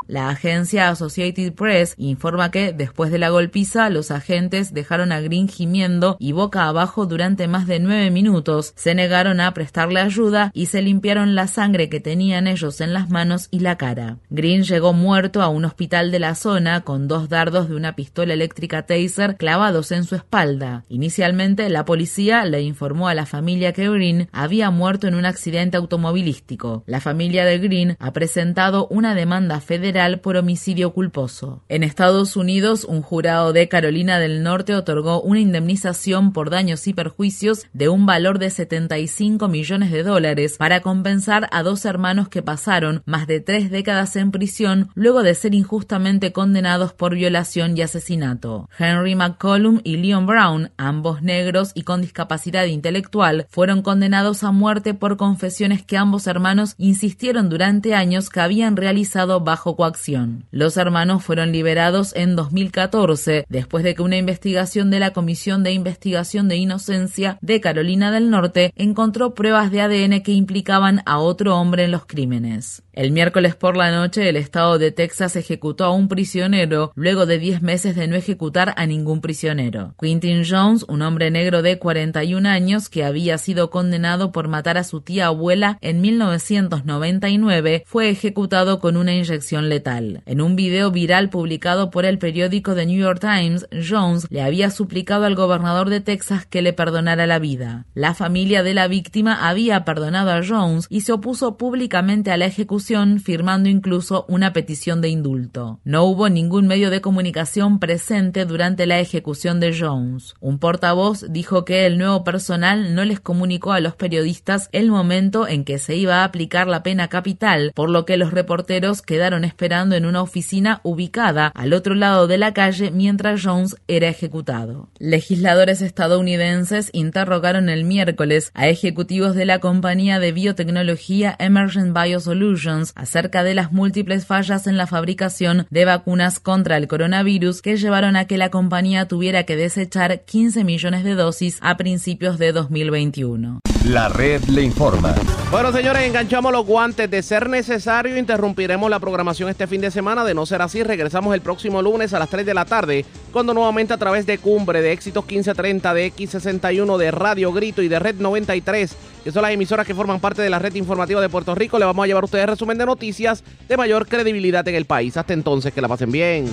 la 0.07 0.29
agencia 0.29 0.89
Associated 0.89 1.53
Press 1.53 1.93
informa 1.97 2.49
que, 2.49 2.71
después 2.71 3.11
de 3.11 3.19
la 3.19 3.29
golpiza, 3.29 3.89
los 3.89 4.09
agentes 4.09 4.73
dejaron 4.73 5.11
a 5.11 5.19
Green 5.19 5.49
gimiendo 5.49 6.15
y 6.19 6.31
boca 6.31 6.67
abajo 6.67 7.05
durante 7.05 7.47
más 7.49 7.67
de 7.67 7.79
nueve 7.79 8.09
minutos, 8.09 8.71
se 8.75 8.95
negaron 8.95 9.41
a 9.41 9.53
prestarle 9.53 9.99
ayuda 9.99 10.51
y 10.53 10.67
se 10.67 10.81
limpiaron 10.81 11.35
la 11.35 11.47
sangre 11.47 11.89
que 11.89 11.99
tenían 11.99 12.47
ellos 12.47 12.79
en 12.79 12.93
las 12.93 13.09
manos 13.09 13.49
y 13.51 13.59
la 13.59 13.77
cara. 13.77 14.17
Green 14.29 14.63
llegó 14.63 14.93
muerto 14.93 15.41
a 15.41 15.49
un 15.49 15.65
hospital 15.65 16.09
de 16.11 16.19
la 16.19 16.35
zona 16.35 16.81
con 16.81 17.09
dos 17.09 17.27
dardos 17.27 17.67
de 17.67 17.75
una 17.75 17.95
pistola 17.95 18.33
eléctrica 18.33 18.85
taser 18.85 19.35
clavados 19.35 19.91
en 19.91 20.05
su 20.05 20.15
espalda. 20.15 20.85
Inicialmente, 20.87 21.69
la 21.69 21.83
policía 21.83 22.45
le 22.45 22.61
informó 22.61 23.09
a 23.09 23.13
la 23.13 23.25
familia 23.25 23.73
que 23.73 23.89
Green 23.89 24.29
había 24.31 24.71
muerto 24.71 25.07
en 25.07 25.15
un 25.15 25.25
accidente 25.25 25.75
automovilístico. 25.75 26.83
La 26.85 27.01
familia 27.01 27.43
de 27.43 27.59
Green 27.59 27.97
ha 27.99 28.13
presentado 28.13 28.87
una 28.87 29.13
demanda 29.13 29.59
federal 29.59 29.96
por 29.97 30.37
homicidio 30.37 30.93
culposo. 30.93 31.63
En 31.69 31.81
Estados 31.81 32.35
Unidos, 32.35 32.83
un 32.83 33.01
jurado 33.01 33.51
de 33.51 33.67
Carolina 33.67 34.19
del 34.19 34.43
Norte 34.43 34.75
otorgó 34.75 35.21
una 35.21 35.39
indemnización 35.39 36.33
por 36.33 36.51
daños 36.51 36.87
y 36.87 36.93
perjuicios 36.93 37.65
de 37.73 37.89
un 37.89 38.05
valor 38.05 38.37
de 38.37 38.51
75 38.51 39.47
millones 39.47 39.91
de 39.91 40.03
dólares 40.03 40.57
para 40.59 40.81
compensar 40.81 41.49
a 41.51 41.63
dos 41.63 41.83
hermanos 41.83 42.29
que 42.29 42.43
pasaron 42.43 43.01
más 43.05 43.25
de 43.25 43.39
tres 43.39 43.71
décadas 43.71 44.15
en 44.15 44.29
prisión 44.29 44.89
luego 44.93 45.23
de 45.23 45.33
ser 45.33 45.55
injustamente 45.55 46.31
condenados 46.31 46.93
por 46.93 47.15
violación 47.15 47.75
y 47.75 47.81
asesinato. 47.81 48.69
Henry 48.77 49.15
McCollum 49.15 49.81
y 49.83 49.97
Leon 49.97 50.27
Brown, 50.27 50.71
ambos 50.77 51.23
negros 51.23 51.71
y 51.73 51.81
con 51.81 52.01
discapacidad 52.01 52.65
intelectual, 52.65 53.47
fueron 53.49 53.81
condenados 53.81 54.43
a 54.43 54.51
muerte 54.51 54.93
por 54.93 55.17
confesiones 55.17 55.83
que 55.83 55.97
ambos 55.97 56.27
hermanos 56.27 56.75
insistieron 56.77 57.49
durante 57.49 57.95
años 57.95 58.29
que 58.29 58.41
habían 58.41 58.77
realizado 58.77 59.39
bajo 59.39 59.75
acción. 59.87 60.45
Los 60.51 60.77
hermanos 60.77 61.23
fueron 61.23 61.51
liberados 61.51 62.15
en 62.15 62.35
2014 62.35 63.45
después 63.49 63.83
de 63.83 63.95
que 63.95 64.01
una 64.01 64.17
investigación 64.17 64.89
de 64.91 64.99
la 64.99 65.11
Comisión 65.11 65.63
de 65.63 65.71
Investigación 65.71 66.47
de 66.47 66.57
Inocencia 66.57 67.37
de 67.41 67.61
Carolina 67.61 68.11
del 68.11 68.29
Norte 68.29 68.73
encontró 68.75 69.33
pruebas 69.33 69.71
de 69.71 69.81
ADN 69.81 70.21
que 70.21 70.31
implicaban 70.33 71.01
a 71.05 71.19
otro 71.19 71.57
hombre 71.57 71.85
en 71.85 71.91
los 71.91 72.05
crímenes. 72.05 72.83
El 72.93 73.11
miércoles 73.11 73.55
por 73.55 73.77
la 73.77 73.91
noche, 73.91 74.27
el 74.27 74.37
estado 74.37 74.79
de 74.79 74.91
Texas 74.91 75.35
ejecutó 75.35 75.85
a 75.85 75.91
un 75.91 76.07
prisionero 76.07 76.91
luego 76.95 77.27
de 77.27 77.37
10 77.37 77.61
meses 77.61 77.95
de 77.95 78.07
no 78.07 78.15
ejecutar 78.15 78.73
a 78.75 78.87
ningún 78.87 79.21
prisionero. 79.21 79.93
Quintin 80.01 80.43
Jones, 80.43 80.83
un 80.87 81.03
hombre 81.03 81.29
negro 81.29 81.61
de 81.61 81.77
41 81.77 82.49
años 82.49 82.89
que 82.89 83.03
había 83.03 83.37
sido 83.37 83.69
condenado 83.69 84.31
por 84.31 84.47
matar 84.47 84.79
a 84.79 84.83
su 84.83 85.01
tía 85.01 85.27
abuela 85.27 85.77
en 85.81 86.01
1999, 86.01 87.83
fue 87.85 88.09
ejecutado 88.09 88.79
con 88.79 88.97
una 88.97 89.13
inyección 89.13 89.69
letal. 89.69 89.76
En 90.25 90.41
un 90.41 90.55
video 90.55 90.91
viral 90.91 91.29
publicado 91.29 91.91
por 91.91 92.05
el 92.05 92.17
periódico 92.17 92.73
The 92.73 92.85
New 92.85 92.99
York 92.99 93.19
Times, 93.19 93.67
Jones 93.71 94.25
le 94.29 94.41
había 94.41 94.69
suplicado 94.69 95.25
al 95.25 95.35
gobernador 95.35 95.89
de 95.89 96.01
Texas 96.01 96.45
que 96.45 96.61
le 96.61 96.73
perdonara 96.73 97.27
la 97.27 97.39
vida. 97.39 97.85
La 97.93 98.13
familia 98.13 98.63
de 98.63 98.73
la 98.73 98.87
víctima 98.87 99.47
había 99.47 99.85
perdonado 99.85 100.31
a 100.31 100.41
Jones 100.43 100.87
y 100.89 101.01
se 101.01 101.11
opuso 101.11 101.57
públicamente 101.57 102.31
a 102.31 102.37
la 102.37 102.45
ejecución 102.45 103.19
firmando 103.19 103.69
incluso 103.69 104.25
una 104.27 104.51
petición 104.51 105.01
de 105.01 105.09
indulto. 105.09 105.79
No 105.83 106.05
hubo 106.05 106.29
ningún 106.29 106.67
medio 106.67 106.89
de 106.89 107.01
comunicación 107.01 107.79
presente 107.79 108.45
durante 108.45 108.87
la 108.87 108.99
ejecución 108.99 109.59
de 109.59 109.77
Jones. 109.77 110.33
Un 110.39 110.59
portavoz 110.59 111.25
dijo 111.29 111.65
que 111.65 111.85
el 111.85 111.97
nuevo 111.97 112.23
personal 112.23 112.95
no 112.95 113.05
les 113.05 113.19
comunicó 113.19 113.73
a 113.73 113.79
los 113.79 113.95
periodistas 113.95 114.69
el 114.71 114.89
momento 114.89 115.47
en 115.47 115.63
que 115.63 115.77
se 115.77 115.95
iba 115.95 116.17
a 116.17 116.23
aplicar 116.23 116.67
la 116.67 116.83
pena 116.83 117.07
capital, 117.07 117.71
por 117.75 117.89
lo 117.89 118.05
que 118.05 118.17
los 118.17 118.31
reporteros 118.31 119.01
quedaron 119.01 119.43
esperando 119.67 119.97
en 119.97 120.05
una 120.05 120.21
oficina 120.21 120.79
ubicada 120.83 121.51
al 121.53 121.73
otro 121.73 121.93
lado 121.93 122.27
de 122.27 122.37
la 122.37 122.53
calle 122.53 122.89
mientras 122.89 123.43
Jones 123.43 123.75
era 123.89 124.07
ejecutado. 124.07 124.87
Legisladores 124.97 125.81
estadounidenses 125.81 126.89
interrogaron 126.93 127.67
el 127.67 127.83
miércoles 127.83 128.51
a 128.53 128.69
ejecutivos 128.69 129.35
de 129.35 129.43
la 129.43 129.59
compañía 129.59 130.19
de 130.19 130.31
biotecnología 130.31 131.35
Emergent 131.37 131.93
Biosolutions 131.93 132.93
acerca 132.95 133.43
de 133.43 133.55
las 133.55 133.73
múltiples 133.73 134.25
fallas 134.25 134.67
en 134.67 134.77
la 134.77 134.87
fabricación 134.87 135.67
de 135.69 135.83
vacunas 135.83 136.39
contra 136.39 136.77
el 136.77 136.87
coronavirus 136.87 137.61
que 137.61 137.75
llevaron 137.75 138.15
a 138.15 138.23
que 138.23 138.37
la 138.37 138.49
compañía 138.49 139.09
tuviera 139.09 139.43
que 139.43 139.57
desechar 139.57 140.21
15 140.21 140.63
millones 140.63 141.03
de 141.03 141.15
dosis 141.15 141.57
a 141.59 141.75
principios 141.75 142.39
de 142.39 142.53
2021. 142.53 143.59
La 143.85 144.09
red 144.09 144.43
le 144.45 144.63
informa. 144.63 145.15
Bueno, 145.49 145.71
señores, 145.71 146.03
enganchamos 146.03 146.51
los 146.51 146.65
guantes. 146.65 147.09
De 147.09 147.23
ser 147.23 147.49
necesario, 147.49 148.17
interrumpiremos 148.17 148.89
la 148.89 148.99
programación 148.99 149.47
este 149.57 149.65
fin 149.65 149.81
de 149.81 149.89
semana. 149.89 150.23
De 150.23 150.35
no 150.35 150.45
ser 150.45 150.61
así, 150.61 150.83
regresamos 150.83 151.33
el 151.33 151.41
próximo 151.41 151.81
lunes 151.81 152.13
a 152.13 152.19
las 152.19 152.29
3 152.29 152.45
de 152.45 152.53
la 152.53 152.65
tarde, 152.65 153.05
cuando 153.33 153.55
nuevamente 153.55 153.91
a 153.91 153.97
través 153.97 154.27
de 154.27 154.37
Cumbre, 154.37 154.83
de 154.83 154.91
Éxitos 154.91 155.25
1530, 155.25 155.93
de 155.95 156.13
X61, 156.13 156.97
de 156.97 157.09
Radio 157.09 157.51
Grito 157.51 157.81
y 157.81 157.87
de 157.87 157.97
Red 157.97 158.17
93, 158.19 158.95
que 159.23 159.31
son 159.31 159.41
las 159.41 159.51
emisoras 159.51 159.87
que 159.87 159.95
forman 159.95 160.19
parte 160.19 160.43
de 160.43 160.51
la 160.51 160.59
red 160.59 160.75
informativa 160.75 161.21
de 161.21 161.29
Puerto 161.29 161.55
Rico, 161.55 161.79
le 161.79 161.85
vamos 161.85 162.03
a 162.03 162.07
llevar 162.07 162.23
a 162.23 162.25
ustedes 162.25 162.45
resumen 162.45 162.77
de 162.77 162.85
noticias 162.85 163.43
de 163.67 163.77
mayor 163.77 164.07
credibilidad 164.07 164.67
en 164.67 164.75
el 164.75 164.85
país. 164.85 165.17
Hasta 165.17 165.33
entonces, 165.33 165.73
que 165.73 165.81
la 165.81 165.87
pasen 165.87 166.11
bien. 166.11 166.45